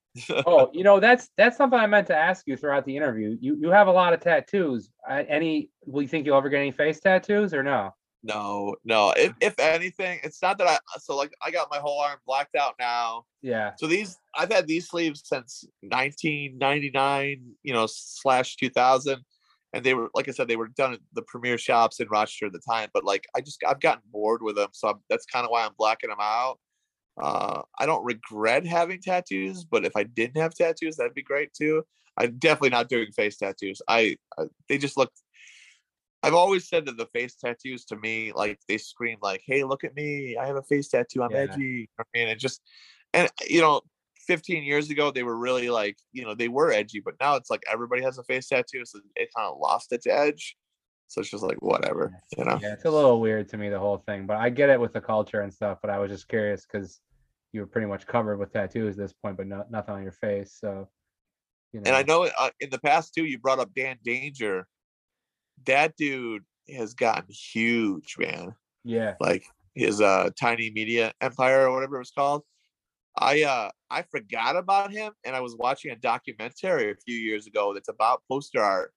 Oh, 0.46 0.70
you 0.72 0.82
know 0.82 1.00
that's 1.06 1.30
that's 1.36 1.56
something 1.56 1.78
I 1.78 1.86
meant 1.86 2.08
to 2.08 2.16
ask 2.16 2.46
you 2.46 2.56
throughout 2.56 2.84
the 2.84 2.96
interview. 2.96 3.36
You 3.40 3.56
you 3.60 3.70
have 3.70 3.86
a 3.86 3.92
lot 3.92 4.12
of 4.12 4.20
tattoos. 4.20 4.90
Any? 5.08 5.70
Will 5.84 6.02
you 6.02 6.08
think 6.08 6.26
you'll 6.26 6.36
ever 6.36 6.48
get 6.48 6.58
any 6.58 6.72
face 6.72 7.00
tattoos 7.00 7.54
or 7.54 7.62
no? 7.62 7.94
No, 8.26 8.74
no. 8.84 9.12
If 9.16 9.32
ah. 9.32 9.36
if 9.40 9.58
anything, 9.58 10.20
it's 10.24 10.42
not 10.42 10.58
that 10.58 10.66
I. 10.66 10.74
Uh, 10.74 10.98
so 10.98 11.16
like, 11.16 11.32
I 11.42 11.50
got 11.50 11.68
my 11.70 11.78
whole 11.78 12.00
arm 12.00 12.18
blacked 12.26 12.56
out 12.56 12.74
now. 12.78 13.24
Yeah. 13.40 13.72
So 13.78 13.86
these, 13.86 14.18
I've 14.34 14.50
had 14.50 14.66
these 14.66 14.88
sleeves 14.88 15.22
since 15.24 15.64
1999, 15.82 17.42
you 17.62 17.72
know, 17.72 17.86
slash 17.88 18.56
2000, 18.56 19.24
and 19.72 19.84
they 19.84 19.94
were, 19.94 20.10
like 20.14 20.28
I 20.28 20.32
said, 20.32 20.48
they 20.48 20.56
were 20.56 20.68
done 20.68 20.94
at 20.94 21.00
the 21.12 21.22
premier 21.22 21.56
shops 21.56 22.00
in 22.00 22.08
Rochester 22.08 22.46
at 22.46 22.52
the 22.52 22.60
time. 22.68 22.88
But 22.92 23.04
like, 23.04 23.26
I 23.36 23.40
just, 23.40 23.62
I've 23.64 23.80
gotten 23.80 24.02
bored 24.10 24.42
with 24.42 24.56
them, 24.56 24.70
so 24.72 24.88
I'm, 24.88 24.96
that's 25.08 25.26
kind 25.26 25.44
of 25.44 25.50
why 25.50 25.64
I'm 25.64 25.74
blacking 25.78 26.10
them 26.10 26.18
out. 26.20 26.58
Uh, 27.20 27.62
I 27.78 27.86
don't 27.86 28.04
regret 28.04 28.66
having 28.66 29.00
tattoos, 29.00 29.64
but 29.64 29.86
if 29.86 29.92
I 29.96 30.02
didn't 30.02 30.40
have 30.40 30.54
tattoos, 30.54 30.96
that'd 30.96 31.14
be 31.14 31.22
great 31.22 31.54
too. 31.54 31.84
I'm 32.18 32.38
definitely 32.38 32.70
not 32.70 32.88
doing 32.88 33.12
face 33.12 33.36
tattoos. 33.36 33.80
I, 33.88 34.16
I 34.38 34.44
they 34.68 34.78
just 34.78 34.96
look. 34.96 35.12
I've 36.26 36.34
always 36.34 36.68
said 36.68 36.86
that 36.86 36.96
the 36.96 37.06
face 37.06 37.36
tattoos 37.36 37.84
to 37.86 37.96
me, 37.96 38.32
like 38.34 38.58
they 38.68 38.78
scream, 38.78 39.18
like, 39.22 39.42
"Hey, 39.46 39.64
look 39.64 39.84
at 39.84 39.94
me! 39.94 40.36
I 40.36 40.46
have 40.46 40.56
a 40.56 40.62
face 40.62 40.88
tattoo. 40.88 41.22
I'm 41.22 41.32
Yeah. 41.32 41.42
edgy." 41.42 41.88
I 41.98 42.02
mean, 42.14 42.28
it 42.28 42.38
just 42.38 42.60
and 43.14 43.30
you 43.48 43.60
know 43.60 43.82
15 44.26 44.64
years 44.64 44.90
ago 44.90 45.10
they 45.10 45.22
were 45.22 45.36
really 45.36 45.70
like 45.70 45.96
you 46.12 46.24
know 46.24 46.34
they 46.34 46.48
were 46.48 46.72
edgy 46.72 47.00
but 47.00 47.14
now 47.20 47.36
it's 47.36 47.48
like 47.48 47.62
everybody 47.70 48.02
has 48.02 48.18
a 48.18 48.24
face 48.24 48.48
tattoo 48.48 48.84
so 48.84 48.98
it 49.14 49.28
kind 49.36 49.46
of 49.48 49.58
lost 49.58 49.92
its 49.92 50.06
edge 50.06 50.56
so 51.06 51.20
it's 51.20 51.30
just 51.30 51.44
like 51.44 51.58
whatever 51.62 52.12
you 52.36 52.44
know 52.44 52.58
Yeah, 52.60 52.72
it's 52.72 52.84
a 52.84 52.90
little 52.90 53.20
weird 53.20 53.48
to 53.50 53.56
me 53.56 53.68
the 53.68 53.78
whole 53.78 53.98
thing, 53.98 54.26
but 54.26 54.36
I 54.36 54.50
get 54.50 54.70
it 54.70 54.80
with 54.80 54.92
the 54.92 55.00
culture 55.00 55.42
and 55.42 55.52
stuff. 55.52 55.78
But 55.80 55.90
I 55.90 55.98
was 55.98 56.10
just 56.10 56.28
curious 56.28 56.66
because 56.66 57.00
you 57.52 57.60
were 57.60 57.66
pretty 57.66 57.86
much 57.86 58.06
covered 58.06 58.38
with 58.38 58.52
tattoos 58.52 58.96
at 58.96 58.98
this 58.98 59.12
point, 59.12 59.36
but 59.36 59.46
no, 59.46 59.64
nothing 59.70 59.94
on 59.94 60.02
your 60.02 60.12
face. 60.12 60.56
So, 60.60 60.88
you 61.72 61.80
know. 61.80 61.86
and 61.86 61.96
i 61.96 62.02
know 62.02 62.28
uh, 62.38 62.50
in 62.60 62.70
the 62.70 62.78
past 62.80 63.14
too 63.14 63.24
you 63.24 63.38
brought 63.38 63.58
up 63.58 63.72
dan 63.74 63.96
danger 64.04 64.66
that 65.64 65.96
dude 65.96 66.44
has 66.74 66.94
gotten 66.94 67.26
huge 67.30 68.16
man 68.18 68.54
Yeah. 68.84 69.14
like 69.20 69.44
his 69.74 70.00
uh 70.00 70.30
tiny 70.38 70.70
media 70.70 71.12
empire 71.20 71.68
or 71.68 71.74
whatever 71.74 71.96
it 71.96 72.00
was 72.00 72.10
called 72.10 72.42
I 73.18 73.42
uh 73.42 73.70
I 73.90 74.02
forgot 74.02 74.56
about 74.56 74.92
him 74.92 75.12
and 75.24 75.34
I 75.36 75.40
was 75.40 75.56
watching 75.56 75.90
a 75.90 75.96
documentary 75.96 76.90
a 76.90 76.96
few 76.96 77.16
years 77.16 77.46
ago 77.46 77.72
that's 77.72 77.88
about 77.88 78.22
poster 78.28 78.62
art. 78.62 78.92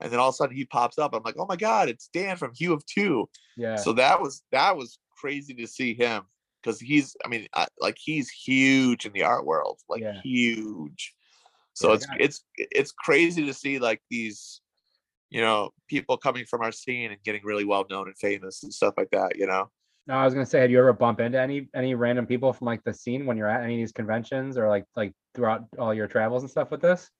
And 0.00 0.12
then 0.12 0.18
all 0.18 0.28
of 0.30 0.34
a 0.34 0.36
sudden 0.36 0.56
he 0.56 0.64
pops 0.64 0.98
up. 0.98 1.14
I'm 1.14 1.22
like, 1.22 1.36
oh 1.38 1.46
my 1.46 1.56
God, 1.56 1.88
it's 1.88 2.08
Dan 2.08 2.36
from 2.36 2.52
Hue 2.54 2.72
of 2.72 2.84
Two. 2.86 3.28
Yeah. 3.56 3.76
So 3.76 3.92
that 3.94 4.20
was 4.20 4.42
that 4.50 4.76
was 4.76 4.98
crazy 5.16 5.54
to 5.54 5.66
see 5.66 5.94
him 5.94 6.24
because 6.60 6.80
he's 6.80 7.16
I 7.24 7.28
mean 7.28 7.46
I, 7.54 7.68
like 7.80 7.96
he's 7.98 8.30
huge 8.30 9.06
in 9.06 9.12
the 9.12 9.22
art 9.22 9.46
world, 9.46 9.80
like 9.88 10.02
Yeah. 10.02 10.20
huge. 10.22 11.14
So 11.74 11.90
Yeah, 11.90 11.94
it's 11.94 12.06
it's 12.18 12.44
it's 12.56 12.92
crazy 12.92 13.46
to 13.46 13.54
see 13.54 13.78
like 13.78 14.02
these 14.10 14.60
you 15.32 15.40
know 15.40 15.70
people 15.88 16.16
coming 16.16 16.44
from 16.44 16.60
our 16.60 16.70
scene 16.70 17.10
and 17.10 17.22
getting 17.24 17.40
really 17.42 17.64
well 17.64 17.84
known 17.90 18.06
and 18.06 18.16
famous 18.18 18.62
and 18.62 18.72
stuff 18.72 18.94
like 18.96 19.10
that, 19.10 19.36
you 19.36 19.46
know. 19.46 19.68
No, 20.06 20.14
I 20.14 20.24
was 20.24 20.34
gonna 20.34 20.46
say, 20.46 20.60
had 20.60 20.70
you 20.70 20.78
ever 20.78 20.92
bump 20.92 21.20
into 21.20 21.40
any 21.40 21.68
any 21.74 21.94
random 21.94 22.26
people 22.26 22.52
from 22.52 22.66
like 22.66 22.84
the 22.84 22.92
scene 22.92 23.24
when 23.24 23.36
you're 23.36 23.48
at 23.48 23.62
any 23.62 23.74
of 23.74 23.78
these 23.78 23.92
conventions 23.92 24.58
or 24.58 24.68
like 24.68 24.84
like 24.94 25.12
throughout 25.34 25.64
all 25.78 25.94
your 25.94 26.06
travels 26.06 26.42
and 26.42 26.50
stuff 26.50 26.70
with 26.70 26.82
this? 26.82 27.10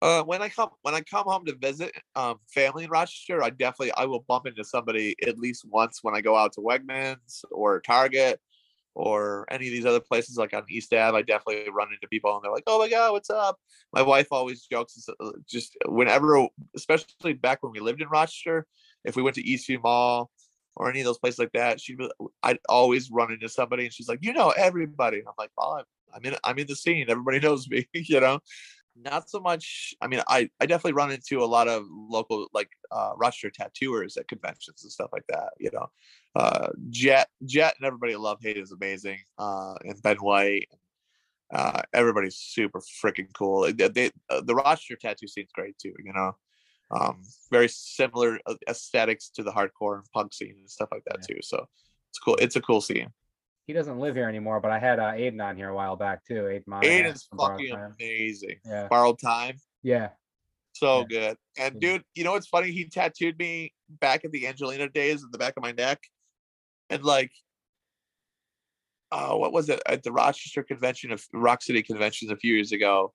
Uh, 0.00 0.22
when 0.22 0.42
I 0.42 0.48
come 0.48 0.70
when 0.80 0.94
I 0.94 1.02
come 1.02 1.24
home 1.26 1.44
to 1.44 1.54
visit 1.56 1.92
um, 2.16 2.38
family 2.48 2.84
in 2.84 2.90
Rochester, 2.90 3.42
I 3.42 3.50
definitely 3.50 3.92
I 3.96 4.06
will 4.06 4.24
bump 4.26 4.46
into 4.46 4.64
somebody 4.64 5.14
at 5.26 5.38
least 5.38 5.64
once 5.68 5.98
when 6.02 6.16
I 6.16 6.20
go 6.20 6.36
out 6.36 6.54
to 6.54 6.60
Wegmans 6.60 7.44
or 7.50 7.80
Target 7.80 8.40
or 8.94 9.46
any 9.50 9.66
of 9.66 9.72
these 9.72 9.86
other 9.86 10.00
places 10.00 10.36
like 10.36 10.54
on 10.54 10.64
East 10.68 10.92
Ave. 10.92 11.16
I 11.16 11.22
definitely 11.22 11.70
run 11.70 11.88
into 11.92 12.08
people 12.08 12.34
and 12.34 12.44
they're 12.44 12.52
like, 12.52 12.64
"Oh 12.66 12.78
my 12.78 12.88
god, 12.88 13.12
what's 13.12 13.30
up?" 13.30 13.58
My 13.92 14.02
wife 14.02 14.28
always 14.30 14.66
jokes, 14.66 15.08
uh, 15.08 15.30
just 15.48 15.76
whenever, 15.86 16.46
especially 16.76 17.34
back 17.34 17.62
when 17.62 17.72
we 17.72 17.80
lived 17.80 18.02
in 18.02 18.08
Rochester, 18.08 18.66
if 19.04 19.16
we 19.16 19.22
went 19.22 19.36
to 19.36 19.42
Eastview 19.42 19.82
Mall 19.82 20.30
or 20.76 20.90
any 20.90 21.00
of 21.00 21.06
those 21.06 21.18
places 21.18 21.38
like 21.38 21.52
that, 21.52 21.80
she'd 21.80 21.98
be, 21.98 22.10
I'd 22.42 22.58
always 22.68 23.10
run 23.10 23.32
into 23.32 23.48
somebody 23.48 23.84
and 23.84 23.92
she's 23.92 24.08
like, 24.08 24.20
"You 24.22 24.32
know 24.32 24.50
everybody," 24.50 25.18
and 25.18 25.28
I'm 25.28 25.34
like, 25.38 25.50
"Oh, 25.58 25.78
I'm, 25.78 25.84
I'm 26.14 26.24
in 26.24 26.36
I'm 26.44 26.58
in 26.58 26.66
the 26.66 26.76
scene. 26.76 27.06
Everybody 27.08 27.40
knows 27.46 27.68
me," 27.68 27.86
you 27.94 28.20
know 28.20 28.40
not 28.96 29.28
so 29.28 29.40
much 29.40 29.94
i 30.00 30.06
mean 30.06 30.20
i 30.28 30.48
i 30.60 30.66
definitely 30.66 30.92
run 30.92 31.10
into 31.10 31.38
a 31.42 31.44
lot 31.46 31.68
of 31.68 31.84
local 31.90 32.46
like 32.52 32.68
uh 32.90 33.12
rochester 33.16 33.50
tattooers 33.50 34.16
at 34.16 34.28
conventions 34.28 34.82
and 34.82 34.92
stuff 34.92 35.10
like 35.12 35.26
that 35.28 35.50
you 35.58 35.70
know? 35.72 35.86
Uh 36.34 36.68
jet 36.90 37.28
jet 37.44 37.74
and 37.78 37.86
everybody 37.86 38.14
love 38.16 38.38
hate 38.40 38.56
is 38.58 38.72
amazing 38.72 39.18
uh 39.38 39.74
and 39.84 40.00
ben 40.02 40.16
white 40.16 40.68
uh 41.54 41.82
everybody's 41.92 42.36
super 42.36 42.80
freaking 43.02 43.32
cool. 43.34 43.70
They, 43.72 43.88
they 43.88 44.10
uh, 44.30 44.42
the 44.42 44.54
rochester 44.54 44.96
tattoo 44.96 45.26
scene's 45.26 45.52
great 45.52 45.78
too 45.78 45.94
you 46.04 46.12
know? 46.12 46.36
Um 46.90 47.22
very 47.50 47.68
similar 47.68 48.38
uh, 48.46 48.54
aesthetics 48.68 49.30
to 49.30 49.42
the 49.42 49.52
hardcore 49.52 49.96
and 49.96 50.04
punk 50.12 50.34
scene 50.34 50.56
and 50.58 50.70
stuff 50.70 50.90
like 50.92 51.04
that 51.06 51.22
Yeah. 51.28 51.36
too 51.36 51.40
so 51.42 51.66
it's 52.10 52.18
cool 52.18 52.36
it's 52.36 52.56
a 52.56 52.62
cool 52.62 52.80
scene 52.80 53.08
He 53.72 53.78
doesn't 53.78 54.00
live 54.00 54.14
here 54.16 54.28
anymore, 54.28 54.60
but 54.60 54.70
I 54.70 54.78
had 54.78 54.98
uh, 54.98 55.12
Aiden 55.12 55.42
on 55.42 55.56
here 55.56 55.70
a 55.70 55.74
while 55.74 55.96
back 55.96 56.22
too. 56.26 56.42
Aiden 56.42 56.66
Monahan 56.66 57.06
aiden's 57.06 57.26
fucking 57.34 57.74
amazing 57.98 58.56
Yeah. 58.66 58.86
borrowed 58.88 59.18
time 59.18 59.56
Yeah. 59.82 60.10
So 60.74 60.98
Yeah. 60.98 61.04
good. 61.08 61.36
And 61.58 61.74
Yeah. 61.76 61.92
dude, 61.92 62.04
you 62.14 62.22
know 62.22 62.32
what's 62.32 62.48
funny? 62.48 62.70
He 62.70 62.84
tattooed 62.84 63.38
me 63.38 63.72
back 63.88 64.24
in 64.24 64.30
the 64.30 64.46
Angelina 64.46 64.90
days 64.90 65.22
in 65.22 65.30
the 65.30 65.38
back 65.38 65.54
of 65.56 65.62
my 65.62 65.72
neck. 65.72 66.02
And 66.90 67.02
like 67.02 67.32
oh, 69.10 69.38
what 69.38 69.54
was 69.54 69.70
it? 69.70 69.80
At 69.86 70.02
the 70.02 70.12
Rochester 70.12 70.62
convention 70.62 71.10
of 71.10 71.24
Rock 71.32 71.62
City 71.62 71.82
conventions 71.82 72.30
a 72.30 72.36
few 72.36 72.54
years 72.54 72.72
ago. 72.72 73.14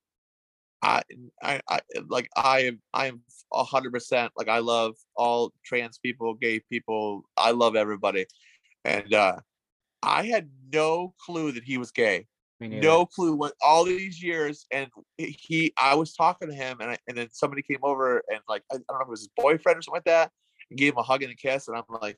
I 0.81 1.03
I, 1.39 1.61
I 1.69 1.81
like 2.07 2.29
I 2.35 2.61
am 2.61 2.81
I 2.95 3.05
am 3.05 3.21
a 3.53 3.63
hundred 3.63 3.93
percent 3.93 4.31
like 4.35 4.47
I 4.47 4.57
love 4.57 4.95
all 5.15 5.53
trans 5.63 5.99
people, 5.99 6.33
gay 6.33 6.61
people. 6.61 7.25
I 7.37 7.51
love 7.51 7.75
everybody. 7.75 8.25
And 8.83 9.13
uh 9.13 9.35
I 10.03 10.23
had 10.23 10.49
no 10.71 11.13
clue 11.25 11.51
that 11.53 11.63
he 11.63 11.77
was 11.77 11.91
gay. 11.91 12.27
No 12.81 13.05
clue 13.05 13.35
what 13.35 13.53
all 13.63 13.83
these 13.83 14.21
years 14.21 14.65
and 14.71 14.89
he 15.19 15.71
i 15.77 15.93
was 15.93 16.15
talking 16.15 16.47
to 16.47 16.55
him 16.55 16.77
and 16.79 16.89
I, 16.89 16.97
and 17.07 17.15
then 17.15 17.27
somebody 17.31 17.61
came 17.61 17.77
over 17.83 18.23
and 18.31 18.39
like 18.49 18.63
I, 18.71 18.77
I 18.77 18.79
don't 18.89 18.97
know 18.97 19.01
if 19.01 19.07
it 19.07 19.11
was 19.11 19.19
his 19.21 19.29
boyfriend 19.37 19.77
or 19.77 19.81
something 19.83 19.97
like 19.97 20.05
that 20.05 20.31
and 20.71 20.79
gave 20.79 20.93
him 20.93 20.97
a 20.97 21.03
hug 21.03 21.21
and 21.21 21.31
a 21.31 21.35
kiss 21.35 21.67
and 21.67 21.77
i'm 21.77 21.83
like 22.01 22.17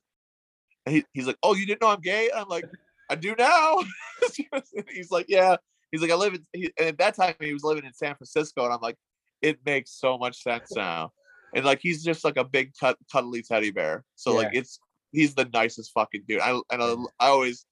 and 0.86 0.96
he, 0.96 1.06
he's 1.12 1.28
like 1.28 1.36
oh 1.44 1.56
you 1.56 1.66
didn't 1.66 1.82
know 1.82 1.90
i'm 1.90 2.00
gay? 2.00 2.30
And 2.30 2.40
i'm 2.40 2.48
like 2.48 2.64
i 3.10 3.16
do 3.16 3.36
now. 3.38 3.80
He's 4.94 5.12
like 5.12 5.26
yeah. 5.28 5.58
He's 5.92 6.02
like 6.02 6.12
i 6.12 6.16
live 6.16 6.36
in 6.36 6.46
he, 6.54 6.72
and 6.78 6.88
at 6.88 6.98
that 7.00 7.16
time 7.16 7.34
he 7.42 7.52
was 7.52 7.64
living 7.66 7.84
in 7.84 7.94
san 7.94 8.16
francisco 8.16 8.64
and 8.64 8.74
i'm 8.74 8.82
like 8.82 8.96
it 9.42 9.60
makes 9.66 9.92
so 9.92 10.18
much 10.18 10.42
sense 10.42 10.74
now. 10.76 11.12
And 11.54 11.66
like 11.66 11.80
he's 11.82 12.02
just 12.02 12.24
like 12.24 12.38
a 12.38 12.44
big 12.46 12.72
cut, 12.80 12.98
cuddly 13.12 13.42
teddy 13.42 13.72
bear 13.72 14.06
so 14.16 14.36
like 14.36 14.52
it's 14.54 14.80
he's 15.12 15.36
the 15.36 15.50
nicest 15.54 15.92
fucking 15.94 16.24
dude. 16.28 16.40
I 16.40 16.52
and 16.72 16.82
I, 16.84 16.94
I 17.20 17.28
always 17.28 17.66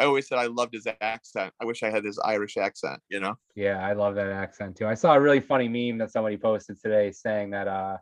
I 0.00 0.06
always 0.06 0.26
said 0.26 0.38
I 0.38 0.46
loved 0.46 0.72
his 0.72 0.86
accent. 1.02 1.52
I 1.60 1.66
wish 1.66 1.82
I 1.82 1.90
had 1.90 2.04
his 2.04 2.18
Irish 2.18 2.56
accent, 2.56 3.02
you 3.10 3.20
know? 3.20 3.36
Yeah, 3.54 3.86
I 3.86 3.92
love 3.92 4.14
that 4.14 4.28
accent 4.28 4.78
too. 4.78 4.86
I 4.86 4.94
saw 4.94 5.12
a 5.12 5.20
really 5.20 5.40
funny 5.40 5.68
meme 5.68 5.98
that 5.98 6.10
somebody 6.10 6.38
posted 6.38 6.80
today 6.80 7.12
saying 7.12 7.50
that 7.50 7.68
uh 7.68 7.98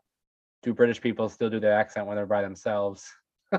do 0.62 0.72
British 0.72 1.00
people 1.00 1.28
still 1.28 1.50
do 1.50 1.58
their 1.58 1.72
accent 1.72 2.06
when 2.06 2.14
they're 2.14 2.24
by 2.24 2.42
themselves? 2.42 3.04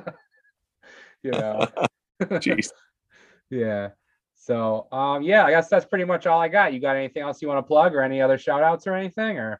you 1.22 1.32
know. 1.32 1.68
Jeez. 2.24 2.70
yeah. 3.50 3.90
So 4.36 4.88
um 4.90 5.22
yeah, 5.22 5.44
I 5.44 5.52
guess 5.52 5.68
that's 5.68 5.86
pretty 5.86 6.06
much 6.06 6.26
all 6.26 6.40
I 6.40 6.48
got. 6.48 6.72
You 6.72 6.80
got 6.80 6.96
anything 6.96 7.24
else 7.24 7.42
you 7.42 7.50
want 7.50 7.58
to 7.58 7.68
plug 7.68 7.94
or 7.94 8.02
any 8.02 8.22
other 8.22 8.38
shout 8.38 8.64
outs 8.64 8.88
or 8.88 8.94
anything 8.94 9.38
or 9.38 9.60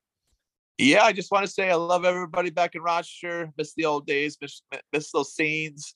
yeah, 0.78 1.04
I 1.04 1.12
just 1.12 1.34
want 1.34 1.46
to 1.46 1.52
say 1.52 1.70
I 1.70 1.76
love 1.76 2.06
everybody 2.06 2.50
back 2.50 2.76
in 2.76 2.82
Rochester. 2.82 3.52
Miss 3.58 3.74
the 3.74 3.84
old 3.84 4.08
days, 4.08 4.38
miss, 4.42 4.62
miss 4.94 5.12
those 5.12 5.34
scenes, 5.34 5.96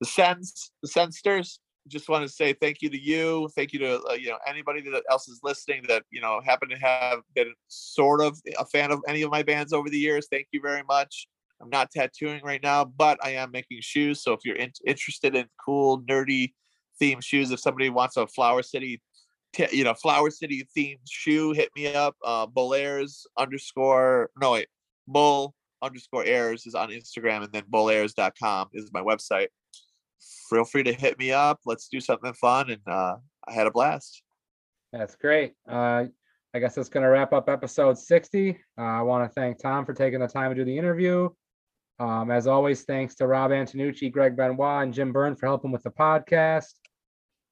the 0.00 0.06
sense, 0.06 0.72
the 0.82 0.88
sensters. 0.88 1.60
Just 1.88 2.08
want 2.08 2.22
to 2.22 2.28
say 2.28 2.52
thank 2.52 2.82
you 2.82 2.90
to 2.90 3.00
you. 3.00 3.48
Thank 3.54 3.72
you 3.72 3.78
to 3.80 4.02
uh, 4.02 4.14
you 4.14 4.28
know 4.28 4.38
anybody 4.46 4.80
that 4.82 5.04
else 5.10 5.28
is 5.28 5.40
listening 5.42 5.84
that 5.88 6.04
you 6.10 6.20
know 6.20 6.40
happen 6.44 6.68
to 6.68 6.76
have 6.76 7.20
been 7.34 7.52
sort 7.68 8.20
of 8.20 8.40
a 8.58 8.66
fan 8.66 8.90
of 8.90 9.00
any 9.06 9.22
of 9.22 9.30
my 9.30 9.42
bands 9.42 9.72
over 9.72 9.88
the 9.88 9.98
years. 9.98 10.26
Thank 10.30 10.48
you 10.52 10.60
very 10.60 10.82
much. 10.82 11.28
I'm 11.60 11.70
not 11.70 11.90
tattooing 11.90 12.42
right 12.44 12.62
now, 12.62 12.84
but 12.84 13.18
I 13.24 13.30
am 13.30 13.50
making 13.50 13.78
shoes. 13.80 14.22
So 14.22 14.32
if 14.32 14.40
you're 14.44 14.56
in, 14.56 14.72
interested 14.86 15.34
in 15.34 15.46
cool, 15.64 16.02
nerdy 16.02 16.52
themed 17.00 17.24
shoes, 17.24 17.50
if 17.50 17.60
somebody 17.60 17.88
wants 17.88 18.16
a 18.16 18.26
Flower 18.26 18.62
City 18.62 19.00
t- 19.56 19.76
you 19.76 19.84
know, 19.84 19.94
Flower 19.94 20.30
City 20.30 20.66
themed 20.76 20.98
shoe, 21.08 21.52
hit 21.52 21.70
me 21.74 21.92
up. 21.92 22.16
Uh, 22.24 22.46
Bullairs 22.46 23.26
underscore, 23.38 24.30
no, 24.40 24.52
wait, 24.52 24.68
Bull 25.06 25.54
underscore 25.82 26.24
airs 26.24 26.66
is 26.66 26.74
on 26.74 26.90
Instagram, 26.90 27.42
and 27.44 27.52
then 27.52 27.64
bullairs.com 27.70 28.68
is 28.72 28.90
my 28.92 29.00
website. 29.00 29.48
Feel 30.50 30.64
free 30.64 30.82
to 30.84 30.92
hit 30.92 31.18
me 31.18 31.32
up. 31.32 31.60
Let's 31.64 31.88
do 31.88 32.00
something 32.00 32.32
fun. 32.34 32.70
And 32.70 32.82
uh, 32.86 33.16
I 33.46 33.52
had 33.52 33.66
a 33.66 33.70
blast. 33.70 34.22
That's 34.92 35.16
great. 35.16 35.54
Uh, 35.68 36.04
I 36.54 36.58
guess 36.58 36.74
that's 36.74 36.88
going 36.88 37.02
to 37.02 37.10
wrap 37.10 37.32
up 37.32 37.48
episode 37.48 37.98
60. 37.98 38.58
Uh, 38.78 38.80
I 38.80 39.02
want 39.02 39.28
to 39.28 39.34
thank 39.34 39.60
Tom 39.60 39.84
for 39.84 39.92
taking 39.92 40.20
the 40.20 40.28
time 40.28 40.50
to 40.50 40.54
do 40.54 40.64
the 40.64 40.76
interview. 40.76 41.28
Um, 41.98 42.30
as 42.30 42.46
always, 42.46 42.82
thanks 42.82 43.14
to 43.16 43.26
Rob 43.26 43.50
Antonucci, 43.50 44.10
Greg 44.12 44.36
Benoit, 44.36 44.82
and 44.82 44.94
Jim 44.94 45.12
Byrne 45.12 45.36
for 45.36 45.46
helping 45.46 45.72
with 45.72 45.82
the 45.82 45.90
podcast. 45.90 46.74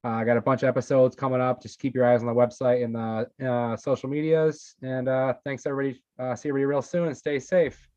Uh, 0.04 0.08
I 0.08 0.24
got 0.24 0.36
a 0.36 0.42
bunch 0.42 0.62
of 0.62 0.68
episodes 0.68 1.16
coming 1.16 1.40
up. 1.40 1.62
Just 1.62 1.80
keep 1.80 1.94
your 1.94 2.06
eyes 2.06 2.20
on 2.20 2.26
the 2.26 2.34
website 2.34 2.84
and 2.84 2.94
the 2.94 3.50
uh, 3.50 3.76
social 3.76 4.08
medias. 4.08 4.74
And 4.82 5.08
uh, 5.08 5.34
thanks, 5.44 5.66
everybody. 5.66 6.00
See 6.36 6.48
everybody 6.48 6.64
real 6.64 6.82
soon 6.82 7.08
and 7.08 7.16
stay 7.16 7.38
safe. 7.38 7.88